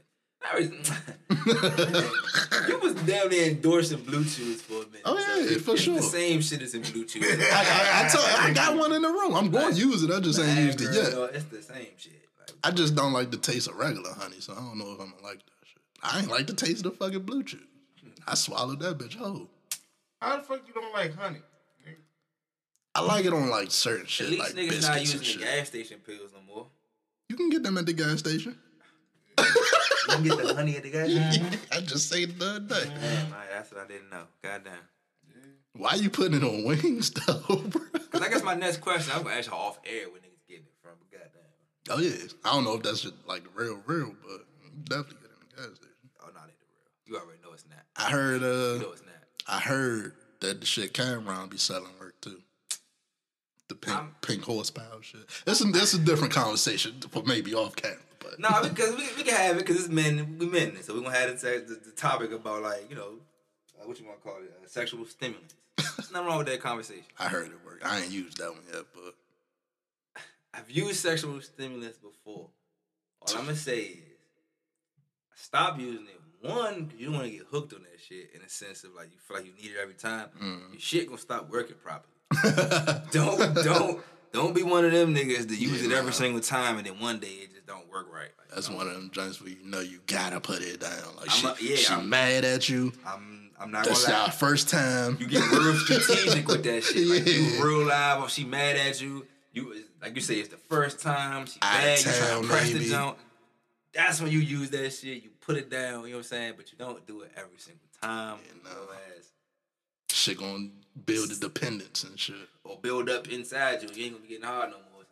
You 2.67 2.79
was 2.79 2.93
down 2.95 3.29
there 3.29 3.49
endorsing 3.49 3.99
BlueChew 3.99 4.55
for 4.55 4.73
a 4.83 4.85
minute. 4.87 5.01
Oh, 5.05 5.17
yeah, 5.17 5.55
it- 5.55 5.61
for 5.61 5.71
it's 5.73 5.81
sure. 5.81 5.95
The 5.95 6.01
same 6.01 6.41
shit 6.41 6.61
as 6.61 6.73
in 6.73 6.81
BlueChew. 6.83 7.23
I, 7.23 8.01
I, 8.01 8.05
I, 8.05 8.07
told, 8.09 8.25
I 8.25 8.53
got 8.53 8.77
one 8.77 8.93
in 8.93 9.01
the 9.01 9.09
room. 9.09 9.35
I'm 9.35 9.49
going 9.49 9.73
to 9.73 9.79
use 9.79 10.03
it. 10.03 10.11
I 10.11 10.19
just 10.19 10.39
ain't 10.39 10.57
used 10.59 10.81
it 10.81 10.93
yet. 10.93 11.13
It's 11.33 11.45
the 11.45 11.61
same 11.61 11.87
shit. 11.97 12.26
Like, 12.67 12.73
I 12.73 12.75
just 12.75 12.95
don't 12.95 13.13
like 13.13 13.31
the 13.31 13.37
taste 13.37 13.67
of 13.67 13.75
regular 13.77 14.11
honey, 14.13 14.39
so 14.39 14.53
I 14.53 14.57
don't 14.57 14.77
know 14.77 14.91
if 14.93 14.99
I'm 14.99 15.11
gonna 15.11 15.23
like 15.23 15.39
that 15.39 15.65
shit. 15.67 15.81
I 16.03 16.19
ain't 16.19 16.29
like 16.29 16.47
the 16.47 16.53
taste 16.53 16.85
of 16.85 16.91
the 16.91 16.97
fucking 16.97 17.21
BlueChew. 17.21 17.61
I 18.27 18.35
swallowed 18.35 18.79
that 18.81 18.97
bitch 18.97 19.15
whole. 19.15 19.47
How 20.21 20.37
the 20.37 20.43
fuck 20.43 20.61
you 20.67 20.73
don't 20.73 20.93
like 20.93 21.15
honey? 21.15 21.39
I 22.95 23.01
like 23.01 23.25
it 23.25 23.33
on 23.33 23.49
like 23.49 23.69
certain 23.71 24.07
shit. 24.07 24.27
at 24.27 24.31
shit, 24.33 24.39
least 24.39 24.55
like 24.55 24.65
niggas 24.65 24.69
biscuits 24.69 24.87
not 24.87 24.97
and 24.97 25.01
using 25.05 25.21
shit. 25.21 25.39
the 25.39 25.45
gas 25.45 25.67
station 25.67 25.99
pills 26.05 26.31
no 26.33 26.41
more. 26.53 26.67
You 27.29 27.35
can 27.35 27.49
get 27.49 27.61
them 27.63 27.77
at 27.77 27.85
the 27.85 27.93
gas 27.93 28.19
station. 28.19 28.57
You 29.37 29.45
can 30.09 30.23
get 30.23 30.37
the 30.39 30.55
honey 30.55 30.75
at 30.77 30.83
the 30.83 30.89
gas 30.89 31.09
station. 31.11 31.47
I 31.71 31.79
just 31.81 32.09
say 32.09 32.25
the 32.25 32.45
other 32.45 32.59
day. 32.61 32.83
Damn, 32.99 33.33
I- 33.33 33.45
that's 33.51 33.71
what 33.71 33.81
I 33.85 33.87
didn't 33.87 34.09
know. 34.09 34.23
Goddamn. 34.43 34.73
Why 35.73 35.93
you 35.93 36.09
putting 36.09 36.33
it 36.41 36.43
on 36.43 36.63
wings 36.65 37.11
though, 37.27 37.39
bro? 37.67 37.81
Cause 38.09 38.21
I 38.21 38.29
guess 38.29 38.43
my 38.43 38.55
next 38.55 38.77
question, 38.81 39.13
I'm 39.15 39.21
gonna 39.23 39.35
ask 39.35 39.49
y'all 39.51 39.59
off 39.67 39.79
air 39.85 40.09
where 40.09 40.19
niggas 40.19 40.47
getting 40.47 40.63
it 40.65 40.73
from. 40.81 40.93
But 40.99 41.11
goddamn. 41.11 41.41
Oh 41.89 41.99
yeah, 41.99 42.11
I 42.43 42.51
don't 42.53 42.63
know 42.63 42.75
if 42.75 42.83
that's 42.83 43.01
just 43.01 43.13
like 43.27 43.43
the 43.43 43.49
real, 43.55 43.79
real, 43.85 44.13
but 44.23 44.41
definitely 44.89 45.15
get 45.21 45.31
it 45.31 45.37
in 45.41 45.49
the 45.49 45.55
gas 45.69 45.75
station. 45.77 45.93
Oh, 46.21 46.27
not 46.33 46.43
ain't 46.43 46.59
the 46.59 46.65
real. 47.11 47.19
You 47.19 47.25
already 47.25 47.39
know 47.43 47.53
it's 47.53 47.65
not. 47.69 47.79
I 47.95 48.09
heard, 48.11 48.41
You 48.41 48.47
uh, 48.47 48.81
know 48.81 48.91
it's 48.91 49.03
not. 49.05 49.15
I 49.47 49.59
heard 49.59 50.13
that 50.41 50.59
the 50.59 50.65
shit 50.65 50.93
Cam'ron 50.93 51.49
be 51.49 51.57
selling 51.57 51.91
work 51.99 52.19
too. 52.21 52.41
The 53.69 53.75
pink, 53.75 53.97
I'm- 53.97 54.15
pink 54.21 54.43
horsepower 54.43 55.01
shit. 55.01 55.21
Is 55.45 55.59
this 55.59 55.93
is 55.93 55.99
a 55.99 56.03
different 56.03 56.33
conversation 56.33 56.95
for 57.11 57.23
maybe 57.23 57.53
off 57.53 57.75
camera, 57.75 57.97
but 58.19 58.39
No, 58.39 58.61
because 58.63 58.95
we, 58.95 59.03
we 59.17 59.23
can 59.23 59.35
have 59.35 59.55
it 59.57 59.59
because 59.59 59.77
it's 59.77 59.89
men, 59.89 60.37
we 60.39 60.45
men, 60.47 60.77
so 60.83 60.93
we 60.93 61.01
gonna 61.01 61.15
have 61.15 61.39
the, 61.41 61.47
the, 61.67 61.79
the 61.85 61.91
topic 61.91 62.31
about 62.31 62.61
like 62.61 62.89
you 62.89 62.95
know 62.95 63.13
uh, 63.81 63.85
what 63.87 63.99
you 63.99 64.05
want 64.05 64.19
to 64.21 64.23
call 64.27 64.37
it, 64.37 64.53
uh, 64.63 64.67
sexual 64.67 65.05
stimulus. 65.05 65.53
There's 65.77 66.11
nothing 66.11 66.27
wrong 66.27 66.37
with 66.39 66.47
that 66.47 66.61
conversation. 66.61 67.03
I 67.19 67.27
heard 67.27 67.47
it 67.47 67.65
work. 67.65 67.81
I 67.83 68.01
ain't 68.01 68.11
used 68.11 68.37
that 68.37 68.51
one 68.51 68.61
yet, 68.73 68.83
but 68.93 69.15
I've 70.57 70.69
used 70.71 70.95
sexual 70.99 71.39
stimulus 71.41 71.97
before. 71.97 72.49
All 73.21 73.37
I'm 73.37 73.45
gonna 73.45 73.55
say 73.55 73.79
is 73.81 73.97
stop 75.35 75.79
using 75.79 76.05
it. 76.07 76.47
One, 76.47 76.91
you 76.97 77.07
don't 77.07 77.15
want 77.15 77.25
to 77.25 77.31
get 77.31 77.45
hooked 77.49 77.73
on 77.73 77.81
that 77.81 77.99
shit 77.99 78.29
in 78.35 78.41
a 78.41 78.49
sense 78.49 78.83
of 78.83 78.91
like 78.95 79.09
you 79.11 79.17
feel 79.19 79.37
like 79.37 79.45
you 79.45 79.53
need 79.53 79.75
it 79.75 79.77
every 79.81 79.95
time. 79.95 80.27
Mm. 80.41 80.71
Your 80.71 80.79
shit 80.79 81.07
gonna 81.07 81.17
stop 81.19 81.49
working 81.51 81.75
properly. 81.83 82.13
don't 83.11 83.55
don't 83.63 84.01
don't 84.33 84.53
be 84.55 84.61
one 84.63 84.85
of 84.85 84.91
them 84.91 85.15
niggas 85.15 85.47
that 85.47 85.57
use 85.57 85.81
Yeah, 85.81 85.89
it 85.89 85.97
every 85.97 86.11
nah. 86.11 86.15
single 86.17 86.41
time 86.41 86.77
and 86.77 86.85
then 86.85 86.99
one 86.99 87.19
day 87.19 87.27
it 87.27 87.53
just 87.53 87.65
don't 87.65 87.89
work 87.89 88.07
right. 88.11 88.29
Like, 88.37 88.49
that's 88.53 88.69
one 88.69 88.87
of 88.87 88.93
them 88.93 89.09
joints 89.13 89.41
where 89.41 89.49
you 89.49 89.63
know 89.63 89.79
you 89.79 89.99
gotta 90.07 90.39
put 90.39 90.61
it 90.61 90.79
down. 90.79 91.15
Like 91.17 91.29
I'm 91.29 91.55
she, 91.55 91.65
a- 91.67 91.69
yeah, 91.69 91.75
she 91.77 91.93
I'm- 91.93 92.09
mad 92.09 92.45
at 92.45 92.69
you. 92.69 92.93
I'm 93.05 93.49
I'm 93.59 93.71
not 93.71 93.85
That's 93.85 94.05
gonna 94.05 94.17
lie. 94.19 94.25
our 94.25 94.31
first 94.31 94.69
time. 94.69 95.17
You 95.19 95.25
get 95.27 95.41
real 95.51 95.73
strategic 95.77 96.47
with 96.47 96.63
that 96.65 96.83
shit. 96.83 97.07
Like 97.07 97.25
Yeah. 97.25 97.33
you 97.33 97.63
real 97.65 97.85
live. 97.87 98.23
If 98.23 98.29
she 98.29 98.43
mad 98.45 98.75
at 98.75 99.01
you, 99.01 99.25
you 99.51 99.83
like 100.01 100.15
you 100.15 100.21
say 100.21 100.35
it's 100.35 100.49
the 100.49 100.57
first 100.57 100.99
time. 101.01 101.45
She 101.45 101.59
mad. 101.61 101.97
You 101.99 102.03
trying 102.11 102.41
to 102.41 102.47
press 102.47 102.71
the 102.71 102.79
jump. 102.89 103.17
That's 103.93 104.21
when 104.21 104.31
you 104.31 104.39
use 104.39 104.69
that 104.71 104.91
shit. 104.91 105.23
You 105.23 105.29
put 105.41 105.57
it 105.57 105.69
down. 105.69 106.03
You 106.03 106.09
know 106.09 106.17
what 106.17 106.17
I'm 106.17 106.23
saying? 106.23 106.53
But 106.57 106.71
you 106.71 106.77
don't 106.77 107.05
do 107.07 107.21
it 107.21 107.31
every 107.35 107.57
single 107.57 107.87
time. 108.01 108.37
Yeah, 108.45 108.71
no. 108.71 108.93
Ass. 109.17 109.31
shit 110.11 110.37
gonna 110.37 110.69
build 111.05 111.31
a 111.31 111.35
dependence 111.35 112.03
and 112.03 112.19
shit. 112.19 112.35
Or 112.63 112.77
build 112.81 113.09
up 113.09 113.27
inside 113.29 113.81
you. 113.81 113.89
You 113.93 114.03
ain't 114.05 114.13
gonna 114.13 114.23
be 114.23 114.29
getting 114.29 114.45
hard 114.45 114.69
no 114.69 114.77
more. 114.77 115.01
Or 115.01 115.05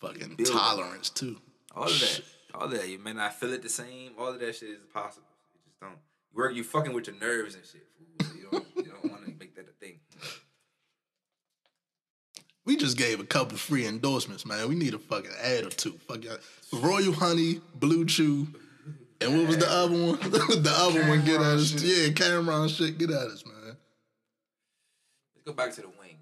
something 0.00 0.20
like 0.20 0.36
Fucking 0.36 0.44
tolerance 0.44 1.10
too. 1.10 1.40
all 1.74 1.84
of 1.84 1.88
that. 1.90 2.06
Shit. 2.06 2.24
All 2.54 2.64
of 2.64 2.70
that. 2.70 2.88
You 2.88 2.98
may 2.98 3.12
not 3.12 3.34
feel 3.34 3.52
it 3.52 3.62
the 3.62 3.68
same. 3.68 4.12
All 4.18 4.28
of 4.28 4.38
that 4.40 4.54
shit 4.54 4.70
is 4.70 4.84
possible. 4.92 5.26
You 5.54 5.60
just 5.66 5.80
don't. 5.80 5.98
Work. 6.34 6.54
You 6.54 6.62
fucking 6.62 6.92
with 6.92 7.08
your 7.08 7.16
nerves 7.16 7.56
and 7.56 7.64
shit. 7.64 7.84
Fool. 7.96 8.36
You 8.36 8.48
don't. 8.50 8.66
you 8.76 8.92
don't 8.92 9.10
want 9.10 9.24
to 9.24 9.32
make 9.38 9.56
that 9.56 9.66
a 9.68 9.72
thing. 9.84 9.98
We 12.68 12.76
just 12.76 12.98
gave 12.98 13.18
a 13.18 13.24
couple 13.24 13.56
free 13.56 13.86
endorsements, 13.86 14.44
man. 14.44 14.68
We 14.68 14.74
need 14.74 14.92
a 14.92 14.98
fucking 14.98 15.30
ad 15.42 15.64
or 15.64 15.70
two. 15.70 15.92
Fuck 16.06 16.22
y'all. 16.22 16.36
Royal 16.70 17.14
Honey, 17.14 17.62
BlueChew, 17.78 18.46
and 19.22 19.38
what 19.38 19.46
was 19.46 19.56
the 19.56 19.72
other 19.72 19.94
one? 19.94 20.18
the 20.30 20.74
other 20.76 21.08
one, 21.08 21.24
get 21.24 21.36
at 21.36 21.46
us. 21.46 21.70
shit. 21.70 21.82
Yeah, 21.82 22.08
Cam'ron 22.08 22.68
shit, 22.68 22.98
get 22.98 23.10
out 23.10 23.28
of 23.28 23.32
us, 23.32 23.46
man. 23.46 23.54
Let's 23.64 25.46
go 25.46 25.54
back 25.54 25.72
to 25.76 25.80
the 25.80 25.88
wings. 25.98 26.20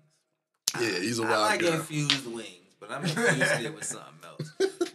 Yeah, 0.80 1.00
he's 1.00 1.18
a 1.18 1.22
wild 1.22 1.34
I 1.34 1.40
like 1.40 1.62
guy. 1.62 1.74
infused 1.74 2.32
wings, 2.32 2.76
but 2.78 2.92
I'm 2.92 3.02
infusing 3.02 3.64
it 3.64 3.74
with 3.74 3.82
something 3.82 4.06
else. 4.22 4.52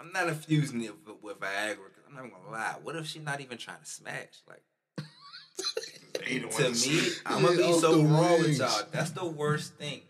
I'm 0.00 0.12
not 0.12 0.28
infusing 0.28 0.80
it 0.84 0.92
with, 1.04 1.16
with 1.24 1.40
Viagra. 1.40 1.74
Cause 1.74 2.04
I'm 2.08 2.14
not 2.14 2.24
even 2.24 2.38
gonna 2.38 2.52
lie. 2.52 2.76
What 2.84 2.94
if 2.94 3.08
she's 3.08 3.24
not 3.24 3.40
even 3.40 3.58
trying 3.58 3.80
to 3.80 3.84
smash? 3.84 4.44
Like 4.48 4.62
to 6.14 6.70
me, 6.70 7.08
I'm 7.26 7.42
gonna 7.42 7.56
be 7.56 7.72
so 7.72 7.96
the 7.96 8.04
wrong 8.04 8.38
with 8.42 8.58
y'all. 8.58 8.82
That's 8.92 9.10
the 9.10 9.26
worst 9.26 9.74
thing. 9.74 10.02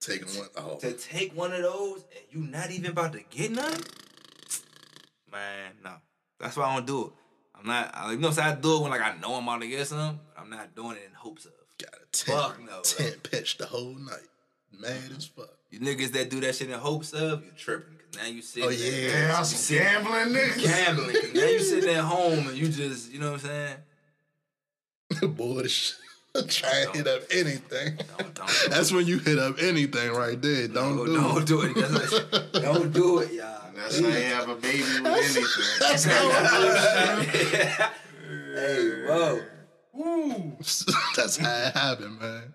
Taking 0.00 0.28
one. 0.38 0.48
Oh, 0.56 0.76
To 0.76 0.92
take 0.92 1.36
one 1.36 1.52
of 1.52 1.62
those 1.62 2.04
and 2.12 2.24
you 2.30 2.48
not 2.50 2.70
even 2.70 2.90
about 2.92 3.12
to 3.14 3.20
get 3.30 3.50
none, 3.50 3.80
man, 5.32 5.72
no. 5.82 5.94
That's 6.38 6.56
why 6.56 6.64
I 6.66 6.74
don't 6.76 6.86
do 6.86 7.06
it. 7.06 7.12
I'm 7.58 7.66
not. 7.66 7.90
I, 7.94 8.12
you 8.12 8.18
know, 8.18 8.30
so 8.30 8.42
I 8.42 8.54
do 8.54 8.76
it 8.76 8.82
when 8.82 8.90
like 8.92 9.00
I 9.00 9.16
know 9.20 9.34
I'm 9.34 9.42
about 9.42 9.60
to 9.62 9.66
get 9.68 9.86
some. 9.86 10.20
I'm 10.36 10.48
not 10.50 10.74
doing 10.76 10.92
it 10.96 11.02
in 11.08 11.14
hopes 11.14 11.46
of. 11.46 11.52
got 11.78 11.90
a 11.94 12.06
tent, 12.12 12.38
Fuck 12.38 12.60
no. 12.64 12.80
tent 12.82 13.22
pitch 13.24 13.58
the 13.58 13.66
whole 13.66 13.94
night. 13.96 14.28
Mad 14.78 14.92
mm-hmm. 14.92 15.16
as 15.16 15.26
fuck. 15.26 15.48
You 15.70 15.80
niggas 15.80 16.12
that 16.12 16.30
do 16.30 16.38
that 16.40 16.54
shit 16.54 16.70
in 16.70 16.78
hopes 16.78 17.12
of, 17.12 17.44
you 17.44 17.50
tripping. 17.56 17.94
Cause 18.12 18.22
now 18.22 18.28
you 18.28 18.40
sitting 18.40 18.68
Oh, 18.68 18.72
there- 18.72 19.00
yeah. 19.10 19.26
Yeah, 19.28 19.36
I'm 19.38 19.44
some 19.44 19.76
gambling 19.76 20.28
niggas. 20.34 20.62
gambling. 20.62 21.10
'cause 21.16 21.34
now 21.34 21.44
you 21.44 21.58
sitting 21.60 21.90
at 21.90 22.04
home 22.04 22.48
and 22.48 22.56
you 22.56 22.68
just, 22.68 23.10
you 23.12 23.18
know 23.18 23.32
what 23.32 23.44
I'm 23.44 23.48
saying? 25.20 25.32
Bullshit. 25.36 25.96
Try 26.48 26.84
and 26.86 26.94
hit 26.96 27.06
up 27.06 27.22
anything. 27.30 27.98
Don't, 28.18 28.34
don't, 28.34 28.50
That's 28.70 28.92
when 28.92 29.06
you 29.06 29.18
hit 29.18 29.38
up 29.38 29.56
anything 29.60 30.12
right 30.12 30.40
there. 30.40 30.68
Don't 30.68 30.96
don't, 30.96 31.06
do 31.06 31.14
don't 31.14 31.42
it. 31.42 31.46
do 31.46 31.60
it. 31.62 31.74
That's 31.90 32.12
what- 32.12 32.52
don't 32.62 32.92
do 32.92 33.18
it, 33.20 33.32
y'all. 33.32 33.62
That's 33.74 34.00
how 34.00 34.06
you 34.06 34.12
have 34.12 34.48
a 34.48 34.54
baby 34.56 34.78
with 34.82 35.06
anything. 35.06 35.44
That's 35.80 36.04
how 36.04 37.22
hey, 37.22 39.04
whoa. 39.06 39.40
Woo. 39.94 40.56
That's 41.16 41.36
how 41.36 41.66
it 41.66 41.72
happened, 41.74 42.20
man. 42.20 42.54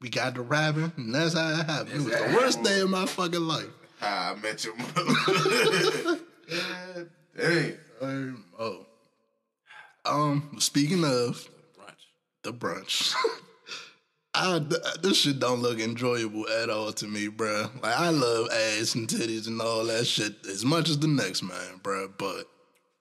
We 0.00 0.10
got 0.10 0.34
the 0.34 0.42
rapping, 0.42 0.92
and 0.96 1.14
that's 1.14 1.34
how 1.34 1.48
it 1.50 1.66
happened. 1.66 1.92
It 1.92 2.04
was 2.04 2.06
the 2.06 2.28
how 2.28 2.36
worst 2.36 2.62
day 2.62 2.80
of 2.80 2.90
my 2.90 3.06
fucking 3.06 3.40
life. 3.40 3.66
How 3.98 4.32
I 4.32 4.40
met 4.40 4.64
your 4.64 4.76
mother. 4.76 6.20
God 6.48 7.10
dang. 7.36 7.72
Um, 8.00 8.44
oh. 8.58 8.86
Um, 10.04 10.56
speaking 10.58 11.04
of 11.04 11.48
The 12.48 12.54
brunch. 12.54 13.14
I, 14.34 14.58
this 15.02 15.20
shit 15.20 15.38
don't 15.38 15.60
look 15.60 15.80
enjoyable 15.80 16.48
at 16.48 16.70
all 16.70 16.92
to 16.92 17.06
me, 17.06 17.28
bruh. 17.28 17.70
Like 17.82 17.94
I 17.94 18.08
love 18.08 18.48
ass 18.50 18.94
and 18.94 19.06
titties 19.06 19.48
and 19.48 19.60
all 19.60 19.84
that 19.84 20.06
shit 20.06 20.46
as 20.46 20.64
much 20.64 20.88
as 20.88 20.98
the 20.98 21.08
next 21.08 21.42
man, 21.42 21.80
bruh. 21.82 22.10
But 22.16 22.46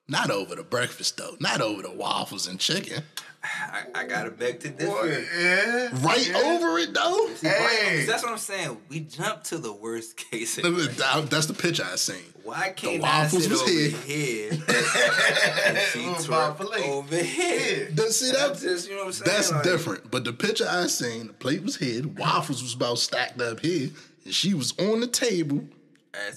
not 0.10 0.30
over 0.32 0.56
the 0.56 0.64
breakfast 0.64 1.18
though. 1.18 1.36
Not 1.40 1.62
over 1.62 1.82
the 1.82 1.92
waffles 1.92 2.48
and 2.48 2.60
chicken. 2.60 3.04
I, 3.44 3.84
I 3.96 4.04
gotta 4.06 4.32
beg 4.32 4.60
to 4.62 4.70
differ. 4.70 5.08
Yeah. 5.08 5.90
Right 6.06 6.34
over 6.36 6.78
it 6.80 6.94
though. 6.94 7.28
See, 7.36 7.48
right, 7.48 7.56
Hey. 7.60 8.06
That's 8.06 8.24
what 8.24 8.32
I'm 8.32 8.38
saying. 8.38 8.78
We 8.90 9.02
jump 9.02 9.44
to 9.46 9.58
the 9.58 9.72
worst 9.72 10.18
case. 10.18 10.56
That's 10.56 11.46
the 11.46 11.54
picture 11.58 11.84
I 11.90 11.96
seen. 11.96 12.18
Why 12.44 12.74
can't 12.76 13.02
The 13.02 13.08
I 13.08 13.22
waffles 13.24 13.44
sit 13.44 13.52
was 13.52 13.62
over 13.62 13.70
here. 13.72 13.90
here? 13.90 14.52
and 15.66 15.78
she 15.92 16.04
It 16.06 16.16
was 16.16 16.28
about 16.28 16.58
twerk 16.58 16.66
filet. 16.74 16.90
over 16.90 17.16
here. 17.18 17.90
Th- 17.96 18.10
See 18.10 18.32
That's 18.32 18.62
that? 18.62 18.68
just, 18.70 18.88
you 18.90 18.96
know 18.96 19.02
what 19.02 19.08
I'm 19.08 19.14
saying? 19.14 19.32
That's 19.32 19.52
Like, 19.52 19.64
different. 19.64 20.12
But 20.12 20.24
the 20.24 20.34
picture 20.34 20.66
I 20.70 20.88
seen, 20.88 21.28
the 21.28 21.34
plate 21.34 21.62
was 21.64 21.76
here, 21.78 22.02
the 22.02 22.08
waffles 22.10 22.62
was 22.64 22.74
about 22.74 23.00
stacked 23.00 23.40
up 23.42 23.60
here, 23.60 23.90
and 24.26 24.34
she 24.34 24.54
was 24.54 24.74
on 24.80 25.02
the 25.02 25.08
table 25.08 25.64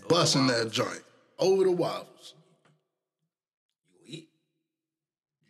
busting 0.08 0.48
that 0.48 0.70
joint 0.72 1.02
over 1.38 1.64
the 1.64 1.70
waffles. 1.72 2.34
You 4.04 4.18
eat? 4.18 4.28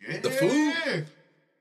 The 0.19 0.31
food? 0.31 1.05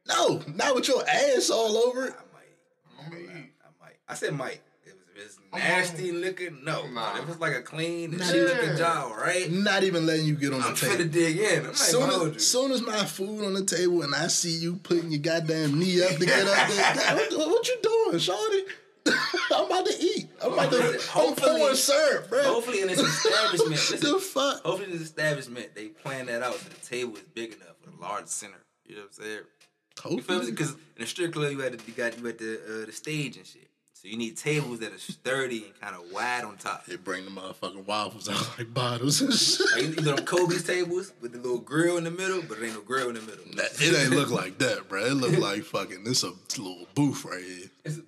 No, 0.08 0.42
not 0.54 0.74
with 0.74 0.88
your 0.88 1.02
ass 1.08 1.50
all 1.50 1.76
over 1.76 2.06
it. 2.06 2.14
I 2.18 2.22
might. 2.34 3.06
I 3.06 3.10
mean, 3.14 3.50
I 3.62 3.84
might. 3.84 3.96
I 4.08 4.14
said 4.14 4.34
might. 4.34 4.60
If 4.84 4.94
it's, 5.16 5.36
if 5.36 5.52
nasty 5.52 6.10
looking, 6.12 6.64
no. 6.64 6.86
Nah. 6.88 7.12
But 7.12 7.22
if 7.24 7.28
it's 7.28 7.40
like 7.40 7.54
a 7.54 7.62
clean 7.62 8.10
and 8.10 8.18
Nah. 8.20 8.24
she 8.26 8.40
looking 8.40 8.76
job, 8.76 9.12
right? 9.18 9.50
Not 9.52 9.84
even 9.84 10.06
letting 10.06 10.24
you 10.26 10.34
get 10.34 10.52
on 10.54 10.60
the 10.60 10.72
table. 10.74 10.92
I'm 10.94 10.98
table. 10.98 11.04
finna 11.04 11.12
dig 11.12 11.38
in. 11.38 11.58
I'm 11.60 11.66
not 11.66 11.76
Soon 11.76 12.00
gonna 12.00 12.12
hold 12.14 12.28
you. 12.30 12.34
as, 12.36 12.46
soon 12.46 12.72
as 12.72 12.82
my 12.82 13.04
food 13.04 13.44
on 13.44 13.52
the 13.52 13.64
table 13.64 14.02
and 14.02 14.14
I 14.14 14.26
see 14.28 14.50
you 14.56 14.76
putting 14.76 15.10
your 15.10 15.20
goddamn 15.20 15.78
knee 15.78 16.02
up 16.02 16.16
to 16.16 16.24
get 16.26 16.46
up 16.46 16.68
there, 16.70 17.16
what, 17.38 17.48
what 17.48 17.68
you 17.68 17.78
doing, 17.82 18.18
shorty? 18.18 18.62
I'm 19.54 19.66
about 19.66 19.86
to 19.86 19.94
eat. 20.00 20.29
I'm 20.42 20.52
about 20.52 20.70
to. 20.72 20.78
I'm 20.94 21.00
Hopefully- 21.00 21.58
pouring 21.60 21.74
syrup, 21.76 22.28
bro. 22.30 22.42
Hopefully 22.42 22.80
in 22.82 22.88
this 22.88 23.00
establishment, 23.00 23.70
listen, 23.90 24.12
the 24.12 24.18
fuck? 24.18 24.62
hopefully 24.64 24.84
in 24.84 24.92
this 24.92 25.02
establishment, 25.02 25.74
they 25.74 25.88
plan 25.88 26.26
that 26.26 26.42
out 26.42 26.54
so 26.54 26.68
the 26.68 26.86
table 26.86 27.14
is 27.16 27.22
big 27.34 27.54
enough 27.54 27.76
with 27.84 27.94
a 27.98 28.00
large 28.00 28.26
center. 28.26 28.54
You 28.86 28.96
know 28.96 29.02
what 29.02 29.10
I'm 29.18 29.24
saying? 29.24 29.38
You 29.38 29.42
feel 29.42 30.10
me? 30.10 30.16
Hopefully. 30.18 30.50
Because 30.52 30.76
in 30.96 31.02
a 31.02 31.06
strip 31.06 31.32
club, 31.32 31.52
you 31.52 31.60
had 31.60 31.78
to, 31.78 31.86
you 31.86 31.92
got 31.92 32.18
you 32.18 32.26
at 32.28 32.38
the 32.38 32.82
uh, 32.82 32.86
the 32.86 32.92
stage 32.92 33.36
and 33.36 33.46
shit. 33.46 33.66
So 33.92 34.08
you 34.08 34.16
need 34.16 34.38
tables 34.38 34.78
that 34.78 34.94
are 34.94 34.98
sturdy 34.98 35.64
and 35.66 35.78
kind 35.78 35.94
of 35.94 36.10
wide 36.10 36.42
on 36.44 36.56
top. 36.56 36.86
They 36.86 36.96
bring 36.96 37.26
the 37.26 37.30
motherfucking 37.30 37.84
waffles 37.84 38.30
out 38.30 38.48
like 38.58 38.72
bottles 38.72 39.20
and 39.20 39.30
shit. 39.30 39.66
Like 39.74 39.82
you 39.98 40.02
know 40.02 40.16
them 40.16 40.24
Kobe's 40.24 40.62
tables 40.62 41.12
with 41.20 41.32
the 41.32 41.38
little 41.38 41.58
grill 41.58 41.98
in 41.98 42.04
the 42.04 42.10
middle, 42.10 42.40
but 42.40 42.56
it 42.56 42.64
ain't 42.64 42.74
no 42.76 42.80
grill 42.80 43.10
in 43.10 43.16
the 43.16 43.20
middle. 43.20 43.44
That- 43.56 43.72
It 43.78 43.94
ain't 43.94 44.12
look 44.12 44.30
like 44.30 44.56
that, 44.56 44.88
bro. 44.88 45.04
It 45.04 45.12
look 45.12 45.36
like 45.38 45.64
fucking 45.64 46.04
this 46.04 46.22
a 46.22 46.32
little 46.56 46.86
booth 46.94 47.26
right 47.26 47.44
here. 47.44 47.70
It's 47.84 47.98
a 47.98 48.02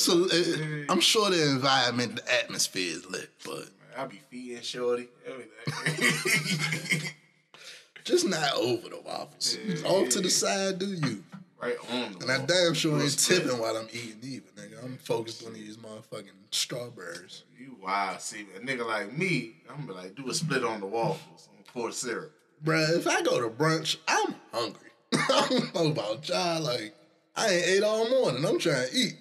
So 0.00 0.24
uh, 0.24 0.92
I'm 0.92 1.00
sure 1.00 1.30
the 1.30 1.50
environment, 1.50 2.16
the 2.16 2.34
atmosphere 2.42 2.96
is 2.96 3.08
lit, 3.10 3.30
but 3.44 3.68
I 3.96 4.06
be 4.06 4.20
feeding 4.30 4.62
shorty. 4.62 5.08
Everything. 5.26 7.10
just 8.04 8.26
not 8.26 8.54
over 8.54 8.88
the 8.88 9.00
waffles. 9.04 9.58
Off 9.84 10.08
to 10.10 10.20
the 10.20 10.30
side, 10.30 10.78
do 10.78 10.86
you? 10.86 11.22
right 11.60 11.76
on 11.92 12.12
the 12.12 12.18
And 12.20 12.30
I 12.30 12.46
damn 12.46 12.74
sure 12.74 13.00
ain't 13.00 13.18
tipping 13.18 13.58
while 13.58 13.76
I'm 13.76 13.88
eating 13.92 14.20
either, 14.22 14.50
nigga. 14.56 14.82
I'm 14.84 14.96
focused 14.96 15.46
on 15.46 15.52
these 15.52 15.76
motherfucking 15.76 16.30
strawberries. 16.50 17.44
You 17.58 17.76
wild. 17.82 18.20
See, 18.20 18.46
a 18.56 18.60
nigga 18.60 18.86
like 18.86 19.16
me, 19.16 19.56
I'm 19.68 19.86
gonna 19.86 19.88
be 19.88 19.92
like, 19.92 20.14
do 20.14 20.30
a 20.30 20.34
split 20.34 20.64
on 20.64 20.80
the 20.80 20.86
waffles 20.86 21.48
and 21.54 21.64
pour 21.66 21.92
syrup. 21.92 22.32
Bruh, 22.64 22.96
if 22.96 23.06
I 23.06 23.22
go 23.22 23.40
to 23.40 23.48
brunch, 23.48 23.96
I'm 24.08 24.34
hungry. 24.52 24.90
I 25.12 25.46
don't 25.50 25.74
know 25.74 25.90
about 25.90 26.28
y'all. 26.28 26.62
Like, 26.62 26.94
I 27.36 27.48
ain't 27.48 27.66
ate 27.66 27.82
all 27.82 28.08
morning. 28.08 28.44
I'm 28.44 28.58
trying 28.58 28.88
to 28.88 28.96
eat. 28.96 29.14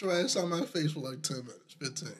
Try 0.00 0.20
ass 0.22 0.36
on 0.36 0.48
my 0.48 0.62
face 0.64 0.92
for 0.92 1.00
like 1.00 1.20
10 1.20 1.36
minutes, 1.38 1.76
15. 1.78 2.08
I'm 2.08 2.14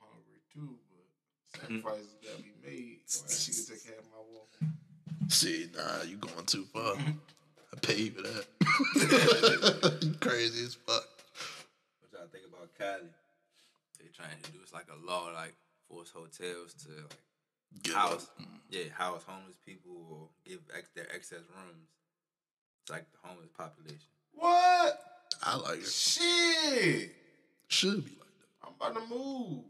hungry 0.00 0.40
too, 0.50 0.78
but 0.88 1.60
sacrifices 1.60 2.14
gotta 2.24 2.42
be 2.42 2.52
made. 2.64 3.00
So 3.04 3.28
she 3.28 3.52
can 3.52 3.76
take 3.76 3.84
half 3.94 4.04
my 4.10 4.22
waffle. 4.24 5.28
See, 5.28 5.68
nah, 5.76 6.02
you 6.08 6.16
going 6.16 6.46
too 6.46 6.64
far. 6.72 6.94
I 7.72 7.76
pay 7.82 7.96
you 7.96 8.10
for 8.12 8.22
that. 8.22 9.98
you 10.02 10.14
crazy 10.20 10.64
as 10.64 10.74
fuck. 10.76 11.04
What 12.00 12.10
y'all 12.18 12.28
think 12.32 12.44
about 12.48 12.70
Cali? 12.78 13.10
They 13.98 14.06
trying 14.16 14.40
to 14.42 14.50
do 14.50 14.60
it's 14.62 14.72
like 14.72 14.86
a 14.88 15.06
law, 15.06 15.28
like 15.34 15.52
force 15.90 16.10
hotels 16.10 16.72
to 16.84 16.88
like 16.88 17.82
Get 17.82 17.94
house, 17.94 18.28
up. 18.40 18.46
yeah, 18.70 18.84
house 18.94 19.24
homeless 19.28 19.56
people 19.64 19.92
or 20.10 20.28
give 20.50 20.60
ex- 20.74 20.88
their 20.96 21.06
excess 21.14 21.44
rooms. 21.54 21.90
It's 22.82 22.90
like 22.90 23.04
the 23.12 23.18
homeless 23.28 23.50
population. 23.54 24.08
What? 24.32 24.98
I 25.42 25.56
like 25.56 25.78
it. 25.78 25.86
Shit. 25.86 27.10
Should 27.68 28.04
be 28.04 28.12
like 28.18 28.28
that. 28.38 28.68
I'm 28.68 28.74
about 28.92 29.08
to 29.08 29.14
move. 29.14 29.64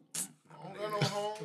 I 0.50 0.64
don't 0.64 0.90
got 0.92 1.02
no 1.02 1.08
home. 1.08 1.38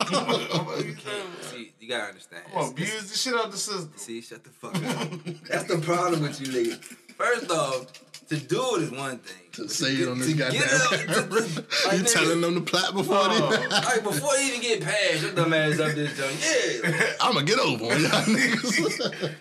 I'm 0.00 0.60
about 0.60 0.78
to 0.80 0.86
use 0.86 0.96
that. 1.04 1.44
See, 1.44 1.72
you 1.80 1.88
gotta 1.88 2.04
understand. 2.08 2.42
I'm 2.48 2.54
gonna 2.54 2.70
abuse 2.70 3.10
the 3.10 3.18
shit 3.18 3.34
out 3.34 3.46
of 3.46 3.52
the 3.52 3.58
system. 3.58 3.92
See, 3.96 4.20
shut 4.20 4.44
the 4.44 4.50
fuck 4.50 4.74
up. 4.74 5.10
That's 5.48 5.64
the 5.64 5.78
problem 5.78 6.22
with 6.22 6.40
you 6.40 6.46
niggas. 6.48 6.82
First 7.16 7.50
off, 7.50 7.86
to 8.28 8.36
do 8.36 8.76
it 8.76 8.82
is 8.82 8.90
one 8.92 9.18
thing. 9.18 9.36
to 9.52 9.68
say 9.68 9.92
get- 9.96 10.00
it 10.06 10.08
on 10.08 10.18
this 10.18 10.28
to 10.28 10.34
goddamn 10.34 10.60
get 10.60 10.72
up- 10.72 10.90
camera. 10.90 11.42
to- 11.42 11.62
to- 11.62 11.96
you 11.96 12.02
telling 12.04 12.40
them 12.40 12.54
the 12.54 12.60
plot 12.60 12.94
before 12.94 13.28
they. 13.28 13.40
Like 13.40 14.02
before 14.02 14.34
they 14.36 14.46
even 14.48 14.60
get 14.60 14.80
past, 14.82 15.22
your 15.22 15.32
dumb 15.32 15.52
ass 15.52 15.78
up 15.80 15.92
this 15.94 16.16
joint. 16.16 16.84
Yeah. 16.84 17.12
I'm 17.20 17.34
gonna 17.34 17.44
get 17.46 17.58
over 17.58 17.84
on 17.86 18.00
y'all 18.00 18.10
niggas. 18.22 19.32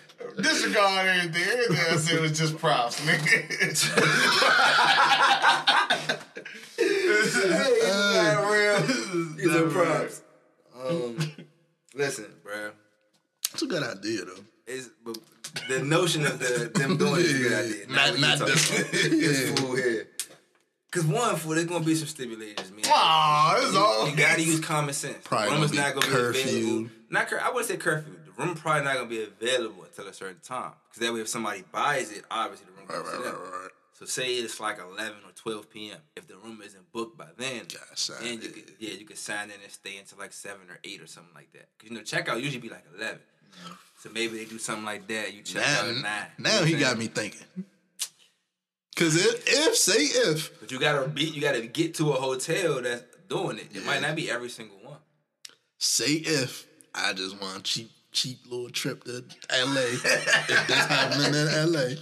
Disregard 0.41 1.07
everything. 1.07 1.43
Everything 1.43 1.85
I 1.93 1.97
said 1.97 2.19
was 2.21 2.37
just 2.37 2.57
props, 2.57 2.99
nigga. 3.01 3.37
not 6.77 8.51
real. 8.51 8.81
These 9.35 9.55
are 9.55 9.67
props. 9.69 10.21
Um, 10.87 11.17
listen, 11.95 12.25
bro. 12.43 12.71
It's 13.53 13.61
a 13.61 13.65
good 13.67 13.83
idea 13.83 14.25
though. 14.25 14.41
It's 14.67 14.89
but 15.03 15.17
the 15.69 15.79
notion 15.83 16.25
of 16.25 16.39
the 16.39 16.69
them 16.73 16.97
doing 16.97 17.15
it 17.15 17.25
is 17.25 17.39
a 17.45 17.49
good 17.49 17.65
idea. 17.65 17.87
Not- 17.87 18.11
what 18.11 18.19
not 18.19 18.39
you 18.39 18.45
this 18.45 18.71
one. 18.71 18.85
It's 18.93 19.49
Yeah. 19.49 19.55
fool 19.55 19.75
here. 19.75 20.07
Cause 20.91 21.03
one, 21.05 21.35
fool, 21.35 21.53
there's 21.55 21.65
gonna 21.67 21.83
be 21.83 21.95
some 21.95 22.07
stipulations, 22.07 22.71
man. 22.71 22.85
Aw, 22.87 23.55
this 23.59 23.69
is 23.69 23.75
all. 23.75 24.07
You 24.09 24.15
gotta 24.15 24.41
use 24.41 24.59
common 24.59 24.93
sense. 24.93 25.17
Probably 25.23 25.49
the 25.49 25.55
room 25.55 25.63
is 25.63 25.71
gonna 25.71 25.81
not 25.83 25.95
be 25.95 25.99
gonna 26.01 26.11
be 26.11 26.17
curfew. 26.17 26.59
available. 26.67 26.89
Not 27.09 27.27
cur- 27.27 27.39
I 27.43 27.47
wouldn't 27.49 27.65
say 27.67 27.77
curfew. 27.77 28.13
Room 28.37 28.55
probably 28.55 28.83
not 28.83 28.95
gonna 28.95 29.09
be 29.09 29.23
available 29.23 29.83
until 29.83 30.07
a 30.07 30.13
certain 30.13 30.39
time. 30.43 30.73
Cause 30.93 30.99
that 30.99 31.13
way, 31.13 31.21
if 31.21 31.27
somebody 31.27 31.63
buys 31.71 32.11
it, 32.11 32.23
obviously 32.29 32.67
the 32.67 32.71
room 32.73 32.87
Right, 32.87 32.97
goes 33.03 33.07
right, 33.13 33.17
to 33.23 33.29
right, 33.29 33.33
them. 33.51 33.61
right. 33.63 33.69
So 33.93 34.05
say 34.05 34.35
it's 34.35 34.59
like 34.59 34.77
eleven 34.79 35.17
or 35.25 35.31
twelve 35.35 35.69
p.m. 35.71 35.97
If 36.15 36.27
the 36.27 36.35
room 36.37 36.61
isn't 36.63 36.91
booked 36.91 37.17
by 37.17 37.29
then, 37.35 37.63
Gotta 37.67 38.23
then 38.23 38.33
you 38.41 38.49
could, 38.49 38.63
yeah, 38.77 38.93
you 38.93 39.05
could 39.05 39.17
sign 39.17 39.45
in 39.45 39.59
and 39.63 39.71
stay 39.71 39.97
until 39.97 40.19
like 40.19 40.33
seven 40.33 40.69
or 40.69 40.77
eight 40.83 41.01
or 41.01 41.07
something 41.07 41.33
like 41.33 41.51
that. 41.53 41.67
Cause 41.79 41.89
you 41.89 41.95
know 41.95 42.01
checkout 42.03 42.39
usually 42.41 42.59
be 42.61 42.69
like 42.69 42.85
eleven. 42.95 43.19
Mm. 43.65 43.75
So 44.03 44.09
maybe 44.11 44.37
they 44.37 44.45
do 44.45 44.59
something 44.59 44.85
like 44.85 45.07
that. 45.07 45.33
You 45.33 45.41
check 45.41 45.63
out 45.67 45.87
at 45.87 45.95
Now, 45.95 46.01
nine. 46.01 46.27
You 46.37 46.43
now 46.43 46.63
he 46.63 46.73
I'm 46.75 46.79
got 46.79 46.97
me 46.99 47.07
thinking. 47.07 47.41
Cause 48.95 49.15
if, 49.15 49.43
if 49.47 49.75
say 49.75 49.93
if 50.01 50.59
But 50.59 50.71
you 50.71 50.79
gotta 50.79 51.07
be, 51.07 51.23
you 51.23 51.41
gotta 51.41 51.61
get 51.65 51.95
to 51.95 52.11
a 52.11 52.21
hotel 52.21 52.81
that's 52.81 53.03
doing 53.27 53.57
it. 53.57 53.75
It 53.75 53.85
might 53.85 54.01
not 54.01 54.15
be 54.15 54.29
every 54.29 54.49
single 54.49 54.77
one. 54.77 54.97
say 55.79 56.13
if 56.13 56.67
I 56.95 57.13
just 57.13 57.39
want 57.41 57.63
cheap 57.63 57.91
cheap 58.17 58.39
little 58.49 58.69
trip 58.69 59.03
to 59.03 59.23
LA. 59.51 59.81
if 59.81 60.03
this 60.67 60.85
happening 60.87 61.33
in 61.39 61.71
LA, 61.71 61.95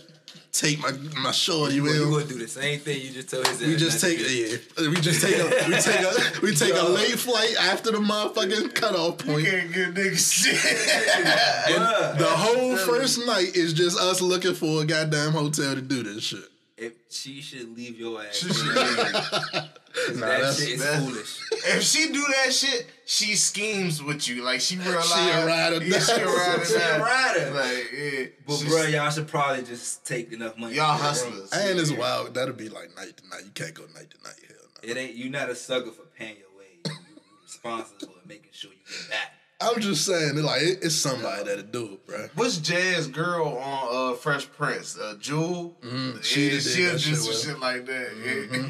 take 0.54 0.80
my 0.80 0.92
my 1.22 1.32
shorty 1.32 1.76
You 1.76 1.84
with 1.84 1.94
gonna, 1.98 2.06
you 2.06 2.12
gonna 2.20 2.26
do 2.34 2.40
the 2.40 2.48
same 2.48 2.80
thing 2.80 3.02
you 3.02 3.12
just 3.12 3.30
told 3.30 3.46
his 3.48 3.60
We 3.60 3.76
just 3.76 4.00
take 4.00 4.20
do. 4.20 4.24
yeah. 4.34 4.90
We 4.90 4.96
just 5.02 5.22
take 5.22 5.36
a 5.36 5.46
we 5.68 5.76
take 5.82 6.00
a 6.00 6.42
we 6.42 6.56
take 6.64 6.74
a 6.74 6.84
late 6.84 7.20
flight 7.20 7.56
after 7.60 7.92
the 7.92 7.98
motherfucking 7.98 8.74
cutoff 8.76 9.26
You 9.26 9.34
point. 9.34 9.46
can't 9.46 9.74
get 9.74 9.94
niggas 9.94 10.34
shit. 10.34 10.56
Bruh. 11.76 12.18
The 12.18 12.26
whole 12.28 12.78
first 12.78 13.26
night 13.26 13.56
is 13.56 13.74
just 13.74 14.00
us 14.00 14.22
looking 14.22 14.54
for 14.54 14.82
a 14.84 14.86
goddamn 14.86 15.34
hotel 15.34 15.76
to 15.76 15.82
do 15.82 16.04
this 16.04 16.24
shit. 16.24 16.40
If 16.78 16.94
she 17.10 17.42
should 17.42 17.76
leave 17.76 17.98
your 18.00 18.22
ass, 18.22 18.36
She 18.36 18.52
should 18.54 18.76
there, 18.76 18.86
Nah, 19.06 20.20
that 20.20 20.20
that's- 20.20 20.60
shit 20.60 20.70
is 20.74 20.84
that's- 20.84 21.04
foolish. 21.06 21.40
if 21.76 21.84
she 21.84 22.12
do 22.12 22.22
that 22.44 22.54
shit, 22.54 22.86
she 23.06 23.36
schemes 23.36 24.02
with 24.02 24.28
you. 24.28 24.44
Like 24.44 24.62
she 24.62 24.78
realize 24.78 25.06
She 25.12 25.30
a 25.30 25.46
ride 25.46 25.74
or 25.74 25.84
yeah, 25.84 26.00
she 26.00 26.14
a 26.14 26.18
die. 26.18 26.24
ride 26.26 26.60
or 26.60 26.66
She 26.66 26.74
a 26.76 27.00
rider. 27.00 27.52
Like, 27.52 27.92
yeah. 27.94 28.26
But 28.48 28.56
She's- 28.58 28.70
bro, 28.72 28.84
y'all 28.86 29.10
should 29.12 29.28
probably 29.28 29.64
just 29.64 30.06
take 30.06 30.32
enough 30.34 30.58
money. 30.58 30.76
y'all 30.76 30.98
for 30.98 31.04
the 31.04 31.08
hustlers. 31.10 31.52
And 31.54 31.80
it's 31.80 31.92
wild. 31.92 32.34
That'll 32.34 32.54
be 32.56 32.70
like 32.70 32.96
night 32.96 33.16
to 33.18 33.28
night. 33.30 33.42
You 33.46 33.52
can't 33.52 33.74
go 33.74 33.84
night 33.94 34.10
to 34.12 34.18
night. 34.24 34.40
Hell 34.48 34.58
no. 34.84 34.90
It 34.92 34.98
ain't 34.98 35.16
you 35.16 35.30
not 35.30 35.50
a 35.50 35.56
sucker 35.56 35.92
for 35.92 36.04
paying 36.18 36.38
your 36.38 36.50
way. 36.58 36.66
You, 36.86 36.92
you 37.16 37.22
responsible 37.44 38.14
for 38.14 38.28
making 38.28 38.50
sure 38.52 38.72
you 38.72 38.78
get 38.88 39.10
back. 39.12 39.32
I'm 39.62 39.80
just 39.80 40.06
saying, 40.06 40.36
like 40.44 40.62
it, 40.64 40.80
it's 40.82 40.96
somebody 40.96 41.44
that'll 41.46 41.64
do 41.64 41.94
it, 41.94 42.06
bro. 42.06 42.28
What's 42.36 42.58
Jazz 42.58 43.08
girl 43.08 43.48
on 43.58 44.14
uh, 44.14 44.16
Fresh 44.16 44.52
Prince? 44.52 44.98
Uh, 44.98 45.16
Jewel? 45.20 45.78
Mhm. 45.82 46.22
She 46.24 46.44
Yeah, 46.46 46.50
did 46.52 46.62
she'll 46.64 46.86
that 46.88 46.92
do 46.94 46.98
shit 47.00 47.18
some 47.18 47.52
shit 47.52 47.60
like 47.62 47.86
that. 47.86 48.10
Yeah. 48.52 48.70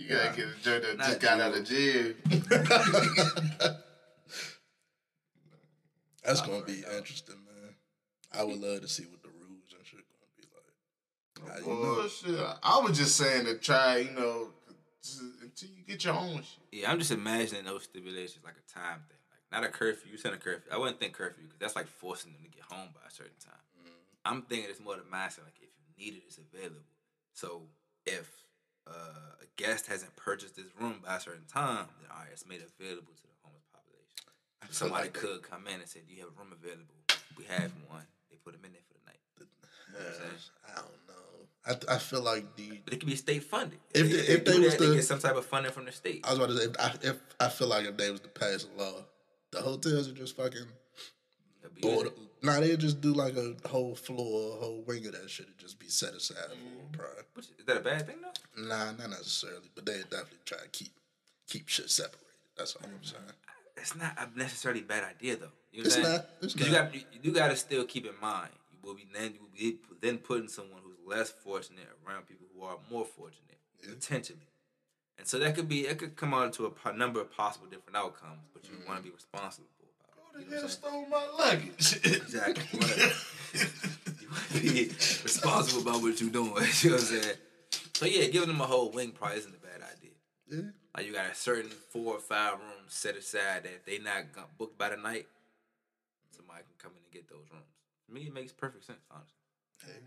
You 0.00 0.08
gotta 0.08 0.34
get 0.34 0.46
a 0.46 0.62
joint 0.62 0.82
that 0.82 0.96
just 0.98 1.20
got 1.20 1.40
out 1.40 1.54
of 1.54 1.64
jail. 1.66 2.14
That's 6.24 6.40
gonna 6.40 6.64
be 6.64 6.78
interesting, 6.96 7.36
man. 7.44 7.74
I 8.32 8.44
would 8.44 8.58
love 8.58 8.80
to 8.80 8.88
see 8.88 9.04
what 9.04 9.22
the 9.22 9.28
rules 9.28 9.74
and 9.76 9.84
shit 9.84 10.00
gonna 10.08 10.32
be 10.38 10.44
like. 10.54 10.72
How 11.52 11.58
you 11.58 11.66
know? 11.66 11.94
Bullshit. 11.96 12.40
I 12.62 12.80
was 12.80 12.96
just 12.96 13.14
saying 13.16 13.44
to 13.44 13.58
try, 13.58 13.98
you 13.98 14.12
know, 14.12 14.48
until 15.42 15.68
you 15.68 15.82
get 15.86 16.02
your 16.02 16.14
own 16.14 16.36
shit. 16.36 16.64
Yeah, 16.72 16.90
I'm 16.90 16.98
just 16.98 17.10
imagining 17.10 17.64
those 17.64 17.82
stipulations 17.84 18.42
like 18.42 18.54
a 18.56 18.72
time 18.72 19.02
thing, 19.06 19.18
like 19.30 19.42
not 19.52 19.68
a 19.68 19.70
curfew. 19.70 20.12
You 20.12 20.16
send 20.16 20.34
a 20.34 20.38
curfew. 20.38 20.72
I 20.72 20.78
wouldn't 20.78 20.98
think 20.98 21.12
curfew 21.12 21.44
because 21.44 21.58
that's 21.58 21.76
like 21.76 21.88
forcing 21.88 22.32
them 22.32 22.42
to 22.42 22.48
get 22.48 22.62
home 22.62 22.88
by 22.94 23.02
a 23.06 23.10
certain 23.10 23.36
time. 23.44 23.60
Mm-hmm. 23.78 23.90
I'm 24.24 24.42
thinking 24.42 24.70
it's 24.70 24.80
more 24.80 24.96
the 24.96 25.02
mindset 25.02 25.44
like 25.44 25.60
if 25.60 25.68
you 25.76 25.92
need 26.02 26.14
it, 26.14 26.22
it's 26.26 26.38
available. 26.38 26.80
So 27.34 27.64
if 28.06 28.30
uh, 28.90 29.42
a 29.42 29.46
guest 29.56 29.86
hasn't 29.86 30.14
purchased 30.16 30.56
this 30.56 30.66
room 30.78 30.96
by 31.06 31.16
a 31.16 31.20
certain 31.20 31.46
time, 31.46 31.86
then 32.00 32.10
all 32.10 32.18
right, 32.18 32.28
it's 32.32 32.46
made 32.46 32.60
available 32.60 33.12
to 33.14 33.22
the 33.22 33.36
homeless 33.42 33.64
population. 33.72 34.26
Somebody 34.70 35.04
like 35.04 35.14
they- 35.14 35.20
could 35.20 35.42
come 35.42 35.66
in 35.68 35.80
and 35.80 35.88
say, 35.88 36.00
"Do 36.06 36.12
you 36.14 36.20
have 36.20 36.30
a 36.34 36.38
room 36.38 36.52
available?" 36.52 36.94
We 37.38 37.44
have 37.44 37.72
one. 37.88 38.06
They 38.30 38.36
put 38.36 38.52
them 38.54 38.64
in 38.64 38.72
there 38.72 38.82
for 38.88 38.94
the 38.98 39.06
night. 39.06 39.20
I 40.68 40.74
don't 40.76 41.06
know. 41.08 41.86
I, 41.90 41.94
I 41.94 41.98
feel 41.98 42.22
like 42.22 42.56
the 42.56 42.80
But 42.84 42.94
it 42.94 43.00
could 43.00 43.08
be 43.08 43.16
state 43.16 43.44
funded. 43.44 43.78
If 43.94 44.10
they- 44.10 44.32
if 44.34 44.44
they 44.44 44.52
do 44.52 44.62
was 44.62 44.72
that, 44.72 44.80
they 44.80 44.86
to- 44.86 44.94
get 44.94 45.04
some 45.04 45.18
type 45.18 45.36
of 45.36 45.46
funding 45.46 45.72
from 45.72 45.84
the 45.84 45.92
state. 45.92 46.24
I 46.24 46.30
was 46.30 46.38
about 46.38 46.48
to 46.50 46.56
say 46.58 46.64
if 46.64 46.76
I, 46.80 46.94
if 47.10 47.16
I 47.40 47.48
feel 47.48 47.68
like 47.68 47.86
if 47.86 47.96
they 47.96 48.10
was 48.10 48.20
to 48.20 48.28
pass 48.28 48.64
a 48.64 48.78
law, 48.82 49.04
the 49.52 49.60
hotels 49.62 50.08
are 50.08 50.12
just 50.12 50.36
fucking 50.36 50.66
That'd 51.62 51.74
be 51.74 51.82
bored. 51.82 52.08
good. 52.14 52.28
Nah, 52.42 52.60
they 52.60 52.76
just 52.76 53.00
do 53.00 53.12
like 53.12 53.36
a 53.36 53.54
whole 53.68 53.94
floor, 53.94 54.56
a 54.56 54.60
whole 54.60 54.82
wing 54.86 55.04
of 55.06 55.12
that 55.12 55.28
shit. 55.28 55.46
It 55.46 55.58
just 55.58 55.78
be 55.78 55.88
set 55.88 56.14
aside 56.14 56.36
for 56.48 56.98
pride. 56.98 57.08
Mm. 57.18 57.36
Which, 57.36 57.46
is 57.58 57.64
that 57.66 57.76
a 57.76 57.80
bad 57.80 58.06
thing 58.06 58.16
though? 58.22 58.62
Nah, 58.62 58.92
not 58.92 59.10
necessarily, 59.10 59.68
but 59.74 59.84
they 59.84 59.98
definitely 60.02 60.38
try 60.44 60.58
to 60.58 60.68
keep 60.68 60.92
keep 61.48 61.68
shit 61.68 61.90
separated. 61.90 62.18
That's 62.56 62.76
all 62.76 62.82
I'm 62.84 62.92
mm. 62.92 63.04
saying. 63.04 63.22
it's 63.76 63.96
not 63.96 64.16
a 64.18 64.38
necessarily 64.38 64.82
bad 64.82 65.04
idea 65.04 65.36
though. 65.36 65.52
You 65.72 65.82
know 65.82 65.86
It's 65.86 65.96
what 65.96 66.04
I'm 66.06 66.10
saying? 66.10 66.16
not. 66.16 66.26
It's 66.42 66.54
'Cause 66.54 66.66
you 66.66 66.72
got 66.72 66.94
you, 66.94 67.02
you 67.22 67.32
got 67.32 67.48
to 67.48 67.56
still 67.56 67.84
keep 67.84 68.06
in 68.06 68.18
mind 68.20 68.50
you 68.72 68.78
will 68.88 68.94
be 68.94 69.06
then 69.12 69.34
you 69.34 69.40
will 69.40 69.56
be 69.56 69.78
then 70.00 70.18
putting 70.18 70.48
someone 70.48 70.80
who's 70.84 70.96
less 71.06 71.30
fortunate 71.30 71.88
around 72.06 72.26
people 72.26 72.46
who 72.54 72.64
are 72.64 72.78
more 72.90 73.04
fortunate 73.04 73.58
potentially, 73.82 74.48
and 75.18 75.26
so 75.26 75.38
that 75.38 75.54
could 75.54 75.68
be 75.68 75.86
it 75.86 75.98
could 75.98 76.16
come 76.16 76.34
out 76.34 76.52
to 76.54 76.72
a 76.84 76.92
number 76.92 77.20
of 77.20 77.30
possible 77.30 77.66
different 77.66 77.96
outcomes, 77.96 78.40
but 78.52 78.64
you 78.68 78.74
mm. 78.76 78.86
want 78.86 78.98
to 78.98 79.04
be 79.04 79.10
responsible 79.10 79.66
about 79.66 79.76
it. 79.76 79.79
Who 79.79 79.79
You 80.40 80.50
the 80.50 80.56
know 80.56 80.62
what 80.62 80.70
stole 80.70 81.06
my 81.06 81.26
luggage? 81.38 82.00
Exactly. 82.04 82.64
You 82.72 82.78
wanna- 82.80 83.14
you 84.20 84.28
want 84.28 84.48
to 84.52 84.60
be 84.60 84.84
responsible 85.24 85.82
about 85.82 86.02
what 86.02 86.20
you're 86.20 86.30
doing. 86.30 86.52
You 86.82 86.90
know 86.90 86.96
what 86.96 87.02
I'm 87.02 87.22
saying? 87.22 87.36
So 87.94 88.06
yeah, 88.06 88.26
giving 88.28 88.48
them 88.48 88.60
a 88.60 88.66
whole 88.66 88.90
wing 88.90 89.12
probably 89.12 89.38
isn't 89.38 89.54
a 89.54 89.58
bad 89.58 89.82
idea. 89.82 90.10
Yeah. 90.48 90.70
Like 90.96 91.06
you 91.06 91.12
got 91.12 91.30
a 91.30 91.34
certain 91.34 91.70
four 91.70 92.14
or 92.14 92.20
five 92.20 92.54
rooms 92.54 92.88
set 92.94 93.16
aside 93.16 93.64
that 93.64 93.72
if 93.74 93.84
they 93.84 93.98
not 93.98 94.32
got 94.32 94.56
booked 94.58 94.78
by 94.78 94.88
the 94.90 94.96
night, 94.96 95.26
somebody 96.36 96.60
can 96.62 96.74
come 96.78 96.92
in 96.92 97.02
and 97.04 97.12
get 97.12 97.28
those 97.28 97.46
rooms. 97.52 97.66
To 98.06 98.14
me, 98.14 98.22
it 98.22 98.34
makes 98.34 98.52
perfect 98.52 98.84
sense, 98.86 98.98
honestly. 99.10 99.34
Hey. 99.84 100.02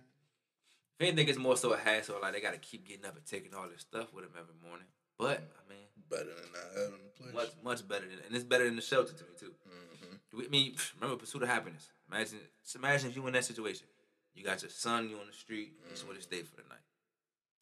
If 0.99 1.07
anything, 1.07 1.27
it's 1.29 1.37
more 1.39 1.57
so 1.57 1.73
a 1.73 1.77
hassle. 1.77 2.17
Like 2.21 2.33
they 2.33 2.41
got 2.41 2.53
to 2.53 2.59
keep 2.59 2.87
getting 2.87 3.05
up 3.05 3.15
and 3.15 3.25
taking 3.25 3.53
all 3.53 3.67
this 3.69 3.81
stuff 3.81 4.13
with 4.13 4.23
them 4.25 4.33
every 4.39 4.55
morning. 4.67 4.87
But 5.17 5.43
I 5.57 5.69
mean, 5.69 5.87
Better 6.09 6.25
than 6.25 6.51
not 6.53 6.69
having 6.75 6.99
a 7.05 7.21
place. 7.21 7.33
much 7.33 7.51
much 7.63 7.87
better 7.87 8.05
than, 8.05 8.19
and 8.27 8.35
it's 8.35 8.43
better 8.43 8.65
than 8.65 8.75
the 8.75 8.81
shelter 8.81 9.13
to 9.13 9.23
me 9.23 9.29
too. 9.39 9.53
We- 10.33 10.45
I 10.45 10.49
mean, 10.49 10.75
remember 10.99 11.19
pursuit 11.19 11.43
of 11.43 11.49
happiness. 11.49 11.89
Imagine, 12.11 12.39
just 12.63 12.75
imagine 12.75 13.09
if 13.09 13.15
you 13.15 13.25
in 13.27 13.33
that 13.33 13.45
situation. 13.45 13.87
You 14.35 14.43
got 14.43 14.61
your 14.63 14.71
son, 14.71 15.09
you 15.09 15.17
on 15.19 15.27
the 15.27 15.33
street, 15.33 15.73
you 15.83 15.89
just 15.91 16.05
want 16.05 16.17
to 16.17 16.23
stay 16.23 16.41
for 16.41 16.55
the 16.55 16.63
night. 16.69 16.79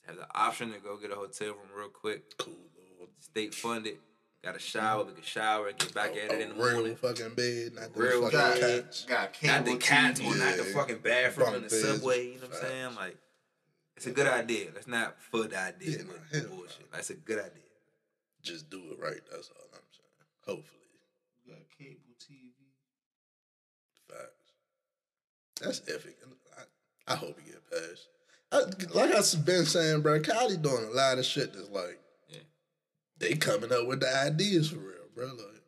Have 0.07 0.15
the 0.15 0.27
option 0.33 0.71
to 0.71 0.79
go 0.79 0.97
get 0.97 1.11
a 1.11 1.15
hotel 1.15 1.49
room 1.49 1.67
real 1.75 1.89
quick, 1.89 2.37
Cool 2.37 2.53
little 2.99 3.13
state 3.19 3.53
funded. 3.53 3.97
Got 4.43 4.55
a 4.55 4.59
shower, 4.59 5.03
we 5.03 5.13
can 5.13 5.21
shower 5.23 5.67
and 5.67 5.77
get 5.77 5.93
back 5.93 6.11
at 6.11 6.31
it 6.31 6.41
in 6.41 6.49
the 6.49 6.55
real 6.63 6.73
morning. 6.73 6.95
fucking 6.95 7.35
bed, 7.35 7.73
not 7.75 7.93
the 7.93 7.99
Real 8.01 8.21
fucking 8.23 8.39
got, 8.39 8.59
bed. 8.59 8.83
cats. 8.85 9.05
got 9.05 9.43
Not 9.43 9.65
the 9.65 9.75
cats 9.77 10.19
TV. 10.19 10.25
or 10.25 10.35
not 10.37 10.57
the 10.57 10.63
fucking 10.63 10.97
bathroom 10.99 11.49
in 11.55 11.61
the 11.63 11.69
beds, 11.69 11.81
subway. 11.81 12.27
You 12.29 12.35
know 12.35 12.47
what 12.47 12.55
I'm 12.55 12.61
saying? 12.61 12.95
Like, 12.95 13.17
it's 13.97 14.07
a 14.07 14.11
good 14.11 14.25
idea. 14.27 14.69
Let's 14.73 14.87
not 14.87 15.21
for 15.21 15.43
the 15.43 15.59
idea 15.59 15.91
Yeah, 15.91 15.97
with 15.97 16.07
nah, 16.07 16.13
the 16.31 16.37
hell 16.39 16.49
no. 16.49 16.55
bullshit. 16.55 16.91
That's 16.91 17.09
a 17.11 17.15
good 17.15 17.37
idea. 17.39 17.61
Just 18.41 18.69
do 18.71 18.81
it 18.91 18.99
right. 18.99 19.21
That's 19.31 19.49
all 19.49 19.67
I'm 19.73 19.79
saying. 19.91 20.57
Hopefully, 20.57 20.79
Got 21.47 21.57
cable 21.77 22.15
TV. 22.19 22.49
facts. 24.07 24.53
That's 25.61 25.81
epic. 25.87 26.17
I, 26.57 27.13
I 27.13 27.15
hope 27.15 27.39
he 27.39 27.51
get 27.51 27.61
passed. 27.69 28.07
I, 28.51 28.63
like 28.97 29.15
I've 29.15 29.45
been 29.45 29.65
saying, 29.65 30.01
bro, 30.01 30.19
Cali 30.19 30.57
doing 30.57 30.85
a 30.91 30.95
lot 30.95 31.17
of 31.19 31.25
shit 31.25 31.53
that's 31.53 31.69
like 31.69 31.99
Yeah. 32.27 32.39
they 33.19 33.35
coming 33.35 33.71
up 33.71 33.87
with 33.87 34.01
the 34.01 34.13
ideas 34.25 34.69
for 34.69 34.79
real, 34.79 35.07
bro. 35.15 35.27
Like, 35.27 35.61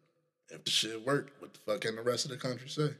if 0.50 0.66
the 0.66 0.72
shit 0.72 1.06
work, 1.06 1.32
what 1.40 1.54
the 1.54 1.60
fuck 1.60 1.82
can 1.82 1.96
the 1.96 2.02
rest 2.02 2.26
of 2.26 2.32
the 2.32 2.38
country 2.38 2.68
say? 2.68 2.94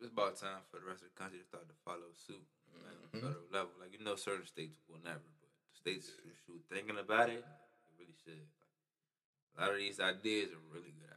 It's, 0.00 0.12
about 0.12 0.36
time 0.36 0.62
for 0.70 0.80
the 0.80 0.86
rest 0.86 1.02
of 1.02 1.08
the 1.14 1.18
country 1.20 1.38
to 1.40 1.44
start 1.44 1.68
to 1.68 1.74
follow 1.84 2.08
suit 2.26 2.40
man, 2.72 2.92
on 2.92 3.08
the 3.12 3.18
federal 3.20 3.48
level. 3.52 3.72
Like 3.80 3.92
you 3.98 4.04
know, 4.04 4.16
certain 4.16 4.46
states 4.46 4.78
will 4.88 5.00
never, 5.04 5.20
but 5.40 5.50
the 5.50 5.76
states 5.76 6.08
who 6.22 6.30
should 6.46 6.62
thinking 6.70 6.98
about 6.98 7.28
it, 7.30 7.42
they 7.44 7.92
really 7.98 8.14
should. 8.24 8.40
Like, 8.40 8.72
a 9.56 9.60
lot 9.60 9.70
of 9.72 9.78
these 9.78 10.00
ideas 10.00 10.50
are 10.52 10.64
really 10.72 10.92
good 10.94 11.13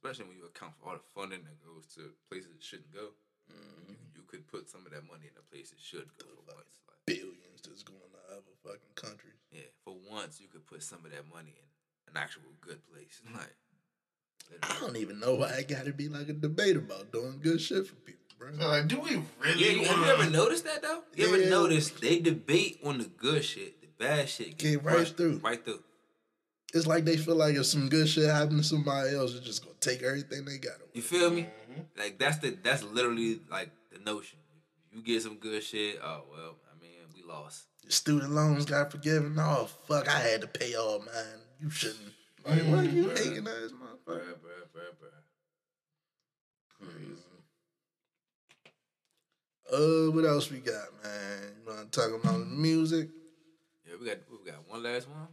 especially 0.00 0.32
when 0.32 0.40
you 0.40 0.48
account 0.48 0.72
for 0.80 0.88
all 0.88 0.96
the 0.96 1.04
funding 1.12 1.44
that 1.44 1.60
goes 1.60 1.84
to 1.94 2.08
places 2.32 2.56
it 2.56 2.64
shouldn't 2.64 2.88
go. 2.96 3.12
You, 3.48 3.54
mm-hmm. 3.54 3.92
you 4.16 4.22
could 4.24 4.48
put 4.48 4.70
some 4.72 4.86
of 4.88 4.92
that 4.96 5.04
money 5.04 5.28
in 5.28 5.36
a 5.36 5.44
place 5.52 5.72
it 5.76 5.82
should 5.82 6.08
go 6.16 6.24
for 6.40 6.56
once. 6.56 6.80
Like, 6.88 7.04
Billions 7.04 7.60
that's 7.60 7.82
going 7.84 8.00
to 8.00 8.22
other 8.32 8.54
fucking 8.64 8.94
countries. 8.96 9.36
yeah, 9.52 9.68
for 9.84 9.96
once 10.10 10.40
you 10.40 10.48
could 10.48 10.64
put 10.66 10.82
some 10.82 11.04
of 11.04 11.10
that 11.12 11.28
money 11.28 11.52
in 11.52 11.66
an 12.08 12.16
actual 12.16 12.48
good 12.60 12.80
place. 12.88 13.20
Like, 13.36 14.64
I 14.64 14.80
don't 14.80 14.96
even 14.96 15.20
know 15.20 15.34
why 15.36 15.50
it 15.50 15.68
got 15.68 15.84
to 15.84 15.92
be 15.92 16.08
like 16.08 16.28
a 16.28 16.32
debate 16.32 16.74
about 16.76 17.12
doing 17.12 17.38
good 17.40 17.60
shit 17.60 17.86
for 17.86 17.94
people, 17.96 18.24
bro. 18.36 18.48
So 18.58 18.66
like, 18.68 18.88
do 18.88 18.98
we 18.98 19.22
really 19.40 19.64
Yeah, 19.64 19.70
you, 19.72 19.84
have 19.84 19.98
you 19.98 20.04
ever 20.06 20.28
noticed 20.30 20.64
that 20.64 20.82
though? 20.82 21.02
You 21.14 21.26
ever 21.28 21.38
Yeah. 21.38 21.50
noticed 21.50 22.00
they 22.00 22.18
debate 22.18 22.80
on 22.82 22.98
the 22.98 23.04
good 23.04 23.44
shit, 23.44 23.80
the 23.80 23.86
bad 23.98 24.28
shit 24.28 24.58
Get 24.58 24.82
right 24.82 24.94
brushed 24.96 25.16
through. 25.16 25.38
right 25.38 25.64
through. 25.64 25.84
It's 26.72 26.86
like 26.86 27.04
they 27.04 27.16
feel 27.16 27.34
like 27.34 27.56
if 27.56 27.66
some 27.66 27.88
good 27.88 28.08
shit 28.08 28.30
happened 28.30 28.58
to 28.58 28.64
somebody 28.64 29.14
else, 29.16 29.32
they're 29.32 29.42
just 29.42 29.64
gonna 29.64 29.74
take 29.80 30.02
everything 30.02 30.44
they 30.44 30.58
got. 30.58 30.76
You 30.94 31.02
feel 31.02 31.30
me? 31.30 31.48
Like 31.98 32.18
that's 32.18 32.38
the 32.38 32.56
that's 32.62 32.82
literally 32.82 33.40
like 33.50 33.70
the 33.92 33.98
notion. 33.98 34.38
You 34.92 35.02
get 35.02 35.22
some 35.22 35.36
good 35.36 35.62
shit. 35.62 35.98
Oh 36.02 36.22
well, 36.30 36.56
I 36.70 36.80
mean 36.80 36.92
we 37.14 37.22
lost. 37.22 37.66
Your 37.82 37.90
student 37.90 38.32
loans 38.32 38.66
got 38.66 38.92
forgiven. 38.92 39.36
Oh 39.38 39.68
fuck, 39.88 40.08
I 40.08 40.18
had 40.18 40.42
to 40.42 40.46
pay 40.46 40.74
all 40.74 41.00
mine. 41.00 41.40
You 41.60 41.70
shouldn't. 41.70 42.12
Like, 42.46 42.62
what 42.62 42.90
you 42.90 43.10
hating 43.10 43.46
ass 43.46 43.72
motherfucker? 43.72 44.06
Bruh, 44.06 44.38
bruh, 44.40 44.66
bruh, 44.72 44.94
bruh. 44.98 45.20
Mm. 46.82 47.16
Uh, 49.72 50.10
what 50.12 50.24
else 50.24 50.50
we 50.50 50.58
got, 50.58 50.86
man? 51.02 51.52
You 51.60 51.70
know, 51.70 51.80
I'm 51.80 51.88
talking 51.88 52.14
about 52.14 52.46
music? 52.48 53.08
Yeah, 53.86 53.94
we 54.00 54.06
got 54.06 54.18
we 54.30 54.50
got 54.50 54.68
one 54.68 54.82
last 54.82 55.08
one. 55.08 55.28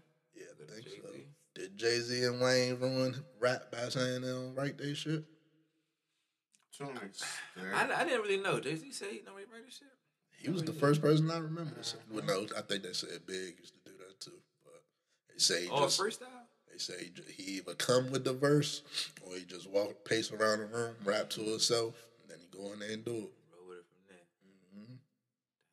Yeah, 0.59 0.65
I 0.69 0.73
think. 0.73 0.85
Jay-Z. 0.85 1.25
Did 1.55 1.77
Jay 1.77 1.99
Z 1.99 2.23
and 2.23 2.39
Wayne 2.41 2.79
ruin 2.79 3.15
rap 3.39 3.71
by 3.71 3.89
saying 3.89 4.21
they 4.21 4.27
don't 4.27 4.53
write 4.55 4.77
their 4.77 4.93
shit? 4.95 5.23
To 6.77 6.83
an 6.83 6.97
extent. 6.97 7.31
I, 7.73 8.01
I 8.01 8.03
didn't 8.03 8.21
really 8.21 8.37
know. 8.37 8.59
Jay 8.59 8.75
Z 8.75 8.91
said 8.91 9.07
he 9.11 9.19
don't 9.25 9.35
write 9.35 9.47
this 9.65 9.75
shit. 9.79 9.87
He 10.39 10.49
was 10.51 10.63
the 10.63 10.73
first 10.73 11.01
person 11.01 11.31
I 11.31 11.39
remember. 11.39 11.73
To 11.75 11.83
say. 11.83 11.97
Well, 12.11 12.23
no, 12.23 12.45
I 12.55 12.61
think 12.61 12.83
they 12.83 12.93
said 12.93 13.25
Big 13.25 13.55
used 13.59 13.73
to 13.73 13.91
do 13.91 13.97
that 13.97 14.19
too. 14.19 14.37
But 14.63 14.83
they 15.33 15.39
say 15.39 15.63
he 15.63 15.69
Oh, 15.71 15.81
just 15.85 15.99
freestyle. 15.99 16.45
they 16.71 16.77
say 16.77 17.05
he, 17.05 17.09
ju- 17.09 17.23
he 17.35 17.43
either 17.57 17.73
come 17.73 18.11
with 18.11 18.23
the 18.23 18.33
verse 18.33 18.83
or 19.25 19.35
he 19.35 19.43
just 19.45 19.67
walk 19.67 20.05
pace 20.05 20.31
around 20.31 20.59
the 20.59 20.65
room, 20.65 20.95
rap 21.03 21.31
to 21.31 21.41
himself, 21.41 21.95
and 22.21 22.29
then 22.29 22.37
he 22.39 22.47
go 22.55 22.71
in 22.73 22.79
there 22.79 22.91
and 22.91 23.03
do 23.03 23.11
it. 23.15 23.31
Roll 23.57 23.67
with 23.69 23.79
it 23.79 23.85
from 23.89 24.03
there. 24.07 24.25
hmm 24.75 24.93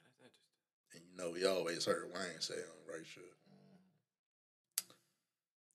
That's 0.00 0.16
interesting. 0.24 0.94
And 0.94 1.02
you 1.10 1.16
know, 1.18 1.30
we 1.30 1.44
always 1.44 1.84
heard 1.84 2.04
Wayne 2.14 2.40
say 2.40 2.54
on 2.54 2.86
the 2.86 2.92
right 2.94 3.04
shit. 3.06 3.33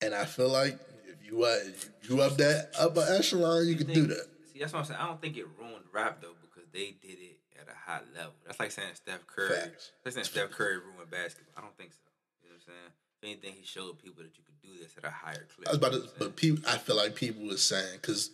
And 0.02 0.14
I 0.14 0.24
feel 0.24 0.48
like 0.48 0.78
if 1.06 1.24
you 1.24 1.44
uh, 1.44 1.58
you 2.02 2.20
up 2.20 2.36
that 2.38 2.70
upper 2.78 3.04
echelon, 3.08 3.66
you 3.66 3.76
can 3.76 3.86
do 3.88 4.06
that. 4.06 4.26
See, 4.52 4.58
that's 4.58 4.72
what 4.72 4.80
I'm 4.80 4.84
saying. 4.86 5.00
I 5.00 5.06
don't 5.06 5.20
think 5.20 5.36
it 5.36 5.46
ruined 5.58 5.84
rap 5.92 6.20
though 6.22 6.34
because 6.40 6.68
they 6.72 6.96
did 7.02 7.18
it 7.20 7.38
at 7.60 7.68
a 7.68 7.76
high 7.76 8.00
level. 8.16 8.32
That's 8.46 8.58
like 8.58 8.70
saying 8.70 8.94
Steph 8.94 9.26
Curry. 9.26 9.50
Facts. 9.50 9.92
That's 10.04 10.16
saying 10.16 10.24
Steph 10.24 10.50
Curry 10.50 10.78
ruined 10.78 11.10
basketball. 11.10 11.54
I 11.56 11.60
don't 11.60 11.76
think 11.76 11.92
so. 11.92 11.98
You 12.42 12.48
know 12.48 12.54
what 12.54 12.62
I'm 12.68 12.74
saying? 12.74 12.92
If 13.22 13.28
anything, 13.28 13.60
he 13.60 13.66
showed 13.66 13.98
people 13.98 14.22
that 14.22 14.38
you 14.38 14.44
could 14.44 14.60
do 14.62 14.82
this 14.82 14.96
at 14.96 15.04
a 15.04 15.10
higher 15.10 15.46
clip. 15.54 15.68
I 15.68 15.70
was 15.70 15.78
about 15.78 15.92
to, 15.92 16.08
but 16.18 16.36
people, 16.36 16.64
I 16.66 16.78
feel 16.78 16.96
like 16.96 17.14
people 17.14 17.46
was 17.46 17.62
saying 17.62 17.98
because 18.00 18.30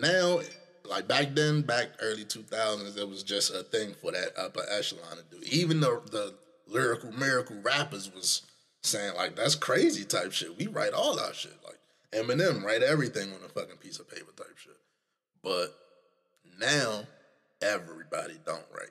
now, 0.00 0.40
like 0.88 1.06
back 1.06 1.34
then, 1.34 1.60
back 1.60 1.88
early 2.00 2.24
two 2.24 2.42
thousands, 2.42 2.96
it 2.96 3.08
was 3.08 3.22
just 3.22 3.54
a 3.54 3.62
thing 3.62 3.94
for 4.00 4.12
that 4.12 4.30
upper 4.38 4.62
echelon 4.70 5.18
to 5.18 5.36
do. 5.36 5.44
Even 5.50 5.80
the 5.80 6.00
the 6.10 6.34
lyrical 6.66 7.12
miracle 7.12 7.56
rappers 7.62 8.10
was 8.14 8.42
saying 8.82 9.14
like 9.16 9.36
that's 9.36 9.54
crazy 9.54 10.04
type 10.04 10.32
shit. 10.32 10.58
We 10.58 10.66
write 10.66 10.92
all 10.92 11.18
our 11.18 11.32
shit 11.32 11.56
like 11.64 11.78
Eminem 12.12 12.62
write 12.62 12.82
everything 12.82 13.30
on 13.30 13.44
a 13.44 13.48
fucking 13.48 13.78
piece 13.78 13.98
of 13.98 14.08
paper 14.08 14.32
type 14.36 14.56
shit. 14.56 14.76
But 15.42 15.74
now 16.58 17.04
everybody 17.62 18.34
don't 18.44 18.64
write. 18.72 18.90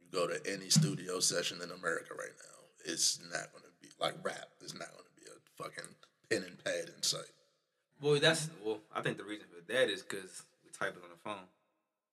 You 0.00 0.08
go 0.12 0.26
to 0.26 0.38
any 0.52 0.68
studio 0.68 1.20
session 1.20 1.58
in 1.62 1.70
America 1.70 2.14
right 2.14 2.34
now, 2.36 2.92
it's 2.92 3.20
not 3.32 3.52
gonna 3.52 3.72
be 3.80 3.88
like 4.00 4.14
rap. 4.22 4.48
It's 4.60 4.74
not 4.74 4.90
gonna 4.90 5.14
be 5.16 5.22
a 5.26 5.62
fucking 5.62 5.94
pen 6.30 6.44
and 6.46 6.62
pad 6.64 6.94
in 6.94 7.02
sight. 7.02 7.30
Boy, 8.00 8.18
that's 8.18 8.50
well. 8.64 8.80
I 8.94 9.00
think 9.00 9.16
the 9.16 9.24
reason 9.24 9.46
for 9.48 9.72
that 9.72 9.88
is 9.88 10.02
because 10.02 10.42
we 10.64 10.70
type 10.70 10.96
it 10.96 11.02
on 11.02 11.10
the 11.10 11.16
phone. 11.22 11.46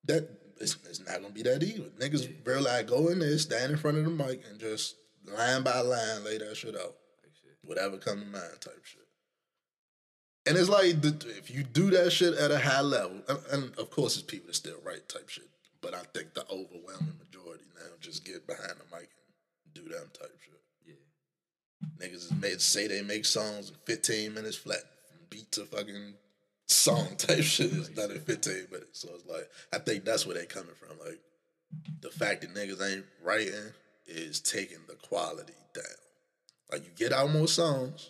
That 0.05 0.29
it's, 0.61 0.77
it's 0.87 0.99
not 0.99 1.21
gonna 1.21 1.33
be 1.33 1.43
that 1.43 1.63
either. 1.63 1.89
Niggas 1.99 2.29
real 2.45 2.61
like 2.61 2.87
go 2.87 3.09
in 3.09 3.19
there, 3.19 3.37
stand 3.37 3.71
in 3.71 3.77
front 3.77 3.97
of 3.97 4.05
the 4.05 4.09
mic, 4.09 4.43
and 4.49 4.59
just 4.59 4.95
line 5.25 5.63
by 5.63 5.79
line 5.79 6.23
lay 6.23 6.37
that 6.37 6.55
shit 6.55 6.75
out. 6.75 6.95
Like 7.23 7.33
shit. 7.41 7.57
Whatever 7.63 7.97
come 7.97 8.19
to 8.19 8.25
mind, 8.25 8.61
type 8.61 8.83
shit. 8.83 9.01
And 10.45 10.57
it's 10.57 10.69
like 10.69 11.01
the, 11.01 11.15
if 11.37 11.51
you 11.51 11.63
do 11.63 11.91
that 11.91 12.11
shit 12.11 12.33
at 12.33 12.51
a 12.51 12.57
high 12.57 12.81
level, 12.81 13.21
and, 13.27 13.39
and 13.51 13.77
of 13.77 13.91
course 13.91 14.15
it's 14.15 14.23
people 14.23 14.47
that 14.47 14.55
still 14.55 14.77
write 14.83 15.07
type 15.07 15.29
shit, 15.29 15.49
but 15.81 15.93
I 15.93 16.01
think 16.13 16.33
the 16.33 16.43
overwhelming 16.45 17.17
majority 17.19 17.65
now 17.75 17.91
just 17.99 18.25
get 18.25 18.47
behind 18.47 18.71
the 18.71 18.95
mic 18.95 19.09
and 19.65 19.73
do 19.73 19.83
them 19.83 20.09
type 20.13 20.37
shit. 20.43 20.61
Yeah. 20.87 22.07
Niggas 22.07 22.31
is 22.31 22.33
made 22.33 22.61
say 22.61 22.87
they 22.87 23.01
make 23.01 23.25
songs 23.25 23.69
in 23.69 23.75
15 23.85 24.33
minutes 24.33 24.55
flat, 24.55 24.81
from 25.09 25.19
beat 25.29 25.51
to 25.53 25.65
fucking 25.65 26.15
song 26.65 27.07
type 27.17 27.43
shit 27.43 27.71
It's 27.73 27.95
not 27.95 28.11
in 28.11 28.19
15 28.21 28.53
minutes. 28.71 28.99
So 29.01 29.09
it's 29.13 29.27
like 29.27 29.49
I 29.73 29.77
think 29.79 30.05
that's 30.05 30.25
where 30.25 30.35
they 30.35 30.45
coming 30.45 30.75
from. 30.75 30.97
Like 31.05 31.19
the 32.01 32.09
fact 32.09 32.41
that 32.41 32.53
niggas 32.53 32.81
ain't 32.81 33.05
writing 33.23 33.73
is 34.09 34.39
taking 34.41 34.79
the 34.87 34.95
quality 34.95 35.53
down. 35.73 35.83
Like 36.71 36.83
you 36.83 36.91
get 36.95 37.13
out 37.13 37.31
more 37.31 37.47
songs, 37.47 38.09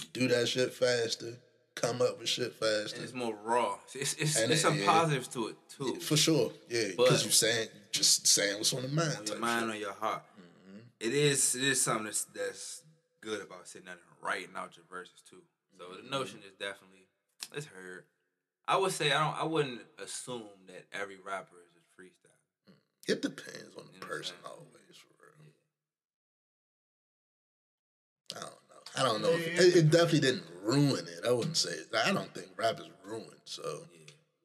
you 0.00 0.06
do 0.12 0.28
that 0.28 0.48
shit 0.48 0.72
faster, 0.72 1.34
come 1.74 2.02
up 2.02 2.18
with 2.18 2.28
shit 2.28 2.54
faster. 2.54 2.96
And 2.96 3.04
it's 3.04 3.14
more 3.14 3.36
raw. 3.44 3.76
It's 3.94 4.14
it's, 4.14 4.36
And 4.36 4.50
it's 4.50 4.60
it- 4.60 4.62
some 4.62 4.78
yeah. 4.78 4.86
positives 4.86 5.28
to 5.28 5.48
it 5.48 5.56
too. 5.68 6.00
For 6.00 6.16
sure, 6.16 6.52
yeah, 6.68 6.88
because 6.96 7.22
you're 7.22 7.32
saying 7.32 7.68
just 7.92 8.26
saying 8.26 8.56
what's 8.58 8.72
on 8.74 8.82
the 8.82 8.88
mind. 8.88 9.16
on 9.18 9.26
your 9.26 9.38
mind, 9.38 9.60
shit. 9.66 9.70
on 9.70 9.80
your 9.80 9.92
heart. 9.92 10.22
Mm-hmm. 10.38 10.78
It 11.00 11.14
is 11.14 11.54
it 11.54 11.64
is 11.64 11.80
something 11.80 12.04
that's 12.06 12.24
that's 12.24 12.82
good 13.20 13.40
about 13.42 13.66
sitting 13.66 13.86
down 13.86 13.94
and 13.96 14.26
writing 14.26 14.50
out 14.56 14.76
your 14.76 14.86
verses 14.90 15.22
too. 15.28 15.42
So 15.78 15.84
the 15.92 16.00
mm-hmm. 16.02 16.10
notion 16.10 16.38
is 16.46 16.52
definitely 16.58 17.06
it's 17.54 17.66
heard. 17.66 18.04
I 18.68 18.76
would 18.76 18.92
say 18.92 19.12
I 19.12 19.24
don't 19.24 19.42
I 19.42 19.44
wouldn't 19.44 19.80
assume 20.02 20.42
that 20.68 20.86
every 20.92 21.18
rapper 21.24 21.56
is 21.56 21.76
a 21.76 21.84
freestyle. 22.02 22.72
Mm. 22.72 23.12
It 23.12 23.22
depends 23.22 23.76
on 23.76 23.84
the 23.86 23.94
You 23.94 24.00
know 24.00 24.06
person 24.06 24.36
always, 24.44 24.75
I 28.36 28.40
don't 28.40 28.52
know. 28.68 28.96
I 28.96 29.02
don't 29.02 29.22
know. 29.22 29.30
If, 29.30 29.58
it, 29.60 29.76
it 29.76 29.90
definitely 29.90 30.20
didn't 30.20 30.44
ruin 30.62 31.06
it. 31.06 31.26
I 31.26 31.32
wouldn't 31.32 31.56
say. 31.56 31.74
I 32.04 32.12
don't 32.12 32.32
think 32.34 32.48
rap 32.56 32.78
is 32.80 32.86
ruined, 33.04 33.30
so 33.44 33.80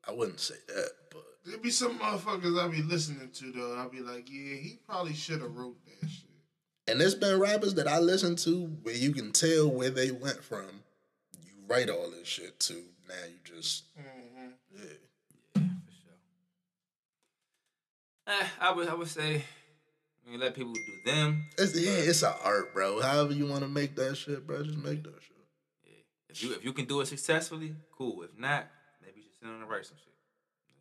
I 0.08 0.12
wouldn't 0.12 0.40
say 0.40 0.56
that. 0.68 0.90
But 1.12 1.24
there'd 1.46 1.62
be 1.62 1.70
some 1.72 1.98
motherfuckers 2.00 2.60
I'd 2.60 2.72
be 2.72 2.82
listening 2.82 3.30
to 3.32 3.52
though. 3.52 3.76
I'd 3.78 3.92
be 3.92 4.00
like, 4.02 4.28
yeah, 4.30 4.56
he 4.56 4.80
probably 4.88 5.14
should 5.14 5.42
have 5.42 5.56
wrote 5.56 5.78
that 5.86 6.10
shit. 6.10 6.30
and 6.88 7.00
there's 7.00 7.16
been 7.16 7.40
rappers 7.40 7.74
that 7.76 7.88
I 7.88 8.00
listen 8.00 8.36
to 8.38 8.66
where 8.84 8.96
you 8.96 9.12
can 9.12 9.32
tell 9.32 9.70
where 9.70 9.90
they 9.90 10.12
went 10.12 10.44
from. 10.44 10.84
You 11.44 11.54
write 11.68 11.90
all 11.90 12.10
this 12.12 12.28
shit 12.28 12.60
to 12.62 12.74
now. 13.08 13.16
You 13.30 13.38
just 13.56 13.84
Mm-hmm. 13.98 14.48
yeah. 14.76 14.84
Yeah, 15.56 15.62
for 15.86 15.92
sure. 15.92 16.18
Eh, 18.42 18.48
I 18.60 18.72
would 18.74 18.88
I 18.90 18.94
would 18.94 19.08
say 19.08 19.34
when 19.34 19.44
you 20.28 20.38
let 20.38 20.56
people 20.56 20.74
do 20.74 21.12
them, 21.12 21.48
It's, 21.58 21.80
yeah, 21.80 21.92
it's 21.92 22.24
an 22.24 22.34
art, 22.44 22.74
bro. 22.74 23.02
However 23.02 23.34
you 23.34 23.48
want 23.48 23.62
to 23.62 23.68
make 23.68 23.96
that 23.96 24.16
shit, 24.16 24.46
bro, 24.46 24.64
just 24.64 24.78
make 24.78 25.04
that 25.04 25.14
shit. 25.22 25.36
yeah. 25.86 25.94
If 26.30 26.44
you 26.44 26.54
if 26.54 26.64
you 26.64 26.74
can 26.74 26.86
do 26.86 27.02
it 27.02 27.08
successfully, 27.08 27.76
cool. 27.98 28.22
If 28.24 28.38
not, 28.38 28.68
maybe 29.02 29.18
you 29.22 29.24
should 29.24 29.40
sit 29.40 29.46
down 29.46 29.62
and 29.62 29.70
write 29.70 29.86
some 29.86 29.98
shit. 29.98 30.14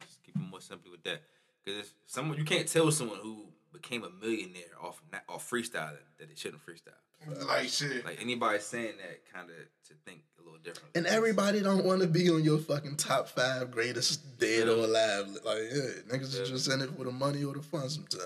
Just 0.07 0.23
keep 0.23 0.37
it 0.37 0.43
more 0.51 0.61
simply 0.61 0.91
with 0.91 1.03
that. 1.05 1.23
Because 1.65 1.81
if 1.81 1.93
someone 2.07 2.39
you 2.39 2.45
can't 2.45 2.69
tell 2.69 2.91
someone 2.91 3.19
who 3.23 3.47
became 3.73 4.03
a 4.05 4.11
millionaire 4.11 4.63
off 4.83 5.01
na- 5.13 5.19
off 5.29 5.49
freestyling 5.49 5.97
that 6.19 6.29
they 6.29 6.35
shouldn't 6.35 6.65
freestyle. 6.65 7.47
Like 7.47 7.69
shit. 7.69 8.05
Like 8.05 8.19
anybody 8.23 8.59
saying 8.61 8.95
that 8.99 9.21
kind 9.33 9.51
of 9.51 9.57
to 9.89 9.95
think 10.07 10.23
a 10.41 10.43
little 10.43 10.59
different. 10.59 10.97
And 10.97 11.07
everybody 11.07 11.61
don't 11.61 11.85
want 11.85 12.01
to 12.01 12.07
be 12.09 12.31
on 12.31 12.43
your 12.43 12.59
fucking 12.59 12.97
top 12.97 13.29
five 13.29 13.71
greatest 13.71 14.39
dead 14.39 14.69
or 14.69 14.85
alive. 14.85 15.29
Like, 15.45 15.59
yeah, 15.71 16.01
niggas 16.11 16.41
is 16.41 16.49
just 16.49 16.71
in 16.71 16.81
it 16.81 16.91
for 16.97 17.05
the 17.05 17.11
money 17.13 17.45
or 17.45 17.53
the 17.55 17.61
fun 17.63 17.89
sometimes. 17.91 18.25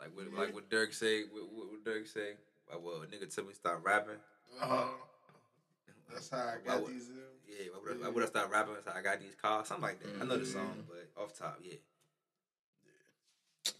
Like 0.00 0.16
what 0.16 0.32
like 0.32 0.54
what 0.54 0.70
Durk 0.70 0.94
say, 0.94 1.24
what, 1.30 1.44
what, 1.52 1.66
what 1.70 1.84
Durk 1.84 2.08
say. 2.08 2.32
Like, 2.70 2.80
well, 2.82 3.02
a 3.02 3.06
nigga 3.06 3.32
tell 3.34 3.44
me 3.44 3.52
stop 3.52 3.80
rapping. 3.84 4.16
Uh-huh. 4.60 4.84
that's 6.10 6.30
how 6.30 6.38
I 6.38 6.56
got 6.66 6.82
would- 6.82 6.92
these. 6.94 7.10
uh, 7.10 7.20
Yeah, 7.46 7.66
why 7.72 7.78
would, 7.82 8.00
I, 8.02 8.06
why 8.06 8.08
would 8.14 8.24
I 8.24 8.26
stop 8.26 8.50
rapping? 8.52 8.74
It's 8.78 8.86
like, 8.86 8.96
I 8.96 9.02
got 9.02 9.20
these 9.20 9.34
cars, 9.34 9.68
something 9.68 9.82
like 9.82 10.00
that. 10.02 10.22
I 10.22 10.24
know 10.24 10.38
the 10.38 10.46
song, 10.46 10.84
but 10.88 11.10
off 11.22 11.36
top, 11.36 11.58
yeah. 11.62 11.74
Stop 13.64 13.74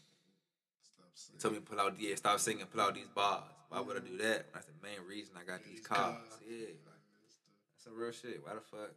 He 1.14 1.20
saying. 1.20 1.38
told 1.40 1.54
me 1.54 1.60
to 1.60 1.66
pull 1.66 1.80
out, 1.80 1.94
yeah, 1.98 2.14
stop 2.16 2.38
singing, 2.40 2.66
pull 2.66 2.80
out 2.80 2.94
these 2.94 3.08
bars. 3.14 3.44
Why 3.68 3.80
would 3.80 3.96
I 3.96 4.00
do 4.00 4.16
that? 4.18 4.52
That's 4.52 4.66
the 4.66 4.72
main 4.82 4.98
reason 5.08 5.34
I 5.40 5.44
got 5.48 5.62
these 5.64 5.78
These 5.78 5.86
cars. 5.86 6.18
cars. 6.18 6.40
Yeah, 6.48 6.74
like, 6.84 7.00
that's 7.22 7.84
some 7.84 7.94
real 7.96 8.12
shit. 8.12 8.40
Why 8.44 8.54
the 8.54 8.60
fuck? 8.60 8.90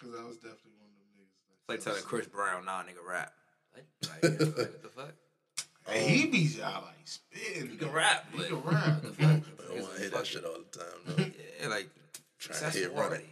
Cause 0.00 0.10
I 0.18 0.24
was 0.24 0.36
definitely 0.36 0.78
one 0.80 0.88
of 0.88 0.96
them 0.96 1.10
niggas. 1.20 1.36
It's 1.60 1.68
like 1.68 1.80
telling 1.84 2.02
Chris 2.04 2.26
Brown, 2.26 2.64
nah, 2.64 2.82
nigga, 2.82 3.04
rap. 3.06 3.32
Like, 3.76 3.84
like, 4.02 4.40
what? 4.40 4.56
What 4.56 4.82
the 4.82 4.88
fuck? 4.88 5.14
And 5.88 6.10
he 6.10 6.26
be 6.26 6.38
y'all 6.38 6.82
like 6.84 6.94
spitting. 7.04 7.70
You 7.72 7.76
can 7.76 7.92
rap, 7.92 8.26
He 8.32 8.38
but 8.38 8.48
can 8.48 8.62
rap. 8.62 9.04
I 9.20 9.22
don't 9.22 9.82
want 9.82 9.94
to 9.94 10.00
hear 10.00 10.10
that 10.10 10.26
shit 10.26 10.44
all 10.44 10.56
the 10.70 10.78
time, 10.78 10.88
though. 11.06 11.24
Yeah, 11.60 11.68
like 11.68 11.88
Trying 12.38 12.58
to 12.58 12.64
hit 12.66 12.72
successful 12.72 12.96
right. 12.96 13.06
already. 13.06 13.24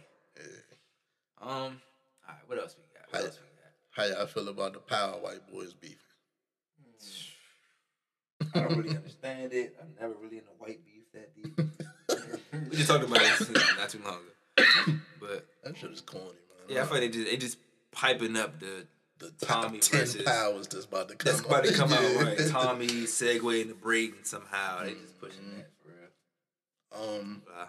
Um, 1.41 1.49
all 1.49 1.69
right, 2.27 2.37
what 2.47 2.59
else 2.59 2.75
we 2.77 2.83
got? 2.99 3.11
What 3.11 3.21
Hi- 3.21 3.25
else 3.27 3.39
we 3.39 4.03
got? 4.05 4.13
How 4.13 4.17
y'all 4.19 4.27
feel 4.27 4.47
about 4.49 4.73
the 4.73 4.79
power 4.79 5.13
white 5.13 5.47
boys 5.51 5.73
beefing? 5.73 5.97
I 8.53 8.59
don't 8.61 8.77
really 8.77 8.95
understand 8.95 9.53
it. 9.53 9.75
I'm 9.81 9.89
never 9.99 10.13
really 10.21 10.37
in 10.37 10.43
a 10.43 10.63
white 10.63 10.79
beef 10.85 11.03
that 11.13 11.35
deep. 11.35 11.59
we 12.69 12.75
just 12.77 12.89
talked 12.89 13.03
about 13.03 13.21
it 13.21 13.77
not 13.77 13.89
too 13.89 13.99
long 14.03 14.15
ago. 14.15 14.93
But 15.19 15.45
That 15.63 15.77
shit 15.77 15.91
is 15.91 16.01
corny, 16.01 16.25
man. 16.25 16.67
yeah, 16.69 16.81
I 16.83 16.85
feel 16.85 16.99
like 16.99 17.01
they 17.11 17.17
just 17.17 17.25
they 17.29 17.37
just 17.37 17.57
piping 17.91 18.35
up 18.37 18.59
the 18.59 18.87
the 19.19 19.31
Tommy 19.45 19.79
top 19.79 19.89
ten 19.89 19.99
versus- 20.01 20.21
powers 20.23 20.67
that's 20.67 20.85
about 20.85 21.09
to 21.09 21.15
come. 21.15 21.31
that's 21.31 21.45
about 21.45 21.63
to 21.65 21.73
come 21.73 21.93
out 21.93 22.15
right. 22.23 22.37
Tommy 22.49 22.87
segue 22.87 23.61
into 23.61 23.73
Braden 23.75 24.23
somehow. 24.23 24.83
They 24.83 24.91
just 24.93 25.19
pushing 25.19 25.39
that 25.57 25.69
for 25.81 25.89
real. 26.99 27.19
Um, 27.19 27.41
Blah. 27.45 27.67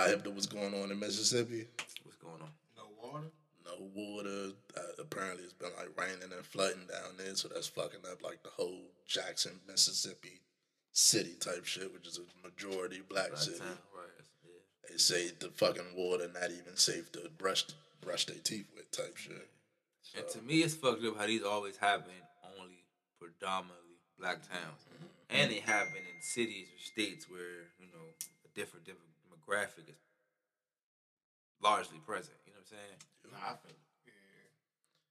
y'all 0.00 0.08
heard 0.08 0.26
what's 0.26 0.46
going 0.46 0.74
on 0.74 0.90
in 0.90 0.98
Mississippi? 0.98 1.66
What's 2.04 2.16
going 2.16 2.40
on? 2.42 2.48
No 2.76 2.84
water. 3.02 3.26
No 3.64 3.72
water. 3.94 4.52
Uh, 4.76 4.80
apparently, 5.02 5.44
it's 5.44 5.52
been 5.52 5.70
like 5.78 5.90
raining 5.98 6.32
and 6.36 6.44
flooding 6.46 6.86
down 6.90 7.16
there, 7.18 7.34
so 7.34 7.48
that's 7.48 7.66
fucking 7.68 8.00
up 8.10 8.22
like 8.22 8.42
the 8.42 8.50
whole 8.50 8.80
Jackson, 9.06 9.52
Mississippi 9.68 10.40
city 10.92 11.34
type 11.40 11.64
shit, 11.64 11.92
which 11.92 12.06
is 12.06 12.18
a 12.18 12.46
majority 12.46 13.00
black 13.08 13.30
Black 13.30 13.40
city. 13.42 13.58
town, 13.58 13.68
right? 13.96 14.24
Yeah. 14.44 14.90
They 14.90 14.96
say 14.98 15.30
the 15.38 15.48
fucking 15.48 15.94
water 15.96 16.28
not 16.34 16.50
even 16.50 16.76
safe 16.76 17.10
to 17.12 17.30
brush 17.38 17.64
brush 18.02 18.26
their 18.26 18.36
teeth 18.36 18.66
with 18.74 18.90
type 18.90 19.16
shit. 19.16 19.48
And 20.16 20.28
to 20.28 20.42
me, 20.42 20.62
it's 20.62 20.74
fucked 20.74 21.04
up 21.04 21.16
how 21.16 21.26
these 21.26 21.42
always 21.42 21.76
happen 21.76 22.12
only 22.58 22.84
predominantly 23.18 23.96
black 24.18 24.42
towns, 24.48 24.84
and 25.30 25.50
they 25.50 25.60
happen 25.60 25.96
in 25.96 26.20
cities 26.20 26.68
or 26.68 26.80
states 26.80 27.30
where 27.30 27.70
you 27.78 27.86
know 27.92 28.06
a 28.44 28.48
different 28.54 28.84
different 28.84 29.10
demographic 29.22 29.88
is 29.88 29.96
largely 31.62 31.98
present. 31.98 32.36
You 32.46 32.52
know 32.52 32.58
what 32.60 32.70
I'm 32.70 32.78
saying? 32.78 32.98
Nah, 33.32 33.52
I 33.52 33.56
feel. 33.62 33.76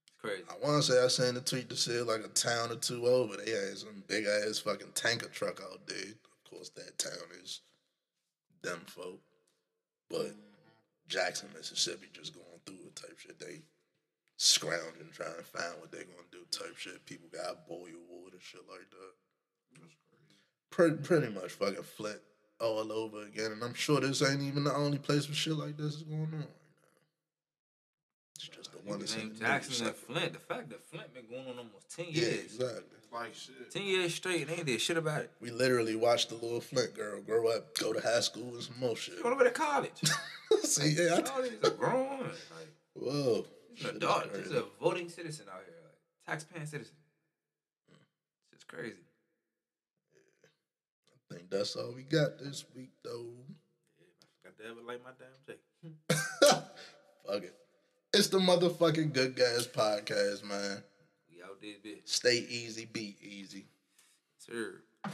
It's 0.05 0.15
crazy. 0.19 0.43
I 0.49 0.65
want 0.65 0.83
to 0.83 0.91
say 0.91 1.03
I 1.03 1.07
seen 1.07 1.35
the 1.35 1.41
tweet 1.41 1.69
that 1.69 1.77
said 1.77 2.05
like 2.05 2.23
a 2.23 2.29
town 2.29 2.71
or 2.71 2.75
two 2.75 3.05
over, 3.05 3.37
they 3.37 3.51
had 3.51 3.77
some 3.77 4.03
big 4.07 4.25
ass 4.25 4.59
fucking 4.59 4.91
tanker 4.93 5.29
truck 5.29 5.61
out 5.61 5.87
there. 5.87 5.97
Of 5.97 6.51
course, 6.51 6.69
that 6.75 6.97
town 6.97 7.31
is 7.41 7.61
them 8.61 8.81
folk, 8.85 9.19
but 10.09 10.27
mm-hmm. 10.27 10.51
Jackson, 11.07 11.49
Mississippi, 11.55 12.07
just 12.13 12.33
going 12.33 12.45
through 12.65 12.87
it 12.87 12.95
type 12.95 13.17
shit. 13.17 13.39
They 13.39 13.61
scrounging, 14.41 15.09
trying 15.13 15.35
to 15.37 15.43
find 15.43 15.73
what 15.79 15.91
they're 15.91 16.03
gonna 16.03 16.27
do 16.31 16.39
type 16.49 16.75
shit. 16.75 17.05
People 17.05 17.29
got 17.31 17.67
boil 17.67 17.85
water, 18.09 18.37
shit 18.39 18.61
like 18.67 18.89
that. 18.89 19.81
Pretty, 20.71 20.95
pretty 20.95 21.29
much 21.33 21.51
fucking 21.51 21.83
Flint 21.83 22.19
all 22.59 22.91
over 22.91 23.23
again, 23.23 23.51
and 23.51 23.63
I'm 23.63 23.73
sure 23.73 23.99
this 23.99 24.21
ain't 24.23 24.41
even 24.41 24.63
the 24.63 24.73
only 24.73 24.97
place 24.97 25.27
where 25.27 25.35
shit 25.35 25.53
like 25.53 25.77
this 25.77 25.95
is 25.95 26.03
going 26.03 26.21
on 26.21 26.31
right 26.31 26.39
now. 26.39 26.45
It's 28.35 28.47
just 28.47 28.71
the 28.71 28.77
one 28.89 28.99
that's 28.99 29.13
in 29.15 29.19
the 29.19 29.25
news. 29.27 29.39
Jackson 29.39 29.87
and 29.87 29.95
Flint. 29.95 30.33
The 30.33 30.39
fact 30.39 30.69
that 30.69 30.83
Flint 30.89 31.13
been 31.13 31.25
going 31.29 31.47
on 31.47 31.57
almost 31.57 31.95
ten 31.95 32.05
Yeah, 32.09 32.21
years. 32.23 32.45
exactly. 32.55 32.81
Like 33.13 33.35
shit. 33.35 33.69
Ten 33.71 33.83
years 33.83 34.15
straight, 34.15 34.41
and 34.41 34.49
they 34.49 34.53
ain't 34.55 34.65
did 34.65 34.79
shit 34.81 34.97
about 34.97 35.21
it. 35.21 35.31
We 35.41 35.51
literally 35.51 35.95
watched 35.97 36.29
the 36.29 36.35
little 36.35 36.61
Flint 36.61 36.95
girl 36.95 37.21
grow 37.21 37.49
up, 37.49 37.77
go 37.77 37.91
to 37.93 37.99
high 37.99 38.21
school, 38.21 38.53
and 38.53 38.63
some 38.63 38.79
more 38.79 38.95
shit. 38.95 39.21
Going 39.21 39.35
away 39.35 39.43
to 39.43 39.51
college. 39.51 39.91
See, 40.63 40.95
yeah, 40.97 41.19
I 41.25 41.29
All 41.29 41.41
these 41.43 41.51
are 41.63 41.69
grown. 41.71 42.19
Like, 42.19 42.69
whoa, 42.93 43.45
He's 43.73 43.79
Shit 43.85 43.89
an 43.91 43.97
is 43.97 44.03
adult. 44.03 44.33
crazy. 44.33 44.49
He's 44.49 44.57
a 44.57 44.65
voting 44.81 45.09
citizen 45.09 45.45
out 45.51 45.61
here, 45.65 45.75
like 45.83 46.39
taxpaying 46.39 46.67
citizen. 46.67 46.95
Mm. 47.91 47.95
It's 48.51 48.61
just 48.61 48.67
crazy. 48.67 48.95
I 51.31 51.33
think 51.35 51.49
that's 51.49 51.75
all 51.77 51.93
we 51.95 52.03
got 52.03 52.37
this 52.39 52.65
week, 52.75 52.91
though. 53.03 53.27
Got 54.43 54.57
to 54.57 54.65
ever 54.65 54.81
like 54.85 55.01
my 55.03 55.11
damn 55.17 55.29
Jake. 55.47 55.61
Fuck 57.25 57.43
it. 57.43 57.55
It's 58.13 58.27
the 58.27 58.39
motherfucking 58.39 59.13
Good 59.13 59.37
Gas 59.37 59.65
podcast, 59.67 60.43
man. 60.43 60.83
We 61.29 61.41
out 61.41 61.61
there, 61.61 61.75
bitch. 61.85 62.01
Stay 62.03 62.45
easy, 62.49 62.85
be 62.85 63.15
easy. 63.21 63.65
Sir. 64.37 64.81